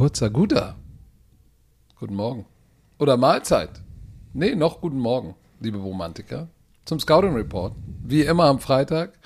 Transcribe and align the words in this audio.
kurzer 0.00 0.30
Guter. 0.30 0.76
Guten 1.96 2.14
Morgen. 2.14 2.46
Oder 2.98 3.18
Mahlzeit. 3.18 3.82
Nee, 4.32 4.54
noch 4.54 4.80
guten 4.80 4.98
Morgen, 4.98 5.34
liebe 5.60 5.76
Romantiker. 5.76 6.48
Zum 6.86 6.98
Scouting 6.98 7.34
Report. 7.34 7.74
Wie 8.02 8.22
immer 8.22 8.44
am 8.44 8.60
Freitag. 8.60 9.18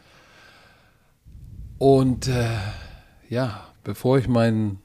Und 1.79 2.27
äh, 2.27 2.59
ja, 3.29 3.69
bevor 3.85 4.19
ich 4.19 4.27
meinen 4.27 4.81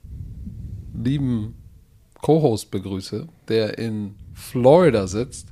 lieben 0.94 1.56
Co-Host 2.22 2.70
begrüße, 2.70 3.28
der 3.48 3.80
in 3.80 4.14
Florida 4.36 5.08
sitzt, 5.08 5.48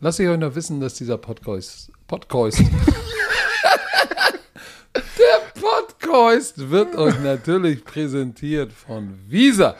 lasse 0.00 0.22
ich 0.22 0.30
euch 0.30 0.38
noch 0.38 0.54
wissen, 0.54 0.80
dass 0.80 0.94
dieser 0.94 1.18
Podcast, 1.18 1.92
Podcast 2.06 2.58
der 4.94 5.60
Podcast 5.60 5.87
wird 6.70 6.94
euch 6.94 7.18
natürlich 7.20 7.84
präsentiert 7.84 8.72
von 8.72 9.18
Visa. 9.26 9.74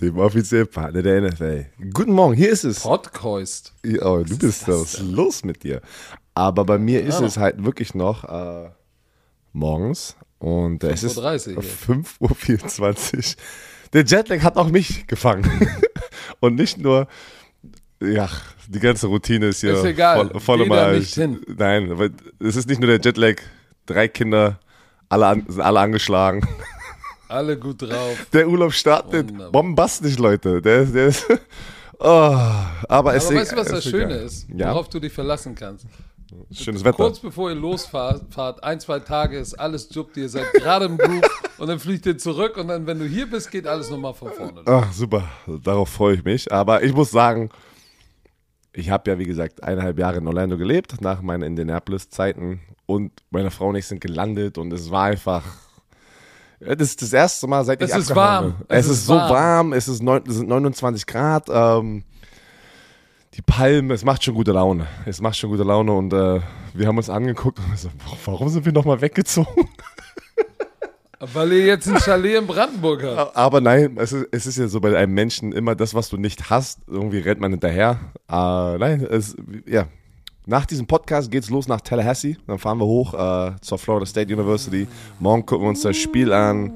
Dem 0.00 0.16
offiziellen 0.18 0.68
Partner 0.68 1.02
der 1.02 1.20
NFL. 1.22 1.66
Guten 1.92 2.12
Morgen, 2.12 2.34
hier 2.34 2.50
ist 2.50 2.64
es. 2.64 2.80
Podcast. 2.80 3.72
Oh, 4.00 4.22
du 4.24 4.38
bist 4.38 4.62
das. 4.62 4.68
Was 4.68 4.94
ist 4.94 5.02
los 5.02 5.44
mit 5.44 5.64
dir? 5.64 5.82
Aber 6.34 6.64
bei 6.64 6.78
mir 6.78 7.02
ist 7.02 7.20
ja. 7.20 7.26
es 7.26 7.36
halt 7.36 7.64
wirklich 7.64 7.94
noch 7.94 8.24
äh, 8.24 8.70
morgens 9.52 10.16
und 10.38 10.84
äh, 10.84 10.90
es 10.90 11.02
ist 11.02 11.18
5.24 11.18 13.16
Uhr. 13.16 13.22
Der 13.92 14.04
Jetlag 14.04 14.42
hat 14.42 14.56
auch 14.56 14.68
mich 14.68 15.06
gefangen. 15.08 15.68
und 16.40 16.54
nicht 16.54 16.78
nur, 16.78 17.08
ja, 18.00 18.28
die 18.68 18.80
ganze 18.80 19.08
Routine 19.08 19.46
ist 19.48 19.62
hier 19.62 19.74
ist 19.74 19.84
egal. 19.84 20.30
voll, 20.30 20.40
voll 20.40 20.66
mal. 20.66 21.02
Nein, 21.46 22.12
es 22.38 22.56
ist 22.56 22.68
nicht 22.68 22.80
nur 22.80 22.88
der 22.88 23.00
Jetlag, 23.00 23.36
drei 23.86 24.08
Kinder, 24.08 24.60
alle 25.08 25.26
an, 25.26 25.44
sind 25.48 25.60
alle 25.60 25.80
angeschlagen. 25.80 26.46
Alle 27.28 27.58
gut 27.58 27.82
drauf. 27.82 28.26
Der 28.32 28.48
Urlaub 28.48 28.72
startet 28.72 29.28
Wunderbar. 29.30 29.50
bombastisch, 29.52 30.18
Leute. 30.18 30.62
Der, 30.62 30.84
der 30.84 31.06
ist. 31.08 31.26
Oh, 31.98 32.04
aber, 32.04 32.68
aber 32.88 33.14
es 33.14 33.32
weißt 33.32 33.52
du, 33.52 33.56
was 33.56 33.68
das 33.68 33.84
Schöne 33.84 34.16
ist? 34.16 34.46
Worauf 34.50 34.86
du 34.90 35.00
dich 35.00 35.10
verlassen 35.14 35.54
kannst. 35.54 35.86
Schönes 36.52 36.84
Wetter. 36.84 36.96
Kurz 36.96 37.18
bevor 37.18 37.48
ihr 37.48 37.56
losfahrt, 37.56 38.22
ein, 38.62 38.80
zwei 38.80 39.00
Tage 39.00 39.38
ist 39.38 39.54
alles 39.54 39.88
juckt, 39.92 40.16
ihr 40.18 40.28
seid 40.28 40.52
gerade 40.52 40.84
im 40.84 40.98
Groove 40.98 41.22
und 41.58 41.68
dann 41.68 41.78
fliegt 41.78 42.04
ihr 42.04 42.18
zurück 42.18 42.58
und 42.58 42.68
dann, 42.68 42.86
wenn 42.86 42.98
du 42.98 43.06
hier 43.06 43.30
bist, 43.30 43.50
geht 43.50 43.66
alles 43.66 43.90
nochmal 43.90 44.12
von 44.12 44.30
vorne. 44.30 44.60
Ach, 44.66 44.92
super. 44.92 45.24
Darauf 45.62 45.88
freue 45.88 46.16
ich 46.16 46.24
mich. 46.24 46.52
Aber 46.52 46.82
ich 46.82 46.92
muss 46.92 47.10
sagen, 47.10 47.48
ich 48.74 48.90
habe 48.90 49.10
ja, 49.10 49.18
wie 49.18 49.24
gesagt, 49.24 49.62
eineinhalb 49.62 49.98
Jahre 49.98 50.18
in 50.18 50.26
Orlando 50.26 50.58
gelebt, 50.58 51.00
nach 51.00 51.22
meinen 51.22 51.44
Indianapolis-Zeiten 51.44 52.60
und 52.86 53.12
meine 53.30 53.50
Frau 53.50 53.68
und 53.68 53.76
ich 53.76 53.86
sind 53.86 54.00
gelandet 54.00 54.58
und 54.58 54.72
es 54.72 54.90
war 54.90 55.04
einfach 55.04 55.42
das 56.58 56.88
ist 56.88 57.02
das 57.02 57.12
erste 57.12 57.46
Mal, 57.46 57.64
seit 57.64 57.82
ich 57.82 57.90
Es 57.90 57.96
ist 57.96 58.14
warm. 58.14 58.54
Es, 58.68 58.78
es 58.78 58.86
ist, 58.86 58.92
ist, 58.98 59.06
so 59.06 59.14
warm. 59.14 59.30
warm. 59.30 59.72
Es, 59.72 59.88
ist 59.88 60.02
neun, 60.02 60.22
es 60.26 60.36
sind 60.36 60.48
29 60.48 61.06
Grad. 61.06 61.48
Ähm, 61.50 62.04
die 63.34 63.42
Palmen, 63.42 63.90
es 63.90 64.04
macht 64.04 64.24
schon 64.24 64.34
gute 64.34 64.52
Laune. 64.52 64.86
Es 65.04 65.20
macht 65.20 65.36
schon 65.36 65.50
gute 65.50 65.64
Laune 65.64 65.92
und 65.92 66.12
äh, 66.12 66.40
wir 66.72 66.86
haben 66.86 66.96
uns 66.96 67.10
angeguckt 67.10 67.58
und 67.58 67.78
so, 67.78 67.90
warum 68.24 68.48
sind 68.48 68.64
wir 68.64 68.72
nochmal 68.72 69.00
weggezogen? 69.00 69.68
Weil 71.20 71.52
ihr 71.52 71.66
jetzt 71.66 71.88
ein 71.88 71.98
Chalet 71.98 72.38
in 72.38 72.46
Brandenburg 72.46 73.02
habt. 73.02 73.36
Aber 73.36 73.60
nein, 73.60 73.96
es 73.98 74.12
ist, 74.12 74.28
es 74.32 74.46
ist 74.46 74.58
ja 74.58 74.68
so 74.68 74.80
bei 74.80 74.96
einem 74.96 75.14
Menschen 75.14 75.52
immer 75.52 75.74
das, 75.74 75.94
was 75.94 76.08
du 76.08 76.18
nicht 76.18 76.50
hast, 76.50 76.80
irgendwie 76.86 77.18
rennt 77.18 77.40
man 77.40 77.50
hinterher. 77.52 77.98
Äh, 78.28 78.78
nein, 78.78 79.06
es, 79.10 79.34
ja, 79.66 79.86
nach 80.46 80.64
diesem 80.64 80.86
Podcast 80.86 81.30
geht's 81.30 81.50
los 81.50 81.68
nach 81.68 81.80
Tallahassee. 81.80 82.36
Dann 82.46 82.58
fahren 82.58 82.78
wir 82.78 82.86
hoch 82.86 83.14
äh, 83.14 83.52
zur 83.60 83.78
Florida 83.78 84.06
State 84.06 84.32
University. 84.32 84.86
Morgen 85.18 85.44
gucken 85.44 85.64
wir 85.64 85.70
uns 85.70 85.82
das 85.82 85.96
Spiel 85.96 86.32
an. 86.32 86.72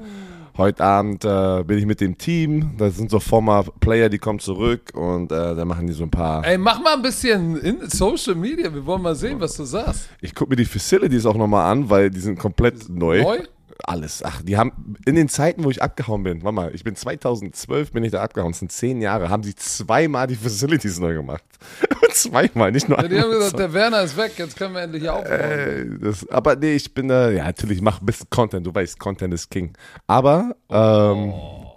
Heute 0.57 0.83
Abend 0.83 1.23
äh, 1.23 1.63
bin 1.63 1.77
ich 1.77 1.85
mit 1.85 2.01
dem 2.01 2.17
Team. 2.17 2.71
Da 2.77 2.89
sind 2.89 3.09
so 3.09 3.21
former 3.21 3.63
Player, 3.79 4.09
die 4.09 4.17
kommen 4.17 4.39
zurück 4.39 4.91
und 4.93 5.31
äh, 5.31 5.55
dann 5.55 5.67
machen 5.69 5.87
die 5.87 5.93
so 5.93 6.03
ein 6.03 6.11
paar. 6.11 6.45
Ey, 6.45 6.57
mach 6.57 6.81
mal 6.81 6.95
ein 6.95 7.01
bisschen 7.01 7.57
in 7.61 7.89
Social 7.89 8.35
Media. 8.35 8.73
Wir 8.73 8.85
wollen 8.85 9.01
mal 9.01 9.15
sehen, 9.15 9.39
was 9.39 9.55
du 9.55 9.63
sagst. 9.63 10.09
Ich 10.19 10.35
gucke 10.35 10.49
mir 10.49 10.57
die 10.57 10.65
Facilities 10.65 11.25
auch 11.25 11.37
nochmal 11.37 11.71
an, 11.71 11.89
weil 11.89 12.09
die 12.09 12.19
sind 12.19 12.37
komplett 12.37 12.89
neu. 12.89 13.23
Neu? 13.23 13.39
Alles. 13.87 14.23
Ach, 14.23 14.41
die 14.41 14.57
haben 14.57 14.95
in 15.05 15.15
den 15.15 15.29
Zeiten, 15.29 15.63
wo 15.63 15.69
ich 15.69 15.81
abgehauen 15.81 16.23
bin, 16.23 16.43
warte 16.43 16.55
mal, 16.55 16.75
ich 16.75 16.83
bin 16.83 16.95
2012 16.95 17.91
bin 17.91 18.03
ich 18.03 18.11
da 18.11 18.21
abgehauen, 18.21 18.51
das 18.51 18.59
sind 18.59 18.71
zehn 18.71 19.01
Jahre, 19.01 19.29
haben 19.29 19.43
sie 19.43 19.55
zweimal 19.55 20.27
die 20.27 20.35
Facilities 20.35 20.99
neu 20.99 21.13
gemacht. 21.13 21.43
zweimal, 22.13 22.71
nicht 22.71 22.89
nur 22.89 23.01
ja, 23.01 23.07
Die 23.07 23.19
haben 23.19 23.31
gesagt, 23.31 23.59
der 23.59 23.73
Werner 23.73 24.01
ist 24.01 24.17
weg, 24.17 24.33
jetzt 24.37 24.55
können 24.57 24.73
wir 24.73 24.81
endlich 24.81 25.03
hier 25.03 25.13
aufbauen. 25.13 26.01
Äh, 26.01 26.13
aber 26.29 26.55
nee, 26.55 26.73
ich 26.73 26.93
bin 26.93 27.07
da, 27.07 27.29
ja, 27.29 27.45
natürlich, 27.45 27.77
ich 27.77 27.83
mache 27.83 28.03
ein 28.03 28.05
bisschen 28.05 28.29
Content, 28.29 28.65
du 28.65 28.73
weißt, 28.73 28.99
Content 28.99 29.33
ist 29.33 29.49
King. 29.49 29.73
Aber 30.07 30.55
ähm, 30.69 31.33
oh. 31.33 31.73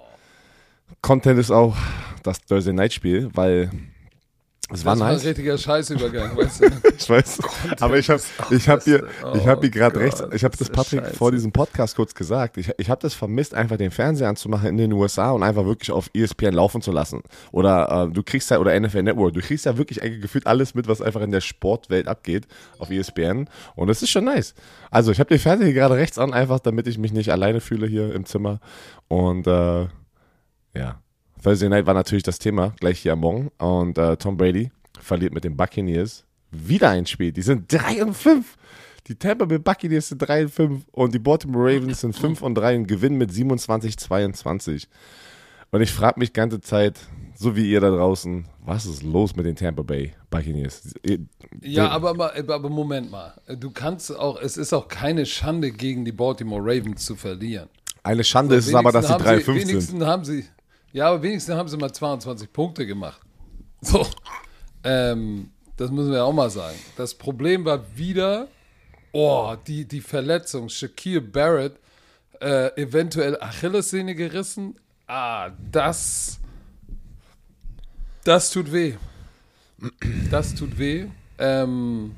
Content 1.03 1.39
ist 1.39 1.51
auch 1.51 1.77
das 2.23 2.41
Thursday 2.41 2.73
Night 2.73 2.93
Spiel, 2.93 3.31
weil 3.35 3.71
es 4.73 4.85
war 4.85 4.95
das 4.95 5.01
nice. 5.01 5.01
war 5.01 5.21
ein 5.21 5.27
richtiger 5.27 5.59
Scheißübergang, 5.59 6.37
weißt 6.37 6.63
du? 6.63 6.67
ich 6.97 7.11
weiß. 7.11 7.39
aber 7.81 7.99
ich 7.99 8.09
habe 8.09 8.23
ich 8.51 8.69
hab 8.69 8.83
hier, 8.83 9.07
ich 9.35 9.47
hab 9.47 9.61
hier 9.61 9.71
gerade 9.71 9.97
oh 9.97 10.01
rechts, 10.01 10.23
ich 10.33 10.43
habe 10.43 10.57
das 10.57 10.71
Patrick 10.71 11.01
Scheiße. 11.01 11.17
vor 11.17 11.33
diesem 11.33 11.53
Podcast 11.53 11.97
kurz 11.97 12.15
gesagt. 12.15 12.57
Ich, 12.57 12.71
ich 12.79 12.89
habe 12.89 13.01
das 13.03 13.15
vermisst, 13.15 13.55
einfach 13.55 13.77
den 13.77 13.91
Fernseher 13.91 14.29
anzumachen 14.29 14.69
in 14.71 14.79
den 14.79 14.93
USA 14.93 15.33
und 15.33 15.43
einfach 15.43 15.67
wirklich 15.67 15.91
auf 15.91 16.09
ESPN 16.15 16.55
laufen 16.55 16.81
zu 16.81 16.93
lassen. 16.93 17.23
Oder 17.53 18.09
äh, 18.09 18.13
du 18.13 18.23
kriegst 18.23 18.51
ja, 18.51 18.59
oder 18.59 18.79
NFL 18.79 19.03
Network, 19.03 19.35
du 19.35 19.41
kriegst 19.41 19.67
ja 19.67 19.77
wirklich 19.77 20.01
gefühlt 20.01 20.47
alles 20.47 20.75
mit, 20.75 20.89
was 20.89 21.03
einfach 21.03 21.21
in 21.21 21.31
der 21.31 21.43
Sportwelt 21.43 22.09
abgeht 22.09 22.47
auf 22.79 22.91
ESPN. 22.91 23.49
Und 23.77 23.89
das 23.89 24.03
ist 24.03 24.11
schon 24.11 24.25
nice. 24.25 24.55
Also 24.91 25.13
ich 25.13 25.21
habe 25.21 25.29
den 25.29 25.39
Fernseher 25.39 25.67
hier 25.67 25.75
gerade 25.75 25.97
rechts 25.97 26.19
an, 26.19 26.33
einfach 26.33 26.61
damit 26.61 26.87
ich 26.87 26.99
mich 26.99 27.13
nicht 27.13 27.31
alleine 27.31 27.61
fühle 27.61 27.87
hier 27.87 28.15
im 28.15 28.25
Zimmer. 28.25 28.61
Und 29.09 29.47
äh, 29.47 29.89
ja, 30.75 31.04
Thursday 31.45 31.69
Night 31.69 31.85
war 31.85 31.93
natürlich 31.93 32.23
das 32.23 32.39
Thema, 32.39 32.73
gleich 32.81 33.01
hier 33.01 33.13
am 33.13 33.21
Morgen. 33.21 33.51
Und 33.59 33.99
äh, 33.99 34.17
Tom 34.17 34.39
Brady 34.39 34.71
verliert 34.99 35.35
mit 35.35 35.45
den 35.45 35.55
Buccaneers 35.55 36.25
wieder 36.51 36.89
ein 36.89 37.05
Spiel. 37.05 37.33
Die 37.33 37.43
sind 37.43 37.71
3 37.71 38.03
und 38.03 38.15
5. 38.15 38.57
Die 39.09 39.15
Tampa 39.15 39.45
Bay 39.45 39.59
Buccaneers 39.59 40.09
sind 40.09 40.19
3 40.19 40.45
und 40.45 40.51
5 40.51 40.85
und 40.93 41.13
die 41.13 41.19
Baltimore 41.19 41.67
Ravens 41.67 42.01
sind 42.01 42.17
5 42.17 42.41
und 42.41 42.55
3 42.55 42.77
und 42.77 42.87
gewinnen 42.87 43.19
mit 43.19 43.31
27, 43.31 43.99
22. 43.99 44.89
Und 45.71 45.83
ich 45.83 45.93
frage 45.93 46.19
mich 46.19 46.33
ganze 46.33 46.63
Zeit, 46.63 46.99
so 47.37 47.55
wie 47.55 47.71
ihr 47.71 47.81
da 47.83 47.91
draußen, 47.91 48.47
was 48.65 48.87
ist 48.87 49.03
los 49.03 49.37
mit 49.37 49.45
den 49.45 49.57
Tampa 49.57 49.83
Bay 49.83 50.15
Buccaneers? 50.31 50.95
Ja, 51.61 51.91
aber, 51.91 52.33
aber 52.49 52.71
Moment 52.71 53.11
mal. 53.11 53.35
Du 53.59 53.71
kannst 53.71 54.17
auch, 54.17 54.41
es 54.41 54.57
ist 54.57 54.73
auch 54.73 54.89
keine 54.89 55.27
Schande 55.27 55.73
gegen 55.73 56.07
die 56.07 56.13
Baltimore 56.13 56.63
Ravens 56.63 57.05
zu 57.05 57.17
verlieren. 57.17 57.69
Eine 58.03 58.25
Schande 58.25 58.55
so, 58.55 58.59
ist 58.61 58.69
es 58.69 58.75
aber, 58.75 58.93
dass 58.93 59.09
sie 59.09 59.19
3 59.19 59.37
und 59.37 59.43
5 59.43 59.59
sind. 59.59 59.69
Wenigstens 59.69 60.05
haben 60.05 60.25
sie, 60.25 60.45
ja, 60.95 61.09
aber 61.09 61.23
wenigstens 61.23 61.57
haben 61.57 61.69
sie 61.69 61.77
mal 61.77 61.93
22 61.93 62.53
Punkte 62.53 62.87
gemacht. 62.87 63.21
So. 63.81 64.07
Ähm, 64.85 65.51
das 65.77 65.91
müssen 65.91 66.13
wir 66.13 66.25
auch 66.25 66.33
mal 66.33 66.51
sagen. 66.51 66.79
Das 66.97 67.15
Problem 67.17 67.65
war 67.65 67.97
wieder, 67.97 68.47
oh, 69.11 69.57
die, 69.67 69.87
die 69.87 70.01
Verletzung. 70.01 70.69
Shaquille 70.69 71.21
Barrett, 71.21 71.75
äh, 72.41 72.81
eventuell 72.81 73.37
Achillessehne 73.41 74.15
gerissen. 74.15 74.77
Ah, 75.09 75.51
das. 75.73 76.39
Das 78.23 78.51
tut 78.51 78.73
weh. 78.73 78.95
Das 80.31 80.55
tut 80.55 80.79
weh. 80.79 81.07
Ähm, 81.39 82.15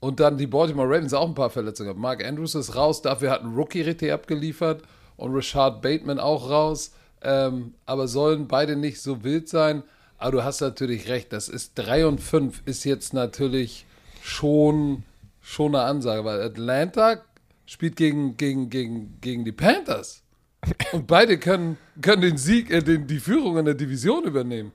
und 0.00 0.20
dann 0.20 0.38
die 0.38 0.46
Baltimore 0.46 0.88
Ravens 0.88 1.12
auch 1.12 1.28
ein 1.28 1.34
paar 1.34 1.50
Verletzungen. 1.50 1.98
Mark 1.98 2.24
Andrews 2.24 2.54
ist 2.54 2.74
raus, 2.74 3.02
dafür 3.02 3.30
hat 3.30 3.42
ein 3.42 3.54
Rookie 3.54 3.82
richtig 3.82 4.10
abgeliefert 4.10 4.82
und 5.18 5.34
Richard 5.34 5.82
Bateman 5.82 6.18
auch 6.18 6.48
raus 6.48 6.92
ähm, 7.22 7.74
aber 7.86 8.08
sollen 8.08 8.48
beide 8.48 8.76
nicht 8.76 9.00
so 9.00 9.24
wild 9.24 9.48
sein. 9.48 9.82
Aber 10.18 10.32
du 10.32 10.44
hast 10.44 10.60
natürlich 10.60 11.08
recht, 11.08 11.32
das 11.32 11.48
ist 11.48 11.72
3 11.76 12.06
und 12.06 12.20
5 12.20 12.62
ist 12.64 12.84
jetzt 12.84 13.14
natürlich 13.14 13.86
schon, 14.22 15.04
schon 15.40 15.74
eine 15.74 15.84
Ansage, 15.84 16.24
weil 16.24 16.42
Atlanta 16.42 17.22
spielt 17.66 17.96
gegen, 17.96 18.36
gegen, 18.36 18.70
gegen, 18.70 19.20
gegen 19.20 19.44
die 19.44 19.52
Panthers. 19.52 20.22
Und 20.92 21.06
beide 21.06 21.38
können, 21.38 21.78
können 22.02 22.22
den 22.22 22.36
Sieg, 22.36 22.70
äh, 22.70 22.82
den, 22.82 23.06
die 23.06 23.20
Führung 23.20 23.58
in 23.58 23.64
der 23.64 23.74
Division 23.74 24.24
übernehmen. 24.24 24.72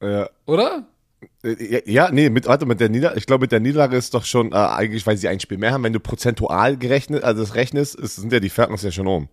Ja. 0.00 0.28
Oder? 0.46 0.86
Äh, 1.42 1.90
ja, 1.90 2.10
nee, 2.12 2.30
mit, 2.30 2.46
warte, 2.46 2.66
mit 2.66 2.80
der 2.80 2.88
Niederlage, 2.88 3.18
ich 3.18 3.26
glaube, 3.26 3.42
mit 3.42 3.52
der 3.52 3.60
Niederlage 3.60 3.96
ist 3.96 4.14
doch 4.14 4.24
schon, 4.24 4.52
äh, 4.52 4.56
eigentlich, 4.56 5.06
weil 5.06 5.16
sie 5.16 5.28
ein 5.28 5.40
Spiel 5.40 5.58
mehr 5.58 5.72
haben, 5.72 5.82
wenn 5.82 5.92
du 5.92 6.00
prozentual 6.00 6.76
gerechnet, 6.76 7.24
also 7.24 7.42
das 7.42 7.54
rechnest, 7.54 7.96
ist, 7.96 8.16
sind 8.16 8.32
ja 8.32 8.40
die 8.40 8.50
Falcons 8.50 8.82
ja 8.82 8.92
schon 8.92 9.06
um. 9.06 9.28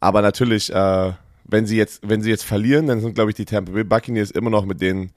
Aber 0.00 0.22
natürlich, 0.22 0.72
äh, 0.72 1.12
wenn 1.48 1.66
sie 1.66 1.76
jetzt, 1.76 2.08
wenn 2.08 2.22
sie 2.22 2.30
jetzt 2.30 2.44
verlieren, 2.44 2.86
dann 2.86 3.00
sind, 3.00 3.14
glaube 3.14 3.30
ich, 3.30 3.36
die 3.36 3.44
Tampa 3.44 3.72
Bay 3.72 3.84
Buccaneers 3.84 4.30
immer 4.30 4.50
noch 4.50 4.64
mit 4.64 4.80
denen. 4.80 5.10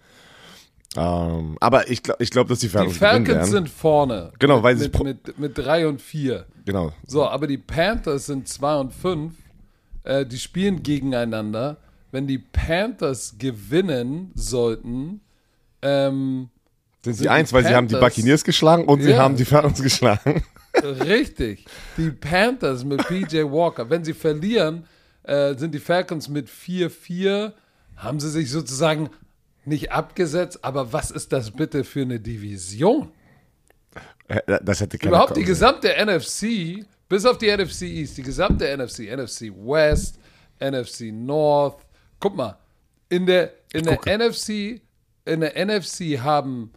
Ähm, 0.98 1.58
aber 1.60 1.90
ich 1.90 2.04
glaube, 2.04 2.24
ich 2.24 2.32
glaub, 2.32 2.48
dass 2.48 2.60
die 2.60 2.68
Falcons, 2.68 2.94
die 2.94 3.00
Falcons 3.00 3.50
sind 3.50 3.70
vorne. 3.70 4.32
Genau, 4.40 4.56
mit, 4.56 4.64
weil 4.64 4.78
sie 4.78 4.90
mit, 4.90 5.04
mit, 5.04 5.40
mit 5.40 5.58
drei 5.58 5.88
und 5.88 6.02
vier. 6.02 6.46
Genau. 6.66 6.92
So, 7.06 7.26
aber 7.26 7.48
die 7.48 7.58
Panthers 7.58 8.26
sind 8.26 8.48
zwei 8.48 8.76
und 8.76 8.94
fünf. 8.94 9.34
Äh, 10.04 10.26
die 10.26 10.40
spielen 10.40 10.84
gegeneinander. 10.84 11.78
Wenn 12.12 12.28
die 12.28 12.40
Panthers 12.40 13.36
gewinnen 13.38 14.32
sollten, 14.36 15.22
ähm, 15.82 16.50
sind 17.04 17.14
sie 17.16 17.30
eins, 17.30 17.52
weil 17.54 17.66
sie 17.66 17.74
haben 17.74 17.88
die 17.88 17.96
Buccaneers 17.96 18.44
geschlagen 18.44 18.86
und 18.86 19.02
sie 19.02 19.16
haben 19.16 19.36
die 19.36 19.46
Falcons 19.46 19.82
geschlagen. 19.82 20.44
Richtig. 20.84 21.66
Die 21.98 22.12
Panthers 22.12 22.84
mit 22.84 23.06
PJ 23.08 23.44
Walker. 23.44 23.90
Wenn 23.90 24.04
sie 24.04 24.14
verlieren, 24.14 24.86
äh, 25.24 25.56
sind 25.56 25.74
die 25.74 25.80
Falcons 25.80 26.30
mit 26.30 26.50
4-4. 26.50 27.54
Haben 27.96 28.20
sie 28.20 28.30
sich 28.30 28.50
sozusagen 28.50 29.10
nicht 29.66 29.92
abgesetzt, 29.92 30.64
aber 30.64 30.92
was 30.92 31.12
ist 31.12 31.32
das 31.32 31.52
bitte 31.52 31.84
für 31.84 32.02
eine 32.02 32.20
Division? 32.20 33.12
Äh, 34.28 34.42
das 34.64 34.82
hätte 34.82 34.98
Überhaupt 34.98 35.38
die 35.38 35.44
gesamte 35.44 35.90
NFC, 35.90 36.86
bis 37.08 37.26
auf 37.26 37.38
die 37.38 37.56
NFC 37.56 37.84
East, 37.84 38.18
die 38.18 38.24
gesamte 38.24 38.66
NFC, 38.66 39.12
NFC 39.12 39.52
West, 39.54 40.20
NFC 40.60 41.12
North. 41.12 41.86
Guck 42.20 42.36
mal, 42.36 42.58
in 43.10 43.26
der, 43.26 43.54
in 43.74 43.84
der 43.84 44.00
NFC, 44.06 44.82
in 45.26 45.42
der 45.42 45.66
NFC 45.66 46.20
haben, 46.20 46.72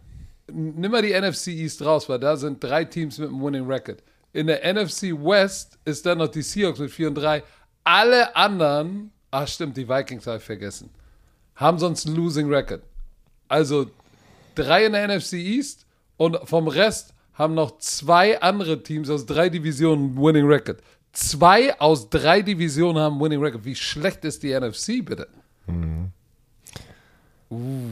nimm 0.51 0.91
mal 0.91 1.01
die 1.01 1.13
NFC 1.19 1.47
East 1.47 1.83
raus, 1.83 2.09
weil 2.09 2.19
da 2.19 2.35
sind 2.35 2.63
drei 2.63 2.85
Teams 2.85 3.17
mit 3.17 3.29
einem 3.29 3.41
Winning 3.41 3.65
Record. 3.65 4.03
In 4.33 4.47
der 4.47 4.61
NFC 4.73 5.13
West 5.13 5.79
ist 5.85 6.05
dann 6.05 6.17
noch 6.17 6.27
die 6.27 6.41
Seahawks 6.41 6.79
mit 6.79 6.91
4 6.91 7.07
und 7.07 7.15
3. 7.15 7.41
Alle 7.85 8.35
anderen, 8.35 9.11
ach 9.29 9.47
stimmt, 9.47 9.77
die 9.77 9.87
Vikings 9.87 10.25
habe 10.25 10.37
ich 10.37 10.43
vergessen, 10.43 10.89
haben 11.55 11.79
sonst 11.79 12.07
einen 12.07 12.15
Losing 12.15 12.51
Record. 12.51 12.81
Also 13.47 13.91
drei 14.55 14.85
in 14.85 14.93
der 14.93 15.07
NFC 15.07 15.33
East 15.33 15.85
und 16.17 16.37
vom 16.45 16.67
Rest 16.67 17.13
haben 17.35 17.53
noch 17.53 17.77
zwei 17.77 18.41
andere 18.41 18.81
Teams 18.81 19.09
aus 19.09 19.25
drei 19.25 19.49
Divisionen 19.49 20.17
Winning 20.17 20.47
Record. 20.47 20.81
Zwei 21.13 21.79
aus 21.79 22.09
drei 22.09 22.41
Divisionen 22.41 23.01
haben 23.01 23.19
Winning 23.21 23.41
Record. 23.41 23.63
Wie 23.63 23.75
schlecht 23.75 24.25
ist 24.25 24.41
die 24.41 24.57
NFC, 24.57 25.05
bitte? 25.05 25.27
Mhm. 25.67 26.11
Uh. 27.51 27.89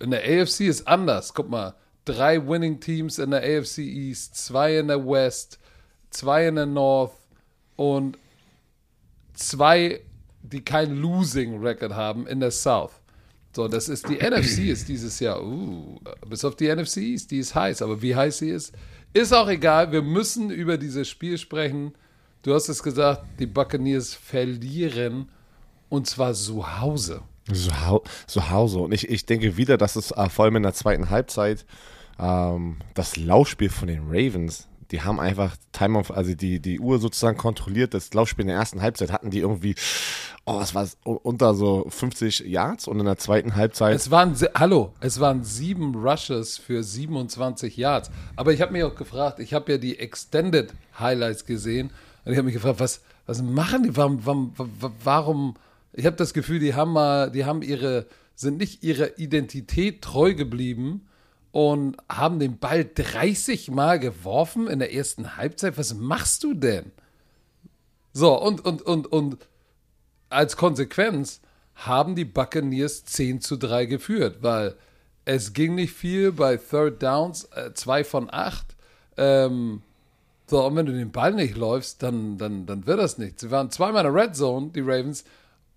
In 0.00 0.10
der 0.12 0.22
AFC 0.22 0.60
ist 0.60 0.88
anders. 0.88 1.34
Guck 1.34 1.50
mal, 1.50 1.74
drei 2.06 2.44
Winning 2.46 2.80
Teams 2.80 3.18
in 3.18 3.32
der 3.32 3.40
AFC 3.40 3.78
East, 3.78 4.36
zwei 4.36 4.78
in 4.78 4.88
der 4.88 5.04
West, 5.04 5.58
zwei 6.10 6.48
in 6.48 6.54
der 6.54 6.66
North 6.66 7.12
und 7.76 8.16
zwei, 9.38 10.00
die 10.42 10.62
kein 10.62 10.96
Losing 10.96 11.60
Record 11.60 11.92
haben 11.94 12.26
in 12.26 12.40
der 12.40 12.50
South. 12.50 12.92
So, 13.54 13.68
das 13.68 13.88
ist 13.88 14.08
die 14.08 14.16
NFC 14.22 14.68
ist 14.68 14.88
dieses 14.88 15.18
Jahr, 15.20 15.42
uh, 15.42 15.98
bis 16.28 16.44
auf 16.44 16.56
die 16.56 16.74
NFC 16.74 16.98
ist, 16.98 17.30
die 17.30 17.38
ist 17.38 17.54
heiß, 17.54 17.82
aber 17.82 18.00
wie 18.02 18.14
heiß 18.14 18.38
sie 18.38 18.50
ist, 18.50 18.74
ist 19.12 19.32
auch 19.32 19.48
egal. 19.48 19.90
Wir 19.92 20.02
müssen 20.02 20.50
über 20.50 20.76
dieses 20.76 21.08
Spiel 21.08 21.38
sprechen. 21.38 21.92
Du 22.42 22.54
hast 22.54 22.68
es 22.68 22.82
gesagt, 22.82 23.24
die 23.38 23.46
Buccaneers 23.46 24.14
verlieren 24.14 25.28
und 25.88 26.06
zwar 26.06 26.34
zu 26.34 26.80
Hause. 26.80 27.22
Zu, 27.52 28.02
zu 28.26 28.50
Hause. 28.50 28.78
Und 28.80 28.92
ich, 28.92 29.08
ich 29.08 29.24
denke 29.24 29.56
wieder, 29.56 29.78
dass 29.78 29.96
es 29.96 30.10
äh, 30.10 30.28
vor 30.28 30.44
allem 30.44 30.56
in 30.56 30.62
der 30.62 30.74
zweiten 30.74 31.08
Halbzeit 31.08 31.64
ähm, 32.18 32.76
das 32.94 33.16
Laufspiel 33.16 33.70
von 33.70 33.88
den 33.88 34.02
Ravens, 34.06 34.68
die 34.90 35.02
haben 35.02 35.20
einfach 35.20 35.56
Time 35.72 35.98
of, 35.98 36.10
also 36.10 36.34
die, 36.34 36.60
die 36.60 36.80
Uhr 36.80 36.98
sozusagen 36.98 37.36
kontrolliert. 37.36 37.94
Das 37.94 38.12
Laufspiel 38.14 38.42
in 38.42 38.48
der 38.48 38.56
ersten 38.56 38.80
Halbzeit 38.80 39.12
hatten 39.12 39.30
die 39.30 39.40
irgendwie, 39.40 39.74
oh, 40.46 40.56
was 40.56 40.74
war 40.74 40.84
es, 40.84 40.96
unter 41.04 41.54
so 41.54 41.86
50 41.88 42.40
Yards 42.40 42.88
und 42.88 42.98
in 42.98 43.06
der 43.06 43.18
zweiten 43.18 43.54
Halbzeit. 43.54 43.94
Es 43.94 44.10
waren, 44.10 44.34
hallo, 44.54 44.94
es 45.00 45.20
waren 45.20 45.44
sieben 45.44 45.94
Rushes 45.94 46.56
für 46.56 46.82
27 46.82 47.76
Yards. 47.76 48.10
Aber 48.36 48.52
ich 48.52 48.62
habe 48.62 48.72
mich 48.72 48.84
auch 48.84 48.94
gefragt, 48.94 49.40
ich 49.40 49.52
habe 49.52 49.72
ja 49.72 49.78
die 49.78 49.98
Extended 49.98 50.72
Highlights 50.98 51.44
gesehen 51.44 51.90
und 52.24 52.32
ich 52.32 52.38
habe 52.38 52.46
mich 52.46 52.54
gefragt, 52.54 52.80
was, 52.80 53.02
was 53.26 53.42
machen 53.42 53.82
die? 53.82 53.96
Warum, 53.96 54.24
warum, 54.24 54.52
warum 55.04 55.54
ich 55.92 56.06
habe 56.06 56.16
das 56.16 56.32
Gefühl, 56.32 56.60
die 56.60 56.74
haben 56.74 56.92
mal, 56.92 57.30
die 57.30 57.44
haben 57.44 57.60
ihre, 57.62 58.06
sind 58.34 58.58
nicht 58.58 58.84
ihrer 58.84 59.18
Identität 59.18 60.00
treu 60.02 60.34
geblieben 60.34 61.07
und 61.52 61.96
haben 62.08 62.38
den 62.38 62.58
Ball 62.58 62.84
30 62.84 63.70
Mal 63.70 63.98
geworfen 63.98 64.66
in 64.66 64.78
der 64.78 64.94
ersten 64.94 65.36
Halbzeit. 65.36 65.78
Was 65.78 65.94
machst 65.94 66.44
du 66.44 66.54
denn? 66.54 66.92
So, 68.12 68.40
und, 68.40 68.64
und, 68.64 68.82
und, 68.82 69.06
und 69.06 69.38
als 70.30 70.56
Konsequenz 70.56 71.40
haben 71.74 72.16
die 72.16 72.24
Buccaneers 72.24 73.04
10 73.04 73.40
zu 73.40 73.56
3 73.56 73.86
geführt, 73.86 74.38
weil 74.42 74.74
es 75.24 75.52
ging 75.52 75.74
nicht 75.74 75.92
viel 75.92 76.32
bei 76.32 76.56
Third 76.56 77.02
Downs, 77.02 77.48
2 77.74 78.00
äh, 78.00 78.04
von 78.04 78.28
8. 78.32 78.66
Ähm, 79.16 79.82
so, 80.46 80.64
und 80.64 80.76
wenn 80.76 80.86
du 80.86 80.92
den 80.92 81.12
Ball 81.12 81.34
nicht 81.34 81.56
läufst, 81.56 82.02
dann, 82.02 82.38
dann, 82.38 82.64
dann 82.66 82.86
wird 82.86 82.98
das 82.98 83.18
nichts. 83.18 83.42
Sie 83.42 83.50
waren 83.50 83.70
zweimal 83.70 84.06
in 84.06 84.12
der 84.12 84.22
Red 84.22 84.34
Zone, 84.34 84.70
die 84.74 84.80
Ravens, 84.80 85.24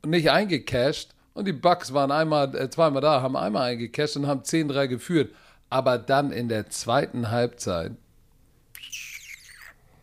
nicht 0.05 0.31
eingecashed 0.31 1.13
und 1.33 1.45
die 1.47 1.53
Bucks 1.53 1.93
waren 1.93 2.11
einmal, 2.11 2.55
äh, 2.55 2.69
zweimal 2.69 3.01
da, 3.01 3.21
haben 3.21 3.35
einmal 3.35 3.71
eingecashed 3.71 4.17
und 4.17 4.27
haben 4.27 4.41
10-3 4.41 4.87
geführt. 4.87 5.31
Aber 5.71 5.97
dann 5.97 6.31
in 6.31 6.47
der 6.49 6.69
zweiten 6.69 7.31
Halbzeit 7.31 7.93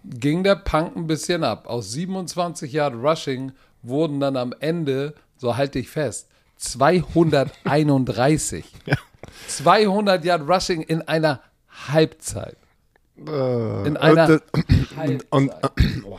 ging 0.02 0.42
der 0.42 0.56
Punk 0.56 0.96
ein 0.96 1.06
bisschen 1.06 1.44
ab. 1.44 1.68
Aus 1.68 1.92
27 1.92 2.72
Yard 2.72 2.94
Rushing 2.94 3.52
wurden 3.82 4.18
dann 4.18 4.38
am 4.38 4.54
Ende, 4.60 5.12
so 5.36 5.56
halte 5.56 5.78
ich 5.78 5.90
fest, 5.90 6.28
231. 6.56 8.64
ja. 8.86 8.96
200 9.46 10.24
Yard 10.24 10.48
Rushing 10.48 10.80
in 10.82 11.02
einer 11.02 11.42
Halbzeit. 11.88 12.56
Äh, 13.18 13.86
in 13.86 13.98
einer 13.98 14.24
und, 14.24 14.42
Halbzeit. 14.96 15.26
Und, 15.30 15.50
und, 15.50 15.52
oh, 16.04 16.18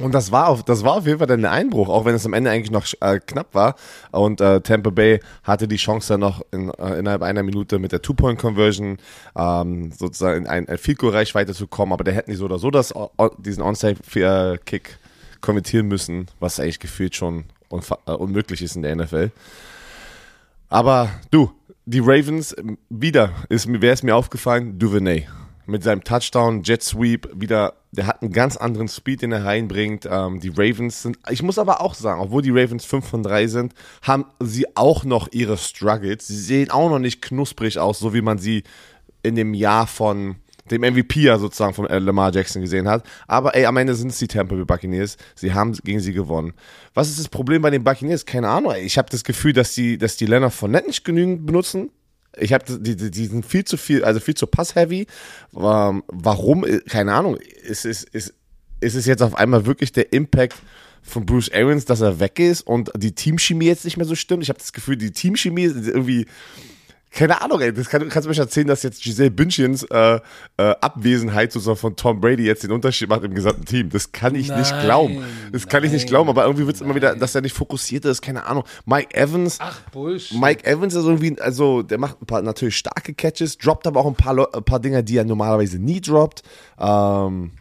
und 0.00 0.12
das 0.12 0.30
war 0.30 0.48
auf, 0.48 0.62
das 0.62 0.84
war 0.84 0.94
auf 0.94 1.06
jeden 1.06 1.18
Fall 1.18 1.26
dann 1.26 1.42
der 1.42 1.50
Einbruch, 1.50 1.88
auch 1.88 2.04
wenn 2.04 2.14
es 2.14 2.24
am 2.24 2.32
Ende 2.32 2.50
eigentlich 2.50 2.70
noch 2.70 2.86
äh, 3.00 3.18
knapp 3.18 3.54
war. 3.54 3.74
Und 4.12 4.40
äh, 4.40 4.60
Tampa 4.60 4.90
Bay 4.90 5.20
hatte 5.42 5.66
die 5.66 5.76
Chance 5.76 6.12
dann 6.12 6.20
noch 6.20 6.40
in, 6.52 6.70
äh, 6.70 6.98
innerhalb 6.98 7.22
einer 7.22 7.42
Minute 7.42 7.80
mit 7.80 7.90
der 7.90 8.00
Two-Point-Conversion 8.00 8.98
ähm, 9.36 9.92
sozusagen 9.92 10.44
in 10.44 10.46
ein, 10.46 10.68
ein 10.68 10.78
Field 10.78 11.02
Reichweite 11.02 11.52
zu 11.52 11.66
kommen, 11.66 11.92
aber 11.92 12.04
der 12.04 12.14
hätten 12.14 12.30
die 12.30 12.36
so 12.36 12.44
oder 12.44 12.58
so 12.58 12.70
das, 12.70 12.94
diesen 13.38 13.62
Onside-Kick 13.62 14.98
kommentieren 15.40 15.86
müssen, 15.86 16.26
was 16.38 16.60
eigentlich 16.60 16.80
gefühlt 16.80 17.16
schon 17.16 17.44
äh, 18.06 18.12
unmöglich 18.12 18.62
ist 18.62 18.76
in 18.76 18.82
der 18.82 18.94
NFL. 18.94 19.30
Aber 20.68 21.10
du, 21.30 21.50
die 21.86 22.00
Ravens, 22.00 22.54
wieder 22.88 23.32
ist 23.48 23.66
wer 23.68 23.92
ist 23.92 24.04
mir 24.04 24.14
aufgefallen? 24.14 24.78
Duvernay 24.78 25.26
mit 25.68 25.82
seinem 25.82 26.02
Touchdown, 26.02 26.62
Jet 26.62 26.82
Sweep, 26.82 27.28
wieder, 27.34 27.74
der 27.90 28.06
hat 28.06 28.22
einen 28.22 28.32
ganz 28.32 28.56
anderen 28.56 28.88
Speed, 28.88 29.22
den 29.22 29.32
er 29.32 29.44
reinbringt. 29.44 30.06
Ähm, 30.10 30.40
die 30.40 30.50
Ravens 30.50 31.02
sind, 31.02 31.18
ich 31.30 31.42
muss 31.42 31.58
aber 31.58 31.80
auch 31.80 31.94
sagen, 31.94 32.20
obwohl 32.20 32.42
die 32.42 32.50
Ravens 32.50 32.84
5 32.84 33.06
von 33.06 33.22
3 33.22 33.46
sind, 33.46 33.74
haben 34.02 34.26
sie 34.40 34.66
auch 34.76 35.04
noch 35.04 35.28
ihre 35.32 35.56
Struggles. 35.56 36.26
Sie 36.26 36.36
sehen 36.36 36.70
auch 36.70 36.90
noch 36.90 36.98
nicht 36.98 37.22
knusprig 37.22 37.78
aus, 37.78 37.98
so 37.98 38.12
wie 38.14 38.22
man 38.22 38.38
sie 38.38 38.64
in 39.22 39.36
dem 39.36 39.54
Jahr 39.54 39.86
von 39.86 40.36
dem 40.70 40.82
MVP 40.82 41.20
ja 41.20 41.38
sozusagen 41.38 41.74
von 41.74 41.86
äh, 41.86 41.98
Lamar 41.98 42.32
Jackson 42.32 42.62
gesehen 42.62 42.88
hat. 42.88 43.04
Aber 43.26 43.54
ey, 43.54 43.64
am 43.64 43.76
Ende 43.78 43.94
sind 43.94 44.08
es 44.08 44.18
die 44.18 44.28
Tampa 44.28 44.54
Bay 44.54 44.64
Buccaneers. 44.64 45.16
Sie 45.34 45.54
haben 45.54 45.72
gegen 45.72 46.00
sie 46.00 46.12
gewonnen. 46.12 46.52
Was 46.94 47.08
ist 47.08 47.18
das 47.18 47.28
Problem 47.28 47.62
bei 47.62 47.70
den 47.70 47.84
Buccaneers? 47.84 48.26
Keine 48.26 48.48
Ahnung. 48.48 48.72
Ey. 48.72 48.82
Ich 48.82 48.98
habe 48.98 49.08
das 49.10 49.24
Gefühl, 49.24 49.54
dass 49.54 49.74
die, 49.74 49.98
dass 49.98 50.16
die 50.16 50.26
Leonard 50.26 50.52
Fournette 50.52 50.88
nicht 50.88 51.04
genügend 51.04 51.46
benutzen. 51.46 51.90
Ich 52.40 52.52
habe 52.52 52.64
die, 52.78 52.96
die, 52.96 53.10
die 53.10 53.26
sind 53.26 53.44
viel 53.44 53.64
zu 53.64 53.76
viel, 53.76 54.04
also 54.04 54.20
viel 54.20 54.34
zu 54.34 54.46
pass-heavy. 54.46 55.06
Ähm, 55.56 56.02
warum? 56.06 56.64
Keine 56.88 57.14
Ahnung. 57.14 57.36
Ist, 57.36 57.84
ist, 57.84 58.04
ist, 58.10 58.34
ist 58.80 58.94
es 58.94 59.06
jetzt 59.06 59.22
auf 59.22 59.34
einmal 59.34 59.66
wirklich 59.66 59.92
der 59.92 60.12
Impact 60.12 60.56
von 61.02 61.26
Bruce 61.26 61.50
Arians, 61.52 61.84
dass 61.84 62.00
er 62.00 62.20
weg 62.20 62.38
ist 62.38 62.62
und 62.62 62.90
die 62.96 63.12
Teamchemie 63.12 63.66
jetzt 63.66 63.84
nicht 63.84 63.96
mehr 63.96 64.06
so 64.06 64.14
stimmt? 64.14 64.42
Ich 64.42 64.48
habe 64.48 64.58
das 64.58 64.72
Gefühl, 64.72 64.96
die 64.96 65.10
Teamchemie 65.10 65.64
ist 65.64 65.86
irgendwie 65.86 66.26
keine 67.10 67.40
Ahnung, 67.40 67.60
ey. 67.60 67.72
Das 67.72 67.88
kann, 67.88 68.06
kannst 68.08 68.26
du 68.26 68.30
mir 68.30 68.38
erzählen, 68.38 68.66
dass 68.66 68.82
jetzt 68.82 69.02
Giselle 69.02 69.30
Bündchens 69.30 69.82
äh, 69.84 70.20
äh, 70.56 70.74
Abwesenheit 70.80 71.52
sozusagen 71.52 71.78
von 71.78 71.96
Tom 71.96 72.20
Brady 72.20 72.44
jetzt 72.44 72.62
den 72.62 72.70
Unterschied 72.70 73.08
macht 73.08 73.24
im 73.24 73.34
gesamten 73.34 73.64
Team. 73.64 73.88
Das 73.90 74.12
kann 74.12 74.34
ich 74.34 74.48
nein, 74.48 74.60
nicht 74.60 74.80
glauben. 74.80 75.24
Das 75.50 75.62
nein, 75.62 75.68
kann 75.70 75.84
ich 75.84 75.92
nicht 75.92 76.06
glauben, 76.06 76.28
aber 76.28 76.44
irgendwie 76.44 76.66
wird 76.66 76.76
es 76.76 76.82
immer 76.82 76.94
wieder, 76.94 77.16
dass 77.16 77.34
er 77.34 77.40
nicht 77.40 77.54
fokussiert 77.54 78.04
ist, 78.04 78.20
keine 78.20 78.44
Ahnung. 78.44 78.64
Mike 78.84 79.14
Evans. 79.14 79.58
Ach, 79.60 79.80
Bullshit. 79.90 80.38
Mike 80.38 80.66
Evans 80.66 80.94
ist 80.94 81.04
irgendwie, 81.04 81.40
also 81.40 81.82
der 81.82 81.98
macht 81.98 82.20
ein 82.20 82.26
paar 82.26 82.42
natürlich 82.42 82.76
starke 82.76 83.14
Catches, 83.14 83.56
droppt 83.56 83.86
aber 83.86 84.00
auch 84.00 84.06
ein 84.06 84.14
paar, 84.14 84.54
ein 84.54 84.64
paar 84.64 84.80
Dinger, 84.80 85.02
die 85.02 85.16
er 85.16 85.24
normalerweise 85.24 85.78
nie 85.78 86.00
droppt. 86.00 86.42
Ähm, 86.78 87.52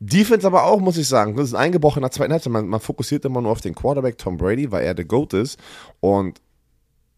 Defense 0.00 0.44
aber 0.46 0.64
auch, 0.64 0.80
muss 0.80 0.96
ich 0.96 1.06
sagen. 1.06 1.36
Das 1.36 1.46
ist 1.46 1.54
eingebrochen 1.54 2.00
in 2.00 2.02
der 2.02 2.10
zweiten 2.10 2.32
Halbzeit. 2.32 2.52
Man, 2.52 2.66
man 2.66 2.80
fokussiert 2.80 3.24
immer 3.24 3.40
nur 3.40 3.52
auf 3.52 3.60
den 3.60 3.74
Quarterback 3.74 4.18
Tom 4.18 4.36
Brady, 4.36 4.72
weil 4.72 4.84
er 4.84 4.94
der 4.94 5.04
GOAT 5.04 5.34
ist. 5.34 5.60
Und 6.00 6.40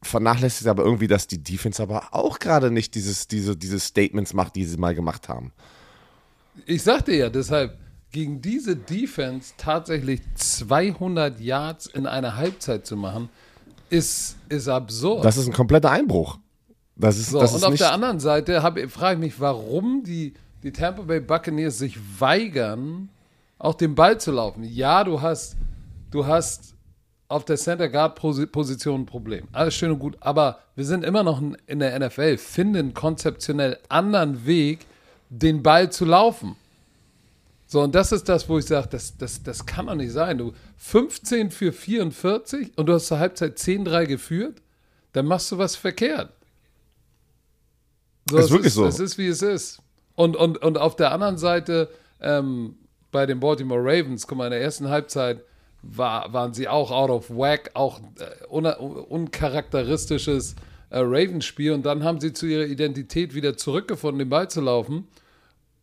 vernachlässigt 0.06 0.68
aber 0.68 0.84
irgendwie, 0.84 1.06
dass 1.06 1.26
die 1.26 1.42
Defense 1.42 1.82
aber 1.82 2.08
auch 2.12 2.38
gerade 2.38 2.70
nicht 2.70 2.94
dieses, 2.94 3.28
diese, 3.28 3.56
diese 3.56 3.80
Statements 3.80 4.34
macht, 4.34 4.56
die 4.56 4.64
sie 4.64 4.76
mal 4.76 4.94
gemacht 4.94 5.28
haben. 5.28 5.52
Ich 6.66 6.82
sagte 6.82 7.12
ja, 7.14 7.30
deshalb 7.30 7.78
gegen 8.12 8.40
diese 8.40 8.76
Defense 8.76 9.54
tatsächlich 9.56 10.20
200 10.34 11.40
Yards 11.40 11.86
in 11.86 12.06
einer 12.06 12.36
Halbzeit 12.36 12.86
zu 12.86 12.96
machen, 12.96 13.28
ist, 13.90 14.36
ist 14.48 14.68
absurd. 14.68 15.24
Das 15.24 15.36
ist 15.36 15.48
ein 15.48 15.52
kompletter 15.52 15.90
Einbruch. 15.90 16.38
Das 16.96 17.18
ist, 17.18 17.30
so, 17.30 17.40
das 17.40 17.50
und 17.52 17.58
ist 17.58 17.64
auf 17.64 17.74
der 17.74 17.92
anderen 17.92 18.20
Seite 18.20 18.60
frage 18.88 19.14
ich 19.14 19.20
mich, 19.20 19.40
warum 19.40 20.04
die, 20.04 20.34
die 20.62 20.70
Tampa 20.70 21.02
Bay 21.02 21.20
Buccaneers 21.20 21.78
sich 21.78 21.98
weigern, 22.20 23.08
auch 23.58 23.74
den 23.74 23.96
Ball 23.96 24.20
zu 24.20 24.30
laufen. 24.30 24.62
Ja, 24.62 25.02
du 25.02 25.20
hast, 25.20 25.56
du 26.12 26.26
hast 26.26 26.73
auf 27.34 27.44
der 27.44 27.56
Center 27.56 27.88
Guard 27.88 28.14
Position 28.14 29.02
ein 29.02 29.06
Problem. 29.06 29.48
Alles 29.50 29.74
schön 29.74 29.90
und 29.90 29.98
gut, 29.98 30.16
aber 30.20 30.60
wir 30.76 30.84
sind 30.84 31.04
immer 31.04 31.24
noch 31.24 31.42
in 31.66 31.78
der 31.80 31.98
NFL, 31.98 32.38
finden 32.38 32.94
konzeptionell 32.94 33.76
anderen 33.88 34.46
Weg, 34.46 34.86
den 35.30 35.60
Ball 35.60 35.90
zu 35.90 36.04
laufen. 36.04 36.54
So, 37.66 37.82
und 37.82 37.92
das 37.92 38.12
ist 38.12 38.28
das, 38.28 38.48
wo 38.48 38.58
ich 38.58 38.66
sage, 38.66 38.86
das, 38.88 39.16
das, 39.18 39.42
das 39.42 39.66
kann 39.66 39.86
doch 39.86 39.96
nicht 39.96 40.12
sein. 40.12 40.38
Du 40.38 40.52
15 40.76 41.50
für 41.50 41.72
44 41.72 42.78
und 42.78 42.86
du 42.86 42.92
hast 42.92 43.08
zur 43.08 43.18
Halbzeit 43.18 43.58
10-3 43.58 44.06
geführt, 44.06 44.62
dann 45.12 45.26
machst 45.26 45.50
du 45.50 45.58
was 45.58 45.74
verkehrt. 45.74 46.30
So, 48.30 48.38
ist 48.38 48.50
wirklich 48.50 48.66
ist, 48.68 48.74
so. 48.74 48.86
Es 48.86 49.00
ist, 49.00 49.18
wie 49.18 49.26
es 49.26 49.42
ist. 49.42 49.82
Und, 50.14 50.36
und, 50.36 50.58
und 50.58 50.78
auf 50.78 50.94
der 50.94 51.10
anderen 51.10 51.36
Seite, 51.36 51.90
ähm, 52.20 52.76
bei 53.10 53.26
den 53.26 53.40
Baltimore 53.40 53.80
Ravens, 53.80 54.24
guck 54.28 54.38
mal, 54.38 54.46
in 54.46 54.52
der 54.52 54.62
ersten 54.62 54.88
Halbzeit 54.88 55.42
war, 55.90 56.32
waren 56.32 56.54
sie 56.54 56.68
auch 56.68 56.90
out 56.90 57.10
of 57.10 57.30
whack, 57.30 57.70
auch 57.74 58.00
äh, 58.00 58.46
un, 58.48 58.66
uncharakteristisches 58.66 60.56
äh, 60.90 60.98
Ravens-Spiel. 60.98 61.72
Und 61.72 61.84
dann 61.86 62.04
haben 62.04 62.20
sie 62.20 62.32
zu 62.32 62.46
ihrer 62.46 62.66
Identität 62.66 63.34
wieder 63.34 63.56
zurückgefunden, 63.56 64.18
den 64.20 64.28
Ball 64.28 64.48
zu 64.48 64.60
laufen. 64.60 65.08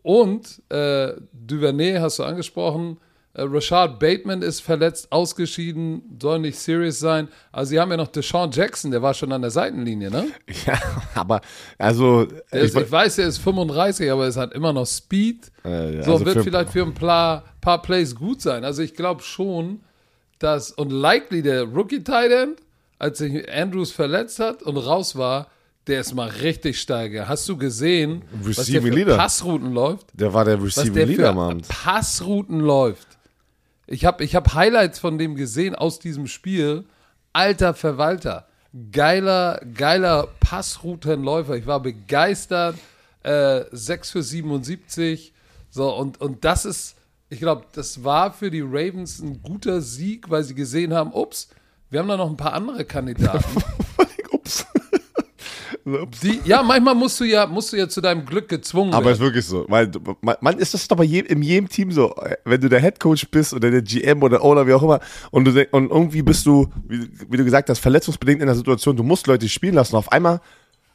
Und 0.03 0.61
äh, 0.69 1.13
Duvernay 1.31 1.99
hast 1.99 2.19
du 2.19 2.23
angesprochen, 2.23 2.97
äh, 3.33 3.43
Rashad 3.43 3.99
Bateman 3.99 4.41
ist 4.41 4.61
verletzt, 4.61 5.11
ausgeschieden, 5.11 6.17
soll 6.21 6.39
nicht 6.39 6.57
serious 6.57 6.99
sein. 6.99 7.29
Also 7.51 7.69
sie 7.69 7.79
haben 7.79 7.91
ja 7.91 7.97
noch 7.97 8.07
Deshaun 8.07 8.51
Jackson, 8.51 8.91
der 8.91 9.01
war 9.01 9.13
schon 9.13 9.31
an 9.31 9.41
der 9.41 9.51
Seitenlinie, 9.51 10.09
ne? 10.09 10.27
Ja, 10.65 10.79
aber 11.15 11.41
also 11.77 12.27
ich, 12.51 12.75
ich, 12.75 12.91
weiß, 12.91 13.19
er 13.19 13.27
ist 13.27 13.37
35, 13.37 14.11
aber 14.11 14.27
es 14.27 14.35
hat 14.37 14.53
immer 14.53 14.73
noch 14.73 14.85
Speed. 14.85 15.51
Äh, 15.63 15.97
ja, 15.97 16.03
so 16.03 16.13
also 16.13 16.25
wird 16.25 16.43
vielleicht 16.43 16.71
für 16.71 16.83
ein 16.83 16.93
paar, 16.93 17.45
paar 17.61 17.81
Plays 17.81 18.15
gut 18.15 18.41
sein. 18.41 18.65
Also 18.65 18.81
ich 18.81 18.95
glaube 18.95 19.23
schon, 19.23 19.81
dass 20.43 20.71
und 20.71 20.91
likely 20.91 21.41
der 21.41 21.63
Rookie 21.63 22.03
Tight 22.03 22.31
End, 22.31 22.59
als 22.99 23.19
sich 23.19 23.51
Andrews 23.51 23.91
verletzt 23.91 24.39
hat 24.39 24.63
und 24.63 24.77
raus 24.77 25.15
war, 25.15 25.47
der 25.87 26.01
ist 26.01 26.13
mal 26.13 26.29
richtig 26.29 26.79
steige. 26.79 27.27
Hast 27.27 27.49
du 27.49 27.57
gesehen, 27.57 28.23
Receiving 28.45 28.57
was 28.57 28.65
der 28.67 28.81
für 28.81 28.89
Leader. 28.89 29.17
Passrouten 29.17 29.73
läuft? 29.73 30.07
Der 30.13 30.33
war 30.33 30.45
der 30.45 30.61
Receiving 30.61 31.07
Leader 31.07 31.29
am 31.29 31.39
Abend. 31.39 31.67
Passrouten 31.67 32.59
läuft. 32.59 33.07
Ich 33.87 34.05
habe 34.05 34.23
ich 34.23 34.35
hab 34.35 34.53
Highlights 34.53 34.99
von 34.99 35.17
dem 35.17 35.35
gesehen 35.35 35.75
aus 35.75 35.99
diesem 35.99 36.27
Spiel. 36.27 36.85
Alter 37.33 37.73
Verwalter. 37.73 38.47
Geiler, 38.91 39.59
geiler 39.73 40.27
Passroutenläufer. 40.39 41.55
Ich 41.55 41.65
war 41.65 41.81
begeistert. 41.81 42.77
Äh, 43.23 43.65
6 43.71 44.11
für 44.11 44.23
77. 44.23 45.33
So, 45.69 45.93
und, 45.95 46.21
und 46.21 46.45
das 46.45 46.65
ist, 46.65 46.95
ich 47.31 47.39
glaube, 47.39 47.63
das 47.73 48.03
war 48.03 48.33
für 48.33 48.51
die 48.51 48.61
Ravens 48.61 49.19
ein 49.19 49.41
guter 49.41 49.81
Sieg, 49.81 50.29
weil 50.29 50.43
sie 50.43 50.53
gesehen 50.53 50.93
haben, 50.93 51.13
ups, 51.13 51.47
wir 51.89 52.01
haben 52.01 52.09
da 52.09 52.17
noch 52.17 52.29
ein 52.29 52.37
paar 52.37 52.53
andere 52.53 52.83
Kandidaten. 52.83 53.43
ups. 54.31 54.67
Die, 56.21 56.41
ja, 56.43 56.61
manchmal 56.61 56.93
musst 56.93 57.19
du 57.19 57.23
ja, 57.23 57.47
musst 57.47 57.71
du 57.71 57.77
ja 57.77 57.87
zu 57.87 58.01
deinem 58.01 58.25
Glück 58.25 58.49
gezwungen 58.49 58.93
Aber 58.93 59.09
es 59.09 59.17
ist 59.17 59.23
wirklich 59.23 59.45
so. 59.45 59.65
Weil 59.67 59.89
man, 60.19 60.35
man 60.41 60.59
ist 60.59 60.73
das 60.73 60.87
doch 60.87 60.97
bei 60.97 61.05
jedem, 61.05 61.37
in 61.37 61.41
jedem 61.41 61.69
Team 61.69 61.91
so. 61.91 62.13
Wenn 62.43 62.61
du 62.61 62.69
der 62.69 62.81
Headcoach 62.81 63.31
bist 63.31 63.53
oder 63.53 63.71
der 63.71 63.81
GM 63.81 64.21
oder 64.21 64.43
Owner, 64.43 64.67
wie 64.67 64.73
auch 64.73 64.83
immer, 64.83 64.99
und, 65.31 65.45
du, 65.45 65.67
und 65.71 65.89
irgendwie 65.89 66.21
bist 66.21 66.45
du, 66.45 66.67
wie, 66.87 67.09
wie, 67.29 67.37
du 67.37 67.43
gesagt 67.45 67.69
hast, 67.69 67.79
verletzungsbedingt 67.79 68.41
in 68.41 68.47
der 68.47 68.55
Situation, 68.55 68.95
du 68.95 69.03
musst 69.03 69.25
Leute 69.25 69.47
spielen 69.49 69.75
lassen. 69.75 69.95
Auf 69.95 70.11
einmal 70.11 70.41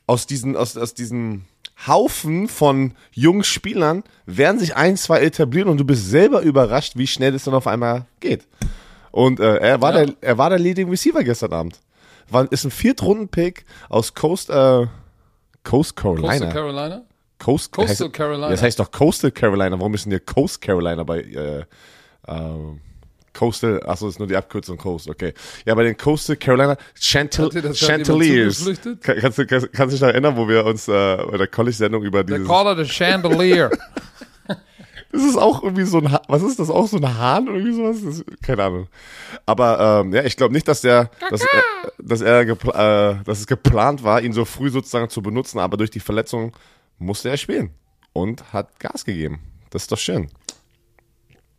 aus 0.06 0.26
diesen, 0.26 0.54
aus, 0.54 0.76
aus 0.76 0.94
diesen 0.94 1.46
Haufen 1.86 2.48
von 2.48 2.94
jungen 3.12 3.44
Spielern 3.44 4.02
werden 4.24 4.58
sich 4.58 4.76
ein, 4.76 4.96
zwei 4.96 5.20
etablieren 5.20 5.68
und 5.68 5.78
du 5.78 5.84
bist 5.84 6.08
selber 6.08 6.40
überrascht, 6.40 6.92
wie 6.96 7.06
schnell 7.06 7.34
es 7.34 7.44
dann 7.44 7.54
auf 7.54 7.66
einmal 7.66 8.06
geht. 8.20 8.46
Und 9.10 9.40
äh, 9.40 9.56
er, 9.56 9.82
war 9.82 9.94
ja. 9.94 10.06
der, 10.06 10.14
er 10.20 10.38
war 10.38 10.50
der 10.50 10.58
Leading 10.58 10.88
Receiver 10.88 11.22
gestern 11.22 11.52
Abend 11.52 11.80
war, 12.28 12.50
ist 12.50 12.64
ein 12.64 12.70
Viertrunden-Pick 12.70 13.64
aus 13.88 14.14
Coast, 14.14 14.50
äh, 14.50 14.86
Coast 15.62 15.96
Carolina. 15.96 16.28
Coastal 16.28 16.52
Carolina? 16.52 17.02
Coast, 17.38 17.72
Coastal 17.72 18.06
heißt, 18.06 18.12
Carolina. 18.14 18.48
Das 18.48 18.62
heißt 18.62 18.78
doch 18.78 18.90
Coastal 18.90 19.30
Carolina. 19.30 19.78
Warum 19.78 19.94
ist 19.94 20.04
denn 20.04 20.12
hier 20.12 20.20
Coast 20.20 20.60
Carolina 20.60 21.02
bei 21.04 21.20
äh, 21.20 21.60
äh, 21.60 21.64
Coastal? 23.36 23.82
Achso, 23.84 24.08
ist 24.08 24.18
nur 24.18 24.28
die 24.28 24.36
Abkürzung 24.36 24.76
Coast, 24.76 25.08
okay. 25.08 25.34
Ja, 25.64 25.74
bei 25.74 25.84
den 25.84 25.96
Coastal 25.96 26.36
Carolina 26.36 26.76
Chantil 26.98 27.50
Chandeliers. 27.74 28.64
Kann, 29.02 29.18
kannst, 29.20 29.38
du, 29.38 29.46
kannst, 29.46 29.72
kannst 29.72 29.94
dich 29.94 30.00
noch 30.00 30.08
erinnern, 30.08 30.36
wo 30.36 30.48
wir 30.48 30.64
uns 30.64 30.88
äh, 30.88 31.16
bei 31.30 31.36
der 31.36 31.46
College-Sendung 31.46 32.02
über 32.02 32.24
dieses... 32.24 32.46
They 32.46 32.48
call 32.48 32.72
it 32.72 32.78
a 32.78 32.84
chandelier. 32.84 33.70
Das 35.12 35.24
ist 35.24 35.36
auch 35.38 35.62
irgendwie 35.62 35.84
so 35.84 35.98
ein, 35.98 36.18
was 36.28 36.42
ist 36.42 36.58
das 36.58 36.68
auch 36.68 36.86
so 36.86 36.98
ein 36.98 37.18
Hahn 37.18 37.48
oder 37.48 37.56
irgendwie 37.56 37.74
sowas? 37.74 37.96
Das, 38.04 38.24
keine 38.42 38.64
Ahnung. 38.64 38.88
Aber 39.46 40.02
ähm, 40.04 40.12
ja, 40.12 40.24
ich 40.24 40.36
glaube 40.36 40.52
nicht, 40.52 40.68
dass 40.68 40.82
der, 40.82 41.10
dass 41.30 41.40
er, 41.40 41.62
dass 41.98 42.20
er, 42.20 42.40
äh, 42.40 43.24
dass 43.24 43.38
es 43.38 43.46
geplant 43.46 44.04
war, 44.04 44.20
ihn 44.20 44.34
so 44.34 44.44
früh 44.44 44.68
sozusagen 44.68 45.08
zu 45.08 45.22
benutzen. 45.22 45.58
Aber 45.58 45.78
durch 45.78 45.90
die 45.90 46.00
Verletzung 46.00 46.54
musste 46.98 47.30
er 47.30 47.38
spielen 47.38 47.70
und 48.12 48.52
hat 48.52 48.78
Gas 48.78 49.06
gegeben. 49.06 49.40
Das 49.70 49.82
ist 49.82 49.92
doch 49.92 49.98
schön. 49.98 50.28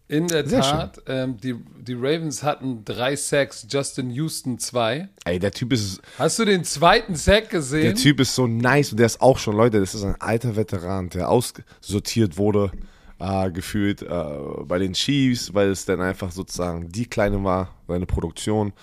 In 0.10 0.28
der 0.28 0.48
Sehr 0.48 0.62
Tat, 0.62 1.02
ähm, 1.08 1.38
die, 1.38 1.54
die 1.54 1.94
Ravens 1.94 2.42
hatten 2.42 2.86
drei 2.86 3.16
Sacks, 3.18 3.68
Justin 3.70 4.10
Houston 4.12 4.58
zwei. 4.58 5.10
Ey, 5.26 5.38
der 5.38 5.52
Typ 5.52 5.74
ist. 5.74 6.02
Hast 6.18 6.40
du 6.40 6.46
den 6.46 6.64
zweiten 6.64 7.16
Sack 7.16 7.50
gesehen? 7.50 7.84
Der 7.84 7.96
Typ 7.96 8.22
ist 8.22 8.34
so 8.34 8.48
nice 8.48 8.92
und 8.92 9.00
der 9.00 9.08
ist 9.08 9.20
auch 9.20 9.38
schon, 9.38 9.58
Leute, 9.58 9.82
das 9.82 9.94
ist 9.94 10.04
ein 10.04 10.16
alter 10.20 10.56
Veteran, 10.56 11.10
der 11.10 11.30
aussortiert 11.30 12.38
wurde 12.38 12.72
äh, 13.20 13.52
gefühlt 13.52 14.02
äh, 14.02 14.24
bei 14.64 14.80
den 14.80 14.94
Chiefs, 14.94 15.54
weil 15.54 15.70
es 15.70 15.86
dann 15.86 16.02
einfach 16.02 16.32
sozusagen 16.32 16.90
die 16.90 17.06
Kleine 17.06 17.44
war, 17.44 17.74
seine 17.88 18.06
Produktion. 18.06 18.74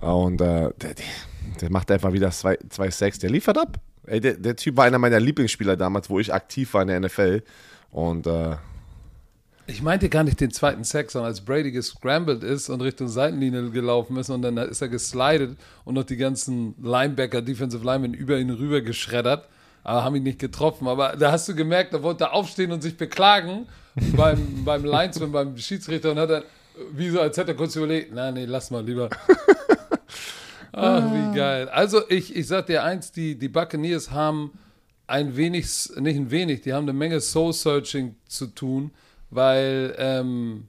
Und 0.00 0.40
äh, 0.40 0.70
der, 0.80 0.94
der, 1.60 1.70
macht 1.70 1.90
einfach 1.90 2.12
wieder 2.12 2.30
zwei, 2.30 2.58
zwei 2.68 2.90
Sacks, 2.90 3.18
der 3.18 3.30
liefert 3.30 3.58
ab. 3.58 3.78
Ey, 4.06 4.20
der, 4.20 4.34
der 4.34 4.56
Typ 4.56 4.76
war 4.76 4.84
einer 4.84 4.98
meiner 4.98 5.20
Lieblingsspieler 5.20 5.76
damals, 5.76 6.10
wo 6.10 6.18
ich 6.18 6.32
aktiv 6.32 6.74
war 6.74 6.82
in 6.82 6.88
der 6.88 7.00
NFL. 7.00 7.42
Und 7.90 8.26
äh, 8.26 8.56
ich 9.66 9.82
meinte 9.82 10.08
gar 10.08 10.24
nicht 10.24 10.40
den 10.40 10.50
zweiten 10.50 10.84
Sack, 10.84 11.10
sondern 11.10 11.30
als 11.30 11.40
Brady 11.40 11.70
gescrambled 11.70 12.42
ist 12.42 12.68
und 12.68 12.80
Richtung 12.80 13.08
Seitenlinie 13.08 13.70
gelaufen 13.70 14.16
ist 14.16 14.30
und 14.30 14.42
dann 14.42 14.56
ist 14.58 14.82
er 14.82 14.88
geslidet 14.88 15.56
und 15.84 15.94
noch 15.94 16.04
die 16.04 16.16
ganzen 16.16 16.74
Linebacker, 16.82 17.42
Defensive 17.42 17.84
Linemen 17.84 18.14
über 18.14 18.38
ihn 18.38 18.50
rüber 18.50 18.80
geschreddert 18.80 19.48
aber 19.84 20.02
haben 20.02 20.16
ihn 20.16 20.22
nicht 20.22 20.38
getroffen. 20.38 20.88
Aber 20.88 21.14
da 21.16 21.30
hast 21.30 21.48
du 21.48 21.54
gemerkt, 21.54 21.92
da 21.92 22.02
wollte 22.02 22.24
er 22.24 22.32
aufstehen 22.32 22.72
und 22.72 22.82
sich 22.82 22.96
beklagen 22.96 23.68
beim, 24.16 24.64
beim 24.64 24.84
Linesman, 24.84 25.30
beim 25.30 25.56
Schiedsrichter 25.56 26.10
und 26.10 26.18
hat 26.18 26.30
dann, 26.30 26.42
wie 26.92 27.10
so, 27.10 27.20
als 27.20 27.36
hätte 27.36 27.52
er 27.52 27.56
kurz 27.56 27.76
überlegt, 27.76 28.12
nein, 28.12 28.34
nee, 28.34 28.46
lass 28.46 28.70
mal 28.70 28.84
lieber. 28.84 29.10
Ach, 30.72 31.04
wie 31.12 31.36
geil. 31.36 31.68
Also 31.68 32.00
ich, 32.08 32.34
ich 32.34 32.48
sag 32.48 32.66
dir 32.66 32.82
eins, 32.82 33.12
die, 33.12 33.38
die 33.38 33.48
Buccaneers 33.48 34.10
haben 34.10 34.58
ein 35.06 35.36
wenig, 35.36 35.66
nicht 36.00 36.16
ein 36.16 36.30
wenig, 36.32 36.62
die 36.62 36.72
haben 36.72 36.84
eine 36.84 36.94
Menge 36.94 37.20
Soul-Searching 37.20 38.16
zu 38.26 38.46
tun, 38.46 38.90
weil 39.34 39.94
ähm, 39.98 40.68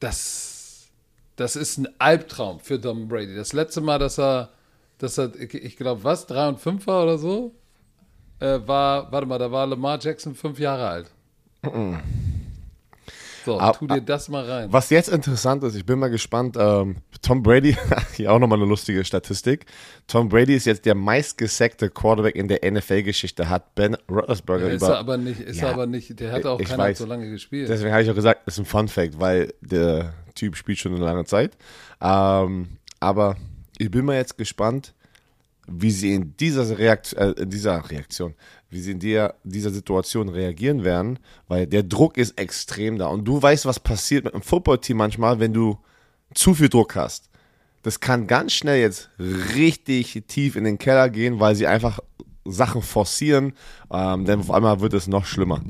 das, 0.00 0.88
das 1.36 1.56
ist 1.56 1.78
ein 1.78 1.88
Albtraum 1.98 2.60
für 2.60 2.80
Tom 2.80 3.08
Brady. 3.08 3.34
Das 3.34 3.52
letzte 3.52 3.80
Mal, 3.80 3.98
dass 3.98 4.18
er 4.18 4.50
das 4.98 5.18
hat, 5.18 5.36
ich 5.36 5.76
glaube, 5.76 6.04
was, 6.04 6.26
3 6.26 6.48
und 6.48 6.60
5 6.60 6.86
war 6.86 7.02
oder 7.02 7.18
so, 7.18 7.52
äh, 8.40 8.60
war, 8.66 9.10
warte 9.10 9.26
mal, 9.26 9.38
da 9.38 9.50
war 9.50 9.66
Lamar 9.66 9.98
Jackson 10.00 10.34
fünf 10.34 10.58
Jahre 10.58 10.88
alt. 10.88 11.10
So, 13.44 13.60
aber, 13.60 13.78
tu 13.78 13.86
dir 13.86 14.00
das 14.00 14.28
mal 14.28 14.44
rein. 14.44 14.72
Was 14.72 14.88
jetzt 14.90 15.08
interessant 15.08 15.62
ist, 15.64 15.74
ich 15.74 15.84
bin 15.84 15.98
mal 15.98 16.08
gespannt, 16.08 16.56
ähm, 16.58 16.96
Tom 17.20 17.42
Brady, 17.42 17.76
hier 18.14 18.32
auch 18.32 18.38
nochmal 18.38 18.58
eine 18.58 18.66
lustige 18.68 19.04
Statistik. 19.04 19.66
Tom 20.06 20.30
Brady 20.30 20.54
ist 20.54 20.64
jetzt 20.64 20.86
der 20.86 20.94
meistgesackte 20.94 21.90
Quarterback 21.90 22.36
in 22.36 22.48
der 22.48 22.60
NFL-Geschichte, 22.70 23.50
hat 23.50 23.74
Ben 23.74 23.96
Roethlisberger 24.10 24.68
ja, 24.68 24.74
ist 24.74 24.82
über... 24.82 24.92
Er 24.92 24.98
aber 24.98 25.16
nicht, 25.18 25.40
ist 25.40 25.60
ja, 25.60 25.68
er 25.68 25.74
aber 25.74 25.86
nicht, 25.86 26.18
der 26.18 26.32
hat 26.32 26.46
auch 26.46 26.58
keiner 26.58 26.94
so 26.94 27.04
lange 27.04 27.28
gespielt. 27.28 27.68
Deswegen 27.68 27.92
habe 27.92 28.02
ich 28.02 28.10
auch 28.10 28.14
gesagt, 28.14 28.48
ist 28.48 28.58
ein 28.58 28.64
Fun-Fact, 28.64 29.20
weil 29.20 29.52
der 29.60 30.14
Typ 30.34 30.56
spielt 30.56 30.78
schon 30.78 30.94
eine 30.94 31.04
lange 31.04 31.26
Zeit. 31.26 31.56
Ähm, 32.00 32.78
aber 33.00 33.36
ich 33.76 33.90
bin 33.90 34.06
mal 34.06 34.16
jetzt 34.16 34.38
gespannt, 34.38 34.94
wie 35.66 35.90
sie 35.90 36.14
in 36.14 36.36
dieser, 36.38 36.78
Reakt 36.78 37.12
äh, 37.14 37.30
in 37.32 37.50
dieser 37.50 37.90
Reaktion, 37.90 38.34
wie 38.74 38.80
sie 38.80 38.90
in 38.90 38.98
der, 38.98 39.36
dieser 39.44 39.70
Situation 39.70 40.28
reagieren 40.28 40.82
werden, 40.82 41.20
weil 41.46 41.66
der 41.66 41.84
Druck 41.84 42.18
ist 42.18 42.38
extrem 42.38 42.98
da. 42.98 43.06
Und 43.06 43.24
du 43.24 43.40
weißt, 43.40 43.66
was 43.66 43.78
passiert 43.78 44.24
mit 44.24 44.34
einem 44.34 44.42
Footballteam 44.42 44.96
manchmal, 44.96 45.38
wenn 45.38 45.52
du 45.52 45.78
zu 46.34 46.54
viel 46.54 46.68
Druck 46.68 46.96
hast. 46.96 47.30
Das 47.84 48.00
kann 48.00 48.26
ganz 48.26 48.52
schnell 48.52 48.80
jetzt 48.80 49.10
richtig 49.54 50.24
tief 50.26 50.56
in 50.56 50.64
den 50.64 50.78
Keller 50.78 51.08
gehen, 51.08 51.38
weil 51.38 51.54
sie 51.54 51.68
einfach 51.68 52.00
Sachen 52.44 52.82
forcieren, 52.82 53.52
ähm, 53.92 54.24
denn 54.24 54.40
auf 54.40 54.50
einmal 54.50 54.80
wird 54.80 54.92
es 54.94 55.06
noch 55.06 55.24
schlimmer. 55.24 55.60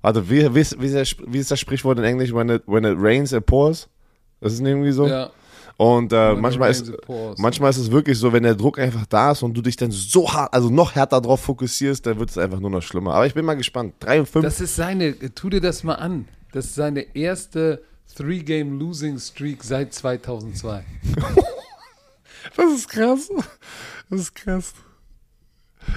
Warte, 0.00 0.30
wie, 0.30 0.54
wie, 0.54 0.60
ist, 0.60 0.76
wie, 0.80 1.38
ist, 1.38 1.50
das 1.50 1.58
Sprichwort 1.58 1.98
in 1.98 2.04
Englisch? 2.04 2.32
When 2.32 2.50
it, 2.50 2.62
when 2.66 2.84
it 2.84 2.96
rains, 2.98 3.32
it 3.32 3.46
pours? 3.46 3.88
Das 4.40 4.52
ist 4.52 4.60
irgendwie 4.60 4.92
so? 4.92 5.08
Ja. 5.08 5.30
Und 5.76 6.12
äh, 6.12 6.34
manchmal, 6.34 6.70
ist, 6.70 6.92
manchmal 7.36 7.70
ist 7.70 7.78
es 7.78 7.90
wirklich 7.90 8.16
so, 8.16 8.32
wenn 8.32 8.44
der 8.44 8.54
Druck 8.54 8.78
einfach 8.78 9.06
da 9.06 9.32
ist 9.32 9.42
und 9.42 9.54
du 9.54 9.62
dich 9.62 9.76
dann 9.76 9.90
so 9.90 10.32
hart, 10.32 10.54
also 10.54 10.70
noch 10.70 10.94
härter 10.94 11.20
darauf 11.20 11.40
fokussierst, 11.40 12.06
dann 12.06 12.18
wird 12.18 12.30
es 12.30 12.38
einfach 12.38 12.60
nur 12.60 12.70
noch 12.70 12.82
schlimmer. 12.82 13.14
Aber 13.14 13.26
ich 13.26 13.34
bin 13.34 13.44
mal 13.44 13.54
gespannt. 13.54 13.94
3 14.00 14.20
und 14.20 14.28
5. 14.28 14.44
Das 14.44 14.60
ist 14.60 14.76
seine, 14.76 15.18
tu 15.34 15.50
dir 15.50 15.60
das 15.60 15.82
mal 15.82 15.94
an. 15.94 16.28
Das 16.52 16.66
ist 16.66 16.76
seine 16.76 17.16
erste 17.16 17.82
Three-Game-Losing-Streak 18.16 19.64
seit 19.64 19.92
2002. 19.92 20.84
das 22.56 22.72
ist 22.72 22.88
krass. 22.88 23.28
Das 24.08 24.20
ist 24.20 24.34
krass. 24.34 24.74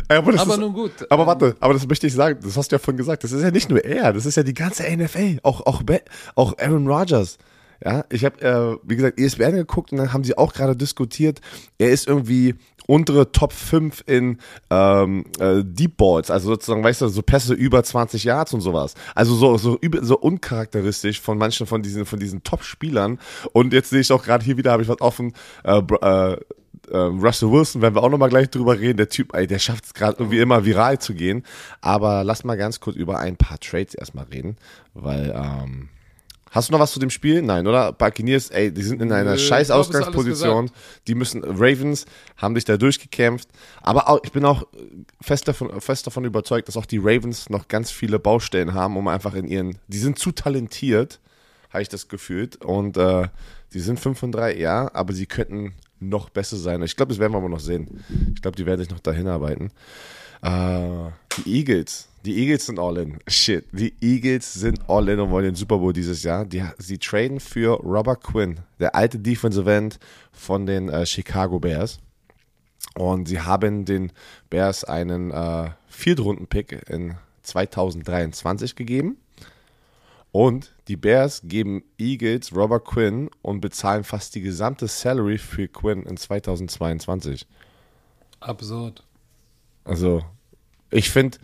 Aber, 0.07 0.39
aber 0.39 0.53
ist, 0.53 0.59
nun 0.59 0.73
gut. 0.73 0.91
Aber 1.09 1.21
ähm, 1.21 1.27
warte, 1.27 1.55
aber 1.59 1.73
das 1.73 1.87
möchte 1.87 2.07
ich 2.07 2.13
sagen, 2.13 2.39
das 2.41 2.57
hast 2.57 2.71
du 2.71 2.75
ja 2.75 2.79
vorhin 2.79 2.97
gesagt, 2.97 3.23
das 3.23 3.31
ist 3.31 3.43
ja 3.43 3.51
nicht 3.51 3.69
nur 3.69 3.83
er, 3.83 4.11
das 4.13 4.25
ist 4.25 4.35
ja 4.35 4.43
die 4.43 4.53
ganze 4.53 4.83
NFL, 4.83 5.39
auch, 5.43 5.65
auch, 5.65 5.83
auch 6.35 6.57
Aaron 6.57 6.87
Rodgers. 6.87 7.37
Ja, 7.83 8.05
ich 8.09 8.25
habe, 8.25 8.41
äh, 8.41 8.77
wie 8.83 8.95
gesagt, 8.95 9.19
ESPN 9.19 9.55
geguckt 9.55 9.91
und 9.91 9.99
dann 9.99 10.13
haben 10.13 10.23
sie 10.23 10.37
auch 10.37 10.53
gerade 10.53 10.75
diskutiert, 10.75 11.41
er 11.77 11.89
ist 11.89 12.07
irgendwie 12.07 12.55
untere 12.87 13.31
Top 13.31 13.53
5 13.53 14.03
in 14.07 14.39
ähm, 14.69 15.25
äh, 15.39 15.63
Deep 15.63 15.97
Balls, 15.97 16.31
also 16.31 16.49
sozusagen, 16.49 16.83
weißt 16.83 17.01
du, 17.01 17.07
so 17.09 17.21
Pässe 17.21 17.53
über 17.53 17.83
20 17.83 18.23
Yards 18.23 18.53
und 18.53 18.61
sowas. 18.61 18.95
Also 19.13 19.35
so, 19.35 19.57
so, 19.57 19.77
so 20.01 20.17
uncharakteristisch 20.17 21.21
von 21.21 21.37
manchen 21.37 21.67
von 21.67 21.83
diesen, 21.83 22.05
von 22.05 22.19
diesen 22.19 22.43
Top-Spielern. 22.43 23.19
Und 23.51 23.73
jetzt 23.73 23.89
sehe 23.89 23.99
ich 23.99 24.11
auch 24.11 24.23
gerade 24.23 24.43
hier 24.43 24.57
wieder, 24.57 24.71
habe 24.71 24.83
ich 24.83 24.89
was 24.89 25.01
offen, 25.01 25.33
äh, 25.63 25.81
äh, 26.01 26.37
äh, 26.89 26.97
Russell 26.97 27.51
Wilson, 27.51 27.81
werden 27.81 27.95
wir 27.95 28.03
auch 28.03 28.09
nochmal 28.09 28.29
gleich 28.29 28.49
drüber 28.49 28.79
reden. 28.79 28.97
Der 28.97 29.09
Typ, 29.09 29.35
ey, 29.35 29.45
der 29.45 29.59
schafft 29.59 29.85
es 29.85 29.93
gerade 29.93 30.17
irgendwie 30.19 30.39
immer 30.39 30.65
viral 30.65 30.99
zu 30.99 31.13
gehen. 31.13 31.43
Aber 31.81 32.23
lass 32.23 32.45
mal 32.45 32.57
ganz 32.57 32.79
kurz 32.79 32.95
über 32.95 33.19
ein 33.19 33.35
paar 33.35 33.59
Trades 33.59 33.93
erstmal 33.95 34.25
reden, 34.25 34.55
weil 34.93 35.33
ähm, 35.35 35.89
Hast 36.57 36.69
du 36.69 36.73
noch 36.73 36.79
was 36.79 36.91
zu 36.91 36.99
dem 36.99 37.11
Spiel? 37.11 37.43
Nein, 37.43 37.67
oder? 37.67 37.93
Buccaneers, 37.93 38.49
ey, 38.49 38.73
die 38.73 38.81
sind 38.81 38.99
in 38.99 39.11
einer 39.11 39.33
Nö, 39.33 39.37
scheiß 39.37 39.69
Ausgangsposition. 39.69 40.71
Die 41.05 41.13
müssen, 41.13 41.43
Ravens 41.43 42.07
haben 42.35 42.55
sich 42.55 42.65
da 42.65 42.77
durchgekämpft. 42.77 43.47
Aber 43.83 44.09
auch, 44.09 44.21
ich 44.23 44.31
bin 44.31 44.43
auch 44.43 44.65
fest 45.21 45.47
davon, 45.47 45.79
fest 45.79 46.07
davon 46.07 46.25
überzeugt, 46.25 46.67
dass 46.67 46.75
auch 46.75 46.87
die 46.87 46.97
Ravens 46.97 47.51
noch 47.51 47.67
ganz 47.67 47.91
viele 47.91 48.17
Baustellen 48.17 48.73
haben, 48.73 48.97
um 48.97 49.07
einfach 49.07 49.35
in 49.35 49.47
ihren, 49.47 49.77
die 49.87 49.99
sind 49.99 50.17
zu 50.17 50.31
talentiert, 50.31 51.19
habe 51.69 51.83
ich 51.83 51.89
das 51.89 52.07
gefühlt. 52.07 52.55
Und 52.55 52.97
äh, 52.97 53.27
die 53.73 53.79
sind 53.79 53.99
5 53.99 54.17
von 54.17 54.31
3, 54.31 54.57
ja, 54.57 54.89
aber 54.95 55.13
sie 55.13 55.27
könnten 55.27 55.75
noch 55.99 56.31
besser 56.31 56.57
sein. 56.57 56.81
Ich 56.81 56.95
glaube, 56.95 57.11
das 57.11 57.19
werden 57.19 57.33
wir 57.33 57.37
aber 57.37 57.49
noch 57.49 57.59
sehen. 57.59 58.03
Ich 58.33 58.41
glaube, 58.41 58.57
die 58.57 58.65
werden 58.65 58.79
sich 58.79 58.89
noch 58.89 58.99
dahin 58.99 59.27
arbeiten. 59.27 59.69
Äh, 60.41 61.11
die 61.37 61.59
Eagles, 61.59 62.06
die 62.25 62.37
Eagles 62.39 62.65
sind 62.65 62.79
all 62.79 62.97
in. 62.97 63.19
Shit. 63.27 63.65
Die 63.71 63.93
Eagles 64.01 64.53
sind 64.53 64.79
all 64.89 65.07
in 65.09 65.19
und 65.19 65.31
wollen 65.31 65.45
den 65.45 65.55
Super 65.55 65.77
Bowl 65.77 65.93
dieses 65.93 66.23
Jahr. 66.23 66.45
Die, 66.45 66.63
sie 66.77 66.97
traden 66.97 67.39
für 67.39 67.79
Robert 67.81 68.23
Quinn, 68.23 68.59
der 68.79 68.95
alte 68.95 69.19
Defensive 69.19 69.71
End 69.71 69.99
von 70.31 70.65
den 70.65 70.89
äh, 70.89 71.05
Chicago 71.05 71.59
Bears. 71.59 71.99
Und 72.95 73.27
sie 73.27 73.39
haben 73.39 73.85
den 73.85 74.11
Bears 74.49 74.83
einen 74.83 75.31
äh, 75.31 75.69
Viertrunden-Pick 75.87 76.89
in 76.89 77.15
2023 77.43 78.75
gegeben. 78.75 79.17
Und 80.31 80.73
die 80.87 80.97
Bears 80.97 81.41
geben 81.43 81.83
Eagles 81.97 82.55
Robert 82.55 82.85
Quinn 82.85 83.29
und 83.41 83.61
bezahlen 83.61 84.03
fast 84.03 84.35
die 84.35 84.41
gesamte 84.41 84.87
Salary 84.87 85.37
für 85.37 85.67
Quinn 85.67 86.03
in 86.03 86.17
2022. 86.17 87.47
Absurd. 88.39 89.03
Also, 89.83 90.23
ich 90.91 91.09
finde, 91.09 91.37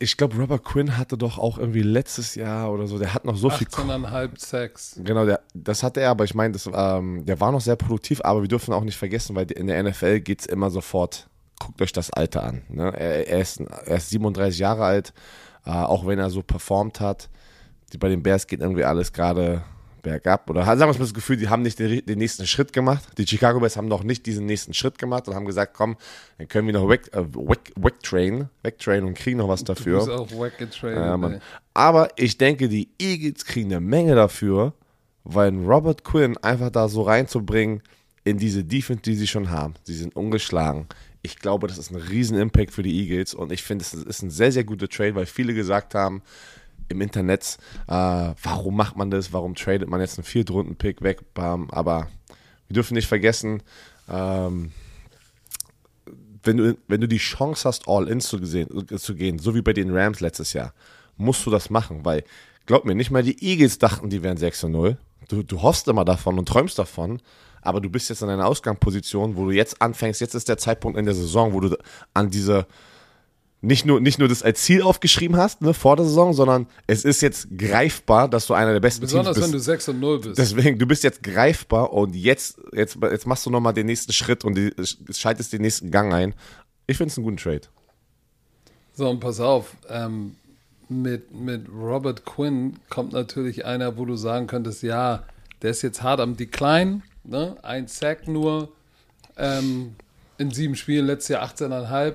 ich 0.00 0.16
glaube, 0.16 0.36
Robert 0.36 0.64
Quinn 0.64 0.96
hatte 0.96 1.18
doch 1.18 1.38
auch 1.38 1.58
irgendwie 1.58 1.82
letztes 1.82 2.34
Jahr 2.34 2.72
oder 2.72 2.86
so, 2.86 2.98
der 2.98 3.14
hat 3.14 3.24
noch 3.24 3.36
so 3.36 3.48
18 3.48 3.68
viel. 3.68 3.84
18,5 3.90 4.38
Sex. 4.38 5.00
Genau, 5.02 5.26
der, 5.26 5.40
das 5.54 5.82
hatte 5.82 6.00
er, 6.00 6.10
aber 6.10 6.24
ich 6.24 6.34
meine, 6.34 6.56
ähm, 6.72 7.24
der 7.26 7.40
war 7.40 7.52
noch 7.52 7.60
sehr 7.60 7.76
produktiv, 7.76 8.20
aber 8.22 8.42
wir 8.42 8.48
dürfen 8.48 8.72
auch 8.72 8.84
nicht 8.84 8.96
vergessen, 8.96 9.36
weil 9.36 9.50
in 9.52 9.66
der 9.66 9.82
NFL 9.82 10.20
geht 10.20 10.40
es 10.40 10.46
immer 10.46 10.70
sofort, 10.70 11.28
guckt 11.58 11.80
euch 11.82 11.92
das 11.92 12.10
Alter 12.10 12.44
an. 12.44 12.62
Ne? 12.68 12.92
Er, 12.96 13.28
er, 13.28 13.40
ist, 13.40 13.60
er 13.60 13.96
ist 13.96 14.10
37 14.10 14.58
Jahre 14.58 14.84
alt, 14.84 15.12
äh, 15.64 15.70
auch 15.70 16.06
wenn 16.06 16.18
er 16.18 16.30
so 16.30 16.42
performt 16.42 17.00
hat. 17.00 17.28
Die, 17.92 17.98
bei 17.98 18.08
den 18.08 18.22
Bears 18.22 18.46
geht 18.46 18.60
irgendwie 18.60 18.84
alles 18.84 19.12
gerade 19.12 19.62
bergab. 20.06 20.48
Oder 20.48 20.64
sagen 20.64 20.78
wir 20.80 20.86
mal 20.86 20.98
das 20.98 21.12
Gefühl, 21.12 21.36
die 21.36 21.48
haben 21.48 21.62
nicht 21.62 21.80
den, 21.80 22.04
den, 22.06 22.18
nächsten 22.18 22.46
Schritt 22.46 22.72
gemacht. 22.72 23.02
Die 23.18 23.26
Chicago 23.26 23.58
Bears 23.58 23.76
haben 23.76 23.88
noch 23.88 24.04
nicht 24.04 24.24
diesen 24.24 24.46
nächsten 24.46 24.72
Schritt 24.72 24.98
gemacht 24.98 25.26
und 25.26 25.34
haben 25.34 25.46
gesagt, 25.46 25.74
komm, 25.74 25.96
dann 26.38 26.46
können 26.46 26.68
wir 26.68 26.74
noch 26.74 26.88
weg, 26.88 27.10
äh, 27.12 27.24
weg, 27.34 27.72
wegtrainen, 27.74 28.48
wegtrainen 28.62 29.04
und 29.04 29.14
kriegen 29.14 29.38
noch 29.38 29.48
was 29.48 29.64
dafür. 29.64 30.06
Du 30.06 30.12
auch 30.12 30.30
ja, 30.82 31.40
Aber 31.74 32.08
ich 32.16 32.38
denke, 32.38 32.68
die 32.68 32.88
Eagles 33.00 33.44
kriegen 33.44 33.72
eine 33.72 33.80
Menge 33.80 34.14
dafür, 34.14 34.74
weil 35.24 35.52
Robert 35.56 36.04
Quinn 36.04 36.36
einfach 36.38 36.70
da 36.70 36.88
so 36.88 37.02
reinzubringen 37.02 37.82
in 38.22 38.38
diese 38.38 38.62
Defense, 38.62 39.02
die 39.02 39.16
sie 39.16 39.26
schon 39.26 39.50
haben. 39.50 39.74
Sie 39.82 39.96
sind 39.96 40.14
ungeschlagen. 40.14 40.86
Ich 41.22 41.40
glaube, 41.40 41.66
das 41.66 41.78
ist 41.78 41.90
ein 41.90 41.96
riesen 41.96 42.38
Impact 42.38 42.70
für 42.70 42.84
die 42.84 42.96
Eagles 43.00 43.34
und 43.34 43.50
ich 43.50 43.64
finde, 43.64 43.82
es 43.82 43.92
ist 43.92 44.22
ein 44.22 44.30
sehr, 44.30 44.52
sehr 44.52 44.62
guter 44.62 44.88
Trade, 44.88 45.16
weil 45.16 45.26
viele 45.26 45.52
gesagt 45.52 45.96
haben, 45.96 46.22
im 46.88 47.00
Internet, 47.00 47.58
äh, 47.88 47.92
warum 48.42 48.76
macht 48.76 48.96
man 48.96 49.10
das, 49.10 49.32
warum 49.32 49.54
tradet 49.54 49.88
man 49.88 50.00
jetzt 50.00 50.18
einen 50.18 50.24
Viertrunden-Pick 50.24 51.02
weg, 51.02 51.20
aber 51.34 52.08
wir 52.68 52.74
dürfen 52.74 52.94
nicht 52.94 53.08
vergessen, 53.08 53.62
ähm, 54.08 54.72
wenn, 56.42 56.56
du, 56.56 56.78
wenn 56.88 57.00
du 57.00 57.08
die 57.08 57.18
Chance 57.18 57.68
hast, 57.68 57.88
All-In 57.88 58.20
zu, 58.20 58.40
zu 58.40 59.14
gehen, 59.14 59.38
so 59.38 59.54
wie 59.54 59.62
bei 59.62 59.72
den 59.72 59.94
Rams 59.94 60.20
letztes 60.20 60.52
Jahr, 60.52 60.72
musst 61.16 61.44
du 61.44 61.50
das 61.50 61.70
machen, 61.70 62.04
weil, 62.04 62.24
glaub 62.66 62.84
mir, 62.84 62.94
nicht 62.94 63.10
mal 63.10 63.22
die 63.22 63.42
Eagles 63.44 63.78
dachten, 63.78 64.10
die 64.10 64.22
wären 64.22 64.36
6 64.36 64.64
0. 64.64 64.96
Du, 65.28 65.42
du 65.42 65.62
hoffst 65.62 65.88
immer 65.88 66.04
davon 66.04 66.38
und 66.38 66.46
träumst 66.46 66.78
davon, 66.78 67.20
aber 67.62 67.80
du 67.80 67.90
bist 67.90 68.08
jetzt 68.10 68.22
in 68.22 68.28
einer 68.28 68.46
Ausgangsposition, 68.46 69.36
wo 69.36 69.46
du 69.46 69.50
jetzt 69.50 69.82
anfängst, 69.82 70.20
jetzt 70.20 70.34
ist 70.34 70.48
der 70.48 70.58
Zeitpunkt 70.58 70.98
in 70.98 71.04
der 71.04 71.14
Saison, 71.14 71.52
wo 71.52 71.60
du 71.60 71.76
an 72.14 72.30
diese 72.30 72.66
nicht 73.62 73.86
nur, 73.86 74.00
nicht 74.00 74.18
nur 74.18 74.28
das 74.28 74.42
als 74.42 74.62
Ziel 74.62 74.82
aufgeschrieben 74.82 75.36
hast, 75.36 75.62
ne, 75.62 75.74
vor 75.74 75.96
der 75.96 76.04
Saison, 76.04 76.32
sondern 76.32 76.66
es 76.86 77.04
ist 77.04 77.22
jetzt 77.22 77.48
greifbar, 77.56 78.28
dass 78.28 78.46
du 78.46 78.54
einer 78.54 78.72
der 78.72 78.80
besten 78.80 79.02
Besonders 79.02 79.36
Teams 79.36 79.52
bist. 79.52 79.52
wenn 79.52 79.58
du 79.58 79.64
6 79.64 79.88
und 79.88 80.00
0 80.00 80.20
bist. 80.20 80.38
Deswegen, 80.38 80.78
du 80.78 80.86
bist 80.86 81.02
jetzt 81.04 81.22
greifbar 81.22 81.92
und 81.92 82.14
jetzt, 82.14 82.58
jetzt, 82.72 82.98
jetzt 83.02 83.26
machst 83.26 83.46
du 83.46 83.50
nochmal 83.50 83.72
den 83.72 83.86
nächsten 83.86 84.12
Schritt 84.12 84.44
und 84.44 84.56
die, 84.56 84.72
schaltest 85.10 85.52
den 85.52 85.62
nächsten 85.62 85.90
Gang 85.90 86.12
ein. 86.12 86.34
Ich 86.86 86.96
finde 86.96 87.10
es 87.10 87.18
einen 87.18 87.24
guten 87.24 87.38
Trade. 87.38 87.62
So, 88.94 89.08
und 89.08 89.20
pass 89.20 89.40
auf, 89.40 89.76
ähm, 89.88 90.36
mit, 90.88 91.34
mit 91.34 91.66
Robert 91.68 92.24
Quinn 92.24 92.78
kommt 92.88 93.12
natürlich 93.12 93.64
einer, 93.64 93.96
wo 93.96 94.04
du 94.04 94.16
sagen 94.16 94.46
könntest, 94.46 94.82
ja, 94.82 95.24
der 95.62 95.70
ist 95.70 95.82
jetzt 95.82 96.02
hart 96.02 96.20
am 96.20 96.36
Decline, 96.36 97.02
ne? 97.24 97.56
ein 97.62 97.88
Sack 97.88 98.28
nur, 98.28 98.68
ähm, 99.36 99.96
in 100.38 100.50
sieben 100.50 100.76
Spielen, 100.76 101.06
letztes 101.06 101.28
Jahr 101.28 101.44
18,5 101.46 102.14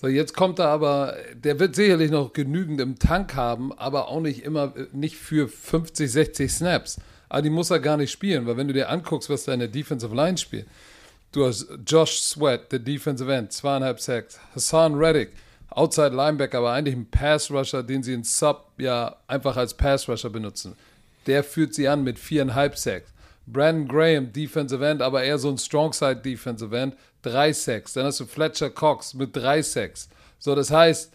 so, 0.00 0.06
jetzt 0.06 0.34
kommt 0.34 0.60
er 0.60 0.68
aber, 0.68 1.16
der 1.34 1.58
wird 1.58 1.74
sicherlich 1.74 2.12
noch 2.12 2.32
genügend 2.32 2.80
im 2.80 3.00
Tank 3.00 3.34
haben, 3.34 3.76
aber 3.76 4.06
auch 4.08 4.20
nicht 4.20 4.44
immer, 4.44 4.72
nicht 4.92 5.16
für 5.16 5.48
50, 5.48 6.10
60 6.10 6.52
Snaps. 6.52 7.00
Aber 7.28 7.42
die 7.42 7.50
muss 7.50 7.70
er 7.70 7.80
gar 7.80 7.96
nicht 7.96 8.12
spielen, 8.12 8.46
weil 8.46 8.56
wenn 8.56 8.68
du 8.68 8.74
dir 8.74 8.90
anguckst, 8.90 9.28
was 9.28 9.44
da 9.44 9.52
in 9.52 9.58
der 9.58 9.68
Defensive 9.68 10.14
Line 10.14 10.38
spielt, 10.38 10.66
du 11.32 11.44
hast 11.44 11.68
Josh 11.84 12.20
Sweat, 12.20 12.70
der 12.70 12.78
Defensive 12.78 13.32
End, 13.34 13.52
zweieinhalb 13.52 13.98
Sacks, 13.98 14.38
Hassan 14.54 14.94
Reddick, 14.94 15.32
Outside 15.70 16.14
Linebacker, 16.14 16.58
aber 16.58 16.72
eigentlich 16.72 16.94
ein 16.94 17.10
Pass 17.10 17.50
Rusher, 17.50 17.82
den 17.82 18.04
sie 18.04 18.14
in 18.14 18.22
Sub 18.22 18.70
ja 18.78 19.16
einfach 19.26 19.56
als 19.56 19.74
Pass 19.74 20.08
Rusher 20.08 20.30
benutzen. 20.30 20.76
Der 21.26 21.42
führt 21.42 21.74
sie 21.74 21.88
an 21.88 22.04
mit 22.04 22.20
viereinhalb 22.20 22.78
Sacks. 22.78 23.12
Brandon 23.46 23.88
Graham, 23.88 24.32
Defensive 24.32 24.86
End, 24.86 25.02
aber 25.02 25.24
eher 25.24 25.38
so 25.38 25.50
ein 25.50 25.58
Strongside 25.58 26.16
Defensive 26.16 26.76
End, 26.76 26.94
drei 27.22 27.52
Sacks. 27.52 27.92
Dann 27.92 28.06
hast 28.06 28.20
du 28.20 28.26
Fletcher 28.26 28.70
Cox 28.70 29.14
mit 29.14 29.34
drei 29.34 29.62
Sacks. 29.62 30.08
So, 30.38 30.54
das 30.54 30.70
heißt, 30.70 31.12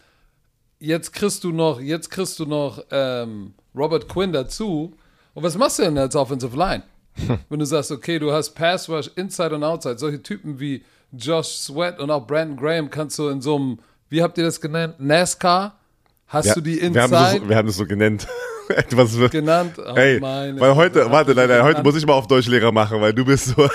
jetzt 0.78 1.12
kriegst 1.12 1.44
du 1.44 1.52
noch, 1.52 1.80
jetzt 1.80 2.10
kriegst 2.10 2.38
du 2.38 2.46
noch 2.46 2.84
ähm, 2.90 3.54
Robert 3.74 4.08
Quinn 4.08 4.32
dazu. 4.32 4.94
Und 5.34 5.42
was 5.42 5.56
machst 5.56 5.78
du 5.78 5.82
denn 5.82 5.98
als 5.98 6.14
Offensive 6.14 6.56
Line? 6.56 6.82
Wenn 7.48 7.58
du 7.58 7.66
sagst, 7.66 7.90
okay, 7.90 8.18
du 8.18 8.32
hast 8.32 8.50
Pass 8.50 8.88
Rush, 8.88 9.10
Inside 9.16 9.54
und 9.54 9.64
Outside, 9.64 9.98
solche 9.98 10.22
Typen 10.22 10.58
wie 10.58 10.84
Josh 11.12 11.48
Sweat 11.48 12.00
und 12.00 12.10
auch 12.10 12.26
Brandon 12.26 12.56
Graham 12.56 12.90
kannst 12.90 13.18
du 13.18 13.28
in 13.28 13.40
so 13.40 13.56
einem, 13.56 13.78
wie 14.08 14.22
habt 14.22 14.36
ihr 14.38 14.44
das 14.44 14.60
genannt? 14.60 14.96
NASCAR? 14.98 15.78
Hast 16.26 16.46
ja, 16.46 16.54
du 16.54 16.60
die 16.60 16.78
Inside? 16.78 16.94
Wir 16.94 17.02
haben, 17.02 17.38
das, 17.40 17.48
wir 17.48 17.56
haben 17.56 17.66
das 17.66 17.76
so 17.76 17.86
genannt. 17.86 18.26
Etwas 18.68 19.16
wird. 19.16 19.32
Genannt. 19.32 19.78
Oh, 19.78 19.94
ey, 19.94 20.20
weil 20.20 20.74
heute, 20.74 21.10
warte, 21.10 21.34
nein, 21.34 21.48
nein, 21.48 21.62
heute 21.62 21.82
muss 21.82 21.96
ich 21.96 22.06
mal 22.06 22.14
auf 22.14 22.26
Deutschlehrer 22.26 22.72
machen, 22.72 23.00
weil 23.00 23.12
du 23.12 23.24
bist 23.24 23.46
so. 23.46 23.68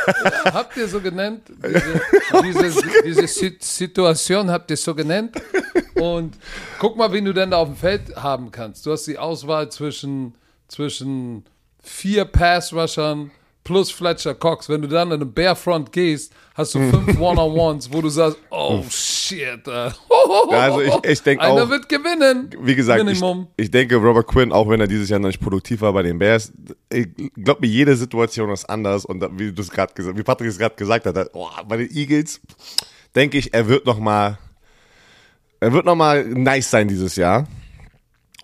Habt 0.46 0.78
ihr 0.78 0.88
so 0.88 1.00
genannt? 1.00 1.42
Diese, 2.44 2.64
diese, 2.64 2.82
diese 3.28 3.28
Situation 3.60 4.50
habt 4.50 4.72
ihr 4.72 4.78
so 4.78 4.96
genannt? 4.96 5.36
Und 5.96 6.38
guck 6.80 6.98
mal, 6.98 7.12
wen 7.12 7.26
du 7.26 7.34
denn 7.34 7.52
da 7.52 7.58
auf 7.58 7.68
dem 7.68 7.78
Feld 7.78 8.16
haben 8.16 8.52
kannst. 8.52 8.86
Du 8.86 8.92
hast 8.92 9.06
die 9.06 9.18
Auswahl 9.18 9.70
zwischen, 9.70 10.36
zwischen 10.68 11.46
vier 11.82 12.26
Pass-Rushern, 12.26 13.32
plus 13.70 13.92
Fletcher 13.92 14.34
Cox. 14.34 14.68
Wenn 14.68 14.82
du 14.82 14.88
dann 14.88 15.10
in 15.10 15.14
eine 15.14 15.26
Barefront 15.28 15.92
gehst, 15.92 16.34
hast 16.56 16.74
du 16.74 16.80
fünf 16.90 17.20
One-on-Ones, 17.20 17.94
wo 17.94 18.02
du 18.02 18.10
sagst, 18.10 18.40
oh 18.50 18.84
shit. 18.90 19.68
Äh. 19.68 19.92
Also 20.50 20.82
ich, 20.82 20.96
ich 21.04 21.22
denke 21.22 21.46
auch. 21.46 21.56
Einer 21.56 21.70
wird 21.70 21.88
gewinnen. 21.88 22.50
Wie 22.62 22.74
gesagt, 22.74 23.08
ich, 23.08 23.24
ich, 23.58 23.70
denke, 23.70 23.98
Robert 23.98 24.26
Quinn, 24.26 24.52
auch 24.52 24.68
wenn 24.68 24.82
er 24.82 24.88
dieses 24.88 25.08
Jahr 25.10 25.20
noch 25.20 25.28
nicht 25.28 25.40
produktiv 25.40 25.82
war 25.82 25.94
bei 25.94 26.02
den 26.02 26.18
Bears, 26.18 26.52
ich 26.92 27.10
glaube 27.36 27.62
mir, 27.62 27.68
jede 27.68 27.96
Situation 27.96 28.50
ist 28.50 28.66
anders 28.66 29.06
und 29.06 29.24
wie 29.38 29.52
du 29.52 29.62
es 29.62 29.70
gerade 29.70 29.94
gesagt, 29.94 30.18
wie 30.18 30.24
Patrick 30.24 30.50
es 30.50 30.58
gerade 30.58 30.74
gesagt 30.74 31.06
hat, 31.06 31.30
oh, 31.34 31.48
bei 31.68 31.78
den 31.78 31.96
Eagles 31.96 32.42
denke 33.16 33.38
ich, 33.38 33.54
er 33.54 33.68
wird 33.68 33.86
noch 33.86 34.00
mal, 34.00 34.40
er 35.60 35.72
wird 35.74 35.86
noch 35.86 35.96
mal 35.96 36.26
nice 36.26 36.72
sein 36.72 36.88
dieses 36.88 37.16
Jahr. 37.16 37.48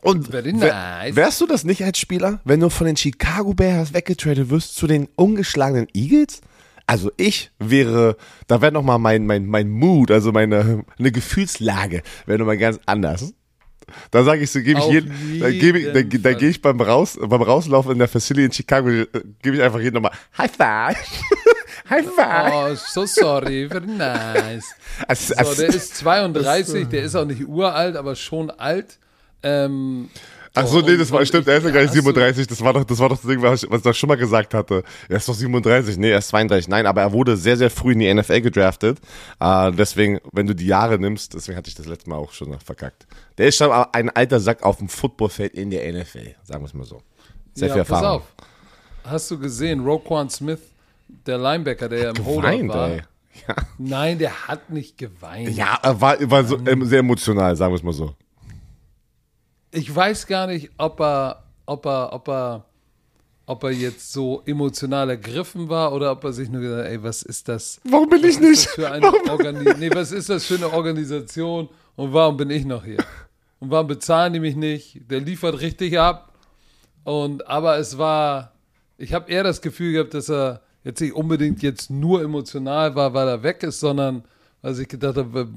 Und 0.06 0.32
nice. 0.32 1.16
wärst 1.16 1.42
du 1.42 1.48
das 1.48 1.64
nicht 1.64 1.84
als 1.84 1.98
Spieler, 1.98 2.40
wenn 2.44 2.60
du 2.60 2.70
von 2.70 2.86
den 2.86 2.96
Chicago 2.96 3.56
Bears 3.56 3.92
weggetradet 3.92 4.52
wirst 4.52 4.76
zu 4.76 4.86
den 4.86 5.08
ungeschlagenen 5.16 5.88
Eagles? 5.96 6.42
Also 6.86 7.12
ich 7.18 7.50
wäre, 7.58 8.16
da 8.46 8.62
wäre 8.62 8.72
nochmal 8.72 9.00
mein, 9.00 9.26
mein, 9.26 9.48
mein 9.48 9.68
Mood, 9.68 10.12
also 10.12 10.32
meine, 10.32 10.86
eine 11.00 11.12
Gefühlslage, 11.12 12.04
wäre 12.28 12.38
nochmal 12.38 12.60
ganz 12.60 12.80
anders. 12.86 13.34
Da 14.12 14.24
sage 14.24 14.44
ich 14.44 14.52
so, 14.52 14.62
gebe 14.62 14.80
ich 14.80 14.86
jeden, 14.86 15.40
da 15.40 15.50
gebe 15.50 15.80
ich, 15.80 15.92
da, 15.92 16.20
da 16.20 16.34
gehe 16.34 16.50
ich 16.50 16.62
beim 16.62 16.80
Raus, 16.80 17.18
beim 17.20 17.42
Rauslaufen 17.42 17.94
in 17.94 17.98
der 17.98 18.08
Facility 18.08 18.46
in 18.46 18.52
Chicago, 18.52 18.90
äh, 18.90 19.08
gebe 19.42 19.58
ich 19.58 19.64
einfach 19.64 19.80
jedem 19.80 19.96
nochmal 19.96 20.12
High 20.38 20.52
Five. 20.52 20.98
High 21.90 22.06
Five. 22.16 22.54
Oh, 22.54 22.76
so 22.76 23.06
sorry, 23.08 23.68
very 23.68 23.88
nice. 23.88 24.66
So, 25.16 25.56
der 25.56 25.70
ist 25.70 25.96
32, 25.98 26.90
der 26.90 27.04
ist 27.04 27.16
auch 27.16 27.26
nicht 27.26 27.48
uralt, 27.48 27.96
aber 27.96 28.16
schon 28.16 28.52
alt. 28.52 29.00
Ähm, 29.46 30.10
Ach 30.58 30.68
so, 30.68 30.80
nee, 30.80 30.96
das 30.96 31.12
war, 31.12 31.26
stimmt, 31.26 31.48
er 31.50 31.58
ist 31.58 31.66
ja 31.66 31.70
gar 31.70 31.82
nicht 31.82 31.94
37, 31.94 32.48
das 32.48 32.64
war 32.64 32.72
doch, 32.72 32.86
das 32.86 32.98
war 32.98 33.10
doch 33.10 33.18
das 33.18 33.30
Ding, 33.30 33.42
was 33.42 33.64
ich, 33.64 33.70
was 33.70 33.80
ich 33.80 33.84
doch 33.84 33.94
schon 33.94 34.08
mal 34.08 34.16
gesagt 34.16 34.54
hatte. 34.54 34.84
Er 35.10 35.18
ist 35.18 35.28
doch 35.28 35.34
37, 35.34 35.98
nee, 35.98 36.12
er 36.12 36.20
ist 36.20 36.30
32, 36.30 36.70
nein, 36.70 36.86
aber 36.86 37.02
er 37.02 37.12
wurde 37.12 37.36
sehr, 37.36 37.58
sehr 37.58 37.70
früh 37.70 37.92
in 37.92 38.00
die 38.00 38.14
NFL 38.14 38.40
gedraftet, 38.40 39.00
äh, 39.42 39.72
deswegen, 39.74 40.20
wenn 40.32 40.48
du 40.48 40.56
die 40.56 40.66
Jahre 40.66 40.98
nimmst, 40.98 41.34
deswegen 41.34 41.58
hatte 41.58 41.68
ich 41.68 41.76
das 41.76 41.88
letzte 41.88 42.10
Mal 42.10 42.16
auch 42.16 42.32
schon 42.32 42.58
verkackt. 42.62 43.06
Der 43.38 43.48
ist 43.48 43.58
schon 43.58 43.70
ein 43.70 44.10
alter 44.12 44.40
Sack 44.40 44.64
auf 44.64 44.78
dem 44.78 44.88
Footballfeld 44.88 45.54
in 45.56 45.72
der 45.72 45.92
NFL, 45.92 46.36
sagen 46.44 46.64
wir 46.64 46.68
es 46.68 46.74
mal 46.74 46.86
so. 46.86 47.02
Sehr 47.54 47.68
ja, 47.68 47.74
viel 47.74 47.80
Erfahrung. 47.82 48.04
Pass 48.04 48.16
auf. 48.16 49.12
Hast 49.12 49.32
du 49.32 49.40
gesehen, 49.40 49.82
Roquan 49.82 50.30
Smith, 50.30 50.62
der 51.28 51.38
Linebacker, 51.38 51.90
der 51.90 52.00
ja 52.00 52.10
im 52.12 52.26
Holder 52.26 52.68
war. 52.70 52.90
Ey. 52.92 53.02
Ja. 53.46 53.56
Nein, 53.78 54.18
der 54.18 54.48
hat 54.48 54.70
nicht 54.70 54.98
geweint. 54.98 55.50
Ja, 55.50 55.78
er 55.84 56.00
war, 56.00 56.32
war 56.32 56.46
so, 56.46 56.58
ähm, 56.66 56.86
sehr 56.86 57.00
emotional, 57.00 57.54
sagen 57.58 57.74
wir 57.74 57.76
es 57.76 57.84
mal 57.84 57.92
so 57.92 58.16
ich 59.76 59.94
weiß 59.94 60.26
gar 60.28 60.48
nicht, 60.48 60.72
ob 60.78 61.00
er, 61.02 61.44
ob 61.66 61.86
er, 61.86 62.14
ob 62.14 62.28
er, 62.30 62.66
ob 63.46 63.64
er 63.64 63.72
jetzt 63.72 64.12
so 64.12 64.42
emotional 64.46 65.10
ergriffen 65.10 65.70
war 65.70 65.94
oder 65.94 66.12
ob 66.12 66.24
er 66.24 66.34
sich 66.34 66.50
nur 66.50 66.62
gesagt 66.62 66.86
hat, 66.86 66.92
ey, 66.92 67.04
was 67.04 67.24
ist 67.24 67.50
das? 67.50 67.82
Warum 67.84 68.10
bin 68.10 68.24
ich 68.24 68.40
nicht? 68.40 68.68
Für 68.70 68.92
eine 68.92 69.08
Organi 69.30 69.74
nee, 69.78 69.90
was 69.94 70.12
ist 70.12 70.30
das 70.30 70.46
für 70.46 70.56
eine 70.56 70.72
Organisation 70.72 71.70
und 71.96 72.14
warum 72.14 72.38
bin 72.38 72.50
ich 72.50 72.66
noch 72.66 72.86
hier? 72.86 73.04
Und 73.60 73.70
warum 73.70 73.88
bezahlen 73.88 74.34
die 74.34 74.40
mich 74.40 74.56
nicht? 74.56 75.02
Der 75.10 75.20
liefert 75.20 75.60
richtig 75.60 76.00
ab. 76.00 76.34
Und 77.04 77.48
aber 77.48 77.78
es 77.78 77.98
war, 77.98 78.54
ich 78.98 79.14
habe 79.14 79.30
eher 79.30 79.44
das 79.44 79.62
Gefühl 79.62 79.94
gehabt, 79.94 80.14
dass 80.14 80.30
er 80.30 80.62
jetzt 80.84 81.02
nicht 81.02 81.14
unbedingt 81.14 81.62
jetzt 81.62 81.90
nur 81.90 82.22
emotional 82.22 82.96
war, 82.96 83.14
weil 83.14 83.28
er 83.28 83.44
weg 83.44 83.64
ist, 83.64 83.80
sondern 83.80 84.24
als 84.66 84.80
ich 84.80 84.88
gedacht 84.88 85.16
habe, 85.16 85.48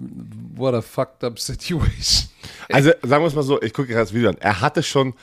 what 0.55 0.75
a 0.75 0.83
fucked 0.83 1.25
up 1.25 1.39
situation. 1.39 2.29
Also 2.71 2.91
sagen 3.03 3.23
wir 3.23 3.29
es 3.29 3.35
mal 3.35 3.43
so, 3.43 3.61
ich 3.63 3.73
gucke 3.73 3.89
gerade 3.89 4.03
das 4.05 4.13
Video 4.13 4.29
an. 4.29 4.37
Er 4.41 4.61
hatte 4.61 4.83
schon 4.83 5.15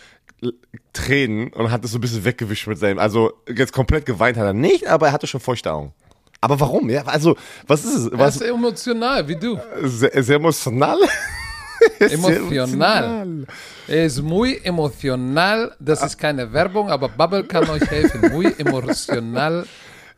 Tränen 0.93 1.53
und 1.53 1.69
hat 1.71 1.85
es 1.85 1.91
so 1.91 1.99
ein 1.99 2.01
bisschen 2.01 2.25
weggewischt 2.25 2.65
mit 2.65 2.79
seinem, 2.79 2.97
also 2.97 3.33
jetzt 3.47 3.71
komplett 3.71 4.05
geweint 4.05 4.35
hat 4.35 4.45
er 4.45 4.53
nicht, 4.53 4.87
aber 4.87 5.07
er 5.07 5.11
hatte 5.11 5.27
schon 5.27 5.39
feuchte 5.39 5.71
Augen. 5.71 5.93
Aber 6.41 6.59
warum? 6.59 6.89
Ja, 6.89 7.03
also, 7.05 7.35
was 7.67 7.85
ist 7.85 7.95
es? 7.95 8.09
Was, 8.11 8.41
er 8.41 8.47
ist 8.47 8.53
emotional, 8.53 9.27
wie 9.27 9.35
du. 9.35 9.59
Sehr, 9.83 10.11
sehr 10.23 10.37
emotional? 10.37 10.97
emotional. 11.99 13.45
Er 13.87 14.05
ist 14.05 14.21
muy 14.21 14.59
emotional. 14.63 15.75
Das 15.79 16.03
ist 16.03 16.17
keine 16.17 16.51
Werbung, 16.51 16.89
aber 16.89 17.09
Bubble 17.09 17.43
kann 17.43 17.69
euch 17.69 17.87
helfen. 17.89 18.31
Muy 18.31 18.53
emotional 18.57 19.65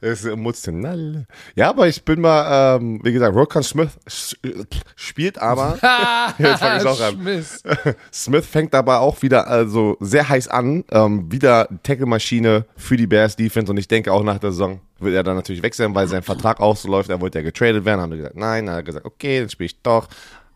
ist 0.01 0.25
emotional. 0.25 1.25
Ja, 1.55 1.69
aber 1.69 1.87
ich 1.87 2.03
bin 2.03 2.21
mal, 2.21 2.77
ähm, 2.77 2.99
wie 3.03 3.11
gesagt, 3.11 3.35
Rokan 3.35 3.63
Smith 3.63 3.97
spielt 4.95 5.39
aber. 5.39 5.77
jetzt 6.37 6.59
fange 6.59 6.81
ich 6.81 6.87
auch 6.87 7.01
an. 7.01 7.45
Smith 8.13 8.45
fängt 8.45 8.75
aber 8.75 8.99
auch 8.99 9.21
wieder 9.21 9.47
also 9.47 9.97
sehr 9.99 10.29
heiß 10.29 10.47
an. 10.49 10.83
Ähm, 10.91 11.31
wieder 11.31 11.67
Tackle-Maschine 11.83 12.65
für 12.75 12.97
die 12.97 13.07
Bears 13.07 13.35
Defense 13.35 13.71
und 13.71 13.77
ich 13.77 13.87
denke 13.87 14.13
auch 14.13 14.23
nach 14.23 14.39
der 14.39 14.51
Saison 14.51 14.81
wird 14.99 15.15
er 15.15 15.23
dann 15.23 15.35
natürlich 15.35 15.61
wechseln, 15.61 15.93
weil 15.93 16.07
sein 16.07 16.23
Vertrag 16.23 16.59
ausläuft. 16.59 17.09
Er 17.09 17.21
wollte 17.21 17.39
ja 17.39 17.43
getradet 17.43 17.85
werden. 17.85 18.01
Haben 18.01 18.11
wir 18.11 18.17
gesagt, 18.17 18.35
nein. 18.35 18.65
Dann 18.65 18.75
hat 18.75 18.81
er 18.81 18.83
gesagt, 18.83 19.05
okay, 19.05 19.39
dann 19.39 19.49
spiele 19.49 19.67
ich 19.67 19.81
doch. 19.81 20.07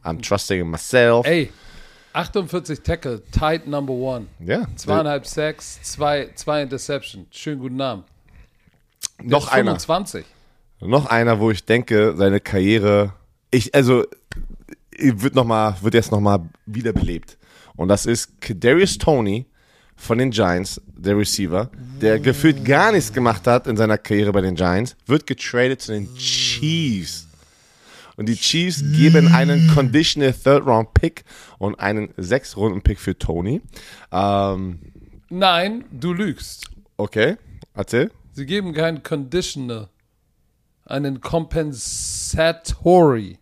I'm 0.04 0.22
trusting 0.22 0.62
in 0.62 0.70
myself. 0.70 1.26
Ey. 1.28 1.52
48 2.14 2.82
Tackle, 2.82 3.22
tight 3.32 3.68
number 3.68 3.94
one. 3.94 4.26
Ja. 4.40 4.68
Zweieinhalb 4.76 5.26
Sacks, 5.26 5.80
zwei, 5.82 6.30
zwei 6.36 6.62
Interception. 6.62 7.26
Schönen 7.32 7.62
guten 7.62 7.78
Namen 7.78 8.04
noch 9.24 9.48
einer. 9.48 9.72
25. 9.72 10.26
Noch 10.82 11.06
einer, 11.06 11.40
wo 11.40 11.52
ich 11.52 11.64
denke, 11.66 12.16
seine 12.18 12.40
Karriere, 12.40 13.14
ich, 13.52 13.74
also, 13.76 14.04
wird 14.98 15.36
noch 15.36 15.46
mal, 15.46 15.76
wird 15.82 15.94
jetzt 15.94 16.12
nochmal 16.12 16.42
wiederbelebt. 16.66 17.38
Und 17.76 17.88
das 17.88 18.06
ist 18.06 18.42
Kadarius 18.42 18.98
Tony 18.98 19.46
von 19.96 20.18
den 20.18 20.32
Giants, 20.32 20.82
der 20.88 21.18
Receiver, 21.18 21.70
der 22.02 22.20
gefühlt 22.20 22.66
gar 22.66 22.92
nichts 22.92 23.14
gemacht 23.14 23.46
hat 23.46 23.68
in 23.68 23.78
seiner 23.78 23.98
Karriere 23.98 24.32
bei 24.32 24.42
den 24.42 24.56
Giants, 24.56 24.96
wird 25.06 25.28
getradet 25.28 25.82
zu 25.82 25.92
den 25.92 26.14
Chiefs. 26.16 27.28
Und 28.18 28.28
die 28.28 28.36
Chiefs 28.36 28.84
geben 28.96 29.34
einen 29.34 29.68
Conditional 29.74 30.34
Third 30.34 30.66
Round 30.66 30.94
Pick 30.94 31.24
und 31.60 31.80
einen 31.80 32.14
sechs 32.18 32.58
Runden 32.58 32.82
Pick 32.82 33.00
für 33.00 33.18
Tony. 33.18 33.62
Ähm, 34.12 34.80
Nein, 35.30 35.86
du 35.92 36.14
lügst. 36.14 36.70
Okay, 36.98 37.38
erzähl. 37.74 38.12
Sie 38.34 38.46
geben 38.46 38.74
keinen 38.74 39.04
Conditioner, 39.04 39.90
einen 40.86 41.22
Compensatory 41.22 43.38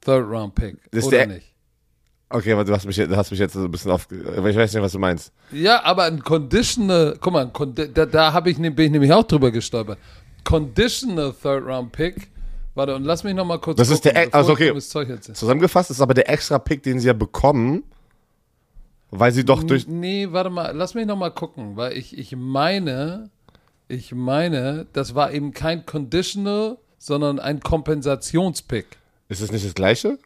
Third 0.00 0.28
Round 0.28 0.54
Pick. 0.54 0.76
Das 0.90 1.04
oder 1.04 1.26
nicht? 1.26 1.52
Okay, 2.30 2.52
aber 2.52 2.64
du 2.64 2.72
hast 2.72 2.86
mich, 2.86 2.96
du 2.96 3.16
hast 3.16 3.30
mich 3.30 3.38
jetzt 3.38 3.54
ein 3.54 3.70
bisschen 3.70 3.90
auf. 3.90 4.08
Ich 4.10 4.56
weiß 4.56 4.72
nicht, 4.72 4.82
was 4.82 4.92
du 4.92 4.98
meinst. 4.98 5.32
Ja, 5.52 5.84
aber 5.84 6.04
ein 6.04 6.22
Conditional, 6.22 7.16
guck 7.20 7.32
mal, 7.32 7.50
da, 7.74 8.06
da 8.06 8.32
habe 8.32 8.50
ich, 8.50 8.56
bin 8.56 8.76
ich 8.76 8.90
nämlich 8.90 9.12
auch 9.12 9.24
drüber 9.24 9.50
gestolpert. 9.50 9.98
Conditional 10.42 11.32
Third 11.32 11.64
Round 11.64 11.92
Pick. 11.92 12.28
Warte, 12.74 12.96
und 12.96 13.04
lass 13.04 13.22
mich 13.22 13.34
noch 13.34 13.44
mal 13.44 13.58
kurz. 13.58 13.76
Das 13.76 13.88
gucken, 13.88 14.10
ist 14.10 14.32
der, 14.32 14.34
also 14.34 14.52
okay. 14.52 14.76
Zusammengefasst 15.20 15.90
ist 15.90 16.00
aber 16.00 16.12
der 16.12 16.28
extra 16.28 16.58
Pick, 16.58 16.82
den 16.82 16.98
sie 16.98 17.06
ja 17.06 17.12
bekommen, 17.12 17.84
weil 19.10 19.30
sie 19.30 19.44
doch 19.44 19.62
durch. 19.62 19.86
Nee, 19.86 20.28
warte 20.32 20.50
mal, 20.50 20.74
lass 20.74 20.94
mich 20.94 21.06
noch 21.06 21.16
mal 21.16 21.30
gucken, 21.30 21.76
weil 21.76 21.96
ich, 21.96 22.18
ich 22.18 22.34
meine, 22.34 23.30
ich 23.88 24.14
meine, 24.14 24.86
das 24.92 25.14
war 25.14 25.32
eben 25.32 25.52
kein 25.52 25.86
Conditional, 25.86 26.78
sondern 26.98 27.38
ein 27.38 27.60
Kompensationspick. 27.60 28.86
Ist 29.28 29.40
es 29.40 29.52
nicht 29.52 29.64
das 29.64 29.74
gleiche? 29.74 30.18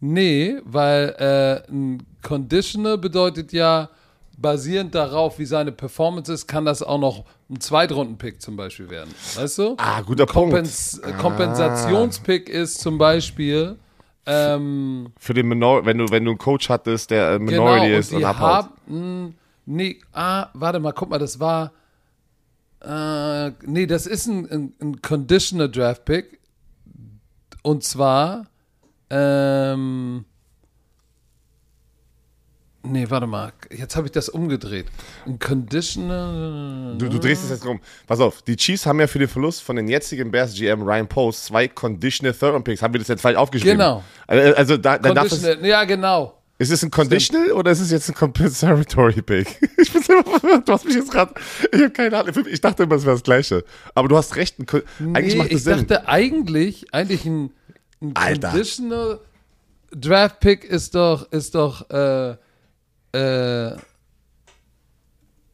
Nee, 0.00 0.56
weil 0.64 1.14
äh, 1.18 1.70
ein 1.72 2.02
Conditional 2.22 2.98
bedeutet 2.98 3.52
ja, 3.52 3.88
basierend 4.36 4.94
darauf, 4.94 5.38
wie 5.38 5.46
seine 5.46 5.72
Performance 5.72 6.32
ist, 6.32 6.46
kann 6.46 6.64
das 6.64 6.82
auch 6.82 6.98
noch 6.98 7.24
ein 7.48 7.60
Zweitrunden-Pick 7.60 8.42
zum 8.42 8.56
Beispiel 8.56 8.90
werden. 8.90 9.14
Weißt 9.34 9.58
du? 9.58 9.74
Ah, 9.78 10.02
guter 10.02 10.26
Kompens 10.26 11.00
Punkt. 11.00 11.18
Kompensationspick 11.18 12.48
ist 12.48 12.80
zum 12.80 12.98
Beispiel 12.98 13.78
ähm, 14.26 15.12
Für 15.18 15.34
den 15.34 15.48
Minor 15.48 15.84
wenn 15.84 15.98
du, 15.98 16.10
wenn 16.10 16.24
du 16.24 16.32
einen 16.32 16.38
Coach 16.38 16.68
hattest, 16.68 17.10
der 17.10 17.32
äh, 17.32 17.38
Minority 17.38 17.86
genau, 17.86 17.98
ist 17.98 18.12
und, 18.12 18.18
und 18.18 18.24
abhaut. 18.24 18.70
Haben, 18.86 19.34
nee, 19.66 19.98
ah, 20.12 20.48
warte 20.54 20.80
mal, 20.80 20.92
guck 20.92 21.10
mal, 21.10 21.18
das 21.18 21.38
war. 21.40 21.72
Äh, 22.86 23.52
nee, 23.66 23.86
das 23.86 24.06
ist 24.06 24.26
ein, 24.26 24.50
ein, 24.50 24.74
ein 24.80 25.02
Conditional 25.02 25.70
Draft 25.70 26.04
Pick. 26.04 26.40
Und 27.62 27.82
zwar. 27.84 28.46
Ähm, 29.10 30.24
Nee, 32.86 33.06
warte 33.08 33.26
mal. 33.26 33.50
Jetzt 33.70 33.96
habe 33.96 34.06
ich 34.08 34.12
das 34.12 34.28
umgedreht. 34.28 34.86
Ein 35.24 35.38
Conditional. 35.38 36.96
Du, 36.98 37.08
du 37.08 37.18
drehst 37.18 37.42
es 37.44 37.50
jetzt 37.50 37.64
rum. 37.64 37.80
Pass 38.06 38.20
auf, 38.20 38.42
die 38.42 38.56
Chiefs 38.56 38.84
haben 38.84 39.00
ja 39.00 39.06
für 39.06 39.18
den 39.18 39.28
Verlust 39.28 39.62
von 39.62 39.76
den 39.76 39.88
jetzigen 39.88 40.30
Bears 40.30 40.54
GM 40.54 40.82
Ryan 40.82 41.08
Post 41.08 41.46
zwei 41.46 41.66
Conditional 41.66 42.34
Third 42.34 42.62
Picks. 42.62 42.82
Haben 42.82 42.92
wir 42.92 42.98
das 42.98 43.08
jetzt 43.08 43.22
falsch 43.22 43.38
aufgeschrieben? 43.38 43.78
Genau. 43.78 44.04
Also, 44.26 44.56
also 44.56 44.76
da, 44.76 44.98
dann 44.98 45.14
darf 45.14 45.32
es, 45.32 45.42
Ja, 45.62 45.84
genau. 45.84 46.38
Ist 46.56 46.70
es 46.70 46.84
ein 46.84 46.90
Conditional 46.90 47.46
Stimmt. 47.46 47.58
oder 47.58 47.72
ist 47.72 47.80
es 47.80 47.90
jetzt 47.90 48.08
ein 48.08 48.14
Compensatory 48.14 49.22
Pick? 49.22 49.60
Ich 49.76 49.92
bin 49.92 50.02
immer, 50.02 50.60
du 50.60 50.72
hast 50.72 50.84
mich 50.84 50.94
jetzt 50.94 51.10
gerade, 51.10 51.34
ich 51.72 51.80
habe 51.80 51.90
keine 51.90 52.18
Ahnung. 52.18 52.46
Ich 52.48 52.60
dachte 52.60 52.84
immer, 52.84 52.94
es 52.94 53.04
wäre 53.04 53.16
das 53.16 53.22
Gleiche. 53.22 53.64
Aber 53.94 54.08
du 54.08 54.16
hast 54.16 54.36
recht. 54.36 54.58
Ein, 54.58 54.66
nee, 55.00 55.18
eigentlich 55.18 55.36
macht 55.36 55.50
ich 55.50 55.62
Sinn. 55.62 55.80
Ich 55.80 55.86
dachte 55.86 56.08
eigentlich, 56.08 56.94
eigentlich 56.94 57.24
ein, 57.26 57.50
ein 58.00 58.40
Conditional 58.40 59.20
Draft 59.90 60.40
Pick 60.40 60.64
ist 60.64 60.94
doch, 60.94 61.30
ist 61.32 61.54
doch, 61.54 61.88
äh, 61.90 62.36
äh, 63.12 63.76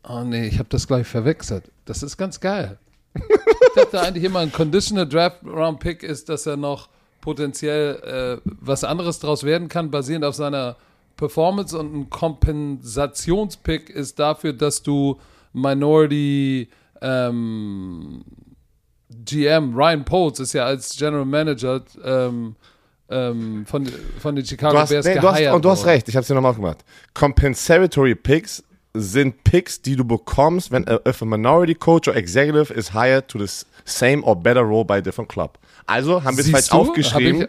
oh 0.09 0.23
nee, 0.25 0.49
ich 0.49 0.59
habe 0.59 0.69
das 0.69 0.87
gleich 0.87 1.07
verwechselt. 1.07 1.71
Das 1.87 2.03
ist 2.03 2.17
ganz 2.17 2.41
geil. 2.41 2.79
ich 3.15 3.75
dachte 3.75 4.01
eigentlich 4.01 4.25
immer, 4.25 4.41
ein 4.41 4.53
Conditional 4.53 5.09
Draft 5.09 5.45
Round 5.45 5.81
Pick 5.81 6.03
ist, 6.03 6.29
dass 6.29 6.47
er 6.47 6.57
noch 6.57 6.89
potenziell 7.21 8.41
äh, 8.45 8.51
was 8.61 8.85
anderes 8.85 9.19
draus 9.19 9.45
werden 9.45 9.69
kann, 9.69 9.91
basierend 9.91 10.25
auf 10.25 10.35
seiner 10.35 10.77
Performance 11.21 11.77
und 11.77 11.95
ein 11.95 12.11
Kompensationspick 12.11 13.91
ist 13.91 14.19
dafür, 14.19 14.55
dass 14.55 14.83
du 14.83 15.21
Minority 15.53 16.71
ähm, 17.03 18.25
GM 19.11 19.75
Ryan 19.75 20.05
Poles 20.07 20.41
ist 20.41 20.55
ja 20.55 20.65
als 20.65 20.97
General 20.97 21.27
Manager 21.27 21.83
ähm, 22.03 22.57
ähm, 23.11 23.67
von, 23.67 23.87
von 24.19 24.35
den 24.35 24.47
Chicago 24.47 24.79
hast, 24.79 24.89
Bears 24.89 25.05
nee, 25.05 25.19
du 25.19 25.31
hast, 25.31 25.47
Und 25.49 25.63
du 25.63 25.71
hast 25.71 25.85
recht, 25.85 26.09
ich 26.09 26.17
habe 26.17 26.23
es 26.23 26.29
dir 26.29 26.35
nochmal 26.35 26.55
gemacht. 26.55 26.79
Compensatory 27.13 28.15
Picks 28.15 28.65
sind 28.95 29.45
Picks, 29.45 29.83
die 29.83 29.97
du 29.97 30.05
bekommst, 30.05 30.71
wenn 30.71 30.87
if 31.07 31.21
a 31.21 31.27
minority 31.27 31.75
coach 31.75 32.09
or 32.09 32.17
executive 32.17 32.73
is 32.73 32.95
hired 32.95 33.29
to 33.29 33.45
the 33.45 33.67
same 33.85 34.23
or 34.23 34.35
better 34.35 34.63
role 34.63 34.87
by 34.87 34.95
a 34.95 35.01
different 35.03 35.29
club. 35.29 35.59
Also 35.87 36.25
haben 36.25 36.39
wir 36.39 36.45
es 36.45 36.51
falsch 36.51 36.73
aufgeschrieben. 36.73 37.47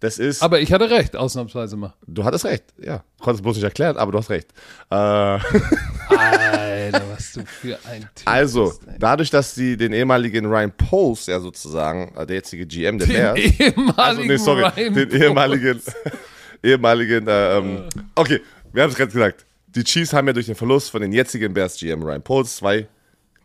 Das 0.00 0.18
ist. 0.18 0.42
Aber 0.42 0.60
ich 0.60 0.72
hatte 0.72 0.90
recht, 0.90 1.16
ausnahmsweise 1.16 1.76
mal. 1.76 1.94
Du 2.06 2.24
hattest 2.24 2.44
recht, 2.44 2.64
ja. 2.78 3.02
Konntest 3.20 3.42
bloß 3.42 3.56
nicht 3.56 3.64
erklären, 3.64 3.96
aber 3.96 4.12
du 4.12 4.18
hast 4.18 4.28
recht. 4.30 4.52
Äh, 4.90 4.94
Alter, 6.08 7.02
was 7.10 7.32
du 7.32 7.44
für 7.46 7.78
ein 7.88 8.02
Typ 8.14 8.26
Also, 8.26 8.64
bist, 8.66 8.82
dadurch, 8.98 9.30
dass 9.30 9.54
sie 9.54 9.76
den 9.76 9.92
ehemaligen 9.92 10.46
Ryan 10.46 10.72
Poles, 10.72 11.26
ja 11.26 11.40
sozusagen, 11.40 12.14
äh, 12.16 12.26
der 12.26 12.36
jetzige 12.36 12.66
GM 12.66 12.98
der 12.98 13.06
Bears. 13.06 13.34
Den 13.34 13.52
ehemaligen 13.58 13.94
also, 13.96 14.22
nee, 14.22 14.36
sorry, 14.36 14.62
Ryan 14.64 14.94
den 14.94 15.10
ehemaligen, 15.10 15.82
ehemaligen, 16.62 17.28
äh, 17.28 17.58
ähm, 17.58 17.88
okay, 18.14 18.40
wir 18.72 18.82
haben 18.82 18.90
es 18.90 18.96
gerade 18.96 19.12
gesagt. 19.12 19.46
Die 19.68 19.84
Chiefs 19.84 20.12
haben 20.12 20.26
ja 20.26 20.32
durch 20.32 20.46
den 20.46 20.54
Verlust 20.54 20.90
von 20.90 21.00
den 21.00 21.12
jetzigen 21.12 21.52
Bears 21.54 21.78
GM 21.78 22.02
Ryan 22.02 22.22
Poles 22.22 22.56
zwei 22.56 22.86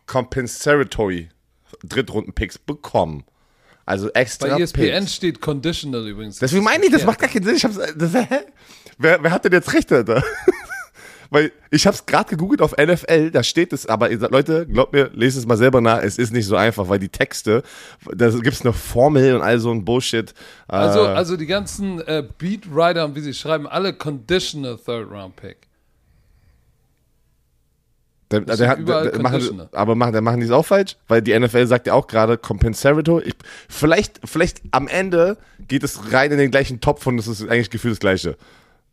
compensatory 0.06 1.28
Drittrunden-Picks 1.84 2.58
bekommen. 2.58 3.24
Also 3.84 4.10
extra. 4.10 4.56
Bei 4.56 4.62
ESPN 4.62 4.80
Picks. 4.80 5.14
steht 5.14 5.40
conditional 5.40 6.06
übrigens. 6.06 6.38
Deswegen 6.38 6.64
meine 6.64 6.84
ich, 6.84 6.92
das 6.92 7.04
macht 7.04 7.18
gar 7.18 7.28
keinen 7.28 7.44
Sinn. 7.44 7.56
Ich 7.56 7.64
hab's, 7.64 7.78
das, 7.96 8.14
hä? 8.14 8.26
Wer, 8.98 9.22
wer 9.22 9.30
hat 9.30 9.44
denn 9.44 9.52
jetzt 9.52 9.72
recht, 9.72 9.90
Alter? 9.92 10.22
Weil 11.30 11.50
ich 11.70 11.86
habe 11.86 11.94
es 11.94 12.04
gerade 12.04 12.28
gegoogelt 12.28 12.60
auf 12.60 12.76
NFL, 12.76 13.30
da 13.30 13.42
steht 13.42 13.72
es, 13.72 13.86
aber 13.86 14.10
Leute, 14.10 14.66
glaubt 14.66 14.92
mir, 14.92 15.10
lest 15.14 15.38
es 15.38 15.46
mal 15.46 15.56
selber 15.56 15.80
nach, 15.80 16.02
es 16.02 16.18
ist 16.18 16.30
nicht 16.30 16.44
so 16.44 16.56
einfach, 16.56 16.90
weil 16.90 16.98
die 16.98 17.08
Texte, 17.08 17.62
da 18.14 18.28
gibt 18.28 18.48
es 18.48 18.60
eine 18.60 18.74
Formel 18.74 19.36
und 19.36 19.40
all 19.40 19.58
so 19.58 19.70
ein 19.70 19.82
Bullshit. 19.82 20.34
Also, 20.68 21.06
äh, 21.06 21.08
also 21.08 21.38
die 21.38 21.46
ganzen 21.46 22.02
äh, 22.02 22.22
Beatwriter 22.36 23.06
und 23.06 23.16
wie 23.16 23.22
sie 23.22 23.32
schreiben, 23.32 23.66
alle 23.66 23.94
conditional 23.94 24.76
Third 24.76 25.10
Round 25.10 25.34
Pick. 25.36 25.71
Der, 28.32 28.40
der 28.40 28.68
hat, 28.68 28.88
der, 28.88 29.20
machen, 29.20 29.68
aber 29.72 29.94
machen, 29.94 30.12
der 30.12 30.22
machen 30.22 30.40
die 30.40 30.46
es 30.46 30.52
auch 30.52 30.64
falsch, 30.64 30.96
weil 31.06 31.20
die 31.22 31.38
NFL 31.38 31.66
sagt 31.66 31.86
ja 31.86 31.92
auch 31.92 32.06
gerade 32.06 32.38
Compensatory. 32.38 33.34
vielleicht, 33.68 34.20
vielleicht 34.24 34.62
am 34.70 34.88
Ende 34.88 35.36
geht 35.68 35.82
es 35.82 36.12
rein 36.12 36.32
in 36.32 36.38
den 36.38 36.50
gleichen 36.50 36.80
Topf 36.80 37.06
und 37.06 37.18
es 37.18 37.28
ist 37.28 37.42
eigentlich 37.42 37.70
gefühlt 37.70 37.92
das 37.92 38.00
Gleiche. 38.00 38.36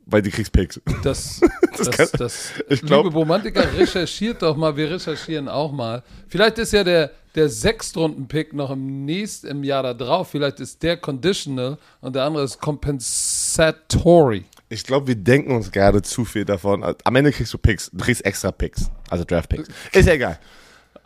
Weil 0.06 0.24
die 0.24 0.32
kriegst 0.32 0.52
Picks. 0.52 0.82
Das, 1.04 1.40
das, 1.78 1.78
das, 1.78 1.92
kann, 1.92 2.08
das 2.18 2.52
ich 2.68 2.82
glaub, 2.82 3.06
liebe 3.06 3.16
Romantiker, 3.16 3.64
recherchiert 3.78 4.42
doch 4.42 4.58
mal, 4.58 4.76
wir 4.76 4.90
recherchieren 4.90 5.48
auch 5.48 5.72
mal. 5.72 6.04
Vielleicht 6.28 6.58
ist 6.58 6.74
ja 6.74 6.84
der, 6.84 7.12
der 7.36 7.48
Sechstrunden-Pick 7.48 8.54
noch 8.54 8.72
im 8.72 9.06
nächsten 9.06 9.48
im 9.48 9.64
Jahr 9.64 9.84
da 9.84 9.94
drauf. 9.94 10.30
Vielleicht 10.32 10.60
ist 10.60 10.82
der 10.82 10.98
Conditional 10.98 11.78
und 12.02 12.16
der 12.16 12.24
andere 12.24 12.44
ist 12.44 12.60
Compensatory. 12.60 14.46
Ich 14.70 14.84
glaube, 14.84 15.08
wir 15.08 15.16
denken 15.16 15.52
uns 15.56 15.72
gerade 15.72 16.02
zu 16.04 16.26
viel 16.26 16.46
davon. 16.46 16.84
Am 17.04 17.16
Ende 17.16 17.32
kriegst 17.32 17.52
du 17.54 17.58
Picks, 17.58 17.90
du 17.92 18.04
kriegst 18.04 18.24
extra 18.24 18.52
Picks, 18.52 18.92
also 19.10 19.24
Draft 19.24 19.50
Picks. 19.50 19.68
Ist 19.92 20.08
ja 20.08 20.14
egal. 20.14 20.40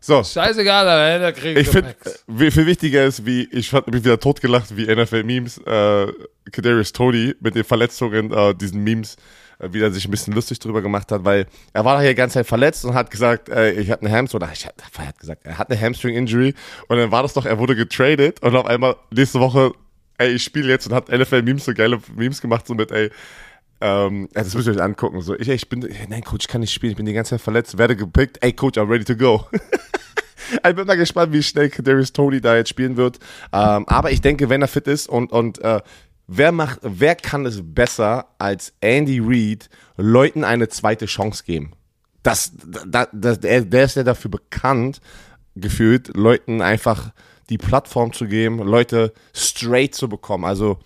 So. 0.02 0.21
Scheißegal, 0.21 0.89
am 0.89 1.21
Ende 1.21 1.32
kriegst 1.32 1.62
ich 1.62 1.69
finde, 1.69 1.95
viel 2.52 2.65
wichtiger 2.65 3.06
ist, 3.06 3.26
wie, 3.26 3.47
ich 3.52 3.71
habe 3.71 3.89
mich 3.89 4.04
wieder 4.04 4.19
totgelacht, 4.19 4.76
wie 4.76 4.86
NFL-Memes, 4.93 5.60
äh, 5.60 6.08
Kadarius 6.52 6.91
Tony 6.91 7.36
mit 7.39 7.56
den 7.56 7.63
Verletzungen, 7.63 8.34
äh, 8.34 8.54
diesen 8.54 8.84
Memes, 8.84 9.15
äh, 9.60 9.69
wie 9.71 9.82
er 9.82 9.91
sich 9.91 10.04
ein 10.04 10.12
bisschen 10.12 10.34
lustig 10.34 10.60
drüber 10.60 10.82
gemacht 10.82 11.10
hat, 11.13 11.23
weil 11.23 11.45
er 11.71 11.86
war 11.86 12.02
hier 12.02 12.10
die 12.10 12.15
ganze 12.15 12.34
Zeit 12.34 12.47
verletzt 12.47 12.84
und 12.84 12.95
hat 12.95 13.12
gesagt, 13.12 13.47
äh, 13.47 13.71
ich 13.71 13.89
hatte 13.89 14.06
eine 14.06 14.13
Hamstring, 14.13 14.41
oder 14.41 14.52
ich 14.52 14.65
hat, 14.65 14.76
er 14.97 15.08
hat 15.08 15.19
gesagt, 15.19 15.45
er 15.45 15.58
hat 15.58 15.71
eine 15.71 15.80
Hamstring-Injury 15.80 16.54
und 16.89 16.97
dann 16.97 17.12
war 17.12 17.23
das 17.23 17.32
doch, 17.32 17.45
er 17.45 17.58
wurde 17.58 17.78
getradet 17.78 18.41
und 18.41 18.58
auf 18.58 18.65
einmal 18.65 18.97
nächste 19.10 19.39
Woche, 19.39 19.71
ey, 20.17 20.32
ich 20.34 20.43
spiele 20.43 20.67
jetzt 20.67 20.86
und 20.86 20.93
hat 20.93 21.08
NFL-Memes 21.08 21.63
so 21.63 21.73
geile 21.73 21.97
Memes 22.13 22.41
gemacht, 22.41 22.67
so 22.67 22.73
mit, 22.73 22.91
ey, 22.91 23.10
ähm, 23.84 24.30
das 24.32 24.56
müsst 24.56 24.67
ihr 24.67 24.76
euch 24.76 24.82
angucken. 24.82 25.22
So, 25.22 25.38
ich, 25.38 25.50
ich 25.50 25.67
bin, 25.67 25.86
nein, 26.08 26.24
Coach, 26.24 26.46
ich 26.46 26.48
kann 26.48 26.62
nicht 26.62 26.72
spielen, 26.72 26.91
ich 26.91 26.98
bin 26.98 27.06
die 27.06 27.12
ganze 27.12 27.32
Zeit 27.32 27.41
verletzt, 27.41 27.78
werde 27.78 27.98
gepickt. 27.98 28.38
Ey, 28.39 28.54
Coach, 28.54 28.78
I'm 28.78 28.89
ready 28.89 29.04
to 29.04 29.15
go. 29.15 29.46
ich 30.54 30.76
bin 30.76 30.88
mal 30.88 30.96
gespannt, 30.96 31.34
wie 31.34 31.43
schnell 31.43 31.69
Darius 31.69 32.13
Tony 32.13 32.39
da 32.39 32.56
jetzt 32.56 32.69
spielen 32.69 32.96
wird. 32.96 33.19
Ähm, 33.52 33.86
aber 33.88 34.12
ich 34.12 34.22
denke, 34.22 34.48
wenn 34.48 34.62
er 34.62 34.69
fit 34.69 34.88
ist 34.88 35.10
und, 35.10 35.34
und 35.34 35.60
äh, 35.60 35.82
wer 36.28 36.54
macht, 36.54 36.80
wer 36.82 37.15
kann 37.15 37.46
es 37.46 37.60
besser 37.62 38.28
als 38.38 38.74
Andy 38.80 39.19
Reid 39.22 39.69
Leuten 39.98 40.46
eine 40.46 40.69
zweite 40.69 41.06
Chance 41.06 41.43
geben? 41.46 41.74
Das, 42.24 42.54
das, 42.88 43.10
das, 43.12 43.41
der, 43.41 43.65
der 43.65 43.84
ist 43.84 43.98
ja 43.98 44.04
dafür 44.04 44.32
bekannt, 44.32 45.02
gefühlt, 45.58 46.15
Leuten 46.15 46.62
einfach 46.62 47.12
die 47.50 47.58
Plattform 47.58 48.13
zu 48.13 48.28
geben, 48.28 48.60
Leute 48.60 49.13
straight 49.34 49.93
zu 49.93 50.08
bekommen. 50.08 50.46
Also 50.46 50.80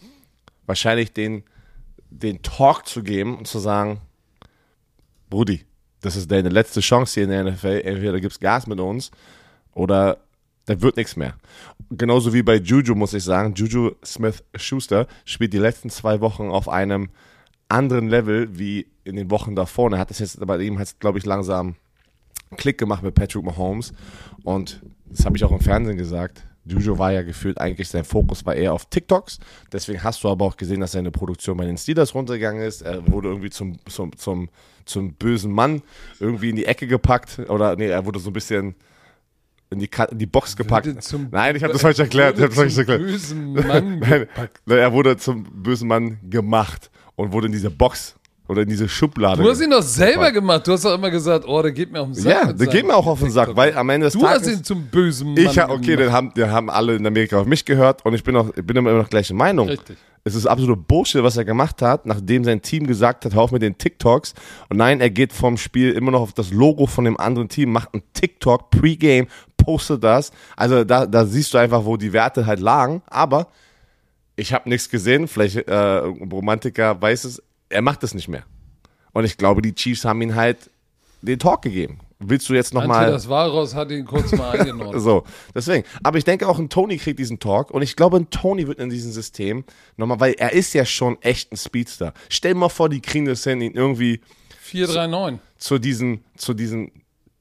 wahrscheinlich 0.66 1.14
den 1.14 1.44
den 2.10 2.42
Talk 2.42 2.88
zu 2.88 3.04
geben 3.04 3.38
und 3.38 3.48
zu 3.48 3.60
sagen, 3.60 4.00
Brudi, 5.30 5.66
das 6.02 6.16
ist 6.16 6.32
deine 6.32 6.50
letzte 6.50 6.80
Chance 6.80 7.16
hier 7.16 7.24
in 7.24 7.30
der 7.30 7.44
NFL. 7.44 7.82
Entweder 7.84 8.20
gibst 8.20 8.42
Gas 8.42 8.68
mit 8.68 8.80
uns 8.80 9.12
oder 9.74 10.20
da 10.66 10.82
wird 10.82 10.98
nichts 10.98 11.16
mehr. 11.16 11.36
Genauso 11.90 12.34
wie 12.34 12.44
bei 12.44 12.56
Juju, 12.56 12.94
muss 12.94 13.14
ich 13.14 13.24
sagen. 13.24 13.54
Juju 13.56 13.92
Smith-Schuster 14.04 15.08
spielt 15.26 15.54
die 15.54 15.60
letzten 15.60 15.90
zwei 15.90 16.20
Wochen 16.20 16.50
auf 16.50 16.68
einem 16.68 17.10
anderen 17.70 18.10
Level 18.10 18.58
wie 18.58 18.88
in 19.04 19.16
den 19.16 19.32
Wochen 19.32 19.56
davor. 19.56 19.92
Er 19.92 20.00
hat 20.00 20.10
das 20.10 20.20
jetzt 20.20 20.46
bei 20.46 20.60
ihm, 20.60 20.78
hat 20.78 21.00
glaube 21.00 21.20
ich, 21.20 21.26
langsam 21.26 21.76
Klick 22.58 22.78
gemacht 22.78 23.04
mit 23.04 23.16
Patrick 23.16 23.44
Mahomes. 23.44 23.94
Und 24.44 24.82
das 25.06 25.26
habe 25.26 25.38
ich 25.38 25.44
auch 25.44 25.52
im 25.52 25.60
Fernsehen 25.60 25.98
gesagt. 25.98 26.44
Juju 26.68 26.98
war 26.98 27.12
ja 27.12 27.24
gefühlt 27.24 27.60
eigentlich, 27.60 27.90
sein 27.90 28.04
Fokus 28.04 28.46
war 28.46 28.56
eher 28.56 28.74
auf 28.74 28.86
TikToks. 28.86 29.40
Deswegen 29.72 30.04
hast 30.04 30.24
du 30.24 30.30
aber 30.30 30.46
auch 30.46 30.58
gesehen, 30.58 30.80
dass 30.80 30.92
seine 30.92 31.12
Produktion 31.12 31.58
bei 31.58 31.66
den 31.66 31.78
Steelers 31.78 32.14
runtergegangen 32.14 32.62
ist. 32.62 32.82
Er 32.82 33.08
wurde 33.12 33.30
irgendwie 33.30 33.50
zum, 33.50 33.78
zum, 33.88 34.16
zum, 34.18 34.50
zum 34.86 35.14
bösen 35.14 35.52
Mann 35.52 35.82
irgendwie 36.20 36.50
in 36.50 36.56
die 36.56 36.66
Ecke 36.66 36.88
gepackt. 36.88 37.40
Oder 37.50 37.76
nee, 37.76 37.88
er 37.88 38.06
wurde 38.06 38.20
so 38.20 38.30
ein 38.30 38.34
bisschen 38.34 38.76
in 39.70 39.80
die, 39.80 39.90
in 40.12 40.18
die 40.18 40.26
Box 40.26 40.56
gepackt. 40.56 40.88
Nein, 41.32 41.56
ich 41.56 41.64
habe 41.64 41.74
das 41.74 41.82
falsch 41.82 42.00
erklärt. 42.00 42.36
Ich 42.38 42.42
habe 42.42 42.50
das 42.50 42.58
falsch 42.58 42.78
erklärt. 42.78 43.02
Bösen 43.02 43.54
Mann 43.54 44.00
Nein, 44.00 44.28
er 44.66 44.94
wurde 44.94 45.18
zum 45.18 45.44
bösen 45.44 45.88
Mann 45.88 46.20
gemacht 46.30 46.90
und 47.16 47.32
wurde 47.34 47.48
in 47.48 47.54
diese 47.54 47.70
Box 47.70 48.16
oder 48.48 48.62
in 48.62 48.70
diese 48.70 48.88
Schublade. 48.88 49.42
Du 49.42 49.50
hast 49.50 49.62
ihn 49.62 49.70
doch 49.70 49.82
selber 49.82 50.32
gemacht. 50.32 50.68
Du 50.68 50.72
hast 50.72 50.86
doch 50.86 50.96
immer 50.96 51.10
gesagt, 51.10 51.46
oh, 51.48 51.62
der 51.62 51.72
geht 51.72 51.92
mir 51.92 52.02
auf 52.02 52.08
den 52.08 52.16
Sack. 52.16 52.32
Ja, 52.32 52.54
der 52.54 52.68
geht 52.68 52.86
mir 52.86 52.96
auch 52.96 53.08
auf 53.08 53.20
den 53.20 53.32
Sack, 53.32 53.56
weil 53.56 53.76
am 53.76 53.90
Ende 53.90 54.06
des 54.06 54.14
du 54.14 54.22
Tages. 54.22 54.44
Du 54.44 54.50
hast 54.50 54.58
ihn 54.58 54.64
zum 54.64 54.88
bösen 54.88 55.34
Mann 55.34 55.38
Ich, 55.38 55.62
okay, 55.62 55.96
den 55.96 56.12
haben, 56.12 56.34
den 56.34 56.52
haben 56.52 56.70
alle 56.70 56.96
in 56.96 57.06
Amerika 57.06 57.40
auf 57.40 57.46
mich 57.46 57.66
gehört 57.66 58.06
und 58.06 58.14
ich 58.14 58.24
bin, 58.24 58.36
auch, 58.36 58.50
ich 58.56 58.66
bin 58.66 58.76
immer 58.78 58.94
noch 58.94 59.10
gleiche 59.10 59.34
Meinung. 59.34 59.70
Richtig. 59.70 59.98
Es 60.24 60.36
ist 60.36 60.46
absolute 60.46 60.76
Bullshit, 60.76 61.24
was 61.24 61.38
er 61.38 61.46
gemacht 61.46 61.82
hat, 61.82 62.06
nachdem 62.06 62.44
sein 62.44 62.62
Team 62.62 62.86
gesagt 62.86 63.24
hat, 63.24 63.34
hör 63.34 63.44
auf 63.44 63.52
mit 63.52 63.62
den 63.62 63.78
TikToks. 63.78 64.34
Und 64.68 64.76
nein, 64.76 65.00
er 65.00 65.10
geht 65.10 65.32
vom 65.32 65.58
Spiel 65.58 65.94
immer 65.94 66.12
noch 66.12 66.20
auf 66.20 66.34
das 66.34 66.52
Logo 66.52 66.86
von 66.86 67.06
dem 67.06 67.18
anderen 67.18 67.48
Team, 67.48 67.72
macht 67.72 67.94
einen 67.94 68.04
TikTok, 68.12 68.70
Pre-Game, 68.70 69.28
postet 69.56 70.04
das. 70.04 70.32
Also 70.58 70.84
da, 70.84 71.06
da 71.06 71.26
siehst 71.26 71.54
du 71.54 71.58
einfach, 71.58 71.86
wo 71.86 71.96
die 71.96 72.12
Werte 72.12 72.46
halt 72.46 72.60
lagen. 72.60 73.02
Aber 73.08 73.48
ich 74.36 74.54
habe 74.54 74.68
nichts 74.68 74.90
gesehen. 74.90 75.30
Vielleicht 75.30 75.58
äh, 75.68 75.76
Romantiker 75.76 77.02
weiß 77.02 77.24
es, 77.24 77.42
er 77.70 77.82
macht 77.82 78.04
es 78.04 78.14
nicht 78.14 78.28
mehr. 78.28 78.44
Und 79.14 79.26
ich 79.26 79.38
glaube, 79.38 79.62
die 79.62 79.74
Chiefs 79.74 80.06
haben 80.06 80.22
ihn 80.22 80.36
halt 80.36 80.70
den 81.22 81.40
Talk 81.40 81.62
gegeben. 81.62 82.00
Willst 82.20 82.50
du 82.50 82.54
jetzt 82.56 82.74
nochmal. 82.74 83.12
Das 83.12 83.30
Varos 83.30 83.76
hat 83.76 83.92
ihn 83.92 84.06
kurz 84.06 84.32
mal 84.32 84.52
eingenommen. 84.60 85.00
so, 85.00 85.24
deswegen. 85.54 85.86
Aber 86.04 86.18
ich 86.18 86.24
denke 86.24 86.48
auch, 86.48 86.58
ein 86.58 86.70
Tony 86.70 86.98
kriegt 86.98 87.20
diesen 87.20 87.40
Talk 87.40 87.70
und 87.70 87.84
ich 87.84 87.96
glaube, 87.96 88.18
ein 88.18 88.30
Tony 88.32 88.68
wird 88.68 88.80
in 88.80 88.90
diesem 88.90 89.12
System 89.12 89.64
nochmal, 89.98 90.20
weil 90.20 90.34
er 90.34 90.54
ist 90.54 90.74
ja 90.74 90.86
schon 90.86 91.22
echt 91.22 91.52
ein 91.52 91.58
Speedster. 91.58 92.14
Stell 92.30 92.54
dir 92.54 92.60
mal 92.60 92.70
vor, 92.70 92.90
die 92.90 93.02
kriegen 93.02 93.26
das 93.26 93.44
hin, 93.44 93.62
ihn 93.62 93.74
irgendwie. 93.74 94.22
439. 94.62 95.40
Zu, 95.58 95.68
zu 95.76 95.80
diesen, 95.80 96.24
zu 96.36 96.54
diesen 96.54 96.92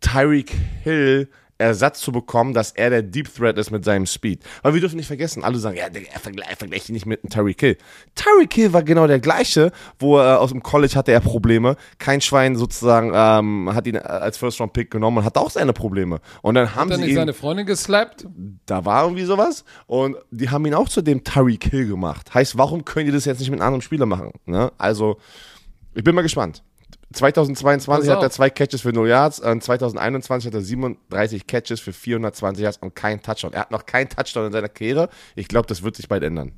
Tyreek 0.01 0.53
Hill 0.83 1.31
Ersatz 1.59 2.01
zu 2.01 2.13
bekommen, 2.13 2.53
dass 2.53 2.73
er 2.73 2.91
der 2.91 3.03
Deep 3.03 3.35
Threat 3.35 3.59
ist 3.59 3.71
mit 3.71 3.85
seinem 3.85 4.07
Speed. 4.07 4.43
Weil 4.63 4.75
wir 4.75 4.81
dürfen 4.81 4.97
nicht 4.97 5.07
vergessen, 5.07 5.45
alle 5.45 5.59
sagen, 5.59 5.77
ja, 5.77 5.85
er 5.87 6.21
vergleicht, 6.21 6.59
vergleicht 6.59 6.89
ihn 6.89 6.95
nicht 6.95 7.07
mit 7.07 7.23
einem 7.23 7.31
Tyreek 7.31 7.61
Hill. 7.61 7.79
Tyreek 8.15 8.53
Hill 8.53 8.73
war 8.73 8.83
genau 8.83 9.07
der 9.07 9.21
gleiche, 9.21 9.73
wo 9.99 10.19
er 10.19 10.41
aus 10.41 10.51
dem 10.51 10.63
College 10.63 10.95
hatte 10.95 11.13
er 11.13 11.21
Probleme. 11.21 11.77
Kein 11.99 12.21
Schwein 12.21 12.57
sozusagen 12.57 13.13
ähm, 13.15 13.75
hat 13.75 13.87
ihn 13.87 13.97
als 13.97 14.37
First 14.37 14.61
Round 14.61 14.73
Pick 14.73 14.91
genommen 14.91 15.19
und 15.19 15.25
hat 15.25 15.37
auch 15.39 15.51
seine 15.51 15.73
Probleme. 15.73 16.21
Und 16.43 16.55
dann 16.55 16.75
haben 16.75 16.91
hat 16.91 16.99
er 16.99 17.03
nicht 17.03 17.11
ihn, 17.11 17.17
seine 17.17 17.33
Freundin 17.33 17.67
geslappt? 17.67 18.27
Da 18.67 18.85
war 18.85 19.05
irgendwie 19.05 19.25
sowas. 19.25 19.65
Und 19.87 20.17
die 20.31 20.51
haben 20.51 20.67
ihn 20.67 20.75
auch 20.75 20.89
zu 20.89 21.03
dem 21.03 21.25
Tyreek 21.25 21.65
Hill 21.65 21.89
gemacht. 21.89 22.35
Heißt, 22.35 22.59
warum 22.59 22.85
können 22.85 23.07
die 23.07 23.13
das 23.13 23.25
jetzt 23.25 23.41
nicht 23.41 23.51
mit 23.51 23.61
einem 23.61 23.67
anderen 23.67 23.83
Spieler 23.83 24.07
machen? 24.07 24.33
Ne? 24.45 24.73
Also, 24.79 25.19
ich 25.95 26.05
bin 26.05 26.15
mal 26.15 26.23
gespannt. 26.23 26.63
2022 27.13 28.11
hat 28.11 28.23
er 28.23 28.31
zwei 28.31 28.51
Catches 28.51 28.81
für 28.81 28.93
0 28.93 29.09
Yards, 29.09 29.41
und 29.41 29.63
2021 29.63 30.49
hat 30.49 30.55
er 30.55 30.61
37 30.61 31.47
Catches 31.47 31.81
für 31.81 31.93
420 31.93 32.63
Yards 32.63 32.79
und 32.79 32.95
kein 32.95 33.23
Touchdown. 33.23 33.53
Er 33.53 33.61
hat 33.61 33.71
noch 33.71 33.87
keinen 33.87 34.09
Touchdown 34.09 34.47
in 34.47 34.53
seiner 34.53 34.69
Karriere. 34.69 35.09
Ich 35.35 35.49
glaube, 35.49 35.67
das 35.69 35.83
wird 35.83 35.97
sich 35.97 36.09
bald 36.09 36.23
ändern. 36.25 36.53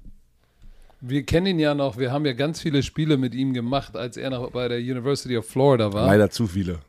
Wir 1.01 1.25
kennen 1.25 1.47
ihn 1.47 1.59
ja 1.61 1.75
noch, 1.75 1.97
wir 1.97 2.11
haben 2.11 2.27
ja 2.27 2.33
ganz 2.33 2.61
viele 2.61 2.83
Spiele 2.83 3.19
mit 3.19 3.35
ihm 3.35 3.53
gemacht, 3.53 3.97
als 3.97 4.17
er 4.17 4.31
noch 4.31 4.51
bei 4.51 4.67
der 4.67 4.79
University 4.79 5.37
of 5.37 5.47
Florida 5.47 5.93
war. 5.93 6.07
Leider 6.07 6.31
zu 6.31 6.47
viele. 6.47 6.81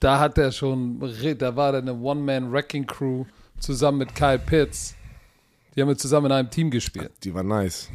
Da 0.00 0.18
hat 0.18 0.38
er 0.38 0.50
schon, 0.50 0.98
da 1.38 1.54
war 1.54 1.74
er 1.74 1.78
eine 1.78 1.94
One-Man-Wrecking-Crew 1.94 3.24
zusammen 3.60 3.98
mit 3.98 4.14
Kyle 4.16 4.40
Pitts. 4.40 4.96
Die 5.76 5.80
haben 5.80 5.88
wir 5.88 5.96
zusammen 5.96 6.26
in 6.26 6.32
einem 6.32 6.50
Team 6.50 6.70
gespielt. 6.70 7.12
Die 7.22 7.32
war 7.32 7.44
nice. 7.44 7.88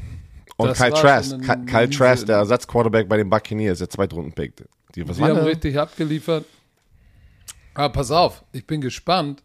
Und 0.55 0.69
das 0.69 0.77
Kyle 0.77 0.93
Trask, 0.93 1.67
Kyle 1.67 1.89
Trask, 1.89 2.25
der 2.25 2.37
Ersatzquarterback 2.37 3.07
bei 3.07 3.17
den 3.17 3.29
Buccaneers, 3.29 3.79
der 3.79 3.89
Zweitrunden-Pick. 3.89 4.53
Die, 4.95 5.07
was 5.07 5.17
die 5.17 5.23
haben 5.23 5.39
richtig 5.39 5.77
abgeliefert. 5.77 6.45
Aber 7.73 7.93
pass 7.93 8.09
auf, 8.09 8.43
ich 8.53 8.65
bin 8.65 8.81
gespannt. 8.81 9.43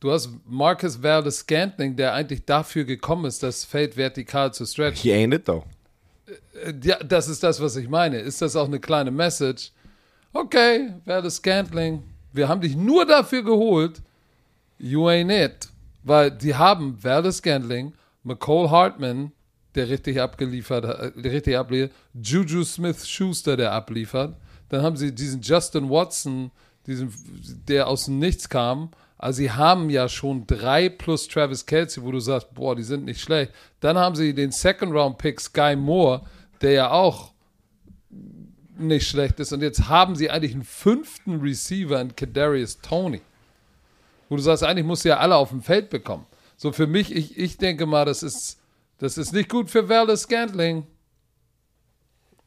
Du 0.00 0.10
hast 0.10 0.30
Marcus 0.46 1.00
Valdez 1.00 1.38
Scantling, 1.38 1.94
der 1.94 2.12
eigentlich 2.12 2.44
dafür 2.44 2.82
gekommen 2.82 3.26
ist, 3.26 3.42
das 3.44 3.64
Feld 3.64 3.96
vertikal 3.96 4.52
zu 4.52 4.66
stretchen. 4.66 5.00
He 5.00 5.12
ain't 5.12 5.32
it 5.32 5.44
though. 5.44 5.64
Äh, 6.64 6.74
ja, 6.82 6.96
das 7.04 7.28
ist 7.28 7.44
das, 7.44 7.60
was 7.60 7.76
ich 7.76 7.88
meine. 7.88 8.18
Ist 8.18 8.42
das 8.42 8.56
auch 8.56 8.66
eine 8.66 8.80
kleine 8.80 9.12
Message? 9.12 9.70
Okay, 10.32 10.94
Valdez 11.04 11.36
Scantling, 11.36 12.02
wir 12.32 12.48
haben 12.48 12.60
dich 12.60 12.74
nur 12.74 13.06
dafür 13.06 13.44
geholt. 13.44 14.02
You 14.78 15.06
ain't 15.06 15.30
it. 15.30 15.68
Weil 16.02 16.32
die 16.32 16.56
haben 16.56 16.98
Valdez 17.00 17.36
Scantling, 17.36 17.92
McCole 18.24 18.70
Hartman, 18.70 19.30
der 19.74 19.88
richtig 19.88 20.20
abgeliefert 20.20 20.86
hat, 20.86 21.16
äh, 21.16 21.28
richtig 21.28 21.56
abliefert, 21.56 21.92
Juju 22.14 22.64
Smith 22.64 23.06
Schuster, 23.08 23.56
der 23.56 23.72
abliefert. 23.72 24.36
Dann 24.68 24.82
haben 24.82 24.96
sie 24.96 25.14
diesen 25.14 25.40
Justin 25.42 25.90
Watson, 25.90 26.50
diesen, 26.86 27.12
der 27.68 27.88
aus 27.88 28.06
dem 28.06 28.18
Nichts 28.18 28.48
kam. 28.48 28.90
Also 29.18 29.38
sie 29.38 29.52
haben 29.52 29.88
ja 29.90 30.08
schon 30.08 30.46
drei 30.46 30.88
plus 30.88 31.28
Travis 31.28 31.64
Kelsey, 31.64 32.02
wo 32.02 32.10
du 32.10 32.18
sagst, 32.18 32.52
boah, 32.54 32.74
die 32.74 32.82
sind 32.82 33.04
nicht 33.04 33.20
schlecht. 33.20 33.52
Dann 33.80 33.96
haben 33.96 34.16
sie 34.16 34.34
den 34.34 34.50
Second 34.50 34.92
Round 34.92 35.18
Pick 35.18 35.40
Sky 35.40 35.76
Moore, 35.76 36.22
der 36.60 36.72
ja 36.72 36.90
auch 36.90 37.32
nicht 38.76 39.06
schlecht 39.06 39.38
ist. 39.40 39.52
Und 39.52 39.62
jetzt 39.62 39.88
haben 39.88 40.16
sie 40.16 40.30
eigentlich 40.30 40.54
einen 40.54 40.64
fünften 40.64 41.40
Receiver 41.40 42.00
in 42.00 42.16
Kadarius 42.16 42.78
Tony. 42.80 43.20
Wo 44.28 44.36
du 44.36 44.42
sagst, 44.42 44.64
eigentlich 44.64 44.86
musst 44.86 45.04
du 45.04 45.10
ja 45.10 45.18
alle 45.18 45.36
auf 45.36 45.50
dem 45.50 45.62
Feld 45.62 45.90
bekommen. 45.90 46.26
So 46.56 46.72
für 46.72 46.86
mich, 46.86 47.14
ich, 47.14 47.38
ich 47.38 47.58
denke 47.58 47.86
mal, 47.86 48.04
das 48.04 48.22
ist, 48.22 48.58
das 49.02 49.18
ist 49.18 49.32
nicht 49.32 49.48
gut 49.48 49.68
für 49.68 49.88
Werle 49.88 50.16
Scantling. 50.16 50.86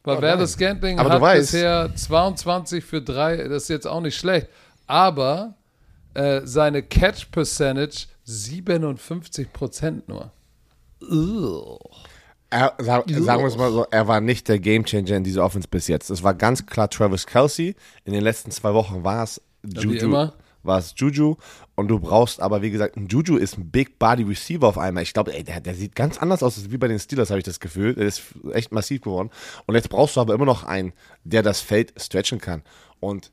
Weil 0.02 0.16
oh, 0.16 0.22
Werle 0.22 0.46
Scantling 0.46 0.98
hat 0.98 1.20
bisher 1.20 1.94
22 1.94 2.82
für 2.82 3.02
3, 3.02 3.48
das 3.48 3.64
ist 3.64 3.68
jetzt 3.68 3.86
auch 3.86 4.00
nicht 4.00 4.16
schlecht. 4.16 4.48
Aber 4.86 5.54
äh, 6.14 6.40
seine 6.44 6.82
Catch 6.82 7.30
Percentage 7.30 8.06
57% 8.26 10.04
nur. 10.06 10.32
Ugh. 11.02 11.78
Er, 12.48 12.72
sag, 12.78 13.10
sagen 13.10 13.42
wir 13.42 13.48
es 13.48 13.56
mal 13.58 13.70
so, 13.70 13.84
er 13.90 14.08
war 14.08 14.22
nicht 14.22 14.48
der 14.48 14.58
Gamechanger 14.58 15.14
in 15.16 15.24
dieser 15.24 15.44
Offense 15.44 15.68
bis 15.68 15.88
jetzt. 15.88 16.08
Es 16.08 16.22
war 16.22 16.32
ganz 16.32 16.64
klar 16.64 16.88
Travis 16.88 17.26
Kelsey. 17.26 17.76
In 18.04 18.14
den 18.14 18.22
letzten 18.22 18.50
zwei 18.50 18.72
Wochen 18.72 19.04
war 19.04 19.24
es 19.24 19.42
Juju. 19.62 20.30
War 20.66 20.78
es 20.78 20.94
Juju. 20.96 21.36
Und 21.74 21.88
du 21.88 21.98
brauchst 21.98 22.40
aber, 22.40 22.62
wie 22.62 22.70
gesagt, 22.70 22.96
ein 22.96 23.08
Juju 23.08 23.36
ist 23.36 23.58
ein 23.58 23.70
Big 23.70 23.98
Body 23.98 24.22
Receiver 24.22 24.66
auf 24.66 24.78
einmal. 24.78 25.02
Ich 25.02 25.12
glaube, 25.12 25.32
der, 25.32 25.60
der 25.60 25.74
sieht 25.74 25.94
ganz 25.94 26.18
anders 26.18 26.42
aus 26.42 26.70
wie 26.70 26.78
bei 26.78 26.88
den 26.88 26.98
Steelers, 26.98 27.30
habe 27.30 27.38
ich 27.38 27.44
das 27.44 27.60
Gefühl. 27.60 27.94
Der 27.94 28.06
ist 28.06 28.22
echt 28.52 28.72
massiv 28.72 29.02
geworden. 29.02 29.30
Und 29.66 29.74
jetzt 29.74 29.88
brauchst 29.88 30.16
du 30.16 30.20
aber 30.20 30.34
immer 30.34 30.46
noch 30.46 30.64
einen, 30.64 30.92
der 31.24 31.42
das 31.42 31.60
Feld 31.60 31.92
stretchen 32.00 32.40
kann. 32.40 32.62
Und 33.00 33.30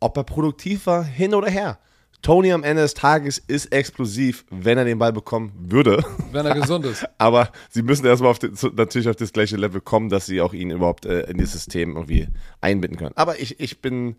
ob 0.00 0.16
er 0.16 0.24
produktiv 0.24 0.86
war, 0.86 1.04
hin 1.04 1.34
oder 1.34 1.50
her. 1.50 1.78
Tony 2.22 2.52
am 2.52 2.64
Ende 2.64 2.82
des 2.82 2.94
Tages 2.94 3.38
ist 3.38 3.66
explosiv, 3.66 4.44
wenn 4.50 4.78
er 4.78 4.84
den 4.84 4.98
Ball 4.98 5.12
bekommen 5.12 5.52
würde. 5.58 6.04
Wenn 6.32 6.44
er 6.44 6.54
gesund 6.54 6.84
ist. 6.84 7.06
Aber 7.18 7.50
sie 7.70 7.82
müssen 7.82 8.04
erstmal 8.04 8.30
auf 8.30 8.38
den, 8.38 8.56
natürlich 8.74 9.08
auf 9.08 9.16
das 9.16 9.32
gleiche 9.32 9.56
Level 9.56 9.80
kommen, 9.80 10.08
dass 10.08 10.26
sie 10.26 10.40
auch 10.40 10.52
ihn 10.52 10.70
überhaupt 10.70 11.06
äh, 11.06 11.20
in 11.30 11.38
das 11.38 11.52
System 11.52 11.94
irgendwie 11.94 12.26
einbinden 12.60 12.98
können. 12.98 13.16
Aber 13.16 13.40
ich, 13.40 13.60
ich 13.60 13.80
bin 13.80 14.16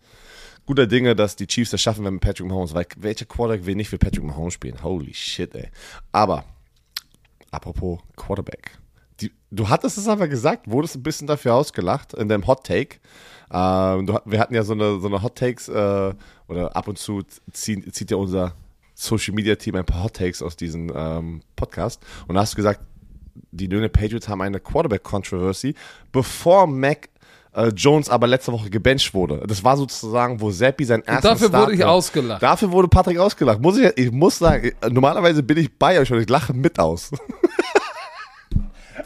guter 0.67 0.85
Dinge, 0.85 1.15
dass 1.15 1.35
die 1.35 1.47
Chiefs 1.47 1.71
das 1.71 1.81
schaffen, 1.81 2.05
wenn 2.05 2.19
Patrick 2.19 2.47
Mahomes, 2.47 2.75
weil 2.75 2.85
welcher 2.97 3.25
Quarterback 3.25 3.65
will 3.65 3.75
nicht 3.75 3.89
für 3.89 3.97
Patrick 3.97 4.23
Mahomes 4.23 4.53
spielen? 4.53 4.83
Holy 4.83 5.13
shit, 5.13 5.55
ey. 5.55 5.69
Aber, 6.11 6.43
apropos 7.49 7.99
Quarterback. 8.15 8.77
Die, 9.21 9.31
du 9.49 9.69
hattest 9.69 9.97
es 9.97 10.07
aber 10.07 10.27
gesagt, 10.27 10.69
wurdest 10.69 10.97
ein 10.97 11.03
bisschen 11.03 11.25
dafür 11.25 11.55
ausgelacht 11.55 12.13
in 12.13 12.27
deinem 12.27 12.45
Hot 12.45 12.65
Take. 12.65 12.97
Ähm, 13.49 14.05
du, 14.05 14.19
wir 14.25 14.39
hatten 14.39 14.53
ja 14.53 14.63
so 14.63 14.73
eine, 14.73 14.99
so 14.99 15.07
eine 15.07 15.23
Hot 15.23 15.35
Takes, 15.35 15.69
äh, 15.69 16.13
oder 16.47 16.75
ab 16.75 16.87
und 16.87 16.99
zu 16.99 17.23
zieht, 17.51 17.95
zieht 17.95 18.11
ja 18.11 18.17
unser 18.17 18.53
Social 18.93 19.33
Media 19.33 19.55
Team 19.55 19.75
ein 19.75 19.85
paar 19.85 20.03
Hot 20.03 20.15
Takes 20.15 20.41
aus 20.41 20.57
diesem 20.57 20.91
ähm, 20.93 21.41
Podcast. 21.55 22.05
Und 22.27 22.35
da 22.35 22.41
hast 22.41 22.53
du 22.53 22.57
gesagt, 22.57 22.81
die 23.51 23.67
New 23.69 23.87
Patriots 23.87 24.27
haben 24.27 24.41
eine 24.41 24.59
Quarterback 24.59 25.03
Controversy, 25.03 25.75
bevor 26.11 26.67
Mac 26.67 27.09
äh, 27.57 27.69
Jones 27.69 28.09
aber 28.09 28.27
letzte 28.27 28.51
Woche 28.51 28.69
gebencht 28.69 29.13
wurde. 29.13 29.43
Das 29.47 29.63
war 29.63 29.75
sozusagen, 29.75 30.39
wo 30.39 30.51
Seppi 30.51 30.85
sein 30.85 31.01
erstes 31.01 31.31
Dafür 31.31 31.47
Start 31.47 31.63
wurde 31.63 31.75
ich 31.75 31.83
ausgelacht. 31.83 32.43
Dafür 32.43 32.71
wurde 32.71 32.87
Patrick 32.87 33.17
ausgelacht. 33.17 33.59
Muss 33.59 33.77
ich, 33.77 33.91
ich 33.97 34.11
muss 34.11 34.37
sagen, 34.37 34.71
normalerweise 34.89 35.41
bin 35.41 35.57
ich 35.57 35.75
bei 35.77 35.99
euch 35.99 36.11
und 36.11 36.19
ich 36.19 36.29
lache 36.29 36.53
mit 36.53 36.79
aus. 36.79 37.11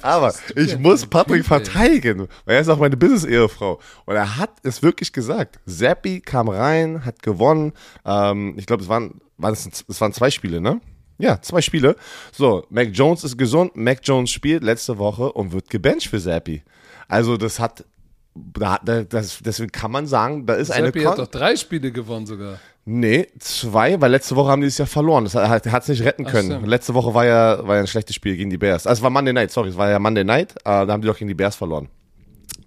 Aber 0.02 0.34
ich 0.56 0.80
muss 0.80 1.06
Patrick 1.06 1.46
verteidigen, 1.46 2.28
weil 2.46 2.56
er 2.56 2.62
ist 2.62 2.70
auch 2.70 2.80
meine 2.80 2.98
Business-Ehefrau. 2.98 3.80
Und 4.06 4.16
er 4.16 4.38
hat 4.38 4.50
es 4.64 4.82
wirklich 4.82 5.14
gesagt. 5.14 5.60
Zappi 5.68 6.22
kam 6.22 6.50
rein, 6.50 7.06
hat 7.06 7.22
gewonnen. 7.22 7.74
Ähm, 8.04 8.56
ich 8.58 8.66
glaube, 8.66 8.82
es 8.82 8.90
waren, 8.90 9.22
waren 9.38 9.54
es, 9.54 9.86
es 9.88 10.02
waren 10.02 10.12
zwei 10.12 10.32
Spiele, 10.32 10.60
ne? 10.60 10.82
Ja, 11.20 11.40
zwei 11.40 11.62
Spiele. 11.62 11.96
So, 12.32 12.66
Mac 12.72 12.90
Jones 12.94 13.24
ist 13.24 13.38
gesund. 13.38 13.76
Mac 13.76 14.00
Jones 14.04 14.32
spielt 14.32 14.64
letzte 14.64 14.98
Woche 14.98 15.32
und 15.32 15.52
wird 15.52 15.70
gebencht 15.70 16.08
für 16.08 16.20
Zappi. 16.20 16.64
Also, 17.08 17.38
das 17.38 17.60
hat 17.60 17.86
da, 18.34 18.80
das, 18.84 19.40
deswegen 19.44 19.72
kann 19.72 19.92
man 19.92 20.08
sagen, 20.08 20.46
da 20.46 20.54
ist 20.54 20.68
Zappi 20.68 20.80
eine. 20.80 20.88
Zappi 20.88 21.04
hat 21.04 21.20
doch 21.20 21.28
drei 21.28 21.56
Spiele 21.56 21.92
gewonnen 21.92 22.26
sogar. 22.26 22.60
Nee, 22.86 23.28
zwei, 23.40 24.02
weil 24.02 24.12
letzte 24.12 24.36
Woche 24.36 24.50
haben 24.50 24.62
die 24.62 24.68
es 24.68 24.78
ja 24.78 24.86
verloren. 24.86 25.26
Das 25.26 25.36
hat 25.36 25.84
es 25.84 25.88
nicht 25.88 26.04
retten 26.04 26.26
können. 26.26 26.62
Ach, 26.64 26.66
letzte 26.66 26.94
Woche 26.94 27.14
war 27.14 27.26
ja, 27.26 27.66
war 27.68 27.76
ja 27.76 27.82
ein 27.82 27.88
schlechtes 27.88 28.16
Spiel 28.16 28.36
gegen 28.36 28.50
die 28.50 28.58
Bears. 28.58 28.88
Also 28.88 29.00
es 29.00 29.04
war 29.04 29.12
Monday 29.12 29.34
Night, 29.34 29.52
sorry, 29.52 29.70
es 29.70 29.78
war 29.78 29.90
ja 29.90 30.00
Monday 30.00 30.24
Night, 30.24 30.54
äh, 30.60 30.64
da 30.64 30.88
haben 30.88 31.02
die 31.02 31.08
doch 31.08 31.18
gegen 31.18 31.28
die 31.28 31.36
Bears 31.36 31.56
verloren. 31.56 31.90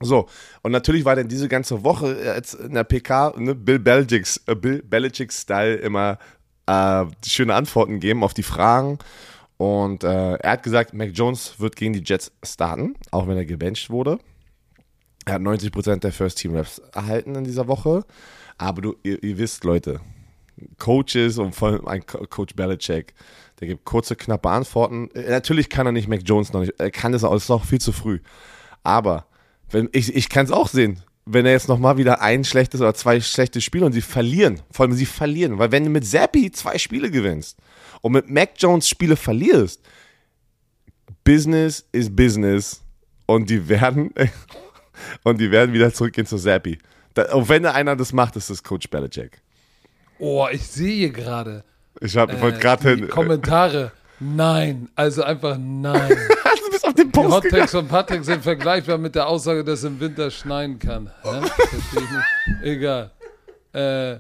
So, 0.01 0.29
und 0.63 0.73
natürlich 0.73 1.05
war 1.05 1.17
dann 1.17 1.29
diese 1.29 1.49
ganze 1.49 1.83
Woche 1.83 2.17
jetzt 2.25 2.55
in 2.55 2.75
der 2.75 2.85
PK 2.85 3.35
ne, 3.39 3.55
Bill 3.55 3.79
Belichicks, 3.79 4.41
äh, 4.47 4.55
Bill 4.55 4.83
Belichicks 4.83 5.43
Style 5.43 5.77
immer 5.77 6.19
äh, 6.67 7.05
schöne 7.27 7.55
Antworten 7.55 8.01
geben 8.01 8.23
auf 8.23 8.35
die 8.35 8.43
Fragen. 8.43 8.99
Und 9.57 10.05
äh, 10.05 10.35
er 10.35 10.53
hat 10.53 10.63
gesagt, 10.63 10.95
Mac 10.95 11.11
Jones 11.15 11.59
wird 11.59 11.77
gegen 11.77 11.93
die 11.93 12.03
Jets 12.05 12.33
starten, 12.45 12.95
auch 13.11 13.27
wenn 13.27 13.37
er 13.37 13.47
gebencht 13.47 13.91
wurde. 13.91 14.19
Er 15.25 15.35
hat 15.35 15.43
90% 15.43 16.01
der 16.01 16.13
First 16.13 16.39
Team 16.39 16.55
Reps 16.55 16.81
erhalten 16.93 17.35
in 17.35 17.45
dieser 17.45 17.67
Woche. 17.69 18.05
Aber 18.59 18.83
du, 18.83 18.95
ihr, 19.03 19.23
ihr 19.23 19.39
wisst, 19.39 19.65
Leute, 19.65 20.01
Coaches 20.79 21.39
und 21.39 21.55
vor 21.55 21.69
allem 21.69 21.87
ein 21.89 22.07
Coach 22.07 22.55
Belichick, 22.55 23.15
der 23.61 23.69
gibt 23.69 23.85
kurze, 23.85 24.17
knappe 24.17 24.49
Antworten. 24.51 25.11
Äh, 25.15 25.31
natürlich 25.31 25.69
kann 25.69 25.87
er 25.87 25.93
nicht 25.93 26.09
Mac 26.09 26.21
Jones 26.25 26.53
noch 26.53 26.61
nicht, 26.61 26.75
er 26.79 26.91
kann 26.91 27.13
das 27.13 27.25
auch, 27.25 27.35
ist 27.35 27.51
auch 27.51 27.65
viel 27.65 27.81
zu 27.81 27.93
früh. 27.93 28.21
Aber 28.83 29.27
wenn, 29.71 29.89
ich, 29.93 30.15
ich 30.15 30.29
kann 30.29 30.45
es 30.45 30.53
auch 30.53 30.69
sehen, 30.69 31.03
wenn 31.27 31.47
er 31.47 31.53
jetzt 31.53 31.69
nochmal 31.69 31.97
wieder 31.97 32.21
ein 32.21 32.45
schlechtes 32.45 32.81
oder 32.81 32.95
zwei 32.95 33.21
schlechte 33.21 33.61
Spiele 33.61 33.87
und 33.87 33.93
sie 33.93 34.03
verlieren, 34.03 34.61
vor 34.71 34.85
allem 34.85 34.95
sie 34.95 35.07
verlieren, 35.07 35.59
weil 35.59 35.73
wenn 35.73 35.85
du 35.85 35.91
mit 35.91 36.07
Zappi 36.07 36.53
zwei 36.53 36.79
Spiele 36.79 37.11
gewinnst 37.11 37.59
und 38.03 38.13
mit 38.13 38.29
Mac 38.29 38.51
Jones 38.59 38.89
Spiele 38.89 39.17
verlierst, 39.17 39.81
Business 41.25 41.87
is 41.93 42.15
Business 42.15 42.83
und 43.27 43.49
die 43.49 43.69
werden 43.69 44.13
und 45.23 45.41
die 45.41 45.51
werden 45.51 45.73
wieder 45.73 45.93
zurückgehen 45.93 46.27
zu 46.27 46.37
Zappi. 46.37 46.79
Da, 47.15 47.33
und 47.35 47.49
wenn 47.49 47.65
einer 47.67 47.97
das 47.97 48.13
macht, 48.13 48.37
ist 48.37 48.51
es 48.51 48.63
Coach 48.63 48.89
Belichick. 48.89 49.41
Oh, 50.19 50.47
ich 50.51 50.67
sehe 50.67 51.11
gerade. 51.11 51.65
Ich 52.01 52.17
habe 52.17 52.33
äh, 52.33 52.53
gerade 52.53 52.89
hin. 52.89 53.09
Kommentare. 53.09 53.93
Nein, 54.21 54.89
also 54.95 55.23
einfach 55.23 55.57
nein. 55.59 56.09
du 56.65 56.71
bist 56.71 56.87
auf 56.87 56.95
den 56.95 57.11
Post 57.11 57.45
Die 57.45 57.49
Hottakes 57.49 57.71
von 57.73 57.89
Patrick 57.89 58.25
sind 58.25 58.43
vergleichbar 58.43 58.99
mit 58.99 59.15
der 59.15 59.27
Aussage, 59.27 59.65
dass 59.65 59.81
es 59.81 59.85
im 59.85 60.01
Winter 60.01 60.31
schneien 60.31 60.79
kann. 60.79 61.11
Nicht. 61.25 62.63
Egal. 62.63 63.11
Äh, 63.73 64.19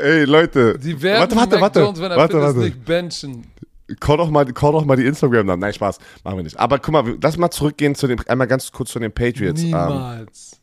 Ey, 0.00 0.24
Leute. 0.24 0.78
Die 0.78 1.00
werden 1.02 1.20
warte, 1.20 1.36
warte, 1.36 1.60
warte, 1.60 1.80
Jones, 1.80 2.00
wenn 2.00 2.10
er 2.10 2.16
warte, 2.16 2.40
warte. 2.40 2.58
nicht 2.60 2.84
benchen. 2.84 3.46
Call 3.98 4.18
doch 4.18 4.30
mal, 4.30 4.44
call 4.52 4.72
doch 4.72 4.84
mal 4.84 4.96
die 4.96 5.06
Instagram-Namen. 5.06 5.60
Nein, 5.60 5.72
Spaß. 5.72 5.98
Machen 6.24 6.36
wir 6.36 6.42
nicht. 6.44 6.58
Aber 6.58 6.78
guck 6.78 6.92
mal, 6.92 7.18
lass 7.20 7.36
mal 7.36 7.50
zurückgehen 7.50 7.94
zu 7.94 8.06
den, 8.06 8.20
einmal 8.28 8.46
ganz 8.46 8.70
kurz 8.72 8.90
zu 8.90 8.98
den 8.98 9.12
Patriots. 9.12 9.62
Ähm, 9.62 9.68
Niemals. 9.68 10.52
Ähm, 10.52 10.60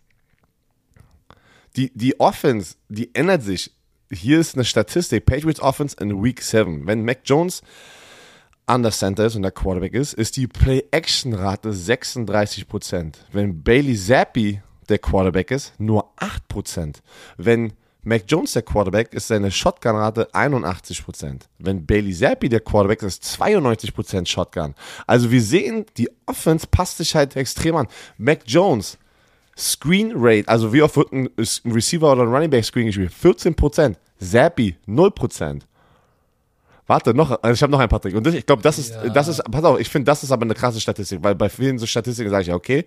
die, 1.75 1.91
die 1.93 2.19
Offense, 2.19 2.75
die 2.89 3.13
ändert 3.13 3.43
sich. 3.43 3.71
Hier 4.11 4.39
ist 4.39 4.55
eine 4.55 4.65
Statistik. 4.65 5.25
Patriots 5.25 5.59
Offense 5.59 5.95
in 5.99 6.23
Week 6.23 6.41
7. 6.41 6.87
Wenn 6.87 7.04
Mac 7.04 7.19
Jones 7.25 7.62
an 8.65 8.83
der 8.83 8.91
Center 8.91 9.25
ist 9.25 9.35
und 9.35 9.43
der 9.43 9.52
Quarterback 9.52 9.93
ist, 9.93 10.13
ist 10.13 10.37
die 10.37 10.47
Play-Action-Rate 10.47 11.69
36%. 11.71 13.13
Wenn 13.31 13.63
Bailey 13.63 13.95
Zappi 13.95 14.62
der 14.89 14.99
Quarterback 14.99 15.52
ist, 15.52 15.73
nur 15.79 16.13
8%. 16.17 16.97
Wenn 17.37 17.73
Mac 18.08 18.23
Jones 18.25 18.53
der 18.53 18.62
Quarterback 18.62 19.13
ist 19.13 19.27
seine 19.27 19.51
Shotgun-Rate 19.51 20.29
81%. 20.31 21.41
Wenn 21.60 21.85
Bailey 21.85 22.13
Zappi 22.13 22.47
der 22.47 22.62
Quarterback 22.62 23.03
ist, 23.03 23.21
92% 23.21 24.25
Shotgun. 24.25 24.75
Also 25.05 25.29
wir 25.29 25.41
sehen, 25.41 25.85
die 25.97 26.10
Offense 26.25 26.65
passt 26.67 26.99
sich 26.99 27.13
halt 27.15 27.35
extrem 27.35 27.75
an. 27.75 27.87
Mac 28.17 28.43
Jones 28.45 28.97
Screen 29.58 30.13
Rate, 30.15 30.47
also 30.47 30.71
wie 30.71 30.83
oft 30.83 30.95
wird 30.95 31.12
ein 31.12 31.29
Receiver 31.65 32.10
oder 32.10 32.21
ein 32.21 32.29
Running 32.29 32.49
Back 32.49 32.63
Screen 32.63 32.85
gespielt? 32.85 33.12
14%. 33.12 33.95
Zappy, 34.19 34.77
0%. 34.87 35.62
Warte, 36.85 37.13
noch, 37.13 37.31
also 37.43 37.53
ich 37.53 37.62
habe 37.62 37.71
noch 37.71 37.79
ein 37.79 37.89
Patrick. 37.89 38.15
Und 38.15 38.25
das, 38.25 38.35
ich 38.35 38.45
glaube, 38.45 38.62
das 38.62 38.79
ist, 38.79 38.91
ja. 38.91 39.10
das 39.10 39.27
ist, 39.27 39.43
pass 39.51 39.65
auf, 39.65 39.81
ich 39.81 39.89
finde, 39.89 40.05
das 40.05 40.23
ist 40.23 40.31
aber 40.31 40.43
eine 40.43 40.53
krasse 40.53 40.79
Statistik, 40.79 41.21
weil 41.21 41.35
bei 41.35 41.49
vielen 41.49 41.77
so 41.77 41.85
Statistiken 41.85 42.29
sage 42.29 42.43
ich, 42.43 42.53
okay, 42.53 42.85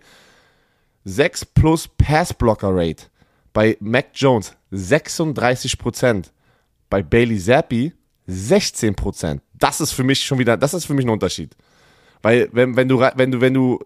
6 1.04 1.44
plus 1.44 1.88
Pass 1.88 2.32
Blocker 2.32 2.70
Rate 2.72 3.04
Bei 3.53 3.76
Mac 3.80 4.07
Jones 4.14 4.55
36% 4.72 6.26
Bei 6.88 7.03
Bailey 7.03 7.38
Zappi 7.38 7.92
16% 8.28 9.40
Das 9.59 9.80
ist 9.80 9.92
für 9.92 10.05
mich 10.05 10.22
schon 10.22 10.38
wieder, 10.38 10.57
das 10.57 10.74
ist 10.74 10.84
für 10.84 10.94
mich 10.94 11.05
ein 11.05 11.11
Unterschied. 11.11 11.57
Weil 12.22 12.48
wenn, 12.53 12.76
wenn 12.76 12.88
du 12.88 13.01
wenn 13.01 13.30
du 13.30 13.40
wenn 13.40 13.55
du 13.55 13.78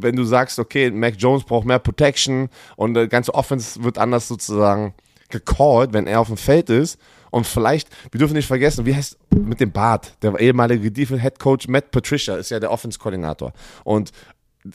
wenn 0.00 0.14
du 0.14 0.24
sagst, 0.24 0.58
okay, 0.58 0.90
Mac 0.90 1.14
Jones 1.18 1.44
braucht 1.44 1.66
mehr 1.66 1.78
Protection 1.78 2.48
und 2.76 2.94
der 2.94 3.08
ganze 3.08 3.34
Offense 3.34 3.82
wird 3.82 3.98
anders 3.98 4.28
sozusagen 4.28 4.94
gecallt, 5.30 5.92
wenn 5.92 6.06
er 6.06 6.20
auf 6.20 6.28
dem 6.28 6.36
Feld 6.36 6.70
ist 6.70 6.98
und 7.30 7.46
vielleicht, 7.46 7.88
wir 8.10 8.18
dürfen 8.18 8.34
nicht 8.34 8.46
vergessen, 8.46 8.86
wie 8.86 8.94
heißt 8.94 9.18
mit 9.34 9.60
dem 9.60 9.72
Bart, 9.72 10.14
der 10.22 10.38
ehemalige 10.38 10.90
Defense 10.90 11.22
Head 11.22 11.38
Coach 11.38 11.68
Matt 11.68 11.90
Patricia 11.90 12.36
ist 12.36 12.50
ja 12.50 12.60
der 12.60 12.70
Offense 12.70 12.98
Koordinator 12.98 13.52
und 13.84 14.12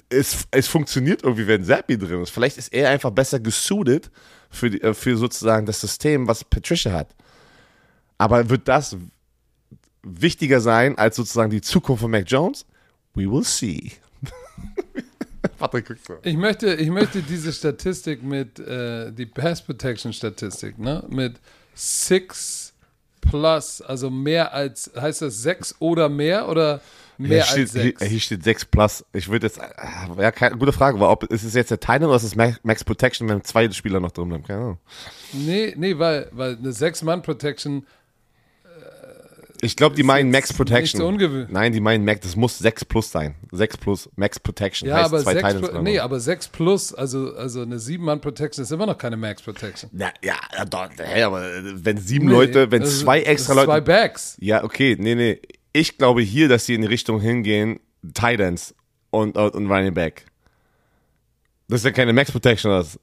es, 0.09 0.47
es 0.51 0.67
funktioniert 0.67 1.23
irgendwie, 1.23 1.47
wenn 1.47 1.63
Zappi 1.63 1.97
drin 1.97 2.21
ist. 2.21 2.29
Vielleicht 2.29 2.57
ist 2.57 2.73
er 2.73 2.89
einfach 2.89 3.11
besser 3.11 3.39
gesuited 3.39 4.09
für, 4.49 4.69
die, 4.69 4.81
äh, 4.81 4.93
für 4.93 5.17
sozusagen 5.17 5.65
das 5.65 5.81
System, 5.81 6.27
was 6.27 6.43
Patricia 6.43 6.91
hat. 6.91 7.15
Aber 8.17 8.49
wird 8.49 8.67
das 8.67 8.95
wichtiger 10.03 10.61
sein 10.61 10.97
als 10.97 11.15
sozusagen 11.15 11.51
die 11.51 11.61
Zukunft 11.61 12.01
von 12.01 12.11
Mac 12.11 12.25
Jones? 12.27 12.65
We 13.13 13.29
will 13.31 13.43
see. 13.43 13.91
Patrick 15.59 15.87
guckt 15.87 16.05
so. 16.05 16.17
Ich 16.23 16.37
möchte, 16.37 16.73
ich 16.75 16.89
möchte 16.89 17.21
diese 17.21 17.51
Statistik 17.51 18.23
mit, 18.23 18.59
äh, 18.59 19.11
die 19.11 19.25
Pass 19.25 19.61
Protection 19.61 20.13
Statistik, 20.13 20.77
ne? 20.77 21.03
Mit 21.09 21.39
6 21.75 22.73
plus, 23.21 23.81
also 23.81 24.09
mehr 24.09 24.53
als, 24.53 24.91
heißt 24.95 25.21
das 25.21 25.41
6 25.43 25.75
oder 25.79 26.09
mehr 26.09 26.49
oder 26.49 26.81
mehr 27.17 27.43
hier 27.43 27.61
als 27.61 27.71
6? 27.71 28.03
Hier, 28.03 28.19
steht 28.19 28.43
6 28.43 28.65
plus. 28.65 29.05
Ich 29.13 29.29
würde 29.29 29.47
jetzt, 29.47 29.59
äh, 29.59 30.21
ja, 30.21 30.31
keine, 30.31 30.57
gute 30.57 30.73
Frage, 30.73 30.97
aber 30.97 31.11
ob, 31.11 31.23
ist 31.25 31.43
es 31.43 31.53
jetzt 31.53 31.71
der 31.71 31.79
Titan 31.79 32.05
oder 32.05 32.15
ist 32.15 32.23
es 32.23 32.35
Max 32.35 32.83
Protection, 32.83 33.27
wenn 33.29 33.43
zwei 33.43 33.69
Spieler 33.71 33.99
noch 33.99 34.11
drin 34.11 34.29
bleiben? 34.29 34.43
Keine 34.43 34.59
Ahnung. 34.59 34.77
Nee, 35.33 35.73
nee, 35.77 35.97
weil, 35.97 36.29
weil 36.31 36.57
eine 36.57 36.71
6-Mann-Protection 36.71 37.85
ich 39.63 39.77
glaube, 39.77 39.95
die 39.95 40.03
meinen 40.03 40.29
Max 40.29 40.51
Protection. 40.51 40.81
Nicht 40.81 40.97
so 40.97 41.07
ungewöhnlich. 41.07 41.49
Nein, 41.49 41.71
die 41.71 41.79
meinen 41.79 42.03
Max, 42.03 42.19
das 42.19 42.35
muss 42.35 42.59
6 42.59 42.83
plus 42.83 43.11
sein. 43.11 43.35
6 43.53 43.77
plus 43.77 44.09
Max 44.17 44.37
Protection. 44.37 44.89
Ja, 44.89 44.97
heißt 44.97 45.05
aber 45.05 45.23
zwei 45.23 45.33
6 45.35 45.53
plus, 45.69 45.83
nee, 45.83 45.99
aber 45.99 46.19
6 46.19 46.49
plus, 46.49 46.93
also, 46.93 47.33
also 47.35 47.61
eine 47.61 47.77
7-Mann 47.77 48.19
Protection 48.19 48.63
ist 48.63 48.71
immer 48.71 48.85
noch 48.85 48.97
keine 48.97 49.15
Max 49.15 49.41
Protection. 49.41 49.89
Na, 49.93 50.11
ja, 50.21 50.35
doch, 50.69 50.89
hey, 50.97 51.23
aber 51.23 51.45
wenn 51.75 51.97
sieben 51.97 52.25
nee, 52.25 52.33
Leute, 52.33 52.71
wenn 52.71 52.81
also, 52.81 53.05
zwei 53.05 53.21
extra 53.21 53.53
Leute. 53.53 53.67
Zwei 53.67 53.81
Backs. 53.81 54.35
Ja, 54.41 54.65
okay, 54.65 54.97
nee, 54.99 55.15
nee. 55.15 55.39
Ich 55.73 55.97
glaube 55.97 56.21
hier, 56.21 56.47
dass 56.47 56.65
sie 56.65 56.75
in 56.75 56.81
die 56.81 56.87
Richtung 56.87 57.19
hingehen, 57.19 57.79
Titans 58.13 58.75
und, 59.09 59.37
und 59.37 59.71
Running 59.71 59.93
Back. 59.93 60.25
Das 61.67 61.81
ist 61.81 61.85
ja 61.85 61.91
keine 61.91 62.13
Max 62.13 62.31
Protection, 62.31 62.71
das. 62.71 62.99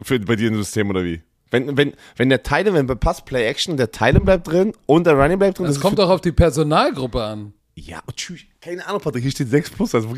Für, 0.00 0.18
bei 0.20 0.36
dir 0.36 0.48
im 0.48 0.56
System 0.56 0.88
oder 0.90 1.04
wie? 1.04 1.22
Wenn, 1.50 1.76
wenn, 1.76 1.94
wenn 2.16 2.28
der 2.28 2.42
Titan, 2.42 2.74
wenn 2.74 2.86
bei 2.86 2.94
Pass 2.94 3.24
Play 3.24 3.46
Action, 3.46 3.76
der 3.76 3.90
Titan 3.90 4.24
bleibt 4.24 4.46
drin 4.46 4.72
und 4.86 5.06
der 5.06 5.14
Running 5.14 5.38
bleibt 5.38 5.58
drin. 5.58 5.66
Das, 5.66 5.76
das 5.76 5.82
kommt 5.82 5.98
doch 5.98 6.08
auf 6.08 6.20
die 6.20 6.32
Personalgruppe 6.32 7.22
an. 7.22 7.52
Ja, 7.74 8.02
oh, 8.08 8.12
tschüss. 8.14 8.40
Keine 8.60 8.86
Ahnung, 8.86 9.00
Patrick, 9.00 9.22
hier 9.22 9.30
steht 9.30 9.48
6 9.48 9.70
plus. 9.70 9.94
Also, 9.94 10.08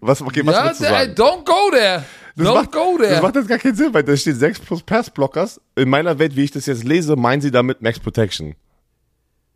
was, 0.00 0.20
okay, 0.20 0.42
was 0.44 0.54
ja, 0.54 0.64
willst 0.64 0.80
du 0.80 0.84
sagen? 0.84 1.12
Don't 1.14 1.44
go 1.44 1.70
there. 1.72 2.04
Das 2.36 2.46
don't 2.46 2.54
macht, 2.54 2.72
go 2.72 2.98
there. 2.98 3.10
Das 3.10 3.22
macht 3.22 3.36
jetzt 3.36 3.48
gar 3.48 3.58
keinen 3.58 3.74
Sinn, 3.74 3.92
weil 3.94 4.02
da 4.02 4.16
steht 4.16 4.36
6 4.36 4.60
plus 4.60 4.82
Pass 4.82 5.10
Blockers. 5.10 5.60
In 5.76 5.88
meiner 5.88 6.18
Welt, 6.18 6.36
wie 6.36 6.44
ich 6.44 6.50
das 6.50 6.66
jetzt 6.66 6.84
lese, 6.84 7.16
meinen 7.16 7.40
sie 7.40 7.50
damit 7.50 7.80
Max 7.80 7.98
Protection. 7.98 8.54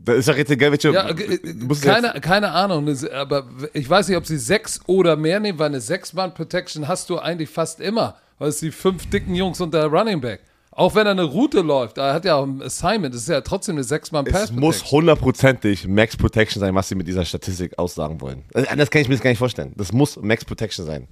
Da 0.05 0.13
ist 0.13 0.29
doch 0.29 0.37
jetzt 0.37 0.51
egal, 0.51 0.71
welche. 0.71 0.93
Ja, 0.93 1.09
äh, 1.09 1.39
keine, 1.83 2.21
keine 2.21 2.51
Ahnung, 2.51 2.95
aber 3.13 3.47
ich 3.73 3.89
weiß 3.89 4.09
nicht, 4.09 4.17
ob 4.17 4.27
sie 4.27 4.37
6 4.37 4.83
oder 4.87 5.17
mehr 5.17 5.41
nehmen, 5.41 5.59
weil 5.59 5.69
eine 5.69 5.79
6-Mann-Protection 5.79 6.87
hast 6.89 7.09
du 7.11 7.19
eigentlich 7.19 7.49
fast 7.49 7.81
immer. 7.81 8.17
Weil 8.39 8.49
es 8.49 8.59
die 8.59 8.73
fünf 8.73 9.09
dicken 9.11 9.35
Jungs 9.35 9.61
und 9.61 9.73
der 9.73 9.87
Running 9.87 10.21
Back. 10.21 10.41
Auch 10.73 10.97
wenn 10.97 11.07
er 11.07 11.13
eine 11.13 11.23
Route 11.23 11.61
läuft, 11.61 11.99
er 11.99 12.13
hat 12.13 12.25
ja 12.25 12.35
auch 12.35 12.45
ein 12.45 12.61
Assignment, 12.61 13.15
das 13.15 13.23
ist 13.23 13.29
ja 13.29 13.41
trotzdem 13.43 13.77
eine 13.77 13.85
sechs 13.85 14.11
mann 14.11 14.25
pass 14.25 14.45
Es 14.45 14.53
muss 14.53 14.91
hundertprozentig 14.91 15.87
Max 15.87 16.17
Protection 16.17 16.59
sein, 16.59 16.75
was 16.75 16.89
sie 16.89 16.97
mit 16.97 17.07
dieser 17.07 17.25
Statistik 17.25 17.79
aussagen 17.79 18.21
wollen. 18.21 18.43
Also, 18.53 18.69
anders 18.69 18.91
kann 18.91 19.01
ich 19.03 19.09
mir 19.09 19.15
das 19.15 19.23
gar 19.23 19.31
nicht 19.31 19.39
vorstellen. 19.39 19.73
Das 19.77 19.93
muss 19.93 20.17
Max 20.21 20.45
Protection 20.45 20.85
sein. 20.85 21.07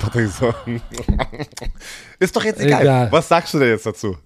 ist 2.20 2.36
doch 2.36 2.44
jetzt 2.44 2.60
egal. 2.60 2.82
egal. 2.82 3.12
Was 3.12 3.28
sagst 3.28 3.52
du 3.54 3.58
denn 3.58 3.70
jetzt 3.70 3.84
dazu? 3.84 4.16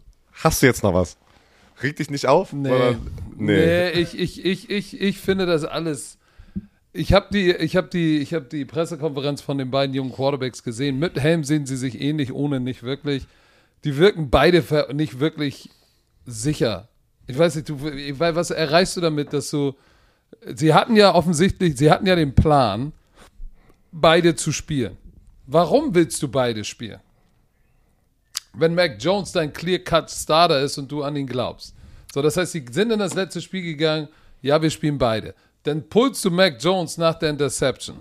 Hast 0.43 0.63
du 0.63 0.67
jetzt 0.67 0.83
noch 0.83 0.93
was? 0.93 1.17
Reg 1.83 1.97
dich 1.97 2.11
nicht 2.11 2.27
auf? 2.27 2.53
Nee. 2.53 2.97
nee. 3.37 3.67
nee, 3.67 3.91
ich, 3.91 4.19
ich, 4.19 4.45
ich, 4.45 4.71
ich, 4.71 5.01
ich 5.01 5.19
finde 5.19 5.47
das 5.47 5.65
alles 5.65 6.19
ich 6.97 7.13
habe 7.13 7.27
die, 7.33 7.51
ich 7.51 7.77
habe 7.77 7.89
die, 7.89 8.19
ich 8.19 8.33
habe 8.33 8.45
die 8.45 8.65
Pressekonferenz 8.65 9.43
von 9.43 9.59
den 9.59 9.71
beiden 9.71 9.95
jungen 9.95 10.13
Quarterbacks 10.13 10.63
gesehen. 10.63 10.99
Mit 10.99 11.19
Helm 11.19 11.43
sehen 11.43 11.67
sie 11.67 11.77
sich 11.77 12.01
ähnlich, 12.01 12.33
ohne 12.33 12.61
nicht 12.61 12.85
wirklich. 12.85 13.27
Die 13.83 13.97
wirken 13.97 14.31
beide 14.31 14.65
nicht 14.95 15.19
wirklich 15.19 15.71
sicher. 16.25 16.89
Ich 17.27 17.37
weiß 17.37 17.57
nicht, 17.57 17.69
du, 17.69 17.81
was 17.81 18.51
erreichst 18.51 18.97
du 18.97 19.01
damit, 19.01 19.33
dass 19.33 19.51
du? 19.51 19.75
Sie 20.55 20.73
hatten 20.73 20.95
ja 20.95 21.15
offensichtlich, 21.15 21.77
sie 21.77 21.91
hatten 21.91 22.07
ja 22.07 22.15
den 22.15 22.35
Plan, 22.35 22.93
beide 23.91 24.37
zu 24.37 24.53
spielen. 24.53 24.97
Warum 25.47 25.95
willst 25.95 26.23
du 26.23 26.29
beide 26.29 26.63
spielen? 26.65 27.01
Wenn 28.57 28.75
Mac 28.75 28.97
Jones 29.01 29.33
dein 29.33 29.53
Clear-Cut-Starter 29.53 30.61
ist 30.61 30.79
und 30.79 30.91
du 30.91 31.03
an 31.03 31.17
ihn 31.17 31.27
glaubst. 31.27 31.75
So, 32.13 32.23
das 32.23 32.37
heißt, 32.37 32.53
sie 32.53 32.65
sind 32.71 32.93
in 32.93 32.99
das 32.99 33.15
letzte 33.15 33.41
Spiel 33.41 33.63
gegangen. 33.63 34.09
Ja, 34.43 34.63
wir 34.63 34.71
spielen 34.71 34.99
beide. 34.99 35.35
Dann 35.65 35.89
pulst 35.89 36.25
du 36.25 36.31
Mac 36.31 36.63
Jones 36.63 36.99
nach 36.99 37.15
der 37.15 37.31
Interception. 37.31 37.97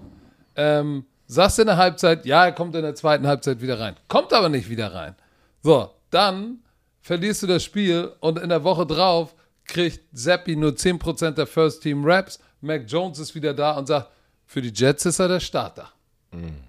Ähm, 0.55 1.05
sagst 1.25 1.59
in 1.59 1.67
der 1.67 1.77
Halbzeit, 1.77 2.25
ja, 2.25 2.45
er 2.45 2.51
kommt 2.51 2.75
in 2.75 2.83
der 2.83 2.95
zweiten 2.95 3.25
Halbzeit 3.25 3.61
wieder 3.61 3.79
rein. 3.79 3.95
Kommt 4.07 4.33
aber 4.33 4.49
nicht 4.49 4.69
wieder 4.69 4.93
rein. 4.93 5.15
So, 5.61 5.89
dann 6.11 6.59
verlierst 7.01 7.43
du 7.43 7.47
das 7.47 7.63
Spiel 7.63 8.11
und 8.19 8.37
in 8.37 8.49
der 8.49 8.63
Woche 8.63 8.85
drauf 8.85 9.33
kriegt 9.65 10.01
Zappi 10.15 10.55
nur 10.55 10.71
10% 10.71 11.31
der 11.31 11.47
First 11.47 11.81
Team 11.83 12.03
Raps. 12.05 12.39
Mac 12.61 12.83
Jones 12.87 13.19
ist 13.19 13.33
wieder 13.33 13.53
da 13.53 13.71
und 13.71 13.87
sagt, 13.87 14.09
für 14.45 14.61
die 14.61 14.73
Jets 14.73 15.05
ist 15.05 15.19
er 15.19 15.27
der 15.27 15.39
Starter. 15.39 15.89
Mhm. 16.31 16.63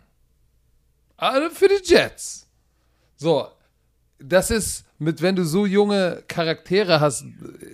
Also 1.16 1.51
für 1.51 1.68
die 1.68 1.82
Jets. 1.85 2.49
So, 3.16 3.49
das 4.29 4.51
ist 4.51 4.85
mit, 4.99 5.22
wenn 5.22 5.37
du 5.37 5.45
so 5.45 5.66
junge 5.66 6.22
Charaktere 6.29 7.01
hast, 7.01 7.25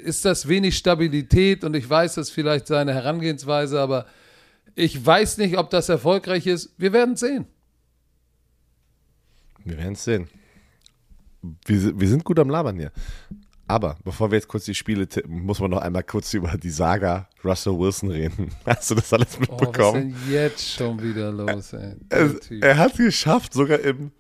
ist 0.05 0.25
das 0.25 0.49
wenig 0.49 0.77
Stabilität 0.77 1.65
und 1.65 1.75
ich 1.75 1.89
weiß, 1.89 2.15
das 2.15 2.29
ist 2.29 2.35
vielleicht 2.35 2.67
seine 2.67 2.95
Herangehensweise, 2.95 3.81
aber 3.81 4.07
ich 4.75 5.05
weiß 5.05 5.39
nicht, 5.39 5.59
ob 5.59 5.71
das 5.71 5.89
erfolgreich 5.89 6.47
ist. 6.47 6.75
Wir 6.79 6.93
werden 6.93 7.15
es 7.15 7.21
sehen. 7.21 7.47
Wir 9.65 9.79
werden 9.79 9.93
es 9.93 10.05
sehen. 10.05 10.29
Wir, 11.67 11.99
wir 11.99 12.09
sind 12.09 12.25
gut 12.25 12.39
am 12.39 12.51
Labern 12.51 12.77
hier. 12.77 12.93
Aber 13.67 13.97
bevor 14.03 14.31
wir 14.31 14.37
jetzt 14.37 14.49
kurz 14.49 14.65
die 14.65 14.75
Spiele 14.75 15.07
tippen, 15.07 15.43
muss 15.43 15.61
man 15.61 15.71
noch 15.71 15.81
einmal 15.81 16.03
kurz 16.03 16.35
über 16.35 16.57
die 16.57 16.71
Saga 16.71 17.29
Russell 17.45 17.79
Wilson 17.79 18.11
reden. 18.11 18.51
Hast 18.67 18.91
du 18.91 18.97
das 18.97 19.13
alles 19.13 19.39
mitbekommen? 19.39 19.69
Oh, 19.69 19.79
was 19.79 19.95
ist 19.95 20.27
denn 20.27 20.33
jetzt 20.33 20.73
schon 20.73 21.03
wieder 21.03 21.31
los, 21.31 21.73
ey? 21.75 21.95
Er, 22.09 22.35
er 22.63 22.79
hat 22.79 22.93
es 22.93 22.99
geschafft, 22.99 23.55
sogar 23.55 23.79
im 23.81 24.11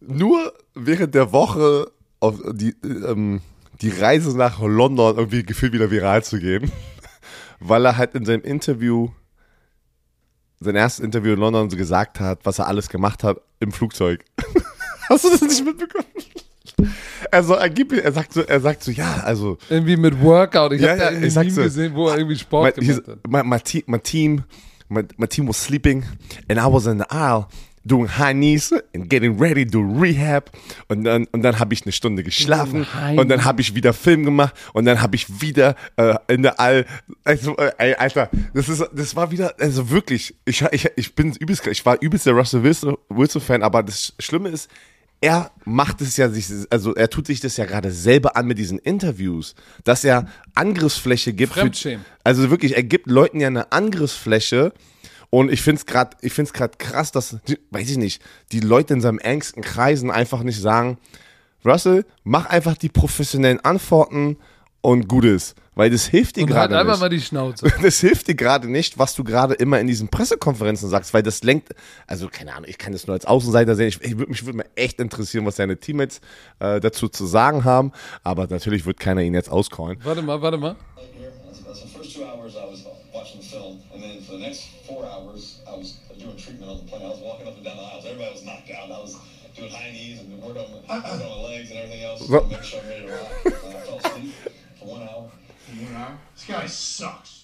nur 0.00 0.52
während 0.74 1.14
der 1.14 1.32
Woche 1.32 1.90
auf 2.20 2.40
die, 2.52 2.74
ähm, 2.82 3.40
die 3.80 3.90
Reise 3.90 4.36
nach 4.36 4.60
London 4.60 5.16
irgendwie 5.16 5.42
gefühlt 5.42 5.72
wieder 5.72 5.90
viral 5.90 6.24
zu 6.24 6.38
gehen, 6.38 6.70
weil 7.60 7.84
er 7.84 7.96
halt 7.96 8.14
in 8.14 8.24
seinem 8.24 8.42
Interview, 8.42 9.10
sein 10.60 10.74
erstes 10.74 11.04
Interview 11.04 11.34
in 11.34 11.40
London 11.40 11.70
so 11.70 11.76
gesagt 11.76 12.20
hat, 12.20 12.40
was 12.44 12.58
er 12.58 12.66
alles 12.66 12.88
gemacht 12.88 13.22
hat 13.22 13.40
im 13.60 13.72
Flugzeug. 13.72 14.24
Hast 15.08 15.24
du 15.24 15.30
das 15.30 15.40
nicht 15.40 15.64
mitbekommen? 15.64 16.04
Also 17.30 17.54
er, 17.54 17.70
gibt, 17.70 17.92
er 17.92 18.12
sagt 18.12 18.32
so, 18.32 18.42
er 18.42 18.60
sagt 18.60 18.82
so, 18.82 18.90
ja, 18.90 19.20
also 19.24 19.58
irgendwie 19.68 19.96
mit 19.96 20.20
Workout. 20.20 20.72
Ich 20.72 20.82
ja, 20.82 20.90
habe 20.90 20.98
ja, 21.00 21.10
da 21.10 21.12
irgendwie 21.12 21.50
so, 21.50 21.62
gesehen, 21.62 21.94
wo 21.94 22.08
er 22.08 22.18
irgendwie 22.18 22.36
Sport 22.36 22.76
my, 22.76 22.84
gemacht 22.84 23.08
hat. 23.08 23.26
My, 23.26 23.42
my, 23.42 23.60
team, 23.60 23.82
my 23.86 23.98
team, 23.98 24.44
my, 24.88 25.02
my 25.16 25.26
team 25.26 25.48
was 25.48 25.62
sleeping 25.62 26.04
and 26.48 26.58
I 26.58 26.66
was 26.66 26.86
in 26.86 26.98
the 26.98 27.10
aisle 27.10 27.46
doing 27.84 28.08
high 28.08 28.32
knees 28.32 28.72
and 28.94 29.08
getting 29.08 29.40
ready 29.40 29.66
to 29.66 29.80
rehab. 29.80 30.50
Und 30.88 31.04
dann 31.04 31.26
und 31.32 31.42
dann 31.42 31.58
habe 31.58 31.74
ich 31.74 31.82
eine 31.82 31.92
Stunde 31.92 32.22
geschlafen. 32.22 32.86
und 33.16 33.28
dann 33.28 33.44
habe 33.44 33.60
ich 33.60 33.74
wieder 33.74 33.92
Film 33.92 34.24
gemacht. 34.24 34.54
Und 34.72 34.84
dann 34.84 35.00
habe 35.02 35.16
ich 35.16 35.40
wieder 35.40 35.74
äh, 35.96 36.14
in 36.28 36.42
der 36.42 36.60
All 36.60 36.86
also 37.24 37.56
äh, 37.56 37.72
ey, 37.78 37.94
Alter 37.94 38.30
das 38.54 38.68
ist 38.68 38.84
das 38.92 39.16
war 39.16 39.30
wieder 39.30 39.54
also 39.58 39.90
wirklich 39.90 40.34
ich 40.44 40.62
ich, 40.72 40.88
ich 40.96 41.14
bin 41.14 41.32
übelst 41.32 41.66
ich 41.66 41.84
war 41.84 42.00
übelst 42.00 42.26
der 42.26 42.34
Russell 42.34 42.62
Wilson, 42.62 42.96
Wilson 43.08 43.40
Fan 43.40 43.62
aber 43.62 43.82
das 43.82 44.14
Schlimme 44.18 44.48
ist 44.48 44.68
er 45.20 45.50
macht 45.64 46.00
es 46.00 46.16
ja 46.16 46.28
sich, 46.28 46.46
also 46.70 46.94
er 46.94 47.10
tut 47.10 47.26
sich 47.26 47.40
das 47.40 47.56
ja 47.56 47.64
gerade 47.64 47.90
selber 47.90 48.36
an 48.36 48.46
mit 48.46 48.58
diesen 48.58 48.78
Interviews, 48.78 49.54
dass 49.84 50.04
er 50.04 50.28
Angriffsfläche 50.54 51.32
gibt. 51.32 51.54
Für, 51.54 51.98
also 52.22 52.50
wirklich, 52.50 52.76
er 52.76 52.84
gibt 52.84 53.08
Leuten 53.08 53.40
ja 53.40 53.48
eine 53.48 53.72
Angriffsfläche, 53.72 54.72
und 55.30 55.52
ich 55.52 55.60
finde 55.62 55.78
es 55.80 55.86
gerade, 55.86 56.16
ich 56.22 56.32
finde 56.32 56.48
es 56.48 56.52
gerade 56.52 56.76
krass, 56.78 57.12
dass, 57.12 57.36
weiß 57.70 57.90
ich 57.90 57.96
nicht, 57.98 58.22
die 58.52 58.60
Leute 58.60 58.94
in 58.94 59.00
seinem 59.00 59.18
engsten 59.18 59.62
Kreisen 59.62 60.10
einfach 60.10 60.42
nicht 60.42 60.60
sagen, 60.60 60.98
Russell, 61.64 62.04
mach 62.24 62.46
einfach 62.46 62.76
die 62.76 62.88
professionellen 62.88 63.60
Antworten 63.60 64.36
und 64.80 65.08
gut 65.08 65.24
ist. 65.24 65.54
Weil 65.74 65.90
das 65.90 66.06
hilft 66.06 66.36
dir 66.36 66.42
Und 66.42 66.48
gerade 66.48 66.60
halt 66.60 66.70
nicht. 66.70 66.80
einfach 66.80 67.00
mal 67.00 67.08
die 67.08 67.20
Schnauze. 67.20 67.70
Das 67.82 68.00
hilft 68.00 68.26
dir 68.26 68.34
gerade 68.34 68.68
nicht, 68.68 68.98
was 68.98 69.14
du 69.14 69.22
gerade 69.22 69.54
immer 69.54 69.78
in 69.78 69.86
diesen 69.86 70.08
Pressekonferenzen 70.08 70.88
sagst, 70.88 71.14
weil 71.14 71.22
das 71.22 71.44
lenkt, 71.44 71.72
also 72.08 72.28
keine 72.28 72.52
Ahnung, 72.54 72.68
ich 72.68 72.78
kann 72.78 72.92
das 72.92 73.06
nur 73.06 73.14
als 73.14 73.26
Außenseiter 73.26 73.76
sehen. 73.76 73.88
Ich, 73.88 74.00
ich 74.02 74.18
würde 74.18 74.30
mich 74.30 74.44
würde 74.44 74.56
mir 74.58 74.66
echt 74.74 74.98
interessieren, 75.00 75.46
was 75.46 75.54
seine 75.56 75.76
Teammates 75.78 76.20
äh, 76.58 76.80
dazu 76.80 77.08
zu 77.08 77.26
sagen 77.26 77.64
haben, 77.64 77.92
aber 78.24 78.48
natürlich 78.48 78.86
wird 78.86 78.98
keiner 78.98 79.22
ihn 79.22 79.34
jetzt 79.34 79.50
auscallen. 79.50 79.98
Warte 80.02 80.22
mal, 80.22 80.42
warte 80.42 80.58
mal. 80.58 80.74
My, 90.88 90.96
working 90.96 91.10
on 91.10 91.18
my 91.18 91.48
legs 91.48 91.70
and 91.70 91.78
everything 91.78 92.04
else 92.04 92.26
to 92.26 92.48
make 92.48 92.62
sure 92.62 92.80
I'm 92.80 92.88
ready 92.88 93.06
to 93.06 93.12
rock. 93.12 93.30
And 93.44 93.54
I 93.54 93.80
fell 93.80 93.98
asleep 93.98 94.34
for 94.78 94.84
one 94.86 95.02
hour. 95.02 95.30
This 96.34 96.46
guy 96.46 96.66
sucks. 96.66 97.38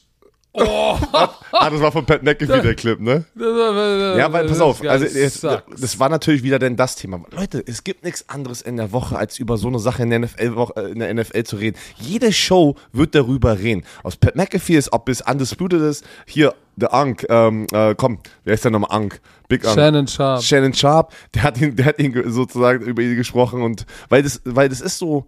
Ah, 0.56 1.68
das 1.68 1.80
war 1.80 1.90
von 1.90 2.06
Pat 2.06 2.22
McAfee 2.22 2.62
der 2.62 2.74
Clip, 2.76 3.00
ne? 3.00 3.24
Ja, 3.36 4.32
weil 4.32 4.46
pass 4.46 4.60
auf, 4.60 4.86
also 4.86 5.04
jetzt, 5.04 5.42
das 5.42 5.98
war 5.98 6.08
natürlich 6.08 6.44
wieder 6.44 6.60
denn 6.60 6.76
das 6.76 6.94
Thema. 6.94 7.20
Leute, 7.32 7.62
es 7.66 7.82
gibt 7.82 8.04
nichts 8.04 8.28
anderes 8.28 8.62
in 8.62 8.76
der 8.76 8.92
Woche, 8.92 9.18
als 9.18 9.38
über 9.40 9.56
so 9.56 9.66
eine 9.66 9.80
Sache 9.80 10.04
in 10.04 10.10
der 10.10 10.20
NFL, 10.20 10.66
äh, 10.76 10.92
in 10.92 11.00
der 11.00 11.12
NFL 11.12 11.42
zu 11.42 11.56
reden. 11.56 11.76
Jede 11.96 12.32
Show 12.32 12.76
wird 12.92 13.16
darüber 13.16 13.58
reden. 13.58 13.84
Aus 14.04 14.16
Pat 14.16 14.36
McAfee 14.36 14.76
ist, 14.76 14.92
ob 14.92 15.08
es 15.08 15.22
Undisputed 15.22 15.80
ist, 15.80 16.04
hier, 16.24 16.54
der 16.76 16.92
Ank, 16.94 17.24
ähm, 17.28 17.66
äh, 17.72 17.94
komm, 17.96 18.18
wer 18.44 18.54
ist 18.54 18.64
denn 18.64 18.72
nochmal 18.72 18.90
Ank? 18.92 19.20
Big 19.48 19.64
Ank. 19.64 19.74
Shannon 19.74 20.06
Sharp. 20.06 20.42
Shannon 20.42 20.74
Sharp, 20.74 21.12
der 21.34 21.42
hat 21.42 21.60
ihn, 21.60 21.76
der 21.76 21.86
hat 21.86 21.98
ihn 21.98 22.12
ge- 22.12 22.28
sozusagen 22.30 22.84
über 22.84 23.02
ihn 23.02 23.16
gesprochen 23.16 23.62
und 23.62 23.86
weil 24.08 24.22
das, 24.22 24.40
weil 24.44 24.68
das 24.68 24.80
ist 24.80 24.98
so, 24.98 25.26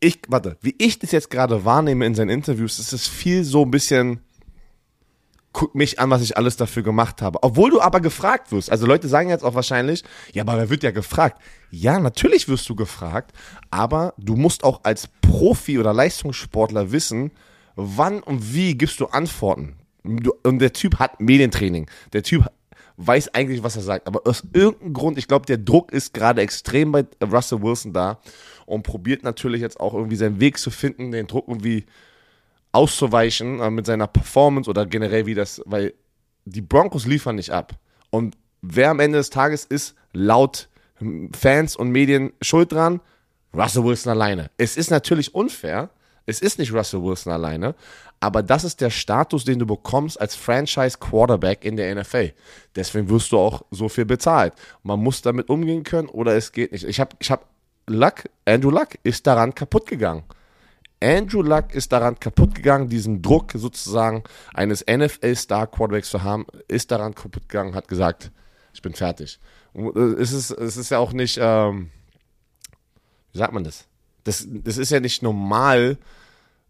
ich, 0.00 0.20
warte, 0.28 0.56
wie 0.60 0.74
ich 0.78 0.98
das 0.98 1.12
jetzt 1.12 1.30
gerade 1.30 1.64
wahrnehme 1.64 2.04
in 2.06 2.14
seinen 2.14 2.30
Interviews, 2.30 2.78
ist 2.78 2.92
es 2.92 3.06
viel 3.08 3.44
so 3.44 3.62
ein 3.62 3.70
bisschen, 3.70 4.20
guck 5.52 5.74
mich 5.74 5.98
an, 6.00 6.10
was 6.10 6.22
ich 6.22 6.36
alles 6.36 6.56
dafür 6.56 6.82
gemacht 6.82 7.20
habe. 7.22 7.42
Obwohl 7.42 7.70
du 7.70 7.80
aber 7.80 8.00
gefragt 8.00 8.52
wirst. 8.52 8.70
Also 8.70 8.86
Leute 8.86 9.06
sagen 9.06 9.28
jetzt 9.28 9.44
auch 9.44 9.54
wahrscheinlich, 9.54 10.02
ja, 10.32 10.42
aber 10.42 10.56
wer 10.56 10.70
wird 10.70 10.82
ja 10.82 10.90
gefragt? 10.92 11.40
Ja, 11.70 12.00
natürlich 12.00 12.48
wirst 12.48 12.68
du 12.68 12.74
gefragt, 12.74 13.32
aber 13.70 14.14
du 14.16 14.34
musst 14.34 14.64
auch 14.64 14.80
als 14.84 15.08
Profi 15.20 15.78
oder 15.78 15.92
Leistungssportler 15.92 16.90
wissen, 16.90 17.32
wann 17.76 18.22
und 18.22 18.54
wie 18.54 18.76
gibst 18.76 18.98
du 19.00 19.06
Antworten. 19.06 19.76
Und 20.04 20.58
der 20.58 20.72
Typ 20.72 20.98
hat 20.98 21.20
Medientraining. 21.20 21.88
Der 22.12 22.22
Typ 22.22 22.46
weiß 22.96 23.34
eigentlich, 23.34 23.62
was 23.62 23.76
er 23.76 23.82
sagt. 23.82 24.06
Aber 24.06 24.22
aus 24.26 24.42
irgendeinem 24.52 24.92
Grund, 24.92 25.18
ich 25.18 25.28
glaube, 25.28 25.46
der 25.46 25.58
Druck 25.58 25.92
ist 25.92 26.14
gerade 26.14 26.42
extrem 26.42 26.92
bei 26.92 27.04
Russell 27.22 27.62
Wilson 27.62 27.92
da 27.92 28.20
und 28.66 28.82
probiert 28.82 29.22
natürlich 29.22 29.60
jetzt 29.60 29.80
auch 29.80 29.94
irgendwie 29.94 30.16
seinen 30.16 30.40
Weg 30.40 30.58
zu 30.58 30.70
finden, 30.70 31.12
den 31.12 31.26
Druck 31.26 31.48
irgendwie 31.48 31.84
auszuweichen 32.72 33.60
äh, 33.60 33.70
mit 33.70 33.86
seiner 33.86 34.06
Performance 34.06 34.68
oder 34.68 34.86
generell 34.86 35.26
wie 35.26 35.34
das, 35.34 35.62
weil 35.66 35.94
die 36.44 36.62
Broncos 36.62 37.06
liefern 37.06 37.36
nicht 37.36 37.50
ab. 37.50 37.74
Und 38.10 38.36
wer 38.62 38.90
am 38.90 39.00
Ende 39.00 39.18
des 39.18 39.30
Tages 39.30 39.64
ist 39.64 39.94
laut 40.12 40.68
Fans 41.36 41.76
und 41.76 41.90
Medien 41.90 42.32
schuld 42.40 42.72
dran? 42.72 43.00
Russell 43.54 43.84
Wilson 43.84 44.10
alleine. 44.10 44.50
Es 44.56 44.76
ist 44.76 44.90
natürlich 44.90 45.34
unfair. 45.34 45.90
Es 46.26 46.40
ist 46.40 46.58
nicht 46.58 46.72
Russell 46.72 47.02
Wilson 47.02 47.32
alleine, 47.32 47.74
aber 48.20 48.42
das 48.42 48.64
ist 48.64 48.80
der 48.80 48.90
Status, 48.90 49.44
den 49.44 49.58
du 49.58 49.66
bekommst 49.66 50.20
als 50.20 50.36
Franchise 50.36 50.98
Quarterback 50.98 51.64
in 51.64 51.76
der 51.76 51.94
NFL. 51.94 52.32
Deswegen 52.76 53.08
wirst 53.08 53.32
du 53.32 53.38
auch 53.38 53.62
so 53.70 53.88
viel 53.88 54.04
bezahlt. 54.04 54.54
Man 54.82 55.00
muss 55.00 55.22
damit 55.22 55.48
umgehen 55.48 55.82
können 55.82 56.08
oder 56.08 56.36
es 56.36 56.52
geht 56.52 56.72
nicht. 56.72 56.84
Ich 56.84 57.00
habe 57.00 57.16
ich 57.18 57.30
hab 57.30 57.46
Luck, 57.88 58.24
Andrew 58.44 58.70
Luck 58.70 58.90
ist 59.02 59.26
daran 59.26 59.54
kaputt 59.54 59.86
gegangen. 59.86 60.22
Andrew 61.02 61.42
Luck 61.42 61.74
ist 61.74 61.90
daran 61.90 62.18
kaputt 62.20 62.54
gegangen, 62.54 62.88
diesen 62.88 63.22
Druck 63.22 63.52
sozusagen 63.54 64.22
eines 64.54 64.84
NFL-Star-Quarterbacks 64.86 66.10
zu 66.10 66.22
haben, 66.22 66.46
ist 66.68 66.92
daran 66.92 67.14
kaputt 67.14 67.48
gegangen, 67.48 67.74
hat 67.74 67.88
gesagt, 67.88 68.30
ich 68.72 68.82
bin 68.82 68.94
fertig. 68.94 69.40
Äh, 69.74 69.98
es 70.20 70.32
ist, 70.32 70.50
es 70.52 70.76
ist 70.76 70.90
ja 70.90 70.98
auch 70.98 71.12
nicht, 71.12 71.38
ähm, 71.40 71.90
wie 73.32 73.38
sagt 73.38 73.52
man 73.52 73.64
das? 73.64 73.88
Das, 74.24 74.46
das 74.48 74.78
ist 74.78 74.90
ja 74.90 75.00
nicht 75.00 75.22
normal, 75.22 75.98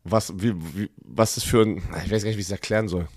was, 0.04 0.32
wie, 0.36 0.54
wie, 0.74 0.90
was 0.96 1.34
das 1.34 1.44
für 1.44 1.62
ein, 1.62 1.76
ich 2.04 2.10
weiß 2.10 2.22
gar 2.22 2.28
nicht, 2.30 2.36
wie 2.36 2.40
ich 2.40 2.46
es 2.46 2.50
erklären 2.50 2.88
soll. 2.88 3.08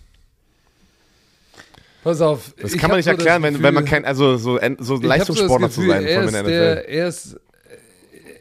Pass 2.04 2.22
auf. 2.22 2.54
Das 2.62 2.74
kann 2.78 2.90
man 2.90 2.98
nicht 2.98 3.06
so 3.06 3.12
erklären, 3.12 3.42
wenn, 3.42 3.64
wenn 3.64 3.74
man 3.74 3.84
Gefühl- 3.86 3.90
kein, 3.90 4.06
also 4.06 4.38
so, 4.38 4.58
so 4.58 4.62
hab 4.62 4.76
so 4.80 4.96
Leistungssportler 4.98 5.68
das 5.68 5.76
zu 5.76 5.82
Gefühl, 5.82 5.96
sein 5.96 6.06
er 6.06 6.24
ist 6.24 6.34
der 6.46 6.88
er 6.90 7.08
ist, 7.08 7.40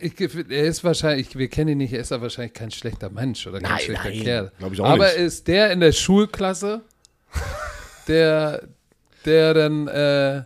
ich, 0.01 0.21
er 0.21 0.65
ist 0.65 0.85
wahrscheinlich, 0.85 1.39
wir 1.39 1.49
kennen 1.49 1.71
ihn 1.71 1.79
nicht, 1.79 1.95
er 1.95 2.01
ist 2.01 2.11
ja 2.11 2.21
wahrscheinlich 2.21 2.53
kein 2.53 2.71
schlechter 2.71 3.09
Mensch 3.09 3.47
oder 3.47 3.61
kein 3.61 3.71
Nein, 3.71 3.81
schlechter 3.81 4.09
nein, 4.11 4.23
Kerl. 4.23 4.53
ich 4.75 4.81
auch 4.83 4.85
Aber 4.85 5.07
nicht. 5.07 5.17
ist 5.17 5.49
der 5.49 5.73
in 5.73 5.81
der 5.81 5.93
Schulklasse, 5.93 6.83
der, 8.07 8.69
der 9.25 9.55
dann 9.55 9.89
äh, 9.89 10.43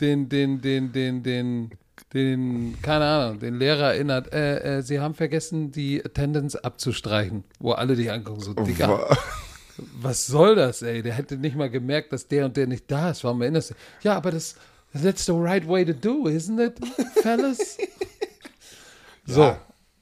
den, 0.00 0.28
den, 0.28 0.60
den, 0.60 0.92
den, 0.92 1.22
den, 1.22 1.70
den, 2.14 2.76
keine 2.82 3.04
Ahnung, 3.04 3.38
den 3.38 3.58
Lehrer 3.58 3.94
erinnert, 3.94 4.32
äh, 4.32 4.78
äh, 4.78 4.82
sie 4.82 5.00
haben 5.00 5.14
vergessen, 5.14 5.72
die 5.72 6.04
Attendance 6.04 6.62
abzustreichen, 6.62 7.44
wo 7.58 7.72
alle 7.72 7.96
dich 7.96 8.10
angucken, 8.10 8.40
so, 8.40 8.54
Digga, 8.54 9.16
was 10.00 10.26
soll 10.26 10.54
das, 10.54 10.82
ey? 10.82 11.02
Der 11.02 11.14
hätte 11.14 11.36
nicht 11.36 11.56
mal 11.56 11.70
gemerkt, 11.70 12.12
dass 12.12 12.26
der 12.26 12.46
und 12.46 12.56
der 12.56 12.66
nicht 12.66 12.90
da 12.90 13.10
ist. 13.10 13.24
Warum 13.24 13.42
erinnerst 13.42 13.70
du? 13.70 13.74
Ja, 14.02 14.16
aber 14.16 14.30
das, 14.30 14.56
that's 14.92 15.26
the 15.26 15.32
right 15.32 15.66
way 15.68 15.84
to 15.84 15.92
do, 15.92 16.26
isn't 16.28 16.58
it, 16.64 16.78
fellas? 17.22 17.76
So. 19.28 19.56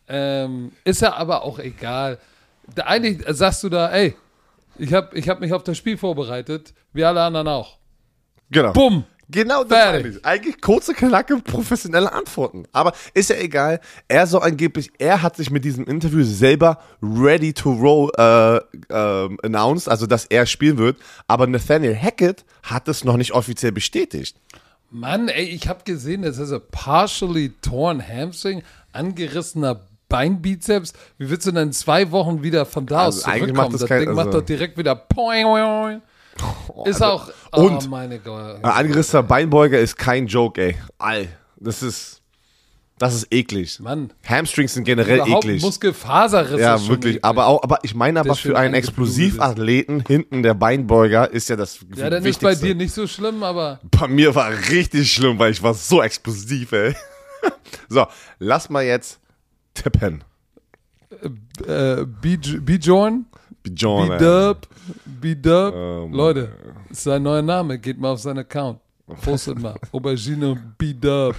Ähm, 0.09 0.71
ist 0.85 1.03
ja 1.03 1.15
aber 1.15 1.43
auch 1.43 1.59
egal. 1.59 2.19
Da, 2.75 2.85
eigentlich 2.85 3.25
sagst 3.37 3.65
du 3.65 3.69
da, 3.69 3.91
ey, 3.91 4.15
ich 4.79 4.93
habe 4.93 5.17
ich 5.19 5.29
hab 5.29 5.41
mich 5.41 5.53
auf 5.53 5.65
das 5.65 5.77
Spiel 5.77 5.97
vorbereitet, 5.97 6.75
wie 6.93 7.05
alle 7.05 7.23
anderen 7.23 7.49
auch. 7.49 7.79
Genau. 8.51 8.73
Bumm! 8.73 9.05
Genau 9.29 9.65
das 9.65 9.77
Fertig. 9.79 10.05
eigentlich. 10.07 10.25
Eigentlich 10.25 10.61
kurze, 10.61 10.95
knacke, 10.95 11.39
professionelle 11.39 12.13
Antworten. 12.13 12.65
Aber 12.73 12.93
ist 13.13 13.31
ja 13.31 13.37
egal. 13.37 13.81
Er 14.07 14.27
soll 14.29 14.43
angeblich, 14.43 14.91
er 14.99 15.23
hat 15.23 15.37
sich 15.37 15.51
mit 15.51 15.65
diesem 15.65 15.85
Interview 15.87 16.23
selber 16.23 16.79
ready 17.03 17.53
to 17.53 17.73
roll 17.73 18.11
äh, 18.17 18.61
ähm, 18.89 19.39
announced, 19.43 19.89
also 19.89 20.07
dass 20.07 20.27
er 20.27 20.47
spielen 20.47 20.79
wird. 20.79 20.99
Aber 21.27 21.47
Nathaniel 21.49 21.97
Hackett 21.97 22.45
hat 22.63 22.87
es 22.89 23.05
noch 23.05 23.17
nicht 23.17 23.33
offiziell 23.33 23.73
bestätigt. 23.73 24.37
Mann, 24.91 25.29
ey, 25.29 25.45
ich 25.47 25.67
habe 25.69 25.81
gesehen, 25.85 26.23
das 26.23 26.39
ist 26.39 26.53
ein 26.53 26.61
partially 26.71 27.53
torn 27.63 28.01
hamstring, 28.07 28.63
angerissener 28.93 29.81
Beinbizeps. 30.09 30.93
Wie 31.19 31.29
willst 31.29 31.47
du 31.47 31.51
denn 31.51 31.65
in 31.69 31.73
zwei 31.73 32.13
Wochen 32.13 32.45
wieder 32.45 32.65
von 32.65 32.87
da 32.87 33.07
Also 33.07 33.19
aus 33.19 33.25
zurückkommen? 33.25 33.57
macht 33.57 33.73
das 33.73 33.81
das 33.81 33.89
kein- 33.89 34.01
Ding 34.03 34.15
macht 34.15 34.27
also- 34.29 34.39
doch 34.41 34.47
direkt 34.47 34.79
wieder 34.79 34.95
poing, 34.95 35.45
poing. 35.45 36.03
Ist 36.85 37.03
auch, 37.03 37.29
oh 37.53 37.63
und- 37.63 37.89
meine 37.91 38.19
Gott. 38.19 38.57
Ein 38.57 38.65
angerissener 38.65 39.23
Beinbeuger 39.23 39.79
ist 39.79 39.97
kein 39.97 40.27
Joke, 40.27 40.61
ey. 40.61 40.77
All. 40.99 41.29
Das 41.59 41.83
ist, 41.83 42.23
das 42.99 43.15
ist 43.15 43.27
eklig. 43.33 43.81
Mann. 43.81 44.13
Hamstrings 44.27 44.75
sind 44.75 44.85
generell 44.85 45.21
Überhaupt 45.21 45.45
eklig. 45.45 45.63
Muskelfaserriss 45.63 46.61
Ja, 46.61 46.75
ist 46.77 46.89
wirklich. 46.89 47.15
eklig. 47.17 47.25
Aber 47.25 47.47
auch, 47.47 47.63
aber 47.63 47.79
ich 47.83 47.95
meine 47.95 48.21
aber 48.21 48.35
für 48.35 48.57
einen 48.59 48.75
Explosivathleten 48.75 50.05
hinten 50.07 50.43
der 50.43 50.55
Beinbeuger 50.55 51.31
ist 51.31 51.49
ja 51.49 51.57
das 51.57 51.79
Ja, 51.95 52.11
dann 52.11 52.21
ist 52.21 52.25
Wichtigste. 52.25 52.47
bei 52.47 52.55
dir 52.69 52.75
nicht 52.75 52.93
so 52.93 53.07
schlimm, 53.07 53.43
aber 53.43 53.81
Bei 53.91 54.07
mir 54.09 54.35
war 54.35 54.51
richtig 54.71 55.13
schlimm, 55.13 55.39
weil 55.39 55.53
ich 55.53 55.63
war 55.63 55.75
so 55.75 56.03
explosiv, 56.03 56.73
ey. 56.73 56.95
So, 57.89 58.07
lass 58.39 58.69
mal 58.71 58.85
jetzt 58.85 59.21
tippen. 59.75 60.25
äh, 61.67 62.05
B-Jorn, 62.05 63.27
Ey. 63.67 64.19
B-Dub, 64.19 64.69
B-Dub. 65.05 65.75
Oh. 65.75 66.09
Leute, 66.11 66.53
ist 66.91 67.03
sein 67.03 67.23
neuer 67.23 67.43
Name. 67.43 67.79
Geht 67.79 67.99
mal 67.99 68.13
auf 68.13 68.21
seinen 68.21 68.39
Account. 68.39 68.81
Postet 69.23 69.61
mal. 69.61 69.77
Aubergine 69.93 70.75
B-Dub. 70.79 71.35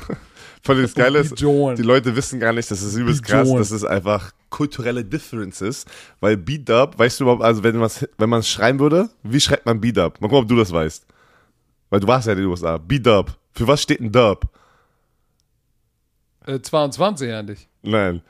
Voll 0.63 0.81
das 0.81 0.93
Geile 0.93 1.19
ist, 1.19 1.39
die 1.39 1.81
Leute 1.81 2.15
wissen 2.15 2.39
gar 2.39 2.53
nicht, 2.53 2.69
das 2.69 2.81
ist 2.81 2.95
übelst 2.95 3.23
krass, 3.23 3.49
das 3.53 3.71
ist 3.71 3.85
einfach 3.85 4.31
kulturelle 4.49 5.03
Differences, 5.03 5.85
weil 6.19 6.35
B-Dub, 6.37 6.97
weißt 6.97 7.19
du 7.19 7.25
überhaupt, 7.25 7.43
also 7.43 7.63
wenn 7.63 7.75
man 7.75 7.85
es 7.85 8.07
wenn 8.17 8.29
man's 8.29 8.49
schreiben 8.49 8.79
würde, 8.79 9.09
wie 9.23 9.39
schreibt 9.39 9.65
man 9.65 9.79
B-Dub? 9.79 10.19
Mal 10.19 10.27
gucken, 10.27 10.43
ob 10.43 10.47
du 10.47 10.55
das 10.55 10.71
weißt. 10.71 11.05
Weil 11.89 11.99
du 11.99 12.07
warst 12.07 12.27
ja 12.27 12.33
in 12.33 12.39
den 12.39 12.47
USA. 12.47 12.77
B-Dub. 12.77 13.37
Für 13.53 13.67
was 13.67 13.81
steht 13.81 14.01
ein 14.01 14.11
Dub? 14.11 14.45
Äh, 16.45 16.61
22 16.61 17.31
eigentlich. 17.31 17.67
Nein. 17.81 18.21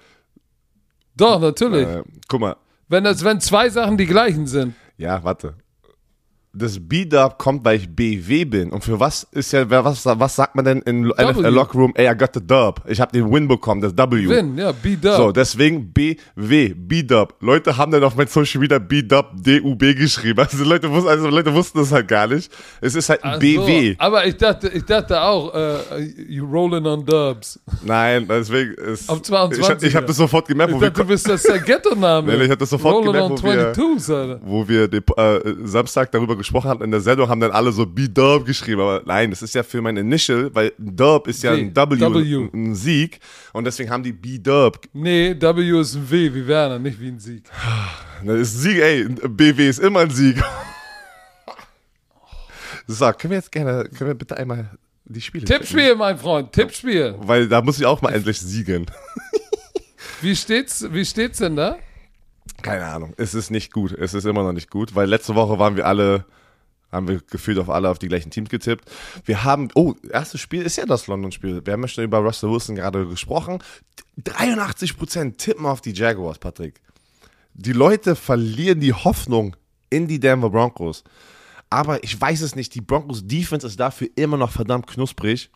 Doch, 1.16 1.40
natürlich. 1.40 1.88
Äh, 1.88 2.04
guck 2.28 2.42
mal. 2.42 2.56
Wenn, 2.88 3.04
das, 3.04 3.24
wenn 3.24 3.40
zwei 3.42 3.70
Sachen 3.70 3.98
die 3.98 4.06
gleichen 4.06 4.48
sind. 4.48 4.76
Ja, 4.98 5.24
warte. 5.24 5.56
Das 6.58 6.80
B-Dub 6.80 7.38
kommt, 7.38 7.64
weil 7.64 7.78
ich 7.78 7.90
BW 7.90 8.46
bin. 8.46 8.72
Und 8.72 8.84
für 8.84 9.00
was 9.00 9.24
ist 9.32 9.54
ja, 9.54 9.70
was, 9.70 10.06
was 10.06 10.36
sagt 10.36 10.56
man 10.56 10.66
denn 10.66 10.82
in 10.82 11.08
NFL 11.08 11.48
Lockroom? 11.48 11.94
Ey, 11.96 12.12
I 12.12 12.18
got 12.18 12.32
the 12.34 12.46
Dub. 12.46 12.82
Ich 12.88 13.00
habe 13.00 13.12
den 13.12 13.32
Win 13.32 13.48
bekommen, 13.48 13.82
das 13.82 13.96
W. 13.96 14.28
Win, 14.28 14.58
ja, 14.58 14.72
B-Dub. 14.72 15.16
So, 15.16 15.32
deswegen 15.32 15.94
BW, 15.94 16.74
B-Dub. 16.76 17.36
Leute 17.40 17.78
haben 17.78 17.92
dann 17.92 18.04
auf 18.04 18.16
mein 18.16 18.28
Social 18.28 18.60
Media 18.60 18.80
B-Dub, 18.80 19.32
D-U-B 19.36 19.94
geschrieben. 19.94 20.40
Also 20.40 20.64
Leute, 20.64 20.92
wussten, 20.92 21.10
also 21.10 21.30
Leute 21.30 21.54
wussten 21.54 21.80
das 21.80 21.92
halt 21.92 22.08
gar 22.08 22.28
nicht. 22.28 22.52
Es 22.82 22.96
ist 22.96 23.10
halt 23.10 23.24
ein 23.24 23.40
BW. 23.40 23.92
So, 23.92 23.96
aber 24.00 24.26
ich 24.26 24.38
dachte, 24.38 24.70
ich 24.70 24.84
dachte 24.84 25.22
auch, 25.22 25.54
uh, 25.54 25.98
you 26.28 26.46
rolling 26.46 26.86
on 26.86 27.06
Dubs. 27.06 27.60
Nein, 27.84 28.26
deswegen 28.28 28.74
ist. 28.74 29.10
Auf 29.10 29.22
22. 29.22 29.84
Ich, 29.84 29.90
ich 29.90 29.96
habe 29.96 30.08
das 30.08 30.18
sofort 30.18 30.48
gemerkt. 30.48 30.74
Ich 30.74 30.80
dachte, 30.80 31.02
du 31.02 31.08
bist 31.08 31.30
das 31.30 31.44
der 31.44 31.60
Ghetto-Name. 31.60 32.28
Nein, 32.32 32.42
ich 32.42 32.50
habe 32.50 32.58
das 32.58 32.70
sofort 32.70 32.96
rolling 32.96 33.14
gemerkt, 33.14 33.32
wo 33.32 33.36
22, 33.38 34.08
wir, 34.08 34.40
wo 34.44 34.68
wir 34.68 34.88
den, 34.88 35.04
äh, 35.18 35.68
Samstag 35.68 36.12
darüber 36.12 36.36
gesprochen 36.36 36.47
gesprochen 36.48 36.70
hatten 36.70 36.84
in 36.84 36.92
der 36.92 37.02
Sendung, 37.02 37.28
haben 37.28 37.42
dann 37.42 37.52
alle 37.52 37.74
so 37.74 37.86
B-Dub 37.86 38.46
geschrieben. 38.46 38.80
Aber 38.82 39.02
nein, 39.06 39.30
das 39.32 39.42
ist 39.42 39.54
ja 39.54 39.64
für 39.64 39.82
mein 39.82 39.98
Initial, 39.98 40.50
weil 40.56 40.72
Dub 40.78 41.28
ist 41.28 41.44
ja 41.44 41.52
ein 41.52 41.76
W, 41.76 42.00
w. 42.00 42.50
ein 42.54 42.74
Sieg. 42.74 43.20
Und 43.52 43.66
deswegen 43.66 43.90
haben 43.90 44.04
die 44.04 44.14
B-Dub. 44.14 44.80
Nee, 44.94 45.36
W 45.38 45.80
ist 45.82 45.96
ein 45.96 46.10
W 46.10 46.34
wie 46.34 46.48
Werner, 46.48 46.80
nicht 46.80 47.00
wie 47.02 47.10
ein 47.10 47.20
Sieg. 47.20 47.44
Das 48.24 48.40
ist 48.40 48.56
ein 48.56 48.60
Sieg, 48.60 48.80
ey. 48.80 49.08
BW 49.28 49.68
ist 49.68 49.80
immer 49.80 50.02
ein 50.02 50.10
Sieg. 50.10 50.42
So, 52.90 53.12
können 53.12 53.32
wir 53.32 53.40
jetzt 53.40 53.52
gerne, 53.52 53.84
können 53.90 54.12
wir 54.12 54.16
bitte 54.16 54.38
einmal 54.38 54.70
die 55.04 55.20
Spiele. 55.20 55.44
Tippspiel, 55.44 55.94
mein 55.96 56.18
Freund, 56.18 56.54
Tippspiel. 56.54 57.16
Weil 57.20 57.50
da 57.50 57.62
muss 57.62 57.78
ich 57.80 57.86
auch 57.86 58.02
mal 58.02 58.14
endlich 58.14 58.40
siegen. 58.40 58.86
Wie 60.22 60.34
steht's, 60.34 60.88
wie 60.90 61.04
steht's 61.04 61.40
denn 61.40 61.58
da? 61.58 61.78
Keine 62.62 62.86
Ahnung. 62.86 63.14
Es 63.18 63.34
ist 63.34 63.52
nicht 63.52 63.72
gut. 63.72 63.92
Es 63.92 64.14
ist 64.14 64.26
immer 64.26 64.44
noch 64.44 64.54
nicht 64.54 64.70
gut, 64.70 64.96
weil 64.96 65.08
letzte 65.08 65.36
Woche 65.36 65.60
waren 65.60 65.76
wir 65.76 65.86
alle, 65.86 66.26
haben 66.92 67.08
wir 67.08 67.22
gefühlt 67.22 67.60
auf 67.60 67.70
alle 67.70 67.90
auf 67.90 68.00
die 68.00 68.08
gleichen 68.08 68.32
Teams 68.32 68.50
getippt. 68.50 68.90
Wir 69.26 69.44
haben, 69.44 69.70
oh, 69.76 69.94
erstes 70.10 70.42
Spiel 70.42 70.64
ist 70.64 70.78
ja 70.78 70.86
das 70.86 71.08
London-Spiel. 71.08 71.66
Wir 71.66 71.74
haben 71.74 71.82
ja 71.82 71.88
schon 71.88 72.04
über 72.04 72.20
Russell 72.20 72.50
Wilson 72.50 72.76
gerade 72.76 73.08
gesprochen. 73.08 73.60
83% 74.24 75.38
tippen 75.38 75.66
auf 75.66 75.82
die 75.82 75.94
Jaguars, 75.94 76.40
Patrick. 76.40 76.82
Die 77.54 77.74
Leute 77.74 78.16
verlieren 78.16 78.80
die 78.80 78.94
Hoffnung 78.94 79.56
in 79.90 80.08
die 80.08 80.20
Denver 80.20 80.50
Broncos. 80.50 81.04
Aber 81.70 82.04
ich 82.04 82.20
weiß 82.20 82.42
es 82.42 82.56
nicht. 82.56 82.76
Die 82.76 82.82
Broncos 82.82 83.26
Defense 83.28 83.66
ist 83.68 83.80
dafür 83.80 84.10
immer 84.16 84.38
noch 84.38 84.52
verdammt 84.52 84.88
knusprig. 84.88 85.50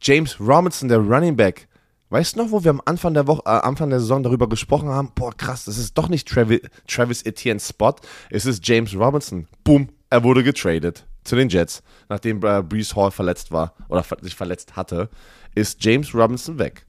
James 0.00 0.40
Robinson, 0.40 0.88
der 0.88 0.98
Running 0.98 1.36
Back, 1.36 1.68
Weißt 2.12 2.36
du 2.36 2.42
noch, 2.42 2.50
wo 2.50 2.62
wir 2.62 2.70
am 2.70 2.82
Anfang 2.84 3.14
der 3.14 3.26
Woche, 3.26 3.40
äh, 3.46 3.48
Anfang 3.48 3.88
der 3.88 3.98
Saison 3.98 4.22
darüber 4.22 4.46
gesprochen 4.46 4.90
haben? 4.90 5.12
Boah, 5.14 5.34
krass, 5.34 5.64
das 5.64 5.78
ist 5.78 5.96
doch 5.96 6.10
nicht 6.10 6.28
Travis, 6.28 6.60
Travis 6.86 7.22
Etienne's 7.22 7.70
Spot, 7.70 7.94
es 8.28 8.44
ist 8.44 8.68
James 8.68 8.94
Robinson. 8.94 9.48
Boom, 9.64 9.88
er 10.10 10.22
wurde 10.22 10.44
getradet 10.44 11.06
zu 11.24 11.36
den 11.36 11.48
Jets, 11.48 11.82
nachdem 12.10 12.44
äh, 12.44 12.62
Brees 12.62 12.94
Hall 12.94 13.10
verletzt 13.10 13.50
war 13.50 13.72
oder 13.88 14.04
sich 14.20 14.36
verletzt 14.36 14.76
hatte, 14.76 15.08
ist 15.54 15.82
James 15.82 16.14
Robinson 16.14 16.58
weg. 16.58 16.84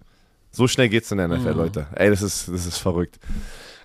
So 0.52 0.68
schnell 0.68 0.90
geht's 0.90 1.10
in 1.10 1.20
der 1.20 1.30
NFL, 1.30 1.54
mhm. 1.54 1.58
Leute. 1.58 1.88
Ey, 1.96 2.10
das 2.10 2.22
ist, 2.22 2.50
das 2.50 2.66
ist 2.66 2.80
verrückt. 2.80 3.18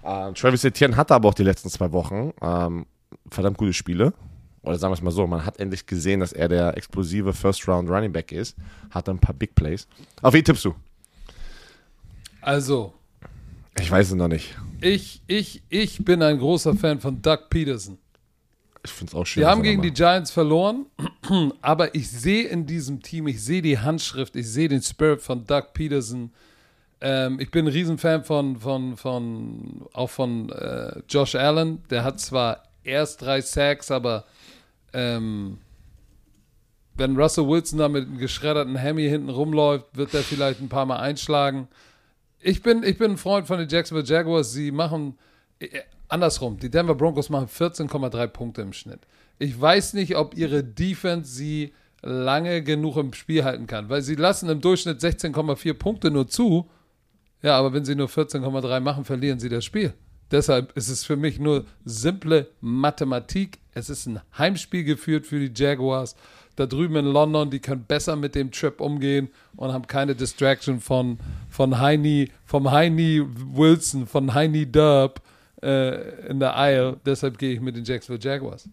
Äh, 0.02 0.32
Travis 0.32 0.64
Etienne 0.64 0.96
hatte 0.96 1.14
aber 1.14 1.28
auch 1.28 1.34
die 1.34 1.44
letzten 1.44 1.70
zwei 1.70 1.92
Wochen 1.92 2.32
ähm, 2.42 2.84
verdammt 3.30 3.58
gute 3.58 3.74
Spiele. 3.74 4.12
Oder 4.62 4.76
sagen 4.76 4.90
wir 4.90 4.96
es 4.96 5.02
mal 5.02 5.12
so, 5.12 5.24
man 5.28 5.46
hat 5.46 5.60
endlich 5.60 5.86
gesehen, 5.86 6.18
dass 6.18 6.32
er 6.32 6.48
der 6.48 6.76
explosive 6.76 7.32
First 7.32 7.68
Round 7.68 7.88
Running 7.88 8.10
Back 8.10 8.32
ist. 8.32 8.56
Hat 8.90 9.08
ein 9.08 9.20
paar 9.20 9.36
Big 9.36 9.54
Plays. 9.54 9.86
Auf 10.20 10.34
wen 10.34 10.42
tippst 10.42 10.64
du? 10.64 10.74
Also. 12.40 12.94
Ich 13.78 13.90
weiß 13.90 14.08
es 14.08 14.14
noch 14.14 14.28
nicht. 14.28 14.56
Ich, 14.80 15.22
ich, 15.26 15.62
ich 15.68 16.04
bin 16.04 16.22
ein 16.22 16.38
großer 16.38 16.74
Fan 16.74 17.00
von 17.00 17.20
Doug 17.20 17.48
Peterson. 17.50 17.98
Ich 18.84 18.90
finde 18.92 19.10
es 19.10 19.14
auch 19.14 19.24
schön. 19.24 19.42
Wir 19.42 19.50
haben 19.50 19.62
gegen 19.62 19.82
die 19.82 19.92
Giants 19.92 20.30
verloren, 20.30 20.86
aber 21.62 21.94
ich 21.94 22.10
sehe 22.10 22.48
in 22.48 22.66
diesem 22.66 23.02
Team, 23.02 23.26
ich 23.26 23.42
sehe 23.42 23.60
die 23.60 23.78
Handschrift, 23.78 24.36
ich 24.36 24.48
sehe 24.48 24.68
den 24.68 24.82
Spirit 24.82 25.20
von 25.20 25.44
Doug 25.44 25.72
Peterson. 25.74 26.32
Ähm, 27.00 27.38
ich 27.40 27.50
bin 27.50 27.66
ein 27.66 27.72
Riesenfan 27.72 28.24
von, 28.24 28.56
von, 28.56 28.96
von 28.96 29.86
auch 29.92 30.10
von 30.10 30.50
äh, 30.50 31.00
Josh 31.08 31.34
Allen. 31.34 31.82
Der 31.90 32.04
hat 32.04 32.20
zwar 32.20 32.62
erst 32.82 33.22
drei 33.22 33.40
Sacks, 33.40 33.90
aber 33.90 34.24
ähm, 34.92 35.58
wenn 36.94 37.16
Russell 37.16 37.46
Wilson 37.46 37.78
da 37.78 37.88
mit 37.88 38.06
einem 38.06 38.18
geschredderten 38.18 38.76
Hemi 38.76 39.08
hinten 39.08 39.28
rumläuft, 39.28 39.86
wird 39.96 40.14
er 40.14 40.22
vielleicht 40.22 40.60
ein 40.60 40.68
paar 40.68 40.86
Mal 40.86 40.98
einschlagen. 40.98 41.68
Ich 42.40 42.62
bin, 42.62 42.82
ich 42.82 42.98
bin 42.98 43.12
ein 43.12 43.16
Freund 43.16 43.46
von 43.46 43.58
den 43.58 43.68
Jacksonville 43.68 44.06
Jaguars. 44.06 44.52
Sie 44.52 44.70
machen 44.70 45.18
äh, 45.58 45.68
andersrum. 46.08 46.58
Die 46.58 46.70
Denver 46.70 46.94
Broncos 46.94 47.30
machen 47.30 47.48
14,3 47.48 48.26
Punkte 48.28 48.62
im 48.62 48.72
Schnitt. 48.72 49.00
Ich 49.38 49.60
weiß 49.60 49.94
nicht, 49.94 50.16
ob 50.16 50.36
ihre 50.36 50.64
Defense 50.64 51.32
sie 51.32 51.72
lange 52.02 52.62
genug 52.62 52.96
im 52.96 53.12
Spiel 53.12 53.44
halten 53.44 53.66
kann, 53.66 53.88
weil 53.88 54.02
sie 54.02 54.14
lassen 54.14 54.48
im 54.48 54.60
Durchschnitt 54.60 55.00
16,4 55.00 55.74
Punkte 55.74 56.10
nur 56.10 56.28
zu. 56.28 56.68
Ja, 57.42 57.56
aber 57.58 57.72
wenn 57.72 57.84
sie 57.84 57.94
nur 57.94 58.08
14,3 58.08 58.80
machen, 58.80 59.04
verlieren 59.04 59.38
sie 59.38 59.48
das 59.48 59.64
Spiel. 59.64 59.94
Deshalb 60.30 60.76
ist 60.76 60.88
es 60.88 61.04
für 61.04 61.16
mich 61.16 61.38
nur 61.38 61.64
simple 61.84 62.48
Mathematik. 62.60 63.58
Es 63.72 63.88
ist 63.88 64.06
ein 64.06 64.20
Heimspiel 64.36 64.84
geführt 64.84 65.26
für 65.26 65.38
die 65.38 65.52
Jaguars 65.54 66.16
da 66.58 66.66
drüben 66.66 66.96
in 66.96 67.06
London, 67.06 67.50
die 67.50 67.60
können 67.60 67.84
besser 67.84 68.16
mit 68.16 68.34
dem 68.34 68.50
Trip 68.50 68.80
umgehen 68.80 69.28
und 69.56 69.72
haben 69.72 69.86
keine 69.86 70.14
Distraction 70.14 70.80
von, 70.80 71.18
von 71.48 71.78
Heini, 71.78 72.30
vom 72.44 72.70
Heini 72.70 73.22
Wilson, 73.52 74.06
von 74.06 74.34
Heini 74.34 74.70
Dub 74.70 75.20
äh, 75.62 76.26
in 76.28 76.40
der 76.40 76.54
Isle. 76.56 76.98
Deshalb 77.06 77.38
gehe 77.38 77.54
ich 77.54 77.60
mit 77.60 77.76
den 77.76 77.84
Jacksonville 77.84 78.20
Jaguars. 78.22 78.68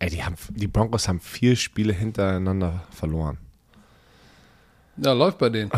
Ey, 0.00 0.10
die, 0.10 0.24
haben, 0.24 0.34
die 0.50 0.66
Broncos 0.66 1.06
haben 1.06 1.20
vier 1.20 1.54
Spiele 1.54 1.92
hintereinander 1.92 2.82
verloren. 2.90 3.38
Ja, 4.96 5.12
läuft 5.12 5.38
bei 5.38 5.50
denen. 5.50 5.70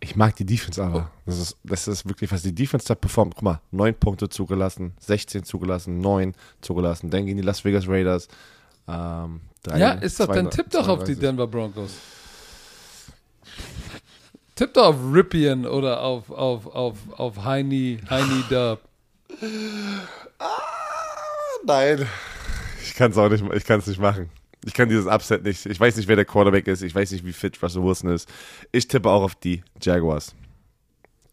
Ich 0.00 0.16
mag 0.16 0.34
die 0.36 0.44
Defense 0.44 0.82
aber. 0.82 1.10
Das 1.24 1.38
ist, 1.38 1.56
das 1.62 1.88
ist 1.88 2.06
wirklich 2.08 2.30
was. 2.32 2.42
Die 2.42 2.54
Defense 2.54 2.88
hat 2.88 3.00
performt. 3.00 3.34
Guck 3.34 3.44
mal, 3.44 3.60
neun 3.70 3.94
Punkte 3.94 4.28
zugelassen, 4.28 4.92
16 4.98 5.44
zugelassen, 5.44 6.00
neun 6.00 6.34
zugelassen. 6.60 7.08
Dann 7.08 7.24
gegen 7.24 7.38
die 7.38 7.44
Las 7.44 7.64
Vegas 7.64 7.88
Raiders. 7.88 8.28
Ähm, 8.92 9.40
Drei, 9.62 9.78
ja, 9.78 9.92
ist 9.92 10.18
doch, 10.18 10.26
dann 10.26 10.50
tipp 10.50 10.70
doch 10.70 10.88
auf 10.88 11.04
die 11.04 11.14
Denver 11.14 11.46
Broncos. 11.46 11.92
Tipp 14.56 14.74
doch 14.74 14.86
auf 14.86 14.96
Ripien 15.12 15.66
oder 15.66 16.02
auf, 16.02 16.30
auf, 16.30 16.66
auf, 16.66 16.98
auf 17.16 17.44
Heini, 17.44 18.00
Heini 18.10 18.44
Dub. 18.50 18.80
Ah, 20.38 20.48
nein. 21.64 22.06
Ich 22.82 22.94
kann 22.94 23.12
es 23.12 23.18
auch 23.18 23.28
nicht, 23.28 23.44
ich 23.54 23.64
kann 23.64 23.78
es 23.78 23.86
nicht 23.86 24.00
machen. 24.00 24.30
Ich 24.64 24.74
kann 24.74 24.88
dieses 24.88 25.06
Upset 25.06 25.44
nicht. 25.44 25.66
Ich 25.66 25.80
weiß 25.80 25.96
nicht, 25.96 26.08
wer 26.08 26.16
der 26.16 26.24
Quarterback 26.24 26.66
ist. 26.68 26.82
Ich 26.82 26.94
weiß 26.94 27.10
nicht, 27.12 27.24
wie 27.24 27.32
fit 27.32 27.60
Russell 27.62 27.82
Wilson 27.82 28.10
ist. 28.10 28.28
Ich 28.70 28.86
tippe 28.86 29.08
auch 29.08 29.22
auf 29.22 29.34
die 29.34 29.62
Jaguars. 29.80 30.34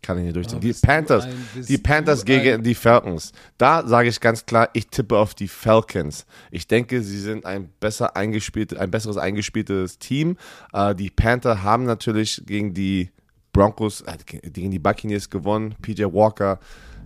Kann 0.02 0.18
ich 0.18 0.24
nicht 0.24 0.36
durchziehen. 0.36 0.62
Die 0.62 0.74
Panthers, 0.74 1.28
die 1.68 1.78
Panthers 1.78 2.24
gegen 2.24 2.64
die 2.64 2.74
Falcons. 2.74 3.34
Da 3.58 3.86
sage 3.86 4.08
ich 4.08 4.20
ganz 4.22 4.46
klar, 4.46 4.70
ich 4.74 4.88
tippe 4.88 5.18
auf 5.18 5.36
die 5.36 5.50
Falcons. 5.50 6.26
Ich 6.52 6.68
denke, 6.68 7.02
sie 7.02 7.20
sind 7.20 7.46
ein 7.46 7.70
besser 7.82 8.16
eingespieltes, 8.16 8.80
ein 8.80 8.92
besseres 8.92 9.18
eingespieltes 9.18 10.00
Team. 10.00 10.38
Äh, 10.72 10.96
die 10.96 11.10
Panther 11.10 11.64
haben 11.64 11.84
natürlich 11.84 12.42
gegen 12.46 12.74
die 12.74 13.10
Broncos, 13.52 14.02
äh, 14.02 14.18
gegen 14.26 14.72
die 14.72 14.80
Buccaneers 14.80 15.30
gewonnen. 15.30 15.76
PJ 15.82 16.04
Walker, 16.06 16.60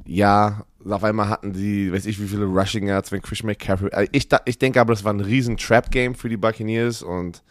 ja, 0.05 0.65
auf 0.87 1.03
einmal 1.03 1.29
hatten 1.29 1.55
sie, 1.55 1.91
weiß 1.91 2.05
ich 2.05 2.21
wie 2.21 2.27
viele 2.27 2.45
Rushing 2.45 2.87
Yards, 2.87 3.11
wenn 3.11 3.21
Chris 3.21 3.41
McCaffrey. 3.41 3.89
Äh, 3.91 4.07
ich, 4.11 4.27
ich 4.45 4.59
denke 4.59 4.79
aber, 4.79 4.93
das 4.93 5.03
war 5.03 5.13
ein 5.13 5.19
riesen 5.19 5.57
Trap-Game 5.57 6.13
für 6.13 6.29
die 6.29 6.37
Buccaneers 6.37 7.01
und 7.01 7.41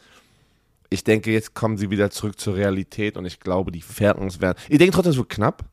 ich 0.92 1.04
denke, 1.04 1.32
jetzt 1.32 1.54
kommen 1.54 1.76
sie 1.78 1.90
wieder 1.90 2.10
zurück 2.10 2.38
zur 2.38 2.54
Realität 2.54 3.16
und 3.16 3.24
ich 3.24 3.40
glaube, 3.40 3.72
die 3.72 3.80
Falcons 3.80 4.40
werden. 4.40 4.58
Ich 4.68 4.78
denke 4.78 4.94
trotzdem, 4.94 5.12
es 5.12 5.16
wird 5.16 5.30
knapp, 5.30 5.64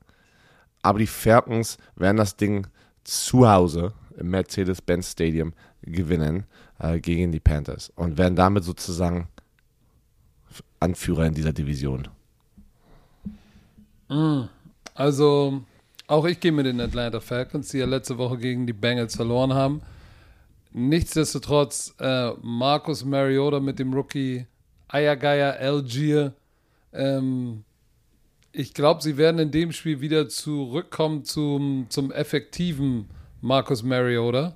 aber 0.82 1.00
die 1.00 1.08
Falcons 1.08 1.78
werden 1.96 2.18
das 2.18 2.38
Ding 2.38 2.68
zu 3.04 3.50
Hause 3.50 3.94
im 4.18 4.30
Mercedes-Benz 4.30 5.12
Stadium 5.12 5.54
gewinnen 5.82 6.46
äh, 6.80 7.00
gegen 7.00 7.32
die 7.32 7.40
Panthers 7.40 7.92
und 7.96 8.18
werden 8.18 8.36
damit 8.36 8.64
sozusagen 8.64 9.28
Anführer 10.80 11.26
in 11.26 11.34
dieser 11.34 11.54
Division. 11.54 12.08
Mm, 14.08 14.44
also, 14.94 15.62
auch 16.08 16.26
ich 16.26 16.40
gehe 16.40 16.52
mit 16.52 16.66
den 16.66 16.80
Atlanta 16.80 17.20
Falcons, 17.20 17.70
die 17.70 17.80
ja 17.80 17.86
letzte 17.86 18.18
Woche 18.18 18.38
gegen 18.38 18.66
die 18.66 18.74
Bengals 18.74 19.16
verloren 19.16 19.54
haben. 19.54 19.82
Nichtsdestotrotz, 20.72 21.96
äh, 22.00 22.32
Marcus 22.42 23.04
Mariota 23.04 23.60
mit 23.60 23.80
dem 23.80 23.94
Rookie 23.94 24.46
Eiergeier, 24.90 25.58
Algier. 25.60 26.34
Ähm, 26.94 27.64
ich 28.52 28.74
glaube, 28.74 29.02
sie 29.02 29.18
werden 29.18 29.40
in 29.40 29.52
dem 29.52 29.72
Spiel 29.72 30.02
wieder 30.02 30.28
zurückkommen 30.28 31.24
zum, 31.24 31.86
zum 31.90 32.12
effektiven 32.12 33.10
Marcus 33.42 33.84
Mariota. 33.84 34.56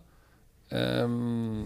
Ähm, 0.71 1.65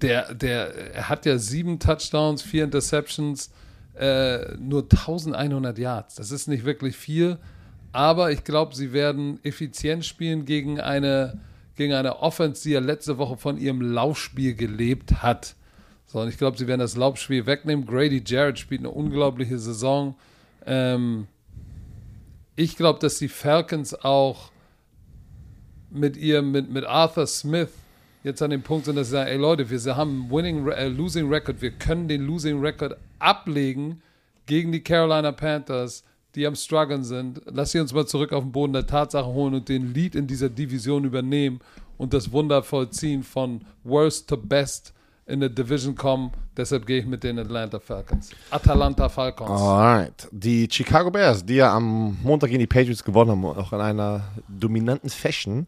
der, 0.00 0.34
der 0.34 0.94
er 0.94 1.08
hat 1.08 1.26
ja 1.26 1.38
sieben 1.38 1.78
Touchdowns, 1.78 2.42
vier 2.42 2.64
Interceptions, 2.64 3.50
äh, 3.98 4.56
nur 4.56 4.84
1100 4.84 5.78
Yards. 5.78 6.14
Das 6.14 6.30
ist 6.30 6.48
nicht 6.48 6.64
wirklich 6.64 6.96
viel, 6.96 7.36
aber 7.92 8.32
ich 8.32 8.44
glaube, 8.44 8.74
sie 8.74 8.92
werden 8.92 9.38
effizient 9.44 10.06
spielen 10.06 10.44
gegen 10.46 10.80
eine 10.80 11.38
gegen 11.76 11.94
eine 11.94 12.20
Offense, 12.20 12.62
die 12.62 12.72
ja 12.72 12.80
letzte 12.80 13.16
Woche 13.16 13.38
von 13.38 13.56
ihrem 13.56 13.80
Laufspiel 13.80 14.54
gelebt 14.54 15.22
hat. 15.22 15.54
So, 16.12 16.20
und 16.20 16.28
ich 16.28 16.38
glaube, 16.38 16.58
sie 16.58 16.66
werden 16.66 16.80
das 16.80 16.96
Laufspiel 16.96 17.46
wegnehmen. 17.46 17.86
Grady 17.86 18.20
Jarrett 18.26 18.58
spielt 18.58 18.80
eine 18.80 18.90
unglaubliche 18.90 19.60
Saison. 19.60 20.16
Ähm, 20.66 21.28
ich 22.56 22.76
glaube, 22.76 22.98
dass 22.98 23.18
die 23.18 23.28
Falcons 23.28 23.94
auch 23.94 24.50
mit 25.88 26.16
ihrem, 26.16 26.50
mit, 26.50 26.68
mit 26.68 26.84
Arthur 26.84 27.28
Smith 27.28 27.70
jetzt 28.24 28.42
an 28.42 28.50
dem 28.50 28.62
Punkt 28.62 28.86
sind, 28.86 28.96
dass 28.96 29.06
sie 29.06 29.12
sagen, 29.12 29.30
ey 29.30 29.36
Leute, 29.36 29.70
wir 29.70 29.96
haben 29.96 30.28
einen 30.32 30.68
äh, 30.72 30.88
Losing 30.88 31.28
Record, 31.28 31.62
wir 31.62 31.70
können 31.70 32.08
den 32.08 32.22
Losing 32.22 32.60
Record 32.60 32.96
ablegen 33.20 34.02
gegen 34.46 34.72
die 34.72 34.82
Carolina 34.82 35.30
Panthers, 35.30 36.02
die 36.34 36.44
am 36.44 36.56
struggeln 36.56 37.04
sind. 37.04 37.40
Lass 37.46 37.70
sie 37.70 37.78
uns 37.78 37.92
mal 37.92 38.06
zurück 38.06 38.32
auf 38.32 38.42
den 38.42 38.50
Boden 38.50 38.72
der 38.72 38.86
Tatsachen 38.88 39.32
holen 39.32 39.54
und 39.54 39.68
den 39.68 39.94
Lead 39.94 40.16
in 40.16 40.26
dieser 40.26 40.48
Division 40.48 41.04
übernehmen 41.04 41.60
und 41.98 42.14
das 42.14 42.32
Wunder 42.32 42.64
vollziehen 42.64 43.22
von 43.22 43.60
Worst 43.84 44.28
to 44.28 44.36
Best 44.36 44.92
in 45.30 45.40
der 45.40 45.48
Division 45.48 45.94
kommen. 45.94 46.32
Deshalb 46.56 46.86
gehe 46.86 46.98
ich 46.98 47.06
mit 47.06 47.22
den 47.22 47.38
Atlanta 47.38 47.78
Falcons. 47.78 48.30
Atalanta 48.50 49.08
Falcons. 49.08 49.50
Alright. 49.50 50.28
Die 50.32 50.68
Chicago 50.70 51.10
Bears, 51.10 51.44
die 51.44 51.54
ja 51.54 51.74
am 51.74 52.18
Montag 52.22 52.48
gegen 52.50 52.60
die 52.60 52.66
Patriots 52.66 53.04
gewonnen 53.04 53.30
haben, 53.30 53.44
auch 53.44 53.72
in 53.72 53.80
einer 53.80 54.22
dominanten 54.48 55.08
Fashion 55.08 55.66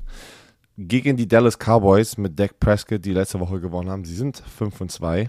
gegen 0.77 1.17
die 1.17 1.29
Dallas 1.29 1.57
Cowboys 1.57 2.17
mit 2.17 2.39
Dak 2.39 2.59
Prescott, 2.59 3.05
die 3.05 3.13
letzte 3.13 3.39
Woche 3.41 3.61
gewonnen 3.61 3.91
haben. 3.91 4.05
Sie 4.05 4.17
sind 4.17 4.43
5 4.57 4.81
und 4.81 4.91
2. 4.91 5.29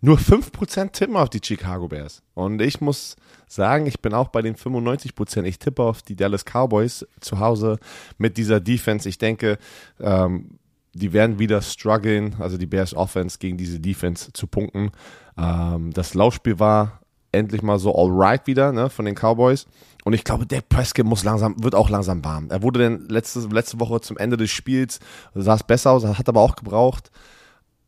Nur 0.00 0.16
5% 0.16 0.92
tippen 0.92 1.16
auf 1.16 1.28
die 1.28 1.40
Chicago 1.42 1.88
Bears. 1.88 2.22
Und 2.34 2.62
ich 2.62 2.80
muss 2.80 3.16
sagen, 3.48 3.86
ich 3.86 4.00
bin 4.00 4.14
auch 4.14 4.28
bei 4.28 4.42
den 4.42 4.54
95%. 4.54 5.42
Ich 5.44 5.58
tippe 5.58 5.82
auf 5.82 6.02
die 6.02 6.14
Dallas 6.14 6.44
Cowboys 6.44 7.06
zu 7.20 7.40
Hause 7.40 7.78
mit 8.16 8.36
dieser 8.36 8.60
Defense. 8.60 9.08
Ich 9.08 9.18
denke, 9.18 9.58
ähm, 9.98 10.58
die 10.94 11.12
werden 11.12 11.38
wieder 11.38 11.62
strugglen, 11.62 12.36
also 12.38 12.58
die 12.58 12.66
Bears 12.66 12.94
Offense 12.94 13.38
gegen 13.38 13.56
diese 13.56 13.80
Defense 13.80 14.32
zu 14.32 14.46
punkten. 14.46 14.90
Ähm, 15.36 15.92
das 15.92 16.14
Laufspiel 16.14 16.58
war 16.58 17.00
endlich 17.32 17.62
mal 17.62 17.78
so 17.78 17.94
alright 17.94 18.46
wieder 18.46 18.72
ne, 18.72 18.90
von 18.90 19.04
den 19.04 19.14
Cowboys. 19.14 19.66
Und 20.04 20.12
ich 20.14 20.24
glaube, 20.24 20.46
der 20.46 20.62
Prescott 20.62 21.04
muss 21.04 21.24
langsam, 21.24 21.62
wird 21.62 21.74
auch 21.74 21.90
langsam 21.90 22.24
warm. 22.24 22.50
Er 22.50 22.62
wurde 22.62 22.80
dann 22.80 23.08
letzte, 23.08 23.40
letzte 23.40 23.78
Woche 23.80 24.00
zum 24.00 24.16
Ende 24.16 24.36
des 24.36 24.50
Spiels, 24.50 25.00
sah 25.34 25.54
es 25.54 25.62
besser 25.62 25.90
aus, 25.90 26.04
hat 26.04 26.28
aber 26.28 26.40
auch 26.40 26.56
gebraucht. 26.56 27.10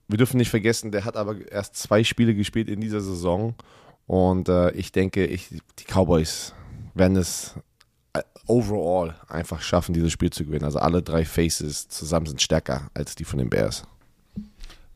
Wir 0.09 0.19
dürfen 0.19 0.37
nicht 0.37 0.51
vergessen, 0.51 0.93
der 0.93 1.05
hat 1.05 1.17
aber 1.17 1.37
erst 1.51 1.77
zwei 1.77 2.05
Spiele 2.05 2.35
gespielt 2.35 2.69
in 2.69 2.81
dieser 2.81 3.01
Saison. 3.01 3.55
Und 4.07 4.49
äh, 4.49 4.73
ich 4.73 4.93
denke, 4.93 5.25
ich, 5.25 5.49
die 5.79 5.85
Cowboys 5.85 6.53
werden 6.95 7.17
es 7.17 7.55
overall 8.47 9.15
einfach 9.29 9.63
schaffen, 9.63 9.93
dieses 9.93 10.13
Spiel 10.13 10.31
zu 10.31 10.45
gewinnen. 10.45 10.65
Also 10.65 10.79
alle 10.79 11.03
drei 11.03 11.25
Faces 11.25 11.89
zusammen 11.89 12.27
sind 12.27 12.43
stärker 12.43 12.91
als 12.95 13.15
die 13.15 13.25
von 13.25 13.39
den 13.39 13.51
Bears. 13.51 13.85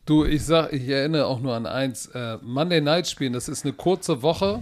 Du, 0.05 0.23
ich 0.23 0.45
sag, 0.45 0.71
ich 0.71 0.87
erinnere 0.87 1.25
auch 1.25 1.39
nur 1.39 1.55
an 1.55 1.65
eins. 1.65 2.07
Äh, 2.07 2.37
Monday 2.41 2.81
Night 2.81 3.07
spielen, 3.07 3.33
das 3.33 3.49
ist 3.49 3.63
eine 3.63 3.73
kurze 3.73 4.21
Woche. 4.21 4.61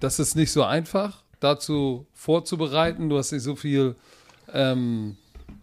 Das 0.00 0.18
ist 0.18 0.34
nicht 0.34 0.52
so 0.52 0.62
einfach, 0.64 1.22
dazu 1.40 2.06
vorzubereiten. 2.12 3.08
Du 3.08 3.16
hast 3.16 3.32
nicht 3.32 3.42
so 3.42 3.56
viel. 3.56 3.94
Ähm, 4.52 5.16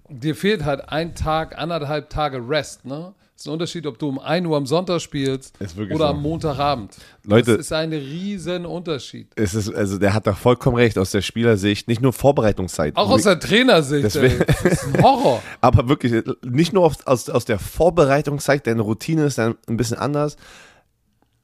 dir 0.09 0.35
fehlt 0.35 0.65
halt 0.65 0.89
ein 0.89 1.13
Tag, 1.13 1.57
anderthalb 1.57 2.09
Tage 2.09 2.37
Rest, 2.47 2.85
ne? 2.85 3.13
Es 3.41 3.45
ist 3.45 3.49
ein 3.49 3.53
Unterschied, 3.53 3.87
ob 3.87 3.97
du 3.97 4.07
um 4.07 4.19
1 4.19 4.45
Uhr 4.45 4.55
am 4.55 4.67
Sonntag 4.67 5.01
spielst 5.01 5.57
oder 5.75 5.97
so. 5.97 6.05
am 6.05 6.21
Montagabend. 6.21 6.95
Leute, 7.25 7.53
das 7.57 7.61
ist 7.61 7.73
ein 7.73 7.91
riesen 7.91 8.67
Unterschied. 8.67 9.29
Es 9.33 9.55
ist, 9.55 9.73
also 9.73 9.97
der 9.97 10.13
hat 10.13 10.27
da 10.27 10.35
vollkommen 10.35 10.75
recht 10.75 10.95
aus 10.99 11.09
der 11.09 11.23
Spielersicht, 11.23 11.87
nicht 11.87 12.03
nur 12.03 12.13
Vorbereitungszeit. 12.13 12.95
Auch 12.97 13.09
aus 13.09 13.23
der 13.23 13.39
Trainersicht, 13.39 14.05
das, 14.05 14.15
ey, 14.15 14.37
das 14.45 14.63
ist 14.63 14.83
ein 14.85 15.01
Horror. 15.01 15.41
Aber 15.61 15.89
wirklich, 15.89 16.23
nicht 16.45 16.71
nur 16.71 16.83
aus, 16.83 17.07
aus, 17.07 17.29
aus 17.31 17.45
der 17.45 17.57
Vorbereitungszeit, 17.57 18.67
deine 18.67 18.83
Routine 18.83 19.25
ist 19.25 19.39
dann 19.39 19.55
ein 19.67 19.75
bisschen 19.75 19.97
anders. 19.97 20.35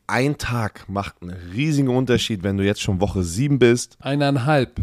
Ein 0.05 0.37
Tag 0.37 0.87
macht 0.87 1.15
einen 1.23 1.35
riesigen 1.51 1.89
Unterschied, 1.89 2.43
wenn 2.43 2.57
du 2.57 2.63
jetzt 2.63 2.81
schon 2.81 3.01
Woche 3.01 3.23
7 3.23 3.57
bist. 3.57 3.97
Eineinhalb 4.01 4.81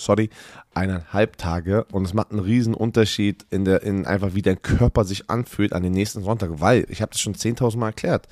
sorry, 0.00 0.30
eineinhalb 0.74 1.36
Tage. 1.36 1.84
Und 1.92 2.04
es 2.04 2.14
macht 2.14 2.30
einen 2.30 2.40
riesen 2.40 2.74
Unterschied 2.74 3.46
in 3.50 3.64
der, 3.64 3.82
in 3.82 4.06
einfach 4.06 4.34
wie 4.34 4.42
dein 4.42 4.62
Körper 4.62 5.04
sich 5.04 5.30
anfühlt 5.30 5.72
an 5.72 5.82
den 5.82 5.92
nächsten 5.92 6.22
Sonntag, 6.22 6.60
weil, 6.60 6.86
ich 6.88 7.02
habe 7.02 7.12
das 7.12 7.20
schon 7.20 7.34
10.000 7.34 7.76
Mal 7.76 7.88
erklärt, 7.88 8.28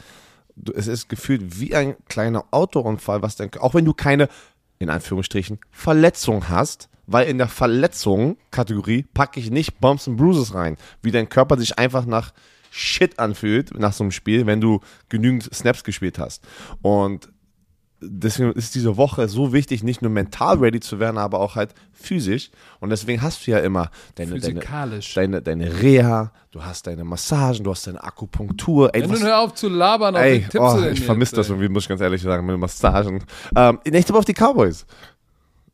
du, 0.56 0.72
es 0.72 0.86
ist 0.86 1.08
gefühlt 1.08 1.60
wie 1.60 1.74
ein 1.74 1.96
kleiner 2.08 2.44
Autounfall, 2.50 3.22
was 3.22 3.36
dein, 3.36 3.50
auch 3.58 3.74
wenn 3.74 3.84
du 3.84 3.94
keine, 3.94 4.28
in 4.78 4.90
Anführungsstrichen, 4.90 5.58
Verletzung 5.70 6.48
hast, 6.48 6.88
weil 7.06 7.28
in 7.28 7.38
der 7.38 7.48
Verletzung-Kategorie 7.48 9.06
packe 9.14 9.40
ich 9.40 9.50
nicht 9.50 9.80
Bumps 9.80 10.06
und 10.06 10.16
Bruises 10.16 10.54
rein, 10.54 10.76
wie 11.02 11.10
dein 11.10 11.28
Körper 11.28 11.58
sich 11.58 11.78
einfach 11.78 12.04
nach 12.04 12.32
Shit 12.70 13.18
anfühlt 13.18 13.78
nach 13.78 13.94
so 13.94 14.04
einem 14.04 14.10
Spiel, 14.10 14.44
wenn 14.46 14.60
du 14.60 14.80
genügend 15.08 15.44
Snaps 15.54 15.84
gespielt 15.84 16.18
hast. 16.18 16.44
Und 16.82 17.30
deswegen 18.00 18.52
ist 18.52 18.74
diese 18.74 18.96
Woche 18.96 19.28
so 19.28 19.52
wichtig, 19.52 19.82
nicht 19.82 20.02
nur 20.02 20.10
mental 20.10 20.58
ready 20.58 20.80
zu 20.80 20.98
werden, 21.00 21.18
aber 21.18 21.40
auch 21.40 21.56
halt 21.56 21.74
physisch. 21.92 22.50
Und 22.80 22.90
deswegen 22.90 23.22
hast 23.22 23.46
du 23.46 23.50
ja 23.50 23.58
immer 23.58 23.90
deine, 24.14 24.38
deine, 24.38 24.60
deine, 25.14 25.42
deine 25.42 25.82
Reha, 25.82 26.32
du 26.50 26.62
hast 26.62 26.86
deine 26.86 27.04
Massagen, 27.04 27.64
du 27.64 27.70
hast 27.70 27.86
deine 27.86 28.02
Akupunktur. 28.02 28.94
Ey, 28.94 29.02
Wenn 29.02 29.10
du 29.10 29.20
hör 29.20 29.40
auf 29.40 29.54
zu 29.54 29.68
labern, 29.68 30.14
ey, 30.14 30.46
oh, 30.56 30.80
ich 30.90 31.00
vermisse 31.00 31.36
das 31.36 31.48
irgendwie, 31.48 31.68
muss 31.68 31.84
ich 31.84 31.88
ganz 31.88 32.00
ehrlich 32.00 32.22
sagen, 32.22 32.46
mit 32.46 32.58
Massagen. 32.58 33.24
Ähm, 33.56 33.80
ich 33.84 34.04
tippe 34.04 34.18
auf 34.18 34.24
die 34.24 34.34
Cowboys. 34.34 34.86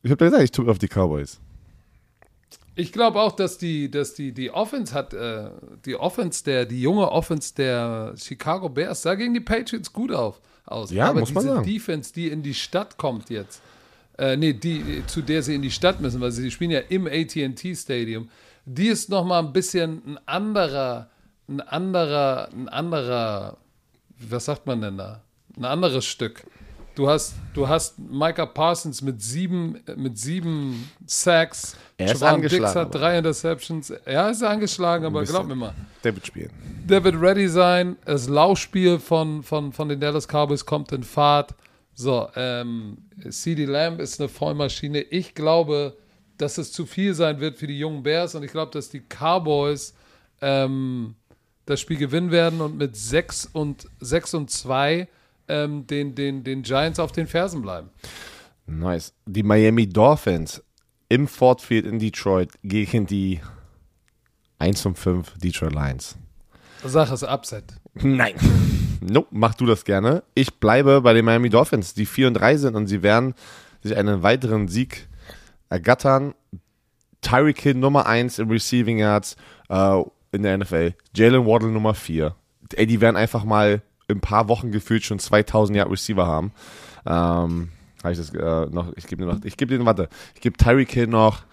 Ich 0.01 0.11
habe 0.11 0.23
gesagt, 0.25 0.43
ich 0.43 0.51
tippe 0.51 0.69
auf 0.69 0.79
die 0.79 0.87
Cowboys. 0.87 1.39
Ich 2.77 2.91
glaube 2.91 3.21
auch, 3.21 3.31
dass 3.31 3.57
die, 3.57 3.89
dass 3.89 4.15
die, 4.15 4.33
die 4.33 4.51
Offense 4.51 4.93
hat, 4.93 5.13
äh, 5.13 5.49
die 5.85 5.95
Offense 5.95 6.43
der, 6.43 6.65
die 6.65 6.81
junge 6.81 7.09
Offense 7.09 7.55
der 7.55 8.13
Chicago 8.17 8.67
Bears 8.67 9.03
sah 9.03 9.15
gegen 9.15 9.33
die 9.33 9.39
Patriots 9.39 9.93
gut 9.93 10.11
auf 10.11 10.41
aus. 10.65 10.91
Ja, 10.91 11.09
Aber 11.09 11.21
muss 11.21 11.33
man 11.33 11.43
diese 11.43 11.55
sagen. 11.55 11.67
Defense, 11.67 12.13
die 12.13 12.27
in 12.27 12.43
die 12.43 12.53
Stadt 12.53 12.97
kommt 12.97 13.29
jetzt, 13.29 13.61
äh, 14.17 14.37
nee, 14.37 14.53
die, 14.53 15.03
zu 15.07 15.21
der 15.21 15.43
sie 15.43 15.55
in 15.55 15.61
die 15.61 15.71
Stadt 15.71 15.99
müssen, 16.01 16.21
weil 16.21 16.31
sie 16.31 16.49
spielen 16.51 16.71
ja 16.71 16.79
im 16.89 17.07
AT&T 17.07 17.75
Stadium, 17.75 18.29
die 18.65 18.87
ist 18.87 19.09
nochmal 19.09 19.43
ein 19.43 19.53
bisschen 19.53 20.01
ein 20.05 20.19
anderer, 20.25 21.09
ein 21.47 21.61
anderer, 21.61 22.49
ein 22.51 22.69
anderer, 22.69 23.57
was 24.17 24.45
sagt 24.45 24.65
man 24.65 24.81
denn 24.81 24.97
da? 24.97 25.21
Ein 25.57 25.65
anderes 25.65 26.05
Stück. 26.05 26.43
Du 26.95 27.09
hast, 27.09 27.35
du 27.53 27.67
hast 27.67 27.99
Micah 27.99 28.45
Parsons 28.45 29.01
mit 29.01 29.21
sieben, 29.21 29.81
mit 29.97 30.17
sieben 30.17 30.89
Sacks. 31.05 31.75
Er 31.97 32.05
ist 32.05 32.21
Javon 32.21 32.35
angeschlagen. 32.35 32.63
Dix 32.63 32.75
hat 32.75 32.95
drei 32.95 33.17
Interceptions. 33.17 33.89
Er 33.89 34.29
ist 34.29 34.41
angeschlagen, 34.41 35.05
aber 35.05 35.25
glaub 35.25 35.45
mir 35.45 35.55
mal. 35.55 35.73
Der 36.05 36.15
wird 36.15 36.25
spielen. 36.25 36.51
Der 36.85 37.03
wird 37.03 37.19
ready 37.19 37.49
sein. 37.49 37.97
Das 38.05 38.29
Laufspiel 38.29 38.99
von, 38.99 39.43
von, 39.43 39.73
von 39.73 39.89
den 39.89 39.99
Dallas 39.99 40.25
Cowboys 40.25 40.65
kommt 40.65 40.93
in 40.93 41.03
Fahrt. 41.03 41.53
So, 41.93 42.29
ähm, 42.35 42.97
CD 43.29 43.65
Lamb 43.65 43.99
ist 43.99 44.21
eine 44.21 44.29
Vollmaschine. 44.29 45.01
Ich 45.01 45.35
glaube, 45.35 45.97
dass 46.37 46.57
es 46.57 46.71
zu 46.71 46.85
viel 46.85 47.13
sein 47.13 47.41
wird 47.41 47.57
für 47.57 47.67
die 47.67 47.77
jungen 47.77 48.03
Bears 48.03 48.35
und 48.35 48.43
ich 48.43 48.51
glaube, 48.51 48.71
dass 48.71 48.89
die 48.89 49.01
Cowboys 49.01 49.93
ähm, 50.41 51.15
das 51.65 51.81
Spiel 51.81 51.97
gewinnen 51.97 52.31
werden 52.31 52.61
und 52.61 52.77
mit 52.77 52.95
6 52.95 53.49
und 53.51 53.87
6 53.99 54.33
und 54.35 54.49
2 54.49 55.07
ähm, 55.47 55.87
den, 55.87 56.15
den, 56.15 56.43
den 56.43 56.63
Giants 56.63 56.99
auf 56.99 57.11
den 57.11 57.27
Fersen 57.27 57.61
bleiben. 57.61 57.89
Nice. 58.67 59.13
Die 59.25 59.43
Miami 59.43 59.87
Dolphins 59.87 60.63
im 61.09 61.27
Ford 61.27 61.61
Field 61.61 61.85
in 61.85 61.99
Detroit 61.99 62.49
gegen 62.63 63.05
die 63.05 63.39
1 64.59 64.85
und 64.85 64.97
5 64.97 65.37
Detroit 65.37 65.73
Lions. 65.73 66.17
Sache 66.83 67.13
ist 67.13 67.23
Upset. 67.23 67.63
Nein. 67.95 68.35
Nope, 69.01 69.27
mach 69.31 69.53
du 69.55 69.65
das 69.65 69.85
gerne. 69.85 70.23
Ich 70.33 70.55
bleibe 70.55 71.01
bei 71.01 71.13
den 71.13 71.25
Miami 71.25 71.49
Dolphins, 71.49 71.93
die 71.93 72.05
4 72.05 72.29
und 72.29 72.33
3 72.35 72.57
sind 72.57 72.75
und 72.75 72.87
sie 72.87 73.03
werden 73.03 73.35
sich 73.83 73.95
einen 73.95 74.23
weiteren 74.23 74.67
Sieg 74.67 75.07
ergattern. 75.69 76.33
Tyreek 77.21 77.59
Hill 77.59 77.75
Nummer 77.75 78.05
1 78.05 78.39
im 78.39 78.49
Receiving 78.49 78.99
Yards 78.99 79.35
äh, 79.69 80.01
in 80.31 80.43
der 80.43 80.57
NFL. 80.57 80.93
Jalen 81.15 81.45
Waddle 81.45 81.69
Nummer 81.69 81.93
4. 81.93 82.35
Ey, 82.73 82.87
die 82.87 83.01
werden 83.01 83.15
einfach 83.15 83.43
mal 83.43 83.81
in 84.07 84.17
ein 84.17 84.21
paar 84.21 84.47
Wochen 84.47 84.71
gefühlt 84.71 85.03
schon 85.03 85.19
2000 85.19 85.77
Yard 85.77 85.91
Receiver 85.91 86.25
haben. 86.25 86.51
Ähm, 87.05 87.69
habe 88.03 88.13
ich 88.13 88.17
das 88.17 88.33
äh, 88.33 88.65
noch, 88.67 88.93
ich 88.95 89.07
gebe 89.07 89.25
noch, 89.25 89.43
ich 89.43 89.57
gebe 89.57 89.75
den, 89.75 89.85
warte, 89.85 90.09
ich 90.35 90.41
gebe 90.41 90.57
Tyreek 90.57 90.91
Hill 90.91 91.07
noch 91.07 91.43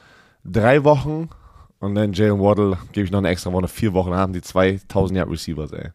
drei 0.44 0.84
Wochen 0.84 1.30
und 1.78 1.94
dann 1.94 2.12
Jalen 2.12 2.40
Waddle 2.40 2.78
gebe 2.92 3.06
ich 3.06 3.10
noch 3.10 3.18
eine 3.18 3.28
extra 3.28 3.52
Woche, 3.52 3.68
vier 3.68 3.92
Wochen, 3.94 4.10
dann 4.10 4.20
haben 4.20 4.32
die 4.32 4.42
2000 4.42 5.16
Yard 5.16 5.30
Receivers, 5.30 5.72
ey. 5.72 5.90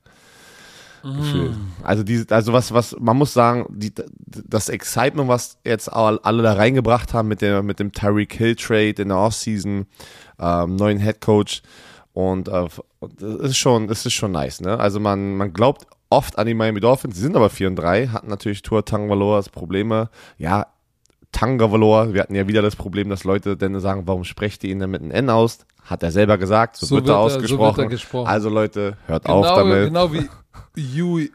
Mm. 1.03 1.53
Also, 1.83 2.03
die, 2.03 2.25
also 2.29 2.53
was, 2.53 2.73
was, 2.73 2.95
man 2.99 3.17
muss 3.17 3.33
sagen, 3.33 3.65
die, 3.69 3.93
das 4.17 4.67
Excitement, 4.67 5.29
was 5.29 5.57
jetzt 5.63 5.91
alle 5.93 6.43
da 6.43 6.53
reingebracht 6.53 7.13
haben 7.13 7.27
mit, 7.27 7.41
der, 7.41 7.61
mit 7.63 7.79
dem 7.79 7.91
Tyreek 7.91 8.33
Hill 8.33 8.55
Trade 8.55 9.01
in 9.01 9.09
der 9.09 9.17
Offseason, 9.17 9.85
ähm, 10.39 10.75
neuen 10.75 10.99
Head 10.99 11.21
Coach 11.21 11.61
und 12.13 12.47
äh, 12.47 12.67
das 13.19 13.51
ist 13.51 13.57
schon, 13.57 13.87
das 13.87 14.05
ist 14.05 14.13
schon 14.13 14.31
nice, 14.31 14.59
ne? 14.61 14.79
Also 14.79 14.99
man, 14.99 15.37
man 15.37 15.53
glaubt 15.53 15.85
oft 16.09 16.37
an 16.37 16.47
die 16.47 16.53
Miami 16.53 16.79
Dolphins. 16.79 17.15
Sie 17.15 17.21
sind 17.21 17.35
aber 17.35 17.49
4 17.49 17.67
und 17.69 17.75
3, 17.75 18.07
hatten 18.07 18.27
natürlich 18.27 18.61
Tour 18.61 18.85
Tangvaloas 18.85 19.49
Probleme. 19.49 20.09
Ja, 20.37 20.67
Tangavalor. 21.31 22.13
Wir 22.13 22.21
hatten 22.21 22.35
ja 22.35 22.47
wieder 22.47 22.61
das 22.61 22.75
Problem, 22.75 23.09
dass 23.09 23.23
Leute 23.23 23.57
dann 23.57 23.79
sagen, 23.79 24.03
warum 24.07 24.23
sprecht 24.23 24.63
ihr 24.63 24.71
ihn 24.71 24.79
denn 24.79 24.89
mit 24.89 25.01
einem 25.01 25.11
N 25.11 25.29
aus? 25.29 25.59
Hat 25.83 26.01
er 26.03 26.11
selber 26.11 26.37
gesagt, 26.37 26.77
so, 26.77 26.85
So 26.85 26.95
wird 26.95 27.07
er 27.07 27.13
er- 27.15 27.29
so 27.29 27.35
ausgesprochen. 27.37 27.77
wird 27.77 27.87
er 27.87 27.89
gesprochen. 27.89 28.27
Also 28.27 28.49
Leute, 28.49 28.97
hört 29.07 29.25
Genau, 29.25 29.39
auf 29.45 29.55
damit. 29.57 29.85
genau 29.85 30.11
wie 30.13 30.27
Yui, 30.75 31.31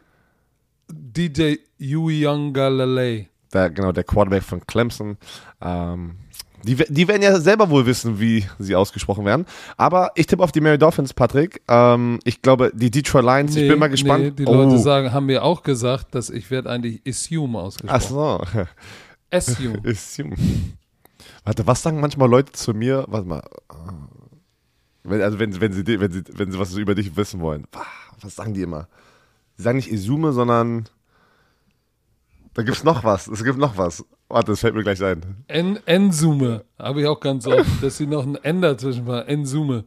DJ 0.89 1.55
Yui 1.77 2.25
Youngalale. 2.27 3.27
Der, 3.53 3.69
genau, 3.69 3.91
der 3.91 4.03
Quarterback 4.03 4.43
von 4.43 4.65
Clemson. 4.65 5.17
Ähm, 5.61 6.17
die, 6.63 6.75
die 6.75 7.07
werden 7.07 7.21
ja 7.21 7.39
selber 7.39 7.69
wohl 7.69 7.85
wissen, 7.85 8.19
wie 8.19 8.45
sie 8.59 8.75
ausgesprochen 8.75 9.25
werden. 9.25 9.45
Aber 9.77 10.11
ich 10.15 10.27
tippe 10.27 10.43
auf 10.43 10.51
die 10.51 10.61
Mary 10.61 10.77
Dolphins, 10.77 11.13
Patrick. 11.13 11.61
Ähm, 11.67 12.19
ich 12.23 12.41
glaube, 12.41 12.71
die 12.73 12.89
Detroit 12.91 13.23
Lions, 13.25 13.55
ich 13.55 13.67
bin 13.67 13.79
mal 13.79 13.87
gespannt. 13.89 14.23
Nee, 14.23 14.31
die 14.31 14.45
Oh. 14.45 14.53
Leute 14.53 14.77
sagen, 14.79 15.11
haben 15.11 15.25
mir 15.27 15.43
auch 15.43 15.63
gesagt, 15.63 16.15
dass 16.15 16.29
ich 16.29 16.49
werde 16.51 16.69
eigentlich 16.69 17.01
Assume 17.07 17.59
Ach 17.59 17.63
ausgesprochen. 17.63 18.01
so. 18.09 18.41
Assume. 19.31 19.81
Assume. 19.85 20.35
Warte, 21.43 21.67
was 21.67 21.81
sagen 21.81 21.99
manchmal 21.99 22.29
Leute 22.29 22.51
zu 22.53 22.73
mir? 22.73 23.05
Warte 23.07 23.27
mal. 23.27 23.43
Wenn, 25.03 25.21
also 25.21 25.39
wenn, 25.39 25.59
wenn, 25.59 25.73
sie, 25.73 25.85
wenn, 25.99 26.11
sie, 26.11 26.23
wenn 26.33 26.51
sie 26.51 26.59
was 26.59 26.73
über 26.75 26.95
dich 26.95 27.15
wissen 27.17 27.41
wollen. 27.41 27.65
Was 28.21 28.35
sagen 28.35 28.53
die 28.53 28.61
immer? 28.61 28.87
Sie 29.57 29.63
sagen 29.63 29.77
nicht 29.77 29.91
Isume, 29.91 30.31
sondern 30.31 30.85
da 32.53 32.63
gibt's 32.63 32.83
noch 32.83 33.03
was. 33.03 33.27
Es 33.27 33.43
gibt 33.43 33.57
noch 33.57 33.77
was. 33.77 34.03
Warte, 34.29 34.51
das 34.51 34.59
fällt 34.61 34.75
mir 34.75 34.83
gleich 34.83 35.03
ein. 35.03 35.43
En 35.47 35.79
Ensume. 35.85 36.63
Habe 36.79 37.01
ich 37.01 37.07
auch 37.07 37.19
ganz 37.19 37.45
oft, 37.47 37.65
dass 37.81 37.97
sie 37.97 38.07
noch 38.07 38.23
ein 38.25 38.35
N 38.35 38.61
dazwischen 38.61 39.05
war. 39.05 39.27
Ensume. 39.27 39.83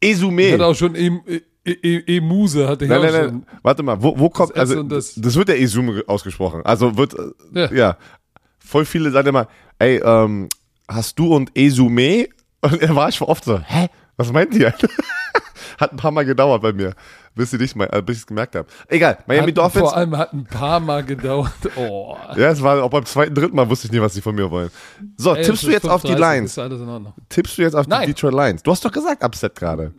Ich 0.00 0.10
Esume. 0.10 0.52
hatte 0.52 0.66
auch 0.66 0.74
schon 0.74 0.94
E- 0.94 1.20
E- 1.64 1.70
E- 1.82 2.16
Emuse, 2.18 2.68
hatte 2.68 2.84
ich 2.84 2.90
Nein, 2.90 2.98
auch 3.00 3.02
nein, 3.04 3.12
schon. 3.12 3.24
nein. 3.38 3.46
Warte 3.62 3.82
mal, 3.82 4.00
wo, 4.00 4.16
wo 4.18 4.30
kommt, 4.30 4.52
S 4.52 4.56
also, 4.60 4.82
das, 4.84 5.14
das- 5.16 5.34
wird 5.34 5.48
ja 5.48 5.56
Esume 5.56 6.04
ausgesprochen. 6.06 6.62
Also 6.64 6.96
wird, 6.96 7.14
äh, 7.14 7.60
ja. 7.60 7.72
Ja. 7.72 7.96
Voll 8.60 8.84
viele 8.84 9.10
sagen 9.10 9.28
immer, 9.28 9.48
ey, 9.78 10.00
ähm, 10.04 10.48
hast 10.88 11.18
du 11.18 11.34
und 11.34 11.50
Esume? 11.56 12.28
Und 12.60 12.80
da 12.82 12.94
war 12.94 13.08
ich 13.08 13.20
oft 13.20 13.44
so, 13.44 13.58
hä? 13.58 13.88
Was 14.16 14.32
meint 14.32 14.54
ihr? 14.54 14.72
Hat 15.78 15.92
ein 15.92 15.96
paar 15.96 16.10
Mal 16.12 16.24
gedauert 16.24 16.62
bei 16.62 16.72
mir, 16.72 16.94
bis 17.36 17.52
ich 17.52 17.60
nicht 17.60 17.76
mal, 17.76 17.88
äh, 17.92 18.02
bis 18.02 18.16
ich 18.16 18.22
es 18.22 18.26
gemerkt 18.26 18.56
habe. 18.56 18.66
Egal, 18.88 19.18
Miami 19.26 19.48
Hat, 19.48 19.58
Dolphins. 19.58 19.80
vor 19.82 19.96
allem 19.96 20.16
hat 20.16 20.32
ein 20.32 20.44
paar 20.44 20.80
Mal 20.80 21.04
gedauert. 21.04 21.52
Oh. 21.76 22.16
Ja, 22.36 22.50
es 22.50 22.62
war 22.62 22.82
auch 22.82 22.88
beim 22.90 23.04
zweiten, 23.04 23.34
dritten 23.34 23.54
Mal 23.54 23.68
wusste 23.68 23.86
ich 23.86 23.92
nicht, 23.92 24.00
was 24.00 24.14
sie 24.14 24.22
von 24.22 24.34
mir 24.34 24.50
wollen. 24.50 24.70
So, 25.18 25.34
Ey, 25.34 25.44
tippst 25.44 25.64
du 25.64 25.70
jetzt 25.70 25.86
auf 25.88 26.02
die 26.02 26.14
5:30, 26.14 26.18
Lions? 26.18 26.50
Ist 26.52 26.58
alles 26.58 26.80
in 26.80 26.88
Ordnung. 26.88 27.12
Tippst 27.28 27.58
du 27.58 27.62
jetzt 27.62 27.74
auf 27.74 27.84
die 27.86 27.90
Nein. 27.90 28.06
Detroit 28.06 28.34
Lions? 28.34 28.62
Du 28.62 28.70
hast 28.70 28.84
doch 28.84 28.90
gesagt 28.92 29.22
Upset 29.22 29.54
gerade. 29.54 29.92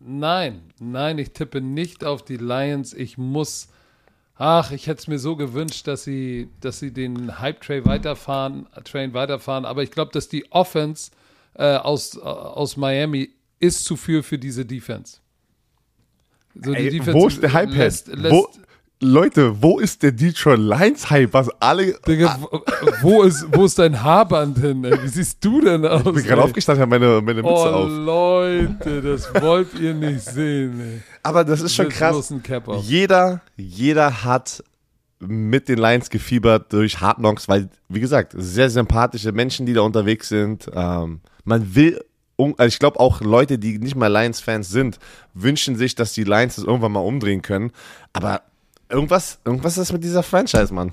Nein, 0.00 0.62
nein, 0.78 1.18
ich 1.18 1.32
tippe 1.32 1.60
nicht 1.60 2.04
auf 2.04 2.24
die 2.24 2.36
Lions. 2.36 2.94
Ich 2.94 3.18
muss. 3.18 3.68
Ach, 4.36 4.70
ich 4.70 4.86
hätte 4.86 5.00
es 5.00 5.08
mir 5.08 5.18
so 5.18 5.34
gewünscht, 5.34 5.88
dass 5.88 6.04
sie, 6.04 6.48
dass 6.60 6.78
sie 6.78 6.92
den 6.92 7.40
Hype-Train 7.40 7.84
weiterfahren, 7.84 8.68
Train 8.84 9.12
weiterfahren. 9.12 9.64
Aber 9.64 9.82
ich 9.82 9.90
glaube, 9.90 10.12
dass 10.12 10.28
die 10.28 10.50
Offense 10.52 11.10
äh, 11.54 11.74
aus, 11.74 12.16
äh, 12.16 12.20
aus 12.20 12.76
Miami 12.76 13.30
ist 13.58 13.84
zu 13.84 13.96
viel 13.96 14.22
für 14.22 14.38
diese 14.38 14.64
Defense. 14.64 15.18
So, 16.64 16.72
Ey, 16.72 17.00
wo 17.12 17.28
ist 17.28 17.42
der 17.42 17.52
Hype 17.52 17.70
lässt, 17.74 18.08
lässt, 18.08 18.32
Wo, 18.34 18.48
Leute, 19.00 19.62
wo 19.62 19.78
ist 19.78 20.02
der 20.02 20.10
Detroit 20.10 20.58
Lions 20.58 21.08
Hype? 21.08 21.32
Was 21.32 21.48
alle. 21.60 21.94
Digga, 22.06 22.36
wo, 22.40 22.60
wo, 23.02 23.22
ist, 23.22 23.46
wo 23.52 23.64
ist 23.64 23.78
dein 23.78 24.02
Haarband 24.02 24.58
hin? 24.58 24.84
Ey? 24.84 25.00
Wie 25.02 25.08
siehst 25.08 25.44
du 25.44 25.60
denn 25.60 25.86
aus? 25.86 26.04
Ich 26.04 26.12
bin 26.14 26.24
gerade 26.24 26.42
aufgestanden, 26.42 26.82
habe 26.82 26.98
meine, 26.98 27.20
meine 27.20 27.42
Mütze 27.42 27.48
Oh, 27.48 27.84
auf. 27.84 27.88
Leute, 27.88 29.00
das 29.02 29.32
wollt 29.40 29.72
ihr 29.78 29.94
nicht 29.94 30.20
sehen. 30.22 30.80
Ey. 30.80 31.00
Aber 31.22 31.44
das 31.44 31.60
ist 31.60 31.74
schon 31.76 31.88
krass. 31.90 32.32
Jeder, 32.82 33.40
jeder 33.56 34.24
hat 34.24 34.64
mit 35.20 35.68
den 35.68 35.78
Lions 35.78 36.10
gefiebert 36.10 36.72
durch 36.72 37.00
Hard 37.00 37.18
Knocks, 37.18 37.48
weil, 37.48 37.68
wie 37.88 38.00
gesagt, 38.00 38.34
sehr 38.36 38.68
sympathische 38.70 39.30
Menschen, 39.30 39.64
die 39.66 39.74
da 39.74 39.82
unterwegs 39.82 40.28
sind. 40.28 40.68
Ähm, 40.74 41.20
man 41.44 41.74
will, 41.74 42.00
also 42.38 42.68
ich 42.68 42.78
glaube 42.78 43.00
auch 43.00 43.20
Leute, 43.20 43.58
die 43.58 43.78
nicht 43.78 43.96
mal 43.96 44.06
Lions-Fans 44.06 44.70
sind, 44.70 44.98
wünschen 45.34 45.76
sich, 45.76 45.94
dass 45.94 46.12
die 46.12 46.24
Lions 46.24 46.56
das 46.56 46.64
irgendwann 46.64 46.92
mal 46.92 47.00
umdrehen 47.00 47.42
können. 47.42 47.72
Aber 48.12 48.42
irgendwas, 48.88 49.38
irgendwas 49.44 49.76
ist 49.76 49.92
mit 49.92 50.04
dieser 50.04 50.22
Franchise, 50.22 50.72
Mann. 50.72 50.92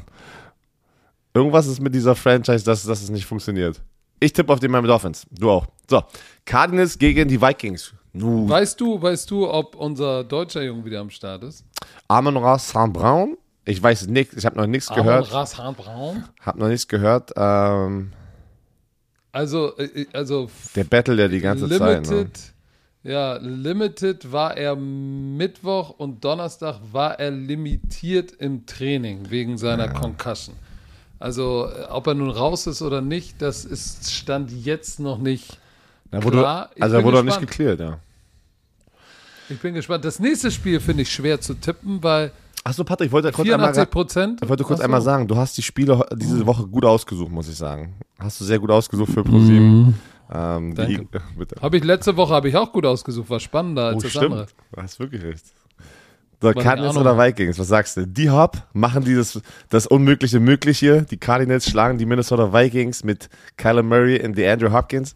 Irgendwas 1.33 1.67
ist 1.67 1.81
mit 1.81 1.93
dieser 1.93 2.15
Franchise, 2.15 2.65
dass, 2.65 2.83
dass 2.83 3.01
es 3.01 3.09
nicht 3.09 3.25
funktioniert. 3.25 3.81
Ich 4.19 4.33
tippe 4.33 4.51
auf 4.51 4.59
die 4.59 4.67
Miami 4.67 4.87
Dolphins. 4.87 5.27
Du 5.31 5.51
auch. 5.51 5.67
So, 5.89 6.01
Cardinals 6.45 6.97
gegen 6.97 7.27
die 7.27 7.39
Vikings. 7.39 7.93
Nu, 8.13 8.47
Weißt 8.47 8.79
du, 8.79 9.01
weißt 9.01 9.29
du, 9.29 9.49
ob 9.49 9.75
unser 9.75 10.23
deutscher 10.23 10.63
Junge 10.63 10.85
wieder 10.85 11.01
am 11.01 11.09
Start 11.09 11.43
ist? 11.43 11.65
Ross 12.37 12.69
St. 12.69 12.93
Brown. 12.93 13.37
Ich 13.65 13.81
weiß 13.81 14.07
nichts, 14.07 14.35
ich 14.35 14.45
habe 14.45 14.57
noch 14.57 14.67
nichts 14.67 14.89
gehört. 14.89 15.33
Ras 15.33 15.55
Braun. 15.55 16.23
Hab 16.39 16.55
noch 16.55 16.67
nichts 16.67 16.87
gehört. 16.87 17.31
Ähm, 17.35 18.13
Also, 19.35 19.77
äh, 19.77 20.05
also 20.13 20.49
der 20.77 20.85
Battle 20.85 21.17
der 21.17 21.27
die 21.27 21.41
ganze 21.41 21.67
Zeit. 21.67 22.07
Ne? 22.07 22.15
Limited, 22.15 22.39
ja, 23.03 23.35
Limited 23.35 24.31
war 24.31 24.55
er 24.55 24.77
Mittwoch 24.77 25.89
und 25.89 26.23
Donnerstag 26.23 26.79
war 26.93 27.19
er 27.19 27.31
limitiert 27.31 28.31
im 28.31 28.65
Training 28.65 29.29
wegen 29.29 29.57
seiner 29.57 29.89
Concussion. 29.89 30.55
Also, 31.19 31.67
äh, 31.67 31.83
ob 31.89 32.07
er 32.07 32.13
nun 32.13 32.29
raus 32.29 32.65
ist 32.65 32.81
oder 32.81 33.01
nicht, 33.01 33.41
das 33.41 33.65
ist 33.65 34.13
Stand 34.13 34.51
jetzt 34.51 35.01
noch 35.01 35.17
nicht. 35.17 35.59
Da 36.11 36.23
wurde, 36.23 36.37
Klar, 36.37 36.69
ich 36.73 36.81
also 36.81 36.95
er 36.95 37.03
wurde 37.03 37.17
noch 37.17 37.23
nicht 37.23 37.41
gespannt. 37.41 37.75
geklärt, 37.75 37.79
ja. 37.81 37.99
Ich 39.49 39.59
bin 39.59 39.73
gespannt. 39.73 40.05
Das 40.05 40.19
nächste 40.19 40.49
Spiel 40.49 40.79
finde 40.79 41.01
ich 41.01 41.11
schwer 41.11 41.41
zu 41.41 41.55
tippen, 41.55 42.01
weil 42.01 42.31
Achso, 42.67 42.83
Patrick, 42.83 43.07
ich 43.07 43.11
wollte 43.11 43.31
kurz 43.31 43.47
einmal, 43.47 43.73
84 43.73 43.91
Prozent. 43.91 44.39
ich 44.41 44.49
wollte 44.49 44.63
kurz 44.63 44.79
einmal 44.79 44.99
sagen, 45.01 45.27
du 45.27 45.35
hast 45.37 45.55
die 45.55 45.61
Spiele 45.61 46.03
diese 46.15 46.47
Woche 46.47 46.65
gut 46.65 46.83
ausgesucht, 46.83 47.31
muss 47.31 47.47
ich 47.47 47.55
sagen. 47.55 47.93
Hast 48.17 48.41
du 48.41 48.43
sehr 48.43 48.57
gut 48.57 48.71
ausgesucht 48.71 49.11
für 49.13 49.23
ProSieben. 49.23 49.93
Ähm, 50.33 50.73
die, 50.73 50.95
Danke. 50.97 51.21
bitte. 51.37 51.61
Habe 51.61 51.77
ich 51.77 51.83
letzte 51.83 52.17
Woche 52.17 52.33
habe 52.33 52.49
ich 52.49 52.57
auch 52.57 52.71
gut 52.71 52.87
ausgesucht, 52.87 53.29
war 53.29 53.39
spannender 53.39 53.85
als 53.89 53.97
Oh, 53.97 53.99
das 54.01 54.09
stimmt. 54.11 54.25
andere. 54.31 54.47
Du 54.71 54.81
hast 54.81 54.99
wirklich 54.99 55.23
recht. 55.23 55.45
So, 56.41 56.51
die 56.53 56.59
Cardinals 56.59 56.97
oder 56.97 57.17
Vikings, 57.17 57.59
was 57.59 57.67
sagst 57.67 57.97
du? 57.97 58.07
Die 58.07 58.31
Hop 58.31 58.57
machen 58.73 59.03
dieses, 59.03 59.39
das 59.69 59.85
Unmögliche 59.85 60.39
möglich 60.39 60.79
hier. 60.79 61.01
Die 61.03 61.17
Cardinals 61.17 61.69
schlagen 61.69 61.99
die 61.99 62.07
Minnesota 62.07 62.51
Vikings 62.51 63.03
mit 63.03 63.29
Kyler 63.57 63.83
Murray 63.83 64.23
und 64.25 64.35
DeAndre 64.35 64.73
Hopkins. 64.73 65.15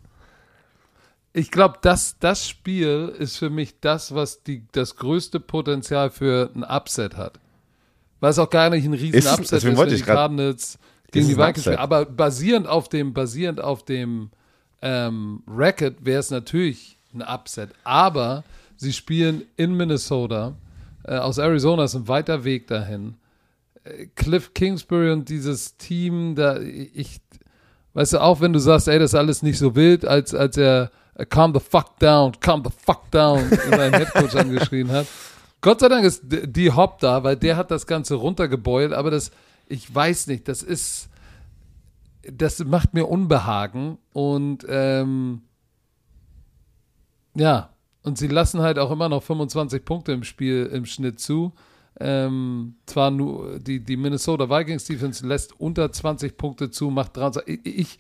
Ich 1.40 1.52
glaube, 1.52 1.78
das, 1.82 2.18
das 2.20 2.46
Spiel 2.46 3.16
ist 3.18 3.38
für 3.38 3.50
mich 3.50 3.80
das, 3.80 4.14
was 4.14 4.44
die, 4.44 4.64
das 4.74 4.98
größte 4.98 5.40
Potenzial 5.40 6.10
für 6.10 6.52
ein 6.54 6.66
Upset 6.66 7.16
hat. 7.16 7.40
Weil 8.20 8.32
es 8.32 8.40
auch 8.40 8.50
gar 8.50 8.70
nicht 8.70 8.84
ein 8.84 8.94
riesen 8.94 9.20
Ist 9.20 9.32
Upset 9.32 9.64
ist, 9.64 9.66
wenn 9.66 9.88
ich 9.88 10.02
die 10.02 10.02
Cardinals 10.02 10.78
gegen 11.12 11.30
die 11.30 11.38
Vikings 11.38 11.62
spielen. 11.62 11.78
Aber 11.78 12.04
basierend 12.04 12.68
auf 12.68 12.90
dem, 12.90 13.14
basierend 13.14 13.62
auf 13.62 13.86
dem 13.86 14.32
ähm, 14.82 15.42
Racket 15.48 16.04
wäre 16.04 16.20
es 16.20 16.30
natürlich 16.30 16.98
ein 17.14 17.22
Upset. 17.22 17.70
Aber 17.86 18.44
sie 18.76 18.92
spielen 18.92 19.44
in 19.56 19.78
Minnesota. 19.78 20.56
Äh, 21.04 21.20
aus 21.20 21.38
Arizona 21.38 21.86
ist 21.86 21.96
ein 21.96 22.10
weiter 22.10 22.44
Weg 22.44 22.68
dahin. 22.68 23.16
Äh, 23.86 24.08
Cliff 24.16 24.54
Kingsbury 24.54 25.12
und 25.12 25.30
dieses 25.30 25.78
Team, 25.78 26.36
da 26.36 26.60
ich, 26.60 27.22
weißt 27.94 28.12
du, 28.12 28.22
auch 28.22 28.42
wenn 28.42 28.52
du 28.52 28.60
sagst, 28.60 28.90
ey, 28.90 29.00
das 29.00 29.12
ist 29.12 29.16
alles 29.16 29.42
nicht 29.42 29.58
so 29.58 29.74
wild, 29.74 30.04
als, 30.04 30.36
als 30.36 30.58
er 30.58 30.92
calm 31.26 31.54
the 31.54 31.60
fuck 31.60 31.98
down, 32.00 32.32
calm 32.40 32.64
the 32.64 32.72
fuck 32.72 33.10
down 33.12 33.40
in 33.52 33.72
seinen 33.72 33.94
Headcoach 33.94 34.36
angeschrien 34.36 34.92
hat. 34.92 35.08
Gott 35.62 35.82
sei 35.82 35.90
Dank 35.90 36.06
ist 36.06 36.24
die 36.26 36.72
Hop 36.72 37.00
da, 37.00 37.24
weil 37.24 37.36
der 37.36 37.58
hat 37.58 37.72
das 37.72 37.86
Ganze 37.86 38.16
runtergebeult, 38.16 38.94
aber 38.94 39.12
das, 39.12 39.32
ich 39.68 39.94
weiß 39.94 40.28
nicht, 40.28 40.48
das 40.48 40.64
ist, 40.64 41.10
das 42.24 42.64
macht 42.64 42.94
mir 42.94 43.08
Unbehagen 43.08 43.98
und 44.14 44.66
ähm, 44.70 45.42
ja, 47.36 47.70
und 48.04 48.18
sie 48.18 48.28
lassen 48.28 48.62
halt 48.62 48.80
auch 48.80 48.92
immer 48.92 49.10
noch 49.10 49.24
25 49.24 49.84
Punkte 49.84 50.14
im 50.14 50.24
Spiel 50.24 50.70
im 50.72 50.86
Schnitt 50.86 51.20
zu. 51.20 51.54
Ähm, 52.00 52.76
zwar 52.86 53.12
nur 53.12 53.60
die, 53.60 53.84
die 53.84 53.98
Minnesota 53.98 54.50
Vikings 54.50 54.86
Defense 54.86 55.28
lässt 55.28 55.60
unter 55.60 55.92
20 55.92 56.38
Punkte 56.38 56.72
zu, 56.72 56.90
macht 56.90 57.18
23. 57.18 57.60
Ich, 57.66 57.80
ich, 57.80 58.00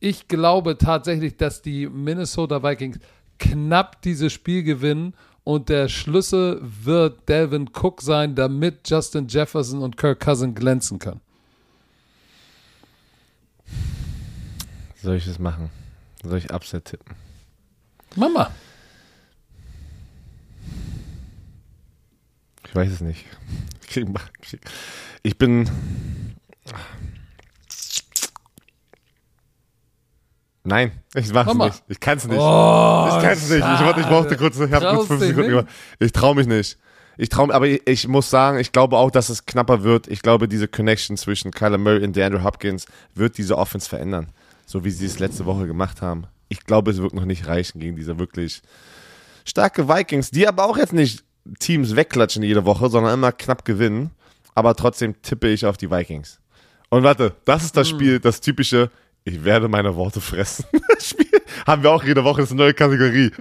ich 0.00 0.28
glaube 0.28 0.78
tatsächlich, 0.78 1.36
dass 1.36 1.62
die 1.62 1.88
Minnesota 1.88 2.62
Vikings 2.62 2.98
knapp 3.38 4.02
dieses 4.02 4.32
Spiel 4.32 4.62
gewinnen 4.62 5.14
und 5.44 5.68
der 5.68 5.88
Schlüssel 5.88 6.60
wird 6.62 7.28
Delvin 7.28 7.70
Cook 7.72 8.02
sein, 8.02 8.34
damit 8.34 8.88
Justin 8.88 9.28
Jefferson 9.28 9.82
und 9.82 9.96
Kirk 9.96 10.20
Cousin 10.20 10.54
glänzen 10.54 10.98
können. 10.98 11.20
Soll 15.02 15.16
ich 15.16 15.24
das 15.24 15.38
machen? 15.38 15.70
Soll 16.24 16.38
ich 16.38 16.52
Upset 16.52 16.86
tippen? 16.86 17.14
Mama. 18.16 18.50
Ich 22.66 22.74
weiß 22.74 22.90
es 22.90 23.00
nicht. 23.00 23.24
Ich, 25.22 25.38
bin. 25.38 25.70
Nein, 30.66 30.92
ich 31.14 31.32
mach's 31.32 31.46
Mama. 31.46 31.66
nicht. 31.66 31.82
Ich 31.88 32.00
kann's 32.00 32.26
nicht. 32.26 32.38
Oh, 32.40 33.06
ich 33.08 33.22
kann's 33.22 33.48
nicht. 33.48 33.64
Ich, 33.64 33.98
ich 33.98 34.06
brauchte 34.06 34.36
kurz, 34.36 34.58
ich 34.58 34.72
habe 34.72 34.96
kurz 34.96 35.06
fünf 35.06 35.20
Sekunden 35.20 35.40
nicht? 35.40 35.48
gemacht. 35.50 35.68
Ich 36.00 36.12
trau 36.12 36.34
mich 36.34 36.46
nicht. 36.46 36.76
Ich 37.18 37.28
traue 37.28 37.54
aber 37.54 37.66
ich, 37.66 37.86
ich, 37.86 38.08
muss 38.08 38.28
sagen, 38.28 38.58
ich 38.58 38.72
glaube 38.72 38.96
auch, 38.96 39.10
dass 39.10 39.28
es 39.28 39.46
knapper 39.46 39.82
wird. 39.84 40.08
Ich 40.08 40.22
glaube, 40.22 40.48
diese 40.48 40.68
Connection 40.68 41.16
zwischen 41.16 41.50
Kyler 41.50 41.78
Murray 41.78 42.04
und 42.04 42.14
DeAndre 42.14 42.42
Hopkins 42.44 42.86
wird 43.14 43.38
diese 43.38 43.56
Offense 43.56 43.88
verändern. 43.88 44.28
So 44.66 44.84
wie 44.84 44.90
sie 44.90 45.06
es 45.06 45.18
letzte 45.18 45.46
Woche 45.46 45.66
gemacht 45.66 46.02
haben. 46.02 46.24
Ich 46.48 46.64
glaube, 46.64 46.90
es 46.90 47.00
wird 47.00 47.14
noch 47.14 47.24
nicht 47.24 47.46
reichen 47.46 47.80
gegen 47.80 47.96
diese 47.96 48.18
wirklich 48.18 48.62
starke 49.44 49.88
Vikings, 49.88 50.30
die 50.30 50.46
aber 50.46 50.66
auch 50.66 50.76
jetzt 50.76 50.92
nicht 50.92 51.24
Teams 51.60 51.96
wegklatschen 51.96 52.42
jede 52.42 52.64
Woche, 52.64 52.90
sondern 52.90 53.14
immer 53.14 53.32
knapp 53.32 53.64
gewinnen. 53.64 54.10
Aber 54.54 54.74
trotzdem 54.74 55.20
tippe 55.22 55.48
ich 55.48 55.64
auf 55.64 55.76
die 55.76 55.90
Vikings. 55.90 56.40
Und 56.88 57.02
warte, 57.02 57.34
das 57.44 57.64
ist 57.64 57.76
das 57.76 57.90
hm. 57.90 57.96
Spiel, 57.96 58.20
das 58.20 58.40
typische, 58.40 58.90
ich 59.26 59.44
werde 59.44 59.68
meine 59.68 59.94
Worte 59.96 60.20
fressen. 60.20 60.64
Spiel 61.00 61.26
haben 61.66 61.82
wir 61.82 61.90
auch 61.90 62.04
jede 62.04 62.22
Woche, 62.22 62.42
das 62.42 62.50
ist 62.50 62.52
eine 62.52 62.62
neue 62.62 62.74
Kategorie. 62.74 63.32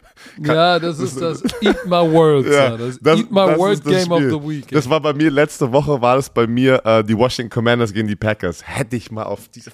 ja, 0.43 0.79
das 0.79 0.99
ist 0.99 1.21
das 1.21 1.43
Eat 1.61 1.85
My 1.85 2.11
Words. 2.11 2.49
Ja, 2.49 2.75
das, 2.75 2.99
das 2.99 3.19
Eat 3.19 3.31
My 3.31 3.55
Word 3.55 3.83
Game 3.83 4.11
of 4.11 4.21
the 4.21 4.49
Week. 4.49 4.67
Das 4.69 4.89
war 4.89 4.99
bei 4.99 5.13
mir, 5.13 5.29
letzte 5.29 5.71
Woche 5.71 6.01
war 6.01 6.15
das 6.15 6.29
bei 6.29 6.47
mir 6.47 6.83
äh, 6.83 7.03
die 7.03 7.15
Washington 7.15 7.51
Commanders 7.51 7.93
gegen 7.93 8.07
die 8.07 8.15
Packers. 8.15 8.67
Hätte 8.67 8.95
ich 8.95 9.11
mal 9.11 9.23
auf 9.23 9.47
diese... 9.49 9.71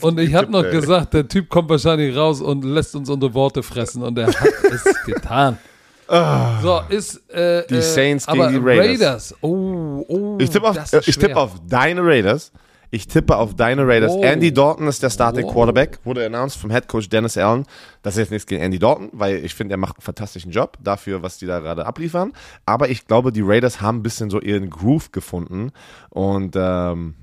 Und 0.00 0.20
ich 0.20 0.34
habe 0.34 0.50
noch 0.52 0.64
ey. 0.64 0.72
gesagt, 0.72 1.14
der 1.14 1.26
Typ 1.26 1.48
kommt 1.48 1.70
wahrscheinlich 1.70 2.14
raus 2.14 2.42
und 2.42 2.62
lässt 2.62 2.94
uns 2.94 3.08
unsere 3.08 3.32
Worte 3.32 3.62
fressen 3.62 4.02
und 4.02 4.18
er 4.18 4.26
hat 4.26 4.36
es 4.70 4.84
getan. 5.06 5.58
Ah. 6.06 6.60
So, 6.60 6.80
ist. 6.90 7.30
Äh, 7.30 7.66
die 7.66 7.80
Saints 7.80 8.28
äh, 8.28 8.32
gegen 8.32 8.48
die 8.50 8.58
Raiders. 8.58 8.86
Raiders. 8.86 9.34
Oh, 9.40 10.04
oh. 10.06 10.38
Ich 10.38 10.50
tippe 10.50 10.68
auf, 10.68 10.92
äh, 10.92 11.00
tipp 11.00 11.34
auf 11.34 11.52
deine 11.66 12.02
Raiders. 12.02 12.52
Ich 12.94 13.06
tippe 13.06 13.38
auf 13.38 13.56
deine 13.56 13.86
Raiders. 13.86 14.12
Oh. 14.12 14.22
Andy 14.22 14.52
Dalton 14.52 14.86
ist 14.86 15.02
der 15.02 15.08
Starting 15.08 15.46
oh. 15.46 15.52
Quarterback. 15.52 15.98
Wurde 16.04 16.26
announced 16.26 16.60
vom 16.60 16.70
Head 16.70 16.88
Coach 16.88 17.08
Dennis 17.08 17.38
Allen. 17.38 17.64
Das 18.02 18.14
ist 18.14 18.18
jetzt 18.18 18.30
nichts 18.30 18.46
gegen 18.46 18.62
Andy 18.62 18.78
Dalton, 18.78 19.08
weil 19.14 19.42
ich 19.42 19.54
finde, 19.54 19.72
er 19.72 19.78
macht 19.78 19.96
einen 19.96 20.02
fantastischen 20.02 20.52
Job 20.52 20.76
dafür, 20.78 21.22
was 21.22 21.38
die 21.38 21.46
da 21.46 21.60
gerade 21.60 21.86
abliefern. 21.86 22.34
Aber 22.66 22.90
ich 22.90 23.06
glaube, 23.06 23.32
die 23.32 23.40
Raiders 23.40 23.80
haben 23.80 24.00
ein 24.00 24.02
bisschen 24.02 24.28
so 24.28 24.42
ihren 24.42 24.68
Groove 24.68 25.10
gefunden. 25.10 25.72
Und 26.10 26.54
ähm, 26.54 27.14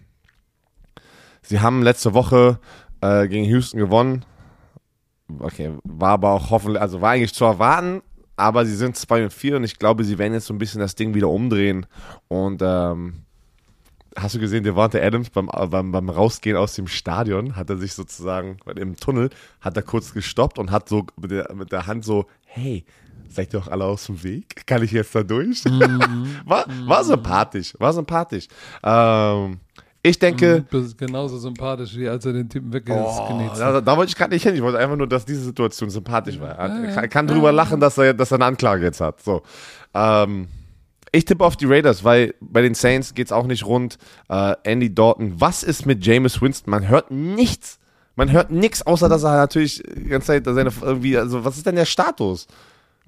sie 1.44 1.60
haben 1.60 1.84
letzte 1.84 2.16
Woche 2.16 2.58
äh, 3.02 3.28
gegen 3.28 3.46
Houston 3.46 3.78
gewonnen. 3.78 4.26
Okay, 5.38 5.70
war 5.84 6.14
aber 6.14 6.32
auch 6.32 6.50
hoffentlich, 6.50 6.82
also 6.82 7.00
war 7.02 7.12
eigentlich 7.12 7.36
zu 7.36 7.46
erwarten, 7.46 8.02
aber 8.38 8.66
sie 8.66 8.76
sind 8.76 8.96
2 8.96 9.26
und 9.26 9.34
4 9.34 9.58
und 9.58 9.66
ich 9.66 9.78
glaube, 9.78 10.04
sie 10.04 10.18
werden 10.18 10.34
jetzt 10.34 10.48
so 10.48 10.54
ein 10.56 10.58
bisschen 10.58 10.82
das 10.82 10.96
Ding 10.96 11.14
wieder 11.14 11.30
umdrehen. 11.30 11.86
Und 12.28 12.64
ähm, 12.66 13.26
hast 14.22 14.36
du 14.36 14.40
gesehen, 14.40 14.64
der 14.64 14.74
Devante 14.74 15.02
Adams 15.02 15.30
beim, 15.30 15.48
beim, 15.48 15.92
beim 15.92 16.10
Rausgehen 16.10 16.58
aus 16.58 16.76
dem 16.76 16.88
Stadion 16.88 17.56
hat 17.56 17.70
er 17.70 17.78
sich 17.78 17.94
sozusagen 17.94 18.58
im 18.76 18.96
Tunnel, 18.98 19.30
hat 19.62 19.76
er 19.76 19.84
kurz 19.84 20.14
gestoppt 20.14 20.60
und 20.60 20.72
hat 20.72 20.90
so 20.90 21.06
mit 21.20 21.32
der, 21.32 21.54
mit 21.54 21.72
der 21.72 21.88
Hand 21.88 22.06
so, 22.06 22.26
hey, 22.46 22.86
seid 23.30 23.54
ihr 23.54 23.60
doch 23.60 23.68
alle 23.68 23.86
aus 23.86 24.06
dem 24.06 24.24
Weg? 24.24 24.66
Kann 24.66 24.84
ich 24.84 24.92
jetzt 24.92 25.14
da 25.16 25.24
durch? 25.24 25.64
Mhm. 25.66 26.38
war, 26.46 26.66
war 26.86 27.04
sympathisch, 27.04 27.74
war 27.80 27.94
sympathisch. 27.94 28.48
Ähm, 28.84 29.60
ich 30.02 30.18
denke. 30.18 30.66
Du 30.70 30.82
bist 30.82 30.98
genauso 30.98 31.38
sympathisch, 31.38 31.96
wie 31.96 32.08
als 32.08 32.26
er 32.26 32.34
den 32.34 32.50
Typen 32.50 32.72
weggenetzt 32.72 33.20
oh, 33.20 33.52
da, 33.58 33.82
da, 33.82 33.98
wollte 33.98 34.10
ich 34.12 34.16
gerade 34.16 34.34
nicht 34.34 34.44
hin. 34.44 34.56
Ich 34.56 34.62
wollte 34.62 34.80
einfach 34.80 34.96
nur, 34.96 35.08
dass 35.08 35.26
diese 35.26 35.42
Situation 35.42 35.90
sympathisch 35.90 36.40
war. 36.40 36.58
Er 36.58 36.94
kann, 36.94 37.10
kann 37.10 37.28
drüber 37.28 37.52
lachen, 37.52 37.80
dass 37.80 37.98
er, 37.98 38.14
dass 38.14 38.32
er 38.32 38.36
eine 38.36 38.46
Anklage 38.46 38.86
jetzt 38.86 39.02
hat. 39.02 39.22
So. 39.22 39.44
Ähm, 39.94 40.48
ich 41.12 41.26
tippe 41.26 41.44
auf 41.44 41.58
die 41.58 41.66
Raiders, 41.66 42.04
weil 42.04 42.34
bei 42.40 42.62
den 42.62 42.76
Saints 42.76 43.14
geht 43.14 43.28
es 43.28 43.32
auch 43.32 43.48
nicht 43.48 43.66
rund. 43.66 43.98
Äh, 44.30 44.56
Andy 44.64 44.94
Dalton, 44.94 45.34
was 45.40 45.64
ist 45.64 45.86
mit 45.86 46.06
Jameis 46.06 46.42
Winston? 46.42 46.72
Man 46.72 46.88
hört 46.88 47.12
nichts. 47.12 47.80
Man 48.16 48.32
hört 48.32 48.52
nichts, 48.52 48.86
außer 48.86 49.08
dass 49.08 49.24
er 49.24 49.38
natürlich 49.38 49.82
die 49.96 50.10
ganze 50.10 50.28
Zeit 50.28 50.46
seine 50.46 50.72
irgendwie, 50.82 51.18
also 51.18 51.46
was 51.46 51.58
ist 51.58 51.66
denn 51.66 51.76
der 51.76 51.86
Status? 51.86 52.48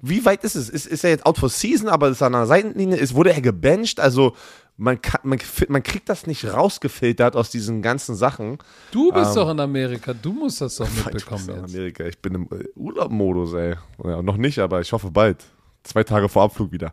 Wie 0.00 0.24
weit 0.24 0.42
ist 0.42 0.56
es? 0.56 0.68
Ist, 0.68 0.86
ist 0.86 1.04
er 1.04 1.10
jetzt 1.10 1.26
out 1.26 1.38
for 1.38 1.48
season, 1.48 1.88
aber 1.88 2.08
ist 2.08 2.22
er 2.22 2.28
an 2.28 2.32
der 2.32 2.46
Seitenlinie? 2.46 2.96
Ist, 2.96 3.14
wurde 3.14 3.32
er 3.32 3.40
gebencht? 3.40 4.00
Also 4.00 4.34
man, 4.76 5.00
kann, 5.00 5.20
man, 5.22 5.38
man 5.68 5.82
kriegt 5.82 6.08
das 6.08 6.26
nicht 6.26 6.44
rausgefiltert 6.44 7.36
aus 7.36 7.50
diesen 7.50 7.82
ganzen 7.82 8.14
Sachen. 8.16 8.58
Du 8.90 9.12
bist 9.12 9.30
ähm, 9.30 9.34
doch 9.36 9.50
in 9.50 9.60
Amerika, 9.60 10.14
du 10.14 10.32
musst 10.32 10.60
das 10.60 10.76
doch 10.76 10.88
mitbekommen. 11.04 11.40
Ich 11.40 11.46
bin 11.46 11.56
in 11.56 11.64
Amerika, 11.64 12.04
ich 12.04 12.18
bin 12.18 12.34
im 12.34 12.48
Urlaubmodus, 12.74 13.52
ey. 13.52 13.74
Ja, 14.02 14.22
noch 14.22 14.38
nicht, 14.38 14.58
aber 14.58 14.80
ich 14.80 14.92
hoffe 14.92 15.10
bald. 15.10 15.44
Zwei 15.84 16.04
Tage 16.04 16.28
vor 16.28 16.44
Abflug 16.44 16.72
wieder. 16.72 16.92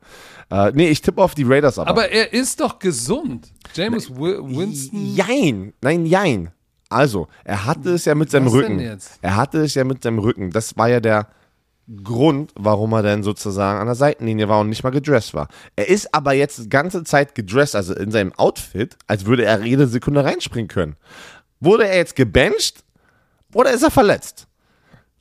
Äh, 0.50 0.72
nee, 0.74 0.90
ich 0.90 1.02
tippe 1.02 1.22
auf 1.22 1.36
die 1.36 1.44
Raiders 1.44 1.78
aber. 1.78 1.90
Aber 1.90 2.10
er 2.10 2.34
ist 2.34 2.60
doch 2.60 2.80
gesund. 2.80 3.52
James 3.74 4.10
Winston. 4.10 5.16
Jein. 5.16 5.74
Nein, 5.82 6.06
jein. 6.06 6.52
Also, 6.90 7.28
er 7.44 7.66
hatte 7.66 7.92
es 7.92 8.06
ja 8.06 8.16
mit 8.16 8.32
seinem 8.32 8.48
Was 8.48 8.54
Rücken. 8.54 9.00
Er 9.22 9.36
hatte 9.36 9.60
es 9.60 9.76
ja 9.76 9.84
mit 9.84 10.02
seinem 10.02 10.20
Rücken. 10.20 10.50
Das 10.50 10.76
war 10.76 10.90
ja 10.90 11.00
der 11.00 11.28
Grund, 12.04 12.52
warum 12.56 12.94
er 12.94 13.04
denn 13.04 13.24
sozusagen 13.24 13.80
an 13.80 13.88
der 13.88 13.96
Seitenlinie 13.96 14.48
war 14.48 14.60
und 14.60 14.70
nicht 14.70 14.84
mal 14.84 14.92
gedressed 14.92 15.34
war. 15.34 15.48
Er 15.76 15.88
ist 15.90 16.14
aber 16.14 16.34
jetzt 16.34 16.58
die 16.60 16.70
ganze 16.70 17.04
Zeit 17.04 17.36
gedressed, 17.36 17.76
also 17.76 17.96
in 17.96 18.12
seinem 18.12 18.34
Outfit, 18.34 18.96
als 19.08 19.26
würde 19.26 19.46
er 19.46 19.64
jede 19.64 19.88
Sekunde 19.88 20.24
reinspringen 20.24 20.68
können. 20.68 20.96
Wurde 21.60 21.88
er 21.88 21.98
jetzt 21.98 22.16
gebencht 22.16 22.84
oder 23.54 23.72
ist 23.72 23.84
er 23.84 23.92
verletzt? 23.92 24.48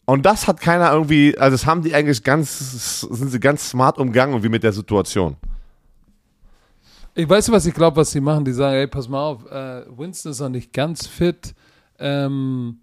Und 0.08 0.24
das 0.24 0.48
hat 0.48 0.58
keiner 0.62 0.90
irgendwie, 0.90 1.36
also 1.36 1.52
das 1.52 1.66
haben 1.66 1.82
die 1.82 1.94
eigentlich 1.94 2.24
ganz, 2.24 3.02
sind 3.02 3.28
sie 3.28 3.38
ganz 3.38 3.68
smart 3.68 3.98
umgangen 3.98 4.42
wie 4.42 4.48
mit 4.48 4.62
der 4.62 4.72
Situation. 4.72 5.36
Ich 7.14 7.28
weiß, 7.28 7.52
was 7.52 7.66
ich 7.66 7.74
glaube, 7.74 7.98
was 7.98 8.12
sie 8.12 8.22
machen. 8.22 8.46
Die 8.46 8.54
sagen, 8.54 8.74
ey, 8.74 8.86
pass 8.86 9.06
mal 9.06 9.22
auf, 9.22 9.44
äh, 9.50 9.84
Winston 9.94 10.32
ist 10.32 10.40
noch 10.40 10.48
nicht 10.48 10.72
ganz 10.72 11.06
fit. 11.06 11.54
Ähm, 11.98 12.78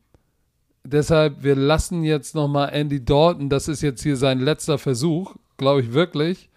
deshalb, 0.83 1.41
wir 1.41 1.55
lassen 1.55 2.03
jetzt 2.03 2.35
nochmal 2.35 2.69
Andy 2.71 3.03
Dalton, 3.03 3.49
das 3.49 3.69
ist 3.69 3.81
jetzt 3.81 4.03
hier 4.03 4.17
sein 4.17 4.37
letzter 4.37 4.77
Versuch, 4.77 5.33
glaube 5.57 5.81
ich 5.81 5.93
wirklich. 5.93 6.51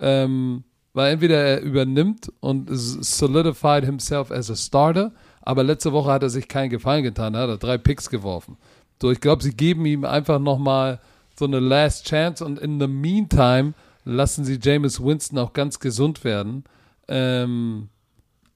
Ähm, 0.00 0.64
weil 0.94 1.12
entweder 1.12 1.36
er 1.36 1.60
übernimmt 1.60 2.32
und 2.40 2.70
solidified 2.70 3.84
himself 3.84 4.30
as 4.30 4.50
a 4.50 4.56
starter, 4.56 5.12
aber 5.42 5.62
letzte 5.62 5.92
Woche 5.92 6.10
hat 6.10 6.22
er 6.22 6.30
sich 6.30 6.48
keinen 6.48 6.70
Gefallen 6.70 7.02
getan, 7.02 7.34
er 7.34 7.48
hat 7.48 7.62
drei 7.62 7.76
Picks 7.76 8.08
geworfen. 8.08 8.56
So, 9.00 9.10
ich 9.10 9.20
glaube, 9.20 9.42
sie 9.42 9.54
geben 9.54 9.84
ihm 9.86 10.04
einfach 10.04 10.38
nochmal 10.38 11.00
so 11.38 11.44
eine 11.44 11.60
Last 11.60 12.06
Chance 12.06 12.44
und 12.44 12.58
in 12.58 12.80
the 12.80 12.86
meantime 12.86 13.74
lassen 14.04 14.44
sie 14.44 14.58
Jameis 14.60 15.02
Winston 15.02 15.38
auch 15.38 15.52
ganz 15.52 15.78
gesund 15.80 16.24
werden. 16.24 16.64
Ähm, 17.08 17.88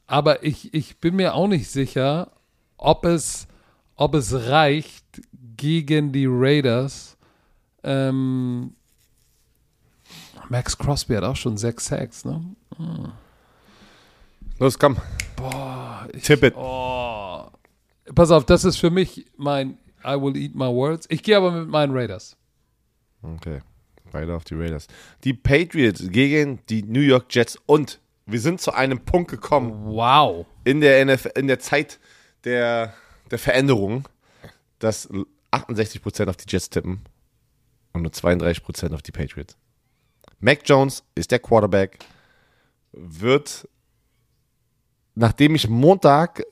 aber 0.07 0.43
ich, 0.45 0.73
ich 0.73 0.99
bin 0.99 1.17
mir 1.17 1.35
auch 1.35 1.49
nicht 1.49 1.71
sicher, 1.71 2.31
ob 2.79 3.05
es 3.05 3.47
ob 4.01 4.15
es 4.15 4.33
reicht 4.33 5.05
gegen 5.59 6.11
die 6.11 6.25
Raiders. 6.27 7.19
Ähm, 7.83 8.73
Max 10.49 10.77
Crosby 10.79 11.17
hat 11.17 11.25
auch 11.25 11.37
schon 11.37 11.59
sechs 11.59 11.85
Sacks, 11.85 12.25
ne? 12.25 12.43
Hm. 12.79 13.13
Los, 14.59 14.79
komm. 14.79 14.97
Boah. 15.37 16.09
Ich, 16.15 16.23
Tip 16.23 16.43
it. 16.45 16.55
Oh. 16.57 17.45
Pass 18.15 18.31
auf, 18.31 18.47
das 18.47 18.65
ist 18.65 18.79
für 18.79 18.91
mich 18.91 19.27
mein 19.37 19.77
I 20.05 20.21
will 20.21 20.37
eat 20.37 20.55
my 20.55 20.69
words. 20.69 21.07
Ich 21.11 21.23
gehe 21.23 21.37
aber 21.37 21.51
mit 21.51 21.69
meinen 21.69 21.93
Raiders. 21.97 22.37
Okay. 23.23 23.61
Weiter 24.13 24.35
auf 24.35 24.45
die 24.45 24.55
Raiders. 24.55 24.87
Die 25.25 25.35
Patriots 25.35 26.11
gegen 26.11 26.61
die 26.69 26.83
New 26.83 27.01
York 27.01 27.27
Jets 27.31 27.59
und 27.67 28.01
wir 28.27 28.41
sind 28.41 28.61
zu 28.61 28.73
einem 28.73 29.01
Punkt 29.01 29.31
gekommen. 29.31 29.73
Wow. 29.85 30.47
In 30.65 30.81
der, 30.81 31.05
NF 31.05 31.29
in 31.37 31.47
der 31.47 31.59
Zeit 31.59 32.01
der 32.45 32.95
der 33.31 33.39
Veränderung, 33.39 34.09
dass 34.79 35.09
68% 35.53 36.29
auf 36.29 36.37
die 36.37 36.47
Jets 36.49 36.71
tippen 36.71 37.01
und 37.93 38.03
nur 38.03 38.13
32% 38.13 38.95
auf 38.95 39.03
die 39.03 39.13
Patriots. 39.13 39.57
Mac 40.41 40.61
Jones 40.65 41.05
ist 41.15 41.31
der 41.31 41.39
Quarterback, 41.39 41.99
wird, 42.93 43.69
nachdem 45.15 45.55
ich 45.55 45.69
Montag 45.69 46.45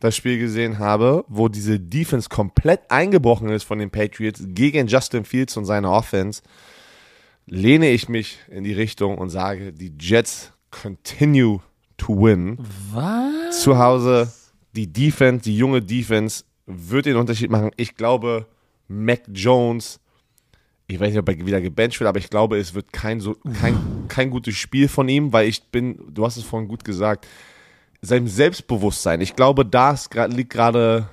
das 0.00 0.16
Spiel 0.16 0.38
gesehen 0.38 0.78
habe, 0.78 1.24
wo 1.28 1.48
diese 1.48 1.80
Defense 1.80 2.28
komplett 2.28 2.80
eingebrochen 2.90 3.48
ist 3.48 3.64
von 3.64 3.78
den 3.78 3.90
Patriots 3.90 4.42
gegen 4.48 4.86
Justin 4.86 5.24
Fields 5.24 5.56
und 5.56 5.64
seine 5.64 5.90
Offense, 5.90 6.42
lehne 7.46 7.90
ich 7.90 8.08
mich 8.08 8.38
in 8.48 8.64
die 8.64 8.74
Richtung 8.74 9.18
und 9.18 9.30
sage, 9.30 9.72
die 9.72 9.92
Jets 9.98 10.52
continue 10.70 11.60
to 11.96 12.14
win. 12.14 12.58
Was? 12.92 13.62
Zu 13.62 13.78
Hause 13.78 14.30
die 14.76 14.92
Defense, 14.92 15.42
die 15.42 15.56
junge 15.56 15.82
Defense 15.82 16.44
wird 16.66 17.06
den 17.06 17.16
Unterschied 17.16 17.50
machen. 17.50 17.70
Ich 17.76 17.96
glaube, 17.96 18.46
Mac 18.88 19.22
Jones, 19.32 19.98
ich 20.86 21.00
weiß 21.00 21.10
nicht, 21.10 21.18
ob 21.18 21.28
er 21.28 21.46
wieder 21.46 21.60
gebencht 21.60 21.98
wird, 21.98 22.08
aber 22.08 22.18
ich 22.18 22.30
glaube, 22.30 22.58
es 22.58 22.74
wird 22.74 22.92
kein, 22.92 23.20
so, 23.20 23.36
kein, 23.60 23.76
kein 24.08 24.30
gutes 24.30 24.54
Spiel 24.56 24.88
von 24.88 25.08
ihm, 25.08 25.32
weil 25.32 25.48
ich 25.48 25.64
bin, 25.70 25.98
du 26.12 26.24
hast 26.24 26.36
es 26.36 26.44
vorhin 26.44 26.68
gut 26.68 26.84
gesagt, 26.84 27.26
sein 28.02 28.26
Selbstbewusstsein. 28.26 29.20
Ich 29.20 29.36
glaube, 29.36 29.64
da 29.64 29.96
liegt 30.28 30.50
gerade 30.50 31.08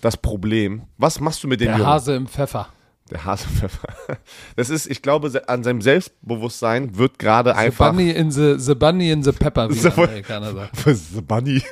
das 0.00 0.16
Problem. 0.16 0.82
Was 0.98 1.20
machst 1.20 1.42
du 1.42 1.48
mit 1.48 1.60
dem 1.60 1.68
Der 1.68 1.76
Jungen? 1.78 1.88
Hase 1.90 2.14
im 2.14 2.26
Pfeffer. 2.26 2.68
Der 3.10 3.24
Hase 3.24 3.46
im 3.50 3.56
Pfeffer. 3.56 3.88
Das 4.56 4.70
ist, 4.70 4.86
ich 4.86 5.02
glaube, 5.02 5.42
an 5.46 5.64
seinem 5.64 5.80
Selbstbewusstsein 5.80 6.96
wird 6.96 7.18
gerade 7.18 7.56
einfach. 7.56 7.90
Bunny 7.90 8.10
in 8.10 8.30
the, 8.30 8.54
the 8.58 8.74
Bunny 8.74 9.10
in 9.10 9.22
the 9.22 9.32
Pepper, 9.32 9.70
wie 9.70 9.74
the, 9.78 9.88
Amerikaner 9.88 10.52
sagen. 10.52 10.70
The 11.14 11.20
Bunny. 11.20 11.62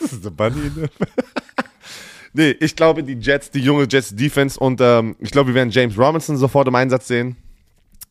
the 0.00 0.30
Bunny 0.30 0.66
in 0.66 0.74
the 0.74 0.86
Nee, 2.34 2.56
ich 2.60 2.74
glaube, 2.74 3.02
die 3.02 3.14
Jets, 3.14 3.50
die 3.50 3.60
junge 3.60 3.86
Jets 3.88 4.14
Defense 4.16 4.58
und 4.58 4.80
ähm, 4.80 5.16
ich 5.18 5.30
glaube, 5.30 5.48
wir 5.48 5.54
werden 5.54 5.70
James 5.70 5.98
Robinson 5.98 6.38
sofort 6.38 6.66
im 6.66 6.74
Einsatz 6.74 7.08
sehen. 7.08 7.36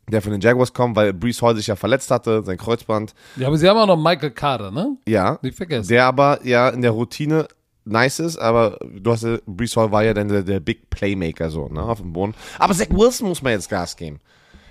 Der 0.09 0.21
von 0.21 0.31
den 0.31 0.41
Jaguars 0.41 0.73
kommt, 0.73 0.95
weil 0.95 1.13
Brees 1.13 1.41
Hall 1.41 1.55
sich 1.55 1.67
ja 1.67 1.75
verletzt 1.75 2.11
hatte, 2.11 2.43
sein 2.43 2.57
Kreuzband. 2.57 3.13
Ja, 3.35 3.47
aber 3.47 3.57
sie 3.57 3.69
haben 3.69 3.77
auch 3.77 3.87
noch 3.87 3.97
Michael 3.97 4.31
Carter, 4.31 4.71
ne? 4.71 4.97
Ja. 5.07 5.39
Nicht 5.41 5.55
vergessen. 5.55 5.87
Der 5.87 6.05
aber 6.05 6.45
ja 6.45 6.69
in 6.69 6.81
der 6.81 6.91
Routine 6.91 7.47
nice 7.85 8.19
ist, 8.19 8.37
aber 8.37 8.77
du 8.81 9.11
hast 9.11 9.23
ja, 9.23 9.37
Brees 9.45 9.75
Hall 9.75 9.91
war 9.91 10.03
ja 10.03 10.13
dann 10.13 10.27
der, 10.27 10.43
der 10.43 10.59
Big 10.59 10.89
Playmaker 10.89 11.49
so, 11.49 11.67
ne, 11.67 11.81
auf 11.81 11.99
dem 11.99 12.13
Boden. 12.13 12.35
Aber 12.59 12.73
Zach 12.73 12.89
Wilson 12.89 13.29
muss 13.29 13.41
man 13.41 13.53
jetzt 13.53 13.69
Gas 13.69 13.95
geben. 13.95 14.19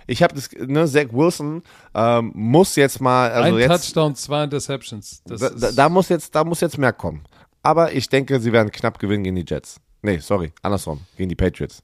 Ich 0.07 0.23
habe 0.23 0.35
das, 0.35 0.51
ne, 0.53 0.87
Zach 0.87 1.13
Wilson 1.13 1.63
ähm, 1.95 2.33
muss 2.35 2.77
jetzt 2.77 3.01
mal, 3.01 3.31
also 3.31 3.55
Ein 3.55 3.61
jetzt, 3.61 3.69
Touchdown, 3.69 4.15
zwei 4.15 4.45
Interceptions. 4.45 5.23
Da, 5.25 5.51
da, 5.51 5.73
da 5.73 5.89
muss 5.89 6.09
jetzt, 6.09 6.35
da 6.35 6.45
muss 6.45 6.61
jetzt 6.61 6.79
mehr 6.79 6.93
kommen. 6.93 7.25
Aber 7.63 7.93
ich 7.93 8.09
denke, 8.09 8.41
sie 8.41 8.53
werden 8.53 8.71
knapp 8.71 8.99
gewinnen 8.99 9.25
gegen 9.25 9.37
die 9.37 9.45
Jets. 9.47 9.81
Nee, 10.03 10.19
sorry, 10.19 10.53
andersrum, 10.63 11.01
gegen 11.17 11.29
die 11.29 11.37
Patriots. 11.37 11.83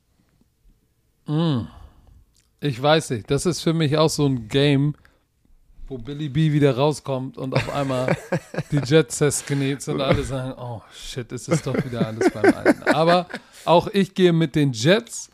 Ich 2.61 2.81
weiß 2.81 3.11
nicht. 3.11 3.31
Das 3.31 3.47
ist 3.47 3.61
für 3.61 3.73
mich 3.73 3.97
auch 3.97 4.11
so 4.11 4.27
ein 4.27 4.49
Game, 4.49 4.95
wo 5.89 5.99
Billy 5.99 6.29
B 6.29 6.53
wieder 6.53 6.77
rauskommt 6.77 7.39
und 7.39 7.55
auf 7.55 7.75
einmal 7.75 8.17
die 8.73 8.79
Jets 8.79 9.19
zerskniet 9.19 9.83
sind 9.83 9.95
und 9.95 10.01
alle 10.01 10.25
sagen, 10.25 10.55
oh 10.59 10.83
shit, 10.93 11.31
es 11.33 11.49
ist 11.49 11.67
doch 11.67 11.77
wieder 11.85 12.07
alles 12.07 12.31
beim 12.31 12.53
Alten. 12.55 12.83
Aber 12.95 13.27
auch 13.65 13.89
ich 13.89 14.15
gehe 14.15 14.33
mit 14.33 14.55
den 14.55 14.73
Jets, 14.73 15.31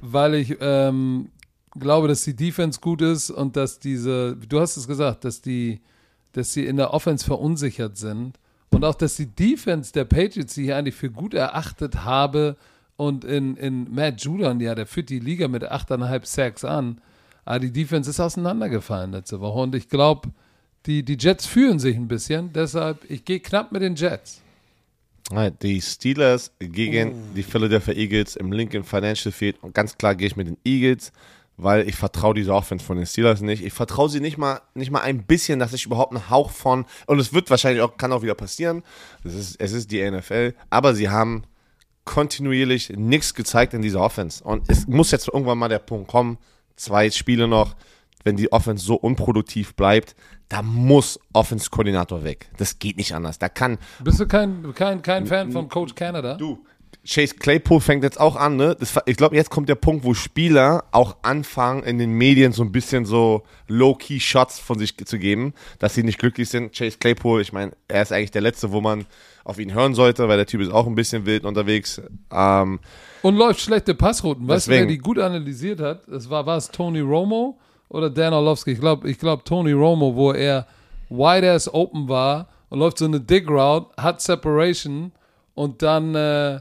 weil 0.00 0.34
ich 0.34 0.56
ähm, 0.60 1.30
glaube, 1.78 2.08
dass 2.08 2.24
die 2.24 2.34
Defense 2.34 2.80
gut 2.80 3.02
ist 3.02 3.30
und 3.30 3.56
dass 3.56 3.78
diese, 3.78 4.36
du 4.36 4.60
hast 4.60 4.76
es 4.76 4.88
gesagt, 4.88 5.24
dass 5.24 5.40
die, 5.40 5.80
dass 6.32 6.52
sie 6.52 6.66
in 6.66 6.76
der 6.76 6.92
Offense 6.92 7.24
verunsichert 7.24 7.96
sind 7.96 8.38
und 8.70 8.84
auch, 8.84 8.94
dass 8.94 9.16
die 9.16 9.26
Defense 9.26 9.92
der 9.92 10.04
Patriots, 10.04 10.54
die 10.54 10.64
ich 10.64 10.74
eigentlich 10.74 10.94
für 10.94 11.10
gut 11.10 11.34
erachtet 11.34 12.04
habe 12.04 12.56
und 12.96 13.24
in, 13.24 13.56
in 13.56 13.92
Matt 13.92 14.22
Judon, 14.22 14.60
ja, 14.60 14.74
der 14.74 14.86
führt 14.86 15.10
die 15.10 15.18
Liga 15.18 15.48
mit 15.48 15.64
8,5 15.64 16.26
Sacks 16.26 16.64
an, 16.64 17.00
aber 17.44 17.60
die 17.60 17.72
Defense 17.72 18.10
ist 18.10 18.20
auseinandergefallen 18.20 19.12
letzte 19.12 19.40
Woche 19.40 19.60
und 19.60 19.74
ich 19.74 19.88
glaube, 19.88 20.30
die, 20.86 21.04
die 21.04 21.16
Jets 21.18 21.46
fühlen 21.46 21.78
sich 21.78 21.96
ein 21.96 22.08
bisschen, 22.08 22.52
deshalb, 22.52 23.08
ich 23.08 23.24
gehe 23.24 23.40
knapp 23.40 23.72
mit 23.72 23.82
den 23.82 23.94
Jets. 23.94 24.40
Die 25.62 25.80
Steelers 25.80 26.52
gegen 26.58 27.34
die 27.34 27.42
Philadelphia 27.42 27.94
Eagles 27.94 28.36
im 28.36 28.52
Lincoln 28.52 28.84
Financial 28.84 29.32
Field. 29.32 29.56
Und 29.62 29.74
ganz 29.74 29.96
klar 29.96 30.14
gehe 30.14 30.26
ich 30.26 30.36
mit 30.36 30.46
den 30.46 30.58
Eagles, 30.64 31.10
weil 31.56 31.88
ich 31.88 31.94
vertraue 31.96 32.34
diese 32.34 32.52
Offense 32.52 32.84
von 32.84 32.96
den 32.96 33.06
Steelers 33.06 33.40
nicht. 33.40 33.64
Ich 33.64 33.72
vertraue 33.72 34.10
sie 34.10 34.20
nicht 34.20 34.36
mal, 34.36 34.60
nicht 34.74 34.90
mal 34.90 35.00
ein 35.00 35.24
bisschen, 35.24 35.58
dass 35.58 35.72
ich 35.72 35.86
überhaupt 35.86 36.12
einen 36.12 36.28
Hauch 36.28 36.50
von, 36.50 36.84
und 37.06 37.18
es 37.18 37.32
wird 37.32 37.48
wahrscheinlich 37.48 37.82
auch, 37.82 37.96
kann 37.96 38.12
auch 38.12 38.22
wieder 38.22 38.34
passieren. 38.34 38.82
Es 39.24 39.34
ist, 39.34 39.60
es 39.60 39.72
ist 39.72 39.90
die 39.90 40.10
NFL, 40.10 40.54
aber 40.68 40.94
sie 40.94 41.08
haben 41.08 41.44
kontinuierlich 42.04 42.90
nichts 42.90 43.34
gezeigt 43.34 43.74
in 43.74 43.82
dieser 43.82 44.00
Offense. 44.00 44.42
Und 44.42 44.68
es 44.68 44.86
muss 44.86 45.10
jetzt 45.10 45.28
irgendwann 45.28 45.58
mal 45.58 45.68
der 45.68 45.78
Punkt 45.78 46.08
kommen, 46.08 46.38
zwei 46.76 47.10
Spiele 47.10 47.46
noch, 47.46 47.76
wenn 48.24 48.36
die 48.36 48.52
Offense 48.52 48.84
so 48.84 48.94
unproduktiv 48.94 49.74
bleibt, 49.74 50.14
da 50.48 50.62
muss 50.62 51.18
Offense-Koordinator 51.32 52.24
weg. 52.24 52.50
Das 52.58 52.78
geht 52.78 52.96
nicht 52.96 53.14
anders. 53.14 53.38
Da 53.38 53.48
kann, 53.48 53.78
Bist 54.04 54.20
du 54.20 54.26
kein, 54.26 54.74
kein, 54.74 55.02
kein 55.02 55.26
Fan 55.26 55.50
von 55.50 55.68
Coach 55.68 55.94
Canada? 55.94 56.34
Du, 56.34 56.64
Chase 57.04 57.34
Claypool 57.34 57.80
fängt 57.80 58.04
jetzt 58.04 58.20
auch 58.20 58.36
an, 58.36 58.56
ne? 58.56 58.76
Das, 58.78 58.96
ich 59.06 59.16
glaube, 59.16 59.34
jetzt 59.34 59.50
kommt 59.50 59.68
der 59.68 59.74
Punkt, 59.74 60.04
wo 60.04 60.14
Spieler 60.14 60.84
auch 60.92 61.16
anfangen, 61.22 61.82
in 61.82 61.98
den 61.98 62.12
Medien 62.12 62.52
so 62.52 62.62
ein 62.62 62.70
bisschen 62.70 63.04
so 63.04 63.42
Low-Key-Shots 63.66 64.60
von 64.60 64.78
sich 64.78 64.96
zu 64.96 65.18
geben, 65.18 65.52
dass 65.80 65.94
sie 65.94 66.04
nicht 66.04 66.20
glücklich 66.20 66.48
sind. 66.48 66.76
Chase 66.76 66.98
Claypool, 66.98 67.40
ich 67.40 67.52
meine, 67.52 67.72
er 67.88 68.02
ist 68.02 68.12
eigentlich 68.12 68.30
der 68.30 68.42
Letzte, 68.42 68.70
wo 68.70 68.80
man 68.80 69.06
auf 69.44 69.58
ihn 69.58 69.74
hören 69.74 69.94
sollte, 69.94 70.28
weil 70.28 70.36
der 70.36 70.46
Typ 70.46 70.60
ist 70.60 70.70
auch 70.70 70.86
ein 70.86 70.94
bisschen 70.94 71.26
wild 71.26 71.44
unterwegs. 71.44 72.00
Ähm, 72.30 72.78
Und 73.22 73.36
läuft 73.36 73.60
schlechte 73.60 73.96
Passrouten. 73.96 74.46
Weißt 74.46 74.68
du, 74.68 74.70
wer 74.70 74.86
die 74.86 74.98
gut 74.98 75.18
analysiert 75.18 75.80
hat? 75.80 76.02
Das 76.06 76.30
war, 76.30 76.46
war 76.46 76.56
es 76.56 76.68
Tony 76.68 77.00
Romo 77.00 77.58
oder 77.88 78.10
Dan 78.10 78.32
Orlovsky? 78.32 78.72
Ich 78.72 78.80
glaube, 78.80 79.10
ich 79.10 79.18
glaub 79.18 79.44
Tony 79.44 79.72
Romo, 79.72 80.14
wo 80.14 80.32
er 80.32 80.68
wide 81.08 81.50
ass 81.50 81.72
open 81.72 82.08
war 82.08 82.48
und 82.68 82.78
läuft 82.78 82.98
so 82.98 83.06
eine 83.06 83.20
Dig 83.20 83.50
Route, 83.50 83.88
hat 83.96 84.20
Separation 84.20 85.10
und 85.54 85.82
dann, 85.82 86.14
äh, 86.14 86.60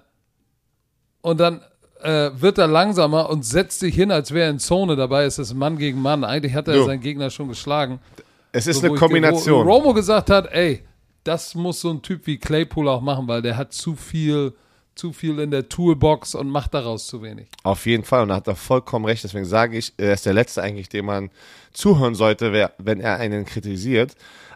und 1.22 1.40
dann 1.40 1.62
äh, 2.02 2.32
wird 2.34 2.58
er 2.58 2.68
langsamer 2.68 3.30
und 3.30 3.46
setzt 3.46 3.80
sich 3.80 3.94
hin, 3.96 4.12
als 4.12 4.32
wäre 4.34 4.46
er 4.46 4.52
in 4.52 4.60
Zone 4.60 4.96
dabei. 4.96 5.24
Es 5.24 5.38
ist 5.40 5.54
Mann 5.54 5.78
gegen 5.78 6.02
Mann. 6.02 6.24
Eigentlich 6.24 6.54
hat 6.56 6.68
er 6.68 6.78
Jo. 6.78 6.86
seinen 6.86 7.02
Gegner 7.02 7.30
schon 7.30 7.48
geschlagen. 7.48 8.00
es 8.52 8.68
ist 8.68 8.82
So, 8.82 8.88
eine 8.88 8.96
Kombination. 8.96 9.66
Wo 9.66 9.72
Romo 9.72 9.94
gesagt 9.94 10.30
hat, 10.30 10.52
ey, 10.52 10.84
das 11.24 11.54
muss 11.54 11.82
so 11.82 11.92
ein 11.92 12.02
Typ 12.02 12.26
wie 12.26 12.38
Claypool 12.38 12.88
auch 12.88 13.02
machen, 13.02 13.28
weil 13.28 13.44
der 13.44 13.56
hat 13.56 13.74
zu 13.74 13.96
viel, 13.96 14.54
zu 14.96 15.14
viel 15.14 15.38
in 15.40 15.52
der 15.52 15.70
Toolbox 15.70 16.34
und 16.34 16.50
macht 16.50 16.74
daraus 16.74 17.06
zu 17.06 17.22
wenig. 17.22 17.48
Auf 17.64 17.86
jeden 17.86 18.04
Fall. 18.04 18.24
Und 18.24 18.30
da 18.30 18.36
hat 18.36 18.48
er 18.48 18.56
vollkommen 18.56 19.06
recht. 19.06 19.24
Deswegen 19.24 19.46
sage 19.46 19.78
ich, 19.78 19.94
er 19.98 20.14
ist 20.14 20.26
der 20.26 20.34
Letzte 20.34 20.64
eigentlich, 20.64 20.90
dem 20.90 21.06
man 21.06 21.30
zuhören 21.72 22.16
sollte, 22.16 22.72
wenn 22.80 23.00
er 23.00 23.18
einen 23.18 23.46
kritisiert. 23.46 24.16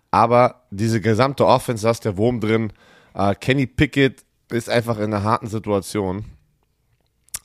Aber 0.09 0.61
diese 0.71 0.99
gesamte 1.01 1.45
Offense, 1.45 1.83
da 1.83 1.91
ist 1.91 2.05
der 2.05 2.17
Wurm 2.17 2.39
drin. 2.39 2.73
Äh, 3.13 3.35
Kenny 3.35 3.67
Pickett 3.67 4.23
ist 4.49 4.69
einfach 4.69 4.97
in 4.97 5.13
einer 5.13 5.23
harten 5.23 5.47
Situation 5.47 6.25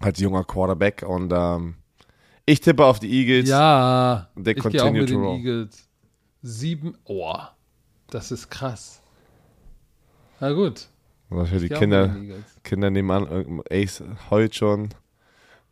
als 0.01 0.19
junger 0.19 0.45
Quarterback. 0.45 1.05
Und 1.07 1.33
ähm, 1.33 1.77
ich 2.47 2.61
tippe 2.61 2.85
auf 2.85 2.99
die 2.99 3.11
Eagles. 3.11 3.49
Ja, 3.49 4.29
They 4.35 4.55
ich 4.55 4.63
gehe 4.63 4.83
auch 4.83 4.87
continue 4.87 5.01
mit 5.03 5.11
den 5.11 5.21
roll. 5.21 5.37
Eagles. 5.37 5.89
Sieben, 6.43 6.97
oh, 7.05 7.37
das 8.09 8.33
ist 8.33 8.51
krass. 8.51 9.01
Na 10.41 10.53
gut. 10.53 10.89
Was 11.29 11.51
für 11.51 11.59
die 11.61 11.69
Kinder. 11.69 12.17
Kinder 12.65 12.91
nebenan, 12.91 13.29
irgendein 13.29 13.85
Ace 13.85 14.03
heult 14.31 14.57
schon. 14.57 14.89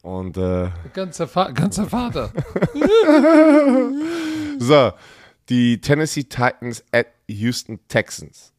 Und 0.02 0.36
äh, 0.36 0.70
Ganzer, 0.92 1.26
Fa 1.26 1.50
ganzer 1.50 1.86
Vater. 1.86 2.32
So, 4.60 4.92
die 5.48 5.80
Tennessee 5.80 6.24
Titans 6.24 6.82
at 6.92 7.06
Houston 7.28 7.78
Texans. 7.88 8.52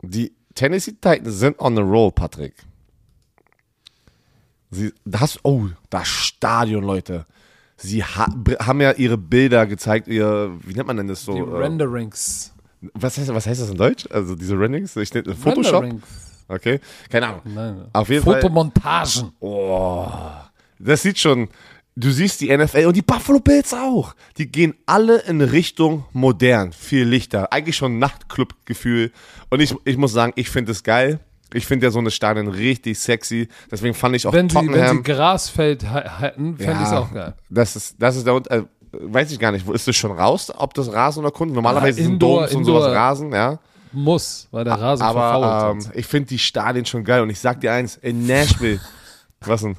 Die 0.00 0.34
Tennessee 0.54 0.92
Titans 0.92 1.38
sind 1.38 1.58
on 1.60 1.76
the 1.76 1.82
roll, 1.82 2.10
Patrick. 2.12 2.54
Sie, 4.74 4.92
das, 5.04 5.38
oh, 5.44 5.66
das 5.90 6.08
Stadion, 6.08 6.84
Leute. 6.84 7.26
Sie 7.76 8.04
ha, 8.04 8.26
haben 8.60 8.80
ja 8.80 8.92
ihre 8.92 9.18
Bilder 9.18 9.66
gezeigt, 9.66 10.08
ihr, 10.08 10.52
wie 10.62 10.74
nennt 10.74 10.86
man 10.86 10.96
denn 10.96 11.08
das 11.08 11.24
so? 11.24 11.34
Die 11.34 11.40
äh, 11.40 11.56
Renderings. 11.56 12.52
was, 12.94 13.18
heißt, 13.18 13.34
was 13.34 13.46
heißt 13.46 13.60
das 13.60 13.70
in 13.70 13.76
Deutsch? 13.76 14.06
Also 14.10 14.36
diese 14.36 14.58
Renderings? 14.58 14.94
Ich, 14.96 15.10
nenne- 15.10 15.34
Photoshop? 15.34 15.82
Renderings. 15.82 16.04
Okay, 16.46 16.80
keine 17.10 17.28
Ahnung. 17.28 17.40
Nein, 17.44 17.84
Auf 17.92 18.08
jeden 18.10 18.22
Fall. 18.22 18.40
Fotomontagen. 18.40 19.32
Das 20.78 21.02
sieht 21.02 21.18
schon, 21.18 21.48
du 21.96 22.10
siehst 22.10 22.40
die 22.42 22.54
NFL 22.54 22.86
und 22.86 22.96
die 22.96 23.02
Buffalo 23.02 23.40
Bills 23.40 23.72
auch. 23.72 24.14
Die 24.36 24.50
gehen 24.50 24.74
alle 24.86 25.20
in 25.22 25.40
Richtung 25.40 26.04
modern, 26.12 26.72
viel 26.72 27.04
Lichter. 27.04 27.52
Eigentlich 27.52 27.76
schon 27.76 27.98
Nachtclub-Gefühl. 27.98 29.10
Und 29.50 29.60
ich, 29.60 29.74
ich 29.84 29.96
muss 29.96 30.12
sagen, 30.12 30.32
ich 30.36 30.50
finde 30.50 30.72
es 30.72 30.82
geil. 30.82 31.20
Ich 31.54 31.66
finde 31.66 31.86
ja 31.86 31.90
so 31.90 31.98
eine 31.98 32.10
Stadion 32.10 32.48
richtig 32.48 32.98
sexy. 32.98 33.48
Deswegen 33.70 33.94
fand 33.94 34.16
ich 34.16 34.26
auch 34.26 34.32
Wenn 34.32 34.48
sie, 34.48 34.56
wenn 34.56 34.62
sie 34.64 34.68
Tottenham. 34.72 35.02
Grasfeld 35.02 35.84
hätten, 35.84 36.56
fände 36.58 36.80
ich 36.82 36.88
es 36.88 36.92
auch 36.92 37.12
geil. 37.12 37.34
Das 37.48 37.76
ist, 37.76 37.96
das 37.98 38.16
ist 38.16 38.26
der 38.26 38.34
Unter- 38.34 38.54
äh, 38.56 38.62
weiß 38.92 39.30
ich 39.32 39.38
gar 39.38 39.52
nicht. 39.52 39.66
Wo 39.66 39.72
ist 39.72 39.86
das 39.88 39.96
schon 39.96 40.12
raus? 40.12 40.52
Ob 40.56 40.74
das 40.74 40.92
Rasen 40.92 41.20
oder 41.24 41.32
Kunst? 41.32 41.54
Normalerweise 41.54 41.98
Ja, 42.00 42.04
sind 42.04 42.14
Indoor- 42.14 42.40
Domes 42.42 42.54
und 42.54 42.64
sowas 42.64 42.92
Rasen, 42.94 43.32
ja. 43.32 43.58
Muss, 43.92 44.48
weil 44.50 44.64
der 44.64 44.74
Rasen 44.74 45.04
verfault 45.04 45.44
Aber 45.44 45.70
ähm, 45.70 45.80
sonst. 45.80 45.96
ich 45.96 46.06
finde 46.06 46.28
die 46.28 46.38
Stadien 46.40 46.84
schon 46.84 47.04
geil. 47.04 47.22
Und 47.22 47.30
ich 47.30 47.38
sag 47.38 47.60
dir 47.60 47.72
eins, 47.72 47.96
in 47.96 48.26
Nashville. 48.26 48.80
was 49.40 49.62
denn? 49.62 49.76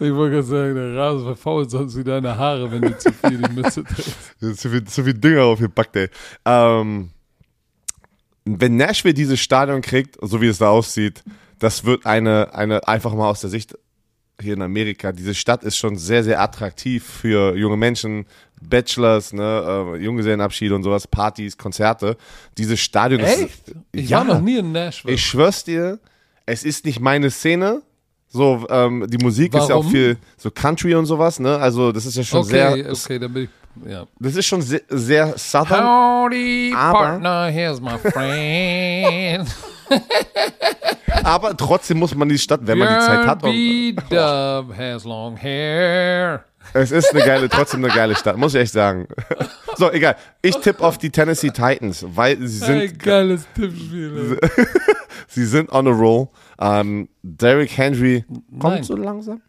Ich 0.00 0.12
wollte 0.12 0.36
gerade 0.36 0.42
sagen, 0.46 0.74
der 0.74 0.96
Rasen 0.96 1.24
verfault 1.24 1.70
sonst 1.70 1.96
wie 1.96 2.02
deine 2.04 2.36
Haare, 2.36 2.70
wenn 2.72 2.82
du 2.82 2.98
zu 2.98 3.12
viel 3.12 3.38
die 3.38 3.52
Mütze 3.52 3.84
trägst. 4.40 4.60
Zu 4.60 4.68
viel, 4.70 4.84
zu 4.84 5.04
viel 5.04 5.14
Dünger 5.14 5.44
aufgepackt, 5.44 5.94
ey. 5.96 6.08
Ähm, 6.44 7.10
wenn 8.44 8.76
Nashville 8.76 9.14
dieses 9.14 9.40
Stadion 9.40 9.80
kriegt, 9.80 10.16
so 10.20 10.40
wie 10.40 10.48
es 10.48 10.58
da 10.58 10.68
aussieht, 10.68 11.22
das 11.58 11.84
wird 11.84 12.04
eine, 12.06 12.54
eine, 12.54 12.86
einfach 12.86 13.14
mal 13.14 13.28
aus 13.28 13.40
der 13.40 13.50
Sicht 13.50 13.76
hier 14.40 14.54
in 14.54 14.62
Amerika, 14.62 15.12
diese 15.12 15.34
Stadt 15.34 15.62
ist 15.62 15.76
schon 15.76 15.96
sehr, 15.96 16.24
sehr 16.24 16.40
attraktiv 16.40 17.04
für 17.04 17.56
junge 17.56 17.76
Menschen, 17.76 18.26
Bachelors, 18.60 19.32
ne, 19.32 19.94
äh, 19.94 20.02
Junggesellenabschiede 20.02 20.74
und 20.74 20.82
sowas, 20.82 21.06
Partys, 21.06 21.56
Konzerte. 21.56 22.16
Dieses 22.58 22.80
Stadion 22.80 23.20
Echt? 23.20 23.38
ist. 23.38 23.74
Ich 23.92 24.10
ja, 24.10 24.18
war 24.18 24.24
noch 24.24 24.40
nie 24.40 24.58
in 24.58 24.72
Nashville. 24.72 25.14
ich 25.14 25.24
schwör's 25.24 25.64
dir, 25.64 25.98
es 26.46 26.64
ist 26.64 26.84
nicht 26.84 27.00
meine 27.00 27.30
Szene. 27.30 27.82
So, 28.28 28.66
ähm, 28.68 29.06
die 29.08 29.22
Musik 29.22 29.54
ist 29.54 29.68
ja 29.68 29.76
auch 29.76 29.84
Warum? 29.84 29.92
viel 29.92 30.16
so 30.36 30.50
Country 30.50 30.94
und 30.96 31.06
sowas, 31.06 31.38
ne? 31.38 31.56
Also, 31.56 31.92
das 31.92 32.04
ist 32.04 32.16
ja 32.16 32.24
schon 32.24 32.40
okay, 32.40 32.82
sehr, 32.82 32.92
okay, 32.92 33.18
dann 33.20 33.32
bin 33.32 33.44
ich, 33.44 33.50
ja. 33.86 34.06
das 34.18 34.36
ist 34.36 34.46
schon 34.46 34.62
sehr, 34.62 34.82
sehr 34.88 35.36
Southern. 35.38 35.84
Howdy, 35.84 36.72
Aber- 36.76 36.98
partner, 36.98 37.46
here's 37.46 37.80
my 37.80 37.98
friend. 37.98 39.48
Aber 41.22 41.56
trotzdem 41.56 41.98
muss 41.98 42.14
man 42.14 42.28
die 42.28 42.38
Stadt, 42.38 42.60
wenn 42.64 42.78
man 42.78 42.88
die 42.88 43.06
Zeit 43.06 43.26
hat. 43.26 43.42
Und, 43.42 44.76
has 44.76 45.04
long 45.04 45.36
hair. 45.36 46.44
es 46.72 46.90
ist 46.90 47.14
eine 47.14 47.24
geile, 47.24 47.48
trotzdem 47.48 47.84
eine 47.84 47.92
geile 47.94 48.14
Stadt, 48.16 48.36
muss 48.36 48.54
ich 48.54 48.62
echt 48.62 48.72
sagen. 48.72 49.06
So, 49.76 49.90
egal. 49.90 50.16
Ich 50.42 50.56
tippe 50.56 50.84
auf 50.84 50.98
die 50.98 51.10
Tennessee 51.10 51.50
Titans, 51.50 52.04
weil 52.08 52.38
sie 52.46 52.64
Ein 52.64 52.80
sind, 52.88 52.98
geiles 52.98 53.46
Tippspiel. 53.54 54.38
sie 55.28 55.46
sind 55.46 55.70
on 55.72 55.86
a 55.86 55.90
roll. 55.90 56.28
Ähm, 56.60 57.08
Derrick 57.22 57.76
Henry 57.76 58.24
kommt 58.58 58.74
Nein. 58.74 58.82
so 58.84 58.96
langsam. 58.96 59.40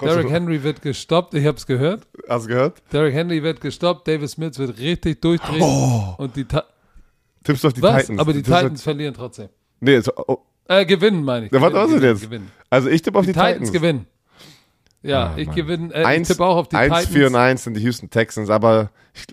Derrick 0.00 0.30
Henry 0.30 0.62
wird 0.62 0.82
gestoppt. 0.82 1.34
Ich 1.34 1.46
habe 1.46 1.56
es 1.56 1.66
gehört. 1.66 2.06
Hast 2.28 2.44
du 2.44 2.48
gehört? 2.48 2.82
Derrick 2.92 3.14
Henry 3.14 3.42
wird 3.42 3.60
gestoppt. 3.60 4.08
Davis 4.08 4.36
Mills 4.36 4.58
wird 4.58 4.78
richtig 4.78 5.20
durchdrehen. 5.22 5.62
Oh. 5.62 6.14
Und 6.18 6.34
die, 6.36 6.44
Ta 6.44 6.64
Tippst 7.44 7.62
du 7.62 7.68
auf 7.68 7.74
die 7.74 7.82
was? 7.82 8.02
Titans? 8.02 8.18
Aber 8.20 8.32
die 8.32 8.42
du- 8.42 8.50
Titans 8.50 8.82
verlieren 8.82 9.14
trotzdem. 9.14 9.48
Nee, 9.80 10.00
so, 10.00 10.12
oh, 10.16 10.38
Äh, 10.66 10.84
gewinnen, 10.86 11.22
meine 11.22 11.46
ich. 11.46 11.52
Ja, 11.52 11.60
was 11.60 11.68
Gewinnen, 11.72 11.82
was 11.84 11.90
ist 11.90 11.94
gewinnen, 11.96 12.12
jetzt? 12.14 12.22
Gewinnen. 12.22 12.50
Also 12.70 12.88
ich 12.88 13.02
tippe 13.02 13.18
auf 13.18 13.24
die, 13.26 13.32
Die 13.32 13.38
Titans, 13.38 13.52
Titans. 13.54 13.72
gewinnen. 13.72 14.06
Ja, 15.02 15.26
Ah, 15.26 15.34
ich 15.36 15.46
Mann. 15.48 15.56
gewinne. 15.56 15.94
Äh, 15.94 16.00
ich 16.00 16.06
Eins- 16.06 16.28
tippe 16.28 16.44
auch 16.44 16.56
auf 16.56 16.68
die 16.68 16.76
1, 16.76 16.88
Titans. 16.94 17.08
4 17.14 17.26
und 17.26 17.36
1 17.36 17.64
sind 17.64 17.74
die 17.76 17.82
Houston 17.82 18.08
Texans, 18.08 18.48
aber 18.48 18.90
ich, 19.12 19.24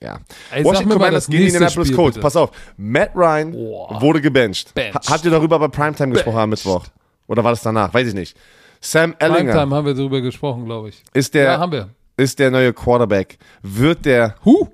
ja. 0.00 0.20
Ey, 0.52 0.64
Washington 0.64 0.92
Commanders 0.92 1.24
das 1.24 1.30
gegen 1.30 1.42
die 1.42 1.46
Indianapolis 1.48 1.88
Spiel, 1.88 1.96
Colts. 1.96 2.14
bitte. 2.14 2.22
Pass 2.22 2.36
auf, 2.36 2.50
Matt 2.76 3.10
Ryan 3.16 3.50
Boah. 3.52 4.00
wurde 4.00 4.20
gebencht. 4.20 4.72
Benched. 4.74 4.94
Ha- 4.94 5.12
Habt 5.12 5.24
ihr 5.24 5.30
darüber 5.32 5.58
bei 5.58 5.68
Primetime 5.68 6.12
gesprochen 6.12 6.38
am 6.38 6.50
Mittwoch? 6.50 6.84
Oder 7.26 7.42
war 7.42 7.50
das 7.50 7.62
danach? 7.62 7.92
Weiß 7.92 8.06
ich 8.06 8.14
nicht. 8.14 8.36
Sam 8.84 9.14
Ellinger 9.18 9.52
Primetime 9.52 9.74
haben 9.76 9.86
wir 9.86 9.94
darüber 9.94 10.20
gesprochen, 10.20 10.64
glaube 10.64 10.88
ich. 10.90 11.02
ist 11.14 11.32
der, 11.34 11.44
Ja, 11.44 11.58
haben 11.58 11.72
wir. 11.72 11.88
ist 12.16 12.38
der 12.38 12.50
neue 12.50 12.72
Quarterback. 12.72 13.38
Wird 13.62 14.04
der, 14.04 14.34
Huh? 14.44 14.68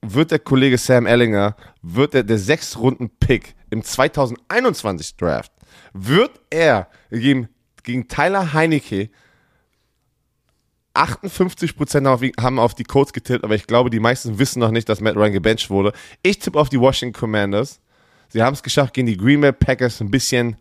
wird 0.00 0.30
der 0.30 0.38
Kollege 0.38 0.78
Sam 0.78 1.06
Ellinger, 1.06 1.54
wird 1.82 2.14
er 2.14 2.22
der 2.22 2.38
sechs 2.38 2.78
Runden 2.78 3.10
Pick 3.20 3.54
im 3.70 3.82
2021 3.82 5.16
Draft, 5.16 5.52
wird 5.92 6.30
er 6.50 6.88
gegen, 7.10 7.48
gegen 7.82 8.08
Tyler 8.08 8.52
Heinecke 8.54 9.10
58% 10.94 12.06
auf, 12.08 12.22
haben 12.42 12.58
auf 12.58 12.74
die 12.74 12.82
Colts 12.84 13.12
getippt, 13.12 13.44
aber 13.44 13.54
ich 13.54 13.66
glaube, 13.66 13.90
die 13.90 14.00
meisten 14.00 14.38
wissen 14.38 14.58
noch 14.60 14.70
nicht, 14.72 14.88
dass 14.88 15.00
Matt 15.00 15.14
Ryan 15.16 15.32
gebencht 15.32 15.70
wurde. 15.70 15.92
Ich 16.22 16.38
tippe 16.40 16.58
auf 16.58 16.68
die 16.70 16.80
Washington 16.80 17.18
Commanders. 17.18 17.80
Sie 18.30 18.42
haben 18.42 18.54
es 18.54 18.62
geschafft, 18.62 18.94
gegen 18.94 19.06
die 19.06 19.16
Green 19.16 19.40
Bay 19.40 19.52
Packers 19.52 20.00
ein 20.00 20.10
bisschen 20.10 20.56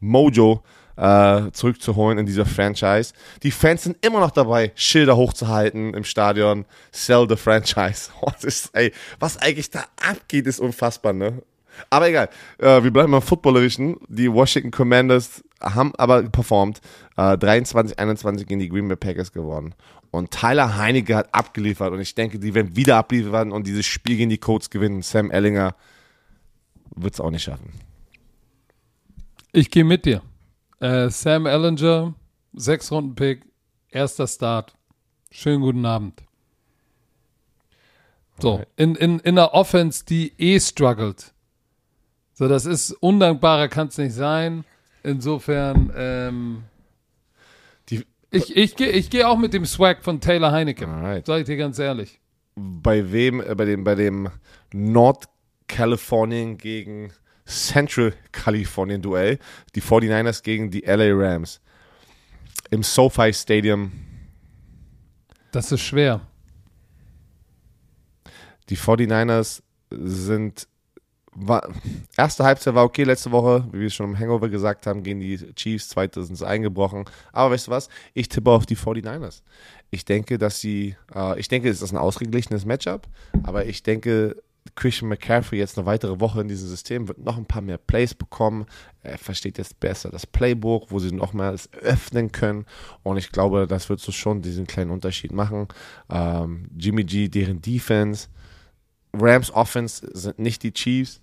Mojo 0.00 0.62
äh, 0.96 1.50
zurückzuholen 1.52 2.18
in 2.18 2.26
dieser 2.26 2.46
Franchise. 2.46 3.12
Die 3.42 3.50
Fans 3.50 3.84
sind 3.84 4.04
immer 4.04 4.20
noch 4.20 4.30
dabei, 4.30 4.72
Schilder 4.74 5.16
hochzuhalten 5.16 5.94
im 5.94 6.04
Stadion. 6.04 6.64
Sell 6.90 7.26
the 7.28 7.36
Franchise. 7.36 8.10
Ist, 8.42 8.70
ey, 8.72 8.92
was 9.18 9.38
eigentlich 9.38 9.70
da 9.70 9.84
abgeht, 10.00 10.46
ist 10.46 10.60
unfassbar, 10.60 11.12
ne? 11.12 11.42
Aber 11.90 12.08
egal, 12.08 12.30
äh, 12.58 12.82
wir 12.82 12.90
bleiben 12.90 13.12
beim 13.12 13.22
Footballerischen. 13.22 13.96
Die 14.08 14.32
Washington 14.32 14.70
Commanders 14.70 15.44
haben 15.60 15.92
aber 15.96 16.22
performt. 16.22 16.80
Äh, 17.16 17.36
23, 17.36 17.98
21 17.98 18.46
gegen 18.46 18.60
die 18.60 18.68
Green 18.68 18.88
Bay 18.88 18.96
Packers 18.96 19.32
gewonnen. 19.32 19.74
Und 20.10 20.30
Tyler 20.30 20.76
Heinecke 20.76 21.16
hat 21.16 21.34
abgeliefert. 21.34 21.92
Und 21.92 22.00
ich 22.00 22.14
denke, 22.14 22.38
die 22.38 22.54
werden 22.54 22.76
wieder 22.76 22.96
abliefern 22.96 23.52
und 23.52 23.66
dieses 23.66 23.84
Spiel 23.84 24.16
gegen 24.16 24.30
die 24.30 24.38
Colts 24.38 24.70
gewinnen. 24.70 25.02
Sam 25.02 25.30
Ellinger 25.30 25.74
wird 26.94 27.14
es 27.14 27.20
auch 27.20 27.30
nicht 27.30 27.42
schaffen. 27.42 27.72
Ich 29.52 29.70
gehe 29.70 29.84
mit 29.84 30.04
dir. 30.04 30.22
Äh, 30.80 31.08
Sam 31.10 31.46
Ellinger, 31.46 32.14
sechs 32.52 32.90
Runden 32.92 33.14
Pick, 33.14 33.42
erster 33.90 34.26
Start. 34.26 34.74
Schönen 35.30 35.62
guten 35.62 35.86
Abend. 35.86 36.22
So, 38.38 38.62
in, 38.76 38.94
in, 38.96 39.18
in 39.20 39.38
einer 39.38 39.54
Offense, 39.54 40.04
die 40.04 40.32
eh 40.38 40.60
struggelt. 40.60 41.32
So, 42.34 42.48
das 42.48 42.66
ist 42.66 42.90
undankbarer 42.92 43.68
kann 43.68 43.88
es 43.88 43.96
nicht 43.96 44.12
sein. 44.12 44.64
Insofern, 45.02 45.90
ähm, 45.96 46.64
Die, 47.88 48.04
ich, 48.30 48.54
ich 48.54 48.76
gehe 48.76 48.90
ich 48.90 49.08
geh 49.08 49.24
auch 49.24 49.38
mit 49.38 49.54
dem 49.54 49.64
Swag 49.64 50.04
von 50.04 50.20
Taylor 50.20 50.52
Heineke. 50.52 50.86
Alright. 50.86 51.24
Sag 51.26 51.40
ich 51.40 51.46
dir 51.46 51.56
ganz 51.56 51.78
ehrlich. 51.78 52.20
bei 52.56 53.10
wem, 53.10 53.40
äh, 53.40 53.54
bei 53.54 53.64
dem, 53.64 53.84
bei 53.84 53.94
dem 53.94 54.28
Nordkalifornien 54.74 56.58
gegen 56.58 57.12
Central 57.46 58.12
Kalifornien 58.32 59.00
Duell, 59.00 59.38
die 59.74 59.82
49ers 59.82 60.42
gegen 60.42 60.70
die 60.70 60.80
LA 60.80 61.12
Rams. 61.12 61.60
Im 62.70 62.82
SoFi 62.82 63.32
Stadium. 63.32 63.92
Das 65.52 65.70
ist 65.70 65.80
schwer. 65.80 66.20
Die 68.68 68.76
49ers 68.76 69.62
sind, 69.90 70.66
war, 71.32 71.68
erste 72.16 72.42
Halbzeit 72.42 72.74
war 72.74 72.84
okay 72.84 73.04
letzte 73.04 73.30
Woche, 73.30 73.64
wie 73.70 73.80
wir 73.80 73.90
schon 73.90 74.10
im 74.10 74.18
Hangover 74.18 74.48
gesagt 74.48 74.88
haben, 74.88 75.04
gegen 75.04 75.20
die 75.20 75.38
Chiefs, 75.54 75.88
zweite 75.88 76.24
sind 76.24 76.34
sie 76.34 76.46
eingebrochen. 76.46 77.04
Aber 77.32 77.52
weißt 77.52 77.68
du 77.68 77.70
was? 77.70 77.88
Ich 78.12 78.28
tippe 78.28 78.50
auf 78.50 78.66
die 78.66 78.76
49ers. 78.76 79.42
Ich 79.90 80.04
denke, 80.04 80.38
dass 80.38 80.60
sie, 80.60 80.96
äh, 81.14 81.38
ich 81.38 81.46
denke, 81.46 81.68
es 81.68 81.80
ist 81.80 81.92
ein 81.92 81.98
ausgeglichenes 81.98 82.64
Matchup, 82.64 83.06
aber 83.44 83.66
ich 83.66 83.84
denke, 83.84 84.42
Christian 84.76 85.08
McCaffrey 85.08 85.58
jetzt 85.58 85.76
eine 85.76 85.86
weitere 85.86 86.20
Woche 86.20 86.42
in 86.42 86.48
diesem 86.48 86.68
System 86.68 87.08
wird 87.08 87.18
noch 87.18 87.36
ein 87.36 87.46
paar 87.46 87.62
mehr 87.62 87.78
Plays 87.78 88.14
bekommen. 88.14 88.66
Er 89.02 89.18
versteht 89.18 89.58
jetzt 89.58 89.80
besser 89.80 90.10
das 90.10 90.26
Playbook, 90.26 90.90
wo 90.90 90.98
sie 90.98 91.12
noch 91.12 91.32
mal 91.32 91.54
es 91.54 91.72
öffnen 91.72 92.30
können. 92.30 92.66
Und 93.02 93.16
ich 93.16 93.32
glaube, 93.32 93.66
das 93.66 93.88
wird 93.88 94.00
so 94.00 94.12
schon 94.12 94.42
diesen 94.42 94.66
kleinen 94.66 94.90
Unterschied 94.90 95.32
machen. 95.32 95.66
Ähm, 96.10 96.68
Jimmy 96.76 97.04
G, 97.04 97.28
deren 97.28 97.62
Defense, 97.62 98.28
Rams 99.14 99.50
Offense 99.50 100.08
sind 100.12 100.38
nicht 100.38 100.62
die 100.62 100.72
Chiefs. 100.72 101.20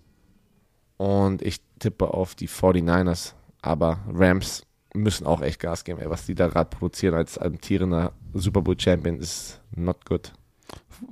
Und 0.97 1.41
ich 1.41 1.61
tippe 1.79 2.13
auf 2.13 2.35
die 2.35 2.49
49ers. 2.49 3.33
Aber 3.61 3.99
Rams 4.11 4.65
müssen 4.95 5.27
auch 5.27 5.41
echt 5.41 5.59
Gas 5.59 5.83
geben. 5.83 5.99
Ey, 5.99 6.09
was 6.09 6.25
die 6.25 6.35
da 6.35 6.47
gerade 6.47 6.69
produzieren 6.69 7.15
als 7.15 7.37
amtierender 7.37 8.13
Super 8.33 8.61
Bowl 8.61 8.79
Champion 8.79 9.19
ist 9.19 9.61
not 9.75 10.05
good. 10.05 10.33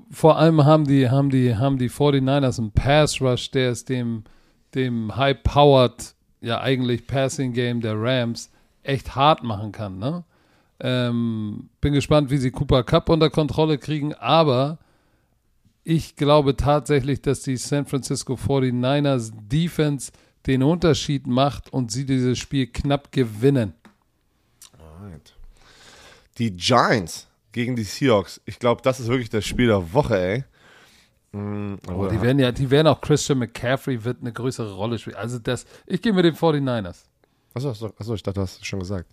Vor 0.10 0.38
allem 0.38 0.66
haben 0.66 0.86
die, 0.86 1.10
haben 1.10 1.30
die, 1.30 1.56
haben 1.56 1.78
die 1.78 1.90
49ers 1.90 2.60
einen 2.60 2.72
Pass 2.72 3.22
Rush, 3.22 3.52
der 3.52 3.72
es 3.72 3.86
dem, 3.86 4.24
dem 4.76 5.16
high-powered, 5.16 6.16
ja 6.42 6.60
eigentlich 6.62 7.08
Passing 7.08 7.54
Game 7.54 7.82
der 7.82 7.96
Rams 8.02 8.52
echt 8.84 9.16
hart 9.16 9.44
machen 9.44 9.72
kann. 9.72 10.00
Ne? 10.00 10.24
Ähm, 10.80 11.70
bin 11.80 11.94
gespannt, 11.94 12.32
wie 12.32 12.38
sie 12.38 12.52
Cooper 12.52 12.84
Cup 12.84 13.10
unter 13.10 13.30
Kontrolle 13.30 13.78
kriegen, 13.78 14.14
aber 14.16 14.80
ich 15.84 16.16
glaube 16.16 16.56
tatsächlich, 16.56 17.22
dass 17.22 17.42
die 17.42 17.58
San 17.58 17.86
Francisco 17.86 18.34
49ers 18.34 19.32
Defense 19.48 20.12
den 20.48 20.64
Unterschied 20.64 21.28
macht 21.28 21.72
und 21.72 21.92
sie 21.92 22.06
dieses 22.06 22.40
Spiel 22.40 22.68
knapp 22.68 23.12
gewinnen. 23.12 23.74
Die 26.38 26.56
Giants 26.56 27.28
gegen 27.52 27.76
die 27.76 27.84
Seahawks. 27.84 28.42
Ich 28.46 28.60
glaube, 28.60 28.82
das 28.84 29.00
ist 29.00 29.08
wirklich 29.08 29.30
das 29.30 29.46
Spiel 29.46 29.68
der 29.68 29.94
Woche, 29.94 30.18
ey. 30.20 30.44
Mm, 31.34 31.76
Oh, 31.90 32.08
die 32.08 32.22
werden 32.22 32.40
ja, 32.40 32.52
die 32.52 32.70
werden 32.70 32.88
auch 32.88 33.00
Christian 33.02 33.40
McCaffrey 33.40 34.04
wird 34.04 34.18
eine 34.22 34.34
größere 34.34 34.74
Rolle 34.74 34.98
spielen. 35.00 35.16
Also 35.16 35.40
das, 35.40 35.66
ich 35.86 36.02
gehe 36.02 36.14
mit 36.14 36.26
den 36.26 36.36
49ers. 36.36 37.04
Achso, 37.54 37.70
achso, 37.72 38.14
ich 38.14 38.24
dachte, 38.24 38.36
du 38.36 38.42
hast 38.42 38.60
es 38.62 38.66
schon 38.66 38.80
gesagt. 38.80 39.10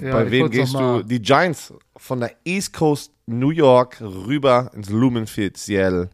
Ja, 0.00 0.12
Bei 0.12 0.30
wem 0.30 0.50
gehst 0.50 0.72
du? 0.74 1.02
Die 1.02 1.20
Giants 1.20 1.72
von 1.96 2.20
der 2.20 2.32
East 2.44 2.72
Coast 2.72 3.12
New 3.26 3.50
York 3.50 4.00
rüber 4.00 4.70
ins 4.74 4.88
Lumenfield, 4.88 5.56
Seattle. 5.58 6.08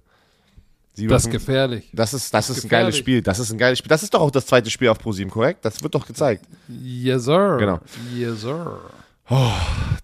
Sie 0.94 1.06
Das 1.06 1.24
ist 1.24 1.30
gefährlich. 1.30 1.88
das 1.92 2.12
ist, 2.12 2.34
das 2.34 2.50
ist 2.50 2.58
ein 2.58 2.62
gefährlich. 2.62 2.70
geiles 2.86 2.96
Spiel. 2.98 3.22
Das 3.22 3.38
ist 3.38 3.50
ein 3.52 3.58
geiles 3.58 3.78
Spiel. 3.78 3.88
Das 3.88 4.02
ist 4.02 4.12
doch 4.12 4.20
auch 4.20 4.30
das 4.30 4.46
zweite 4.46 4.68
Spiel 4.70 4.88
auf 4.88 4.98
ProSieben, 4.98 5.30
korrekt? 5.32 5.64
Das 5.64 5.82
wird 5.82 5.94
doch 5.94 6.06
gezeigt. 6.06 6.44
Yes, 6.68 7.24
sir. 7.24 7.56
Genau. 7.58 7.80
Yes, 8.14 8.40
sir. 8.42 8.78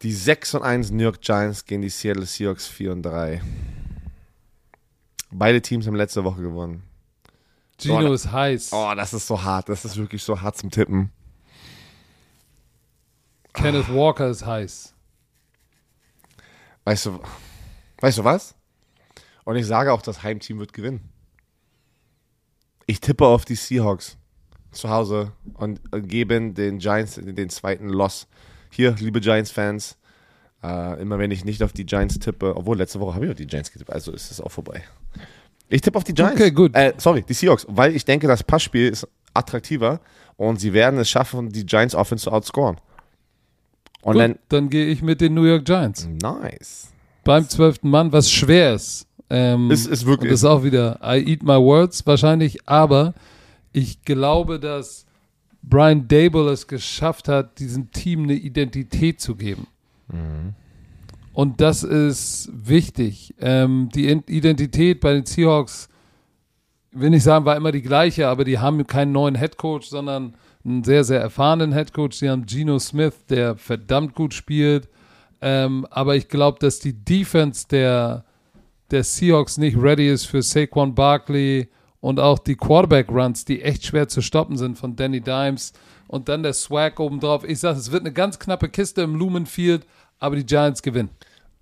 Die 0.03 0.13
6 0.13 0.55
und 0.55 0.63
1 0.63 0.91
New 0.91 1.03
York 1.03 1.21
Giants 1.21 1.65
gegen 1.65 1.83
die 1.83 1.89
Seattle 1.89 2.25
Seahawks 2.25 2.67
4 2.67 2.93
und 2.93 3.03
3. 3.03 3.43
Beide 5.31 5.61
Teams 5.61 5.87
haben 5.87 5.97
letzte 5.97 6.25
Woche 6.25 6.41
gewonnen. 6.41 6.83
Gino 7.79 8.09
Oh, 8.09 8.13
ist 8.13 8.31
heiß. 8.33 8.71
Oh, 8.73 8.93
das 8.97 9.13
ist 9.13 9.27
so 9.27 9.43
hart. 9.43 9.69
Das 9.69 9.85
ist 9.85 9.97
wirklich 9.97 10.23
so 10.23 10.41
hart 10.41 10.57
zum 10.57 10.71
Tippen. 10.71 11.11
Kenneth 13.53 13.93
Walker 13.93 14.29
ist 14.29 14.47
heiß. 14.47 14.95
Weißt 16.85 17.07
du, 17.07 17.21
weißt 18.01 18.19
du 18.19 18.25
was? 18.25 18.55
Und 19.45 19.57
ich 19.57 19.67
sage 19.67 19.93
auch, 19.93 20.01
das 20.01 20.23
Heimteam 20.23 20.59
wird 20.59 20.73
gewinnen. 20.73 21.13
Ich 22.87 23.01
tippe 23.01 23.27
auf 23.27 23.45
die 23.45 23.57
Seahawks 23.57 24.17
zu 24.71 24.89
Hause 24.89 25.33
und 25.55 25.81
geben 26.09 26.55
den 26.55 26.79
Giants 26.79 27.17
den 27.17 27.51
zweiten 27.51 27.89
Loss. 27.89 28.27
Hier, 28.71 28.95
liebe 28.99 29.21
Giants-Fans, 29.21 29.97
äh, 30.63 31.01
immer 31.01 31.19
wenn 31.19 31.31
ich 31.31 31.45
nicht 31.45 31.63
auf 31.63 31.73
die 31.73 31.87
Giants 31.87 32.19
tippe, 32.19 32.57
obwohl 32.57 32.77
letzte 32.77 33.01
Woche 33.01 33.15
habe 33.15 33.25
ich 33.27 33.31
auf 33.31 33.37
die 33.37 33.47
Giants 33.47 33.73
getippt, 33.73 33.93
also 33.93 34.13
ist 34.13 34.31
es 34.31 34.41
auch 34.41 34.51
vorbei. 34.51 34.83
Ich 35.69 35.81
tippe 35.83 35.99
auf 35.99 36.05
die 36.05 36.15
Giants. 36.15 36.35
Okay, 36.41 36.51
gut. 36.51 36.75
Äh, 36.75 36.95
sorry, 36.99 37.23
die 37.29 37.35
Seahawks, 37.35 37.67
weil 37.69 37.95
ich 37.95 38.05
denke, 38.05 38.27
das 38.27 38.43
Passspiel 38.43 38.89
ist 38.89 39.07
attraktiver 39.35 40.01
und 40.37 40.59
sie 40.61 40.73
werden 40.73 40.99
es 40.99 41.09
schaffen, 41.11 41.51
die 41.51 41.65
Giants 41.67 41.95
Offense 41.95 42.25
zu 42.25 42.33
outscoren. 42.33 42.79
Und 44.03 44.13
Gut, 44.15 44.23
dann, 44.23 44.39
dann 44.49 44.71
gehe 44.71 44.87
ich 44.87 45.03
mit 45.03 45.21
den 45.21 45.35
New 45.35 45.45
York 45.45 45.65
Giants. 45.65 46.09
nice. 46.23 46.89
Beim 47.25 47.47
zwölften 47.49 47.91
Mann, 47.91 48.11
was 48.13 48.31
schwer 48.31 48.75
ist. 48.75 49.07
Ähm, 49.29 49.71
Ist- 49.71 49.87
ist 49.87 50.07
wirklich- 50.07 50.31
Und 50.31 50.35
ist 50.35 50.45
auch 50.45 50.63
wieder, 50.65 50.99
I 51.03 51.19
eat 51.33 51.43
my 51.43 51.59
words 51.59 52.07
wahrscheinlich, 52.07 52.67
aber 52.67 53.13
ich 53.73 54.03
glaube, 54.03 54.59
dass 54.59 55.05
Brian 55.69 56.09
Dable 56.09 56.51
es 56.51 56.67
geschafft 56.67 57.29
hat, 57.29 57.59
diesem 57.59 57.91
Team 57.91 58.25
eine 58.25 58.35
Identität 58.35 59.21
zu 59.21 59.35
geben. 59.37 59.67
Und 61.33 61.61
das 61.61 61.85
ist 61.85 62.51
wichtig. 62.53 63.35
Ähm, 63.41 63.91
die 63.95 64.11
Identität 64.11 65.01
bei 65.01 65.13
den 65.13 65.27
Seahawks, 65.27 65.89
will 66.91 67.11
nicht 67.11 67.23
sagen, 67.23 67.45
war 67.45 67.57
immer 67.57 67.73
die 67.73 67.83
gleiche, 67.83 68.29
aber 68.29 68.45
die 68.45 68.59
haben 68.59 68.87
keinen 68.87 69.13
neuen 69.13 69.35
Headcoach, 69.35 69.85
sondern 69.85 70.35
einen 70.65 70.83
sehr, 70.85 71.05
sehr 71.05 71.21
erfahrenen 71.21 71.73
Headcoach. 71.73 72.15
Sie 72.15 72.29
haben 72.29 72.47
Geno 72.47 72.79
Smith, 72.79 73.15
der 73.29 73.57
verdammt 73.57 74.15
gut 74.15 74.35
spielt. 74.35 74.89
Ähm, 75.41 75.87
aber 75.91 76.17
ich 76.17 76.29
glaube, 76.29 76.59
dass 76.59 76.81
die 76.81 76.93
Defense 76.93 77.69
der, 77.69 78.25
der 78.91 79.05
Seahawks 79.05 79.59
nicht 79.59 79.77
ready 79.77 80.11
ist 80.11 80.25
für 80.25 80.43
Saquon 80.43 80.95
Barkley 80.95 81.69
und 82.01 82.21
auch 82.21 82.39
die 82.39 82.57
Quarterback-Runs, 82.57 83.45
die 83.45 83.63
echt 83.63 83.85
schwer 83.85 84.09
zu 84.09 84.23
stoppen 84.23 84.57
sind 84.57 84.79
von 84.79 84.97
Danny 84.97 85.21
Dimes 85.21 85.73
und 86.07 86.29
dann 86.29 86.43
der 86.43 86.53
Swag 86.53 87.01
obendrauf. 87.01 87.45
Ich 87.45 87.61
sage, 87.61 87.79
es 87.79 87.91
wird 87.91 88.03
eine 88.03 88.13
ganz 88.13 88.39
knappe 88.39 88.69
Kiste 88.69 89.03
im 89.03 89.15
Lumen 89.15 89.47
Field, 89.47 89.87
aber 90.19 90.37
die 90.37 90.47
Giants 90.47 90.83
gewinnen. 90.83 91.11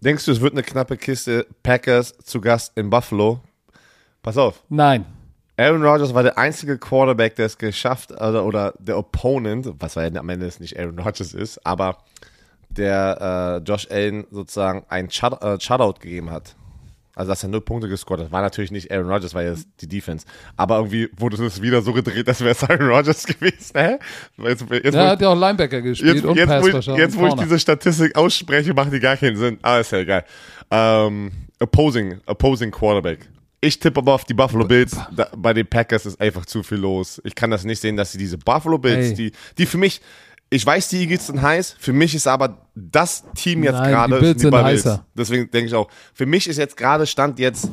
Denkst 0.01 0.25
du, 0.27 0.33
es 0.33 0.41
wird 0.41 0.53
eine 0.53 0.63
knappe 0.63 0.97
Kiste 0.97 1.47
Packers 1.63 2.17
zu 2.19 2.41
Gast 2.41 2.77
in 2.77 2.91
Buffalo? 2.91 3.41
Pass 4.23 4.37
auf. 4.37 4.63
Nein. 4.69 5.07
Aaron 5.59 5.83
Rodgers 5.83 6.13
war 6.13 6.23
der 6.23 6.37
einzige 6.37 6.77
Quarterback, 6.77 7.37
der 7.37 7.47
es 7.47 7.57
geschafft 7.57 8.13
oder, 8.13 8.45
oder 8.45 8.75
der 8.79 8.99
Opponent, 8.99 9.73
was 9.79 9.95
ja 9.95 10.05
am 10.05 10.29
Ende 10.29 10.51
nicht 10.59 10.79
Aaron 10.79 10.99
Rodgers 10.99 11.33
ist, 11.33 11.65
aber 11.67 11.99
der 12.69 13.63
äh, 13.63 13.65
Josh 13.67 13.89
Allen 13.91 14.27
sozusagen 14.31 14.85
ein 14.89 15.07
äh, 15.07 15.11
Shutout 15.61 16.01
gegeben 16.01 16.31
hat. 16.31 16.55
Also, 17.17 17.31
dass 17.31 17.43
er 17.43 17.49
null 17.49 17.63
Punkte 17.63 17.89
gescored 17.89 18.21
hat. 18.21 18.31
War 18.31 18.43
natürlich 18.43 18.71
nicht 18.71 18.93
Aaron 18.93 19.11
Rodgers, 19.11 19.33
war 19.33 19.43
ja 19.43 19.55
die 19.81 19.89
Defense. 19.89 20.27
Aber 20.55 20.77
irgendwie 20.77 21.09
wurde 21.17 21.43
es 21.43 21.63
wieder 21.63 21.81
so 21.81 21.95
gedreht, 21.95 22.29
als 22.29 22.41
wäre 22.41 22.51
es 22.51 22.63
Aaron 22.63 22.89
Rodgers 22.89 23.25
gewesen. 23.27 23.73
Hä? 23.75 23.97
Jetzt, 24.37 24.67
jetzt, 24.71 24.95
ja, 24.95 25.09
hat 25.09 25.23
ja 25.23 25.31
auch 25.31 25.35
Linebacker 25.35 25.81
gespielt 25.81 26.17
jetzt, 26.17 26.25
und 26.27 26.37
jetzt, 26.37 26.51
wo 26.51 26.67
ich, 26.69 26.87
jetzt, 26.99 27.17
wo 27.17 27.27
ich 27.27 27.35
diese 27.35 27.59
Statistik 27.59 28.15
ausspreche, 28.17 28.75
macht 28.75 28.93
die 28.93 29.01
gar 29.01 29.17
keinen 29.17 29.39
Sinn. 29.39 29.59
Ah, 29.63 29.79
ist 29.79 29.93
ja 29.93 29.99
egal. 29.99 30.27
Ähm, 30.71 31.33
opposing, 31.59 32.21
opposing 32.27 32.71
Quarterback. 32.71 33.27
Ich 33.63 33.79
tippe 33.79 34.01
aber 34.01 34.13
auf 34.13 34.25
die 34.25 34.35
Buffalo 34.35 34.67
Bills. 34.67 34.95
Da, 35.17 35.31
bei 35.35 35.55
den 35.55 35.67
Packers 35.67 36.05
ist 36.05 36.21
einfach 36.21 36.45
zu 36.45 36.63
viel 36.63 36.79
los. 36.79 37.23
Ich 37.25 37.35
kann 37.35 37.51
das 37.51 37.65
nicht 37.65 37.81
sehen, 37.81 37.97
dass 37.97 38.13
sie 38.13 38.19
diese 38.19 38.37
Buffalo 38.37 38.77
Bills, 38.77 39.15
die, 39.15 39.33
die 39.57 39.65
für 39.65 39.79
mich, 39.79 40.03
ich 40.49 40.65
weiß, 40.65 40.89
die 40.91 40.99
Eagles 40.99 41.27
sind 41.27 41.43
heiß. 41.43 41.77
Für 41.79 41.93
mich 41.93 42.15
ist 42.15 42.27
aber 42.27 42.59
das 42.75 43.25
Team 43.35 43.65
jetzt 43.65 43.83
gerade 43.83 44.15
die 44.15 44.21
Bills 44.21 44.43
sind 44.43 44.55
heißer. 44.55 45.05
Deswegen 45.17 45.51
denke 45.51 45.69
ich 45.69 45.75
auch, 45.75 45.89
für 46.15 46.27
mich 46.27 46.47
ist 46.49 46.57
jetzt 46.57 46.77
gerade 46.77 47.07
Stand 47.07 47.39
jetzt 47.39 47.69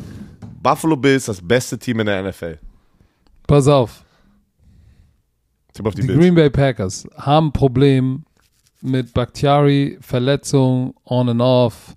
Buffalo 0.61 0.95
Bills 0.95 1.25
das 1.25 1.41
beste 1.41 1.77
Team 1.77 1.99
in 1.99 2.07
der 2.07 2.23
NFL. 2.23 2.57
Pass 3.45 3.67
auf. 3.67 4.03
Tipp 5.73 5.85
auf 5.85 5.93
die, 5.93 6.01
die 6.01 6.07
Bills. 6.07 6.19
Green 6.19 6.35
Bay 6.35 6.49
Packers 6.49 7.07
haben 7.15 7.47
ein 7.47 7.53
Problem 7.53 8.23
mit 8.81 9.13
Bakhtiari, 9.13 9.97
Verletzung, 10.01 10.95
on 11.05 11.29
and 11.29 11.41
off. 11.41 11.95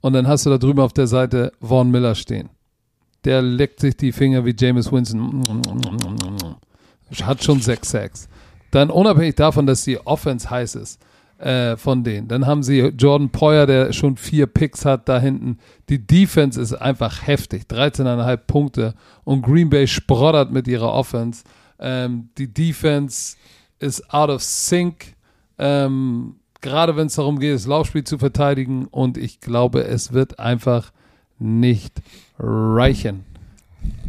Und 0.00 0.12
dann 0.12 0.26
hast 0.26 0.46
du 0.46 0.50
da 0.50 0.58
drüben 0.58 0.80
auf 0.80 0.92
der 0.92 1.06
Seite 1.06 1.52
Vaughn 1.60 1.90
Miller 1.90 2.14
stehen. 2.14 2.50
Der 3.24 3.42
leckt 3.42 3.80
sich 3.80 3.96
die 3.96 4.12
Finger 4.12 4.44
wie 4.44 4.54
James 4.58 4.90
Winston. 4.90 5.42
Hat 7.22 7.42
schon 7.42 7.60
sechs 7.60 7.90
Sacks. 7.90 8.28
Dann 8.70 8.90
unabhängig 8.90 9.36
davon, 9.36 9.66
dass 9.66 9.84
die 9.84 9.98
Offense 9.98 10.50
heiß 10.50 10.74
ist 10.76 11.00
äh, 11.38 11.76
von 11.76 12.04
denen. 12.04 12.28
Dann 12.28 12.46
haben 12.46 12.62
sie 12.62 12.80
Jordan 12.80 13.30
Poyer, 13.30 13.66
der 13.66 13.92
schon 13.92 14.16
vier 14.16 14.46
Picks 14.46 14.84
hat 14.84 15.08
da 15.08 15.20
hinten. 15.20 15.58
Die 15.88 16.04
Defense 16.04 16.60
ist 16.60 16.72
einfach 16.72 17.26
heftig. 17.26 17.64
13,5 17.70 18.36
Punkte. 18.46 18.94
Und 19.24 19.42
Green 19.42 19.70
Bay 19.70 19.86
sproddert 19.86 20.50
mit 20.50 20.68
ihrer 20.68 20.92
Offense. 20.92 21.44
Ähm, 21.78 22.30
die 22.38 22.52
Defense 22.52 23.36
ist 23.78 24.12
out 24.12 24.30
of 24.30 24.42
sync. 24.42 25.14
Ähm, 25.58 26.36
gerade 26.60 26.96
wenn 26.96 27.06
es 27.08 27.14
darum 27.14 27.38
geht, 27.38 27.54
das 27.54 27.66
Laufspiel 27.66 28.04
zu 28.04 28.18
verteidigen. 28.18 28.86
Und 28.86 29.18
ich 29.18 29.40
glaube, 29.40 29.84
es 29.84 30.12
wird 30.12 30.38
einfach 30.38 30.92
nicht 31.38 32.00
reichen. 32.38 33.24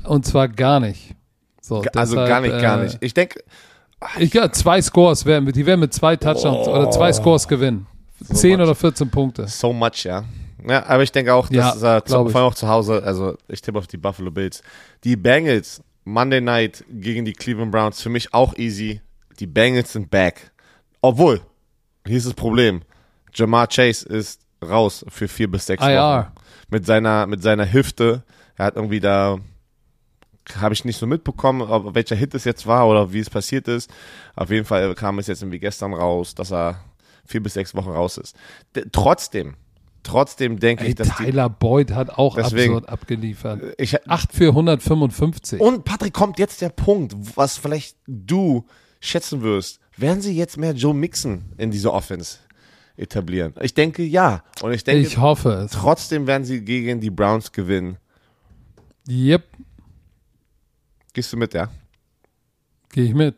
Und 0.04 0.26
zwar 0.26 0.48
gar 0.48 0.80
nicht. 0.80 1.14
So, 1.62 1.84
also 1.96 2.16
deshalb, 2.16 2.30
gar 2.30 2.42
nicht, 2.42 2.62
gar 2.62 2.78
nicht. 2.78 2.98
Ich 3.02 3.14
denke, 3.14 3.44
ja, 4.19 4.52
zwei 4.52 4.82
Scores 4.82 5.26
werden, 5.26 5.52
die 5.52 5.65
werden 5.65 5.80
mit 5.80 5.94
zwei 5.94 6.15
Touchdowns 6.15 6.68
oh. 6.68 6.76
oder 6.76 6.91
zwei 6.91 7.11
Scores 7.14 7.48
gewinnen. 7.48 7.88
So 8.19 8.34
10 8.34 8.52
much. 8.52 8.61
oder 8.61 8.76
14 8.76 9.10
Punkte. 9.10 9.48
So 9.48 9.74
much, 9.74 10.03
ja. 10.03 10.24
Ja, 10.68 10.86
aber 10.88 11.03
ich 11.03 11.11
denke 11.11 11.34
auch, 11.34 11.49
dass 11.49 11.82
ja, 11.82 11.98
äh, 11.98 12.03
zu, 12.03 12.30
vor 12.30 12.41
allem 12.41 12.49
auch 12.49 12.56
zu 12.56 12.68
Hause, 12.68 13.02
also 13.03 13.38
ich 13.48 13.61
tippe 13.61 13.78
auf 13.78 13.88
die 13.88 13.98
Buffalo 13.98 14.32
Bills. 14.32 14.61
Die 15.03 15.15
Bengals, 15.15 15.82
Monday 16.03 16.41
Night 16.41 16.84
gegen 16.90 17.26
die 17.26 17.34
Cleveland 17.34 17.72
Browns, 17.72 18.02
für 18.02 18.10
mich 18.10 18.34
auch 18.34 18.56
easy. 18.57 19.02
Die 19.40 19.48
Bengals 19.48 19.94
sind 19.94 20.10
back. 20.10 20.52
Obwohl, 21.02 21.41
hier 22.06 22.18
ist 22.18 22.26
das 22.26 22.34
Problem. 22.34 22.82
Jamar 23.34 23.68
Chase 23.68 24.07
ist 24.07 24.41
raus 24.64 25.06
für 25.10 25.28
vier 25.28 25.49
bis 25.49 25.68
sechs 25.68 25.84
IR. 25.84 26.02
Wochen. 26.02 26.32
Mit 26.69 26.86
seiner, 26.86 27.28
mit 27.28 27.44
seiner 27.44 27.72
Hüfte. 27.72 28.24
Er 28.56 28.65
hat 28.65 28.76
irgendwie 28.76 28.99
da 28.99 29.38
habe 30.56 30.74
ich 30.74 30.86
nicht 30.86 30.98
so 30.98 31.07
mitbekommen, 31.07 31.61
ob, 31.61 31.95
welcher 31.95 32.15
Hit 32.15 32.34
es 32.34 32.45
jetzt 32.45 32.65
war 32.68 32.88
oder 32.88 33.14
wie 33.14 33.19
es 33.19 33.30
passiert 33.30 33.68
ist. 33.68 33.91
Auf 34.36 34.49
jeden 34.49 34.65
Fall 34.65 34.95
kam 34.95 35.19
es 35.19 35.28
jetzt 35.28 35.41
irgendwie 35.41 35.60
gestern 35.60 35.94
raus, 35.94 36.36
dass 36.36 36.52
er 36.52 36.80
vier 37.26 37.44
bis 37.44 37.53
sechs 37.53 37.76
Wochen 37.76 37.90
raus 37.90 38.18
ist. 38.18 38.36
D 38.76 38.86
trotzdem, 38.91 39.56
trotzdem 40.03 40.60
denke 40.60 40.86
ich, 40.86 40.95
dass 40.95 41.10
Tyler 41.18 41.49
Boyd 41.49 41.91
hat 41.91 42.10
auch 42.10 42.36
deswegen, 42.36 42.74
absurd 42.74 42.90
abgeliefert. 42.90 43.61
Ich, 43.78 44.07
8 44.07 44.32
für 44.32 44.49
155. 44.49 45.60
Und 45.60 45.84
Patrick, 45.84 46.14
kommt 46.14 46.40
jetzt 46.40 46.61
der 46.61 46.69
Punkt, 46.69 47.15
was 47.36 47.57
vielleicht 47.57 47.98
du 48.07 48.65
schätzen 48.99 49.41
wirst. 49.41 49.80
Werden 49.98 50.22
sie 50.22 50.36
jetzt 50.36 50.57
mehr 50.57 50.74
Joe 50.74 50.94
Mixon 50.94 51.45
in 51.57 51.72
diese 51.72 51.91
Offense 51.91 52.38
etablieren? 52.95 53.53
Ich 53.61 53.74
denke 53.74 54.03
ja. 54.03 54.44
Und 54.61 54.74
ich 54.74 54.84
denke, 54.84 55.07
ich 55.07 55.18
hoffe 55.18 55.49
es. 55.65 55.72
Trotzdem 55.72 56.28
werden 56.28 56.45
sie 56.45 56.64
gegen 56.64 57.02
die 57.02 57.10
Browns 57.10 57.52
gewinnen. 57.52 57.98
Yep. 59.10 59.44
Gehst 61.18 61.34
du 61.34 61.38
mit, 61.38 61.52
ja? 61.56 61.68
Gehe 62.91 63.06
ich 63.06 63.15
mit. 63.15 63.34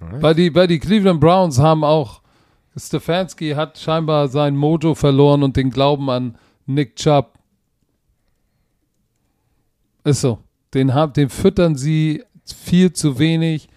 Weil 0.00 0.34
die, 0.34 0.54
weil 0.54 0.66
die 0.66 0.78
Cleveland 0.78 1.20
Browns 1.20 1.58
haben 1.58 1.84
auch, 1.84 2.22
Stefanski 2.74 3.50
hat 3.50 3.76
scheinbar 3.76 4.28
sein 4.28 4.56
Mojo 4.56 4.94
verloren 4.94 5.42
und 5.42 5.54
den 5.54 5.68
Glauben 5.68 6.08
an 6.08 6.38
Nick 6.64 6.96
Chubb. 6.96 7.38
Ist 10.04 10.22
so. 10.22 10.38
Den, 10.72 10.90
den 11.14 11.28
füttern 11.28 11.76
sie 11.76 12.24
viel 12.46 12.94
zu 12.94 13.18
wenig. 13.18 13.68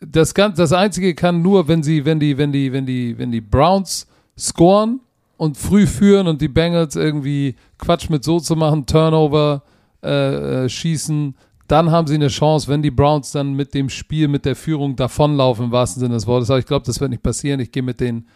Das, 0.00 0.32
Ganze, 0.32 0.62
das 0.62 0.72
Einzige 0.72 1.14
kann 1.14 1.42
nur, 1.42 1.68
wenn 1.68 1.82
sie, 1.82 2.06
wenn 2.06 2.20
die, 2.20 2.38
wenn 2.38 2.52
die, 2.52 2.72
wenn 2.72 2.86
die, 2.86 3.18
wenn 3.18 3.32
die 3.32 3.42
Browns 3.42 4.06
scoren 4.38 5.00
und 5.36 5.58
früh 5.58 5.86
führen 5.86 6.26
und 6.26 6.40
die 6.40 6.48
Bengals 6.48 6.96
irgendwie 6.96 7.54
Quatsch 7.76 8.08
mit 8.08 8.24
so 8.24 8.40
zu 8.40 8.56
machen, 8.56 8.86
Turnover 8.86 9.62
äh, 10.02 10.64
äh, 10.64 10.68
schießen, 10.70 11.34
dann 11.68 11.90
haben 11.90 12.06
sie 12.06 12.14
eine 12.14 12.28
Chance, 12.28 12.68
wenn 12.68 12.82
die 12.82 12.90
Browns 12.90 13.32
dann 13.32 13.54
mit 13.54 13.74
dem 13.74 13.88
Spiel, 13.88 14.28
mit 14.28 14.44
der 14.44 14.56
Führung 14.56 14.96
davonlaufen, 14.96 15.66
im 15.66 15.72
wahrsten 15.72 16.00
Sinne 16.00 16.14
des 16.14 16.26
Wortes. 16.26 16.50
Aber 16.50 16.58
ich 16.58 16.66
glaube, 16.66 16.86
das 16.86 17.00
wird 17.00 17.10
nicht 17.10 17.22
passieren. 17.22 17.60
Ich 17.60 17.72
gehe 17.72 17.82
mit 17.82 18.00
den 18.00 18.28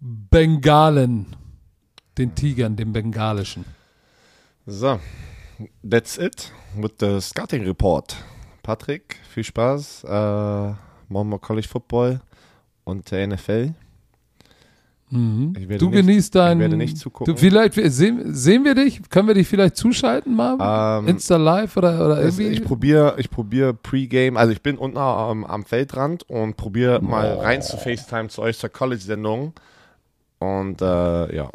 Bengalen, 0.00 1.36
den 2.18 2.34
Tigern, 2.34 2.76
dem 2.76 2.92
Bengalischen. 2.92 3.64
So, 4.66 4.98
that's 5.88 6.16
it 6.16 6.52
with 6.76 6.92
the 7.00 7.20
Scouting 7.20 7.64
Report. 7.64 8.16
Patrick, 8.62 9.16
viel 9.28 9.44
Spaß. 9.44 10.04
Äh, 10.04 10.72
morgen 11.08 11.28
mal 11.28 11.38
College 11.38 11.68
Football 11.68 12.20
und 12.84 13.10
der 13.10 13.26
NFL. 13.26 13.74
Mhm. 15.14 15.54
du 15.54 15.60
nicht, 15.90 15.92
genießt 15.92 16.34
dein. 16.34 16.58
Ich 16.58 16.62
werde 16.62 16.76
nicht 16.76 16.98
zugucken. 16.98 17.32
Du, 17.32 17.40
vielleicht 17.40 17.74
sehen, 17.74 18.34
sehen 18.34 18.64
wir 18.64 18.74
dich? 18.74 19.00
Können 19.10 19.28
wir 19.28 19.34
dich 19.34 19.46
vielleicht 19.46 19.76
zuschalten 19.76 20.34
mal? 20.34 20.98
Ähm, 21.00 21.08
Insta 21.08 21.36
Live 21.36 21.76
oder, 21.76 22.04
oder 22.04 22.20
irgendwie? 22.20 22.48
Ich 22.48 22.64
probiere 22.64 23.14
ich 23.18 23.30
probier 23.30 23.72
Pre-Game, 23.74 24.36
also 24.36 24.52
ich 24.52 24.60
bin 24.60 24.76
unten 24.76 24.98
am, 24.98 25.44
am 25.44 25.64
Feldrand 25.64 26.28
und 26.28 26.56
probiere 26.56 26.98
oh. 27.00 27.04
mal 27.04 27.34
rein 27.34 27.62
zu 27.62 27.76
FaceTime 27.76 28.28
zu 28.28 28.42
euch 28.42 28.58
zur 28.58 28.70
College-Sendung. 28.70 29.52
Und 30.40 30.82
äh, 30.82 31.36
ja. 31.36 31.48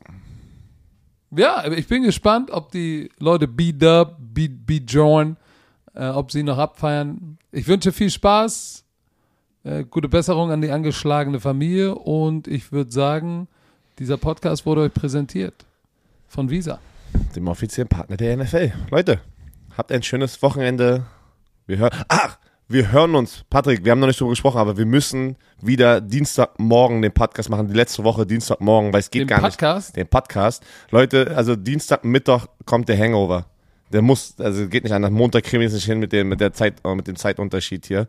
Ja, 1.31 1.69
ich 1.71 1.87
bin 1.87 2.03
gespannt, 2.03 2.51
ob 2.51 2.71
die 2.71 3.09
Leute 3.19 3.47
B-Dub, 3.47 4.15
B-Join, 4.19 5.35
äh, 5.93 6.07
ob 6.07 6.31
sie 6.31 6.43
noch 6.43 6.57
abfeiern. 6.57 7.37
Ich 7.51 7.67
wünsche 7.67 7.91
viel 7.91 8.09
Spaß. 8.09 8.85
Äh, 9.63 9.83
gute 9.83 10.07
Besserung 10.07 10.51
an 10.51 10.61
die 10.61 10.71
angeschlagene 10.71 11.39
Familie 11.41 11.93
und 11.95 12.47
ich 12.47 12.71
würde 12.71 12.91
sagen, 12.91 13.47
dieser 13.99 14.15
Podcast 14.17 14.65
wurde 14.65 14.81
euch 14.81 14.93
präsentiert 14.93 15.65
von 16.29 16.49
Visa. 16.49 16.79
Dem 17.35 17.47
offiziellen 17.47 17.89
Partner 17.89 18.15
der 18.15 18.37
NFL. 18.37 18.71
Leute, 18.89 19.19
habt 19.75 19.91
ein 19.91 20.01
schönes 20.01 20.41
Wochenende. 20.41 21.05
Wir 21.67 21.77
hören. 21.77 21.91
Ach, 22.07 22.37
wir 22.69 22.91
hören 22.93 23.15
uns. 23.15 23.43
Patrick, 23.49 23.83
wir 23.83 23.91
haben 23.91 23.99
noch 23.99 24.07
nicht 24.07 24.21
darüber 24.21 24.31
gesprochen, 24.31 24.59
aber 24.59 24.77
wir 24.77 24.85
müssen 24.85 25.35
wieder 25.59 25.99
Dienstagmorgen 25.99 27.01
den 27.01 27.11
Podcast 27.11 27.49
machen. 27.49 27.67
Die 27.67 27.73
letzte 27.73 28.05
Woche 28.05 28.25
Dienstagmorgen, 28.25 28.93
weil 28.93 29.01
es 29.01 29.11
geht 29.11 29.21
den 29.21 29.27
gar 29.27 29.41
Podcast? 29.41 29.89
nicht. 29.89 29.97
Den 29.97 30.07
Podcast? 30.07 30.63
Leute, 30.91 31.35
also 31.35 31.57
Dienstag, 31.57 32.05
Mittag 32.05 32.47
kommt 32.65 32.87
der 32.87 32.97
Hangover. 32.97 33.47
Der 33.91 34.03
muss, 34.03 34.39
also 34.39 34.67
geht 34.67 34.83
nicht 34.83 34.93
anders. 34.93 35.11
Montag 35.11 35.43
kriegen 35.43 35.59
wir 35.59 35.67
es 35.67 35.73
nicht 35.73 35.85
hin 35.85 35.99
mit 35.99 36.13
dem, 36.13 36.29
mit 36.29 36.39
der 36.39 36.53
Zeit, 36.53 36.75
mit 36.85 37.07
dem 37.07 37.17
Zeitunterschied 37.17 37.87
hier 37.87 38.07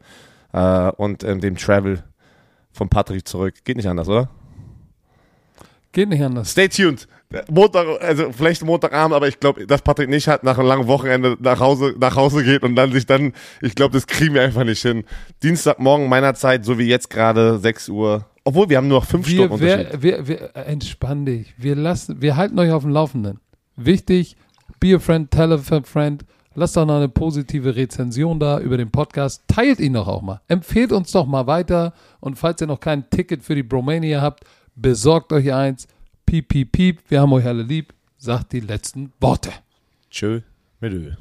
äh, 0.52 0.90
und 0.92 1.24
ähm, 1.24 1.40
dem 1.40 1.56
Travel 1.56 2.02
von 2.72 2.88
Patrick 2.88 3.26
zurück. 3.26 3.54
Geht 3.64 3.76
nicht 3.76 3.88
anders, 3.88 4.08
oder? 4.08 4.28
Geht 5.92 6.08
nicht 6.08 6.22
anders. 6.22 6.52
Stay 6.52 6.68
tuned. 6.68 7.08
Montag, 7.48 7.86
also 8.00 8.32
vielleicht 8.32 8.64
Montagabend, 8.64 9.14
aber 9.14 9.28
ich 9.28 9.38
glaube, 9.38 9.64
dass 9.66 9.82
Patrick 9.82 10.08
nicht 10.08 10.26
hat 10.26 10.42
nach 10.42 10.58
einem 10.58 10.66
langen 10.66 10.86
Wochenende 10.88 11.36
nach 11.40 11.60
Hause, 11.60 11.94
nach 11.98 12.16
Hause 12.16 12.42
geht 12.42 12.62
und 12.64 12.74
dann 12.74 12.92
sich 12.92 13.06
dann, 13.06 13.32
ich 13.60 13.76
glaube, 13.76 13.92
das 13.92 14.08
kriegen 14.08 14.34
wir 14.34 14.42
einfach 14.42 14.64
nicht 14.64 14.82
hin. 14.82 15.04
Dienstagmorgen 15.42 16.08
meiner 16.08 16.34
Zeit, 16.34 16.64
so 16.64 16.78
wie 16.78 16.88
jetzt 16.88 17.08
gerade, 17.08 17.58
6 17.58 17.88
Uhr. 17.88 18.26
Obwohl, 18.42 18.68
wir 18.68 18.78
haben 18.78 18.88
nur 18.88 19.00
noch 19.00 19.06
5 19.06 19.28
wir, 19.28 19.34
Stunden 19.34 19.60
wir, 19.60 19.78
Unterschied. 19.78 20.02
wir, 20.02 20.28
wir, 20.28 20.56
entspann 20.56 21.24
dich. 21.24 21.54
Wir, 21.56 21.76
lassen, 21.76 22.20
wir 22.20 22.36
halten 22.36 22.58
euch 22.58 22.72
auf 22.72 22.82
dem 22.82 22.90
Laufenden. 22.90 23.38
Wichtig, 23.76 24.36
be 24.80 24.94
a 24.94 24.98
friend, 24.98 25.30
tell 25.30 25.52
a 25.52 25.58
friend. 25.58 26.24
Lasst 26.60 26.76
doch 26.76 26.84
noch 26.84 26.96
eine 26.96 27.08
positive 27.08 27.74
Rezension 27.74 28.38
da 28.38 28.60
über 28.60 28.76
den 28.76 28.90
Podcast. 28.90 29.42
Teilt 29.48 29.80
ihn 29.80 29.94
doch 29.94 30.06
auch 30.06 30.20
mal. 30.20 30.42
Empfehlt 30.46 30.92
uns 30.92 31.10
doch 31.10 31.24
mal 31.24 31.46
weiter. 31.46 31.94
Und 32.20 32.34
falls 32.34 32.60
ihr 32.60 32.66
noch 32.66 32.80
kein 32.80 33.08
Ticket 33.08 33.42
für 33.42 33.54
die 33.54 33.62
Bromania 33.62 34.20
habt, 34.20 34.44
besorgt 34.76 35.32
euch 35.32 35.54
eins. 35.54 35.88
Piep, 36.26 36.48
piep, 36.48 36.70
piep. 36.70 37.00
Wir 37.08 37.22
haben 37.22 37.32
euch 37.32 37.46
alle 37.46 37.62
lieb. 37.62 37.94
Sagt 38.18 38.52
die 38.52 38.60
letzten 38.60 39.10
Worte. 39.20 39.48
Tschö 40.10 40.42
mit 40.80 40.92
Ö. 40.92 41.12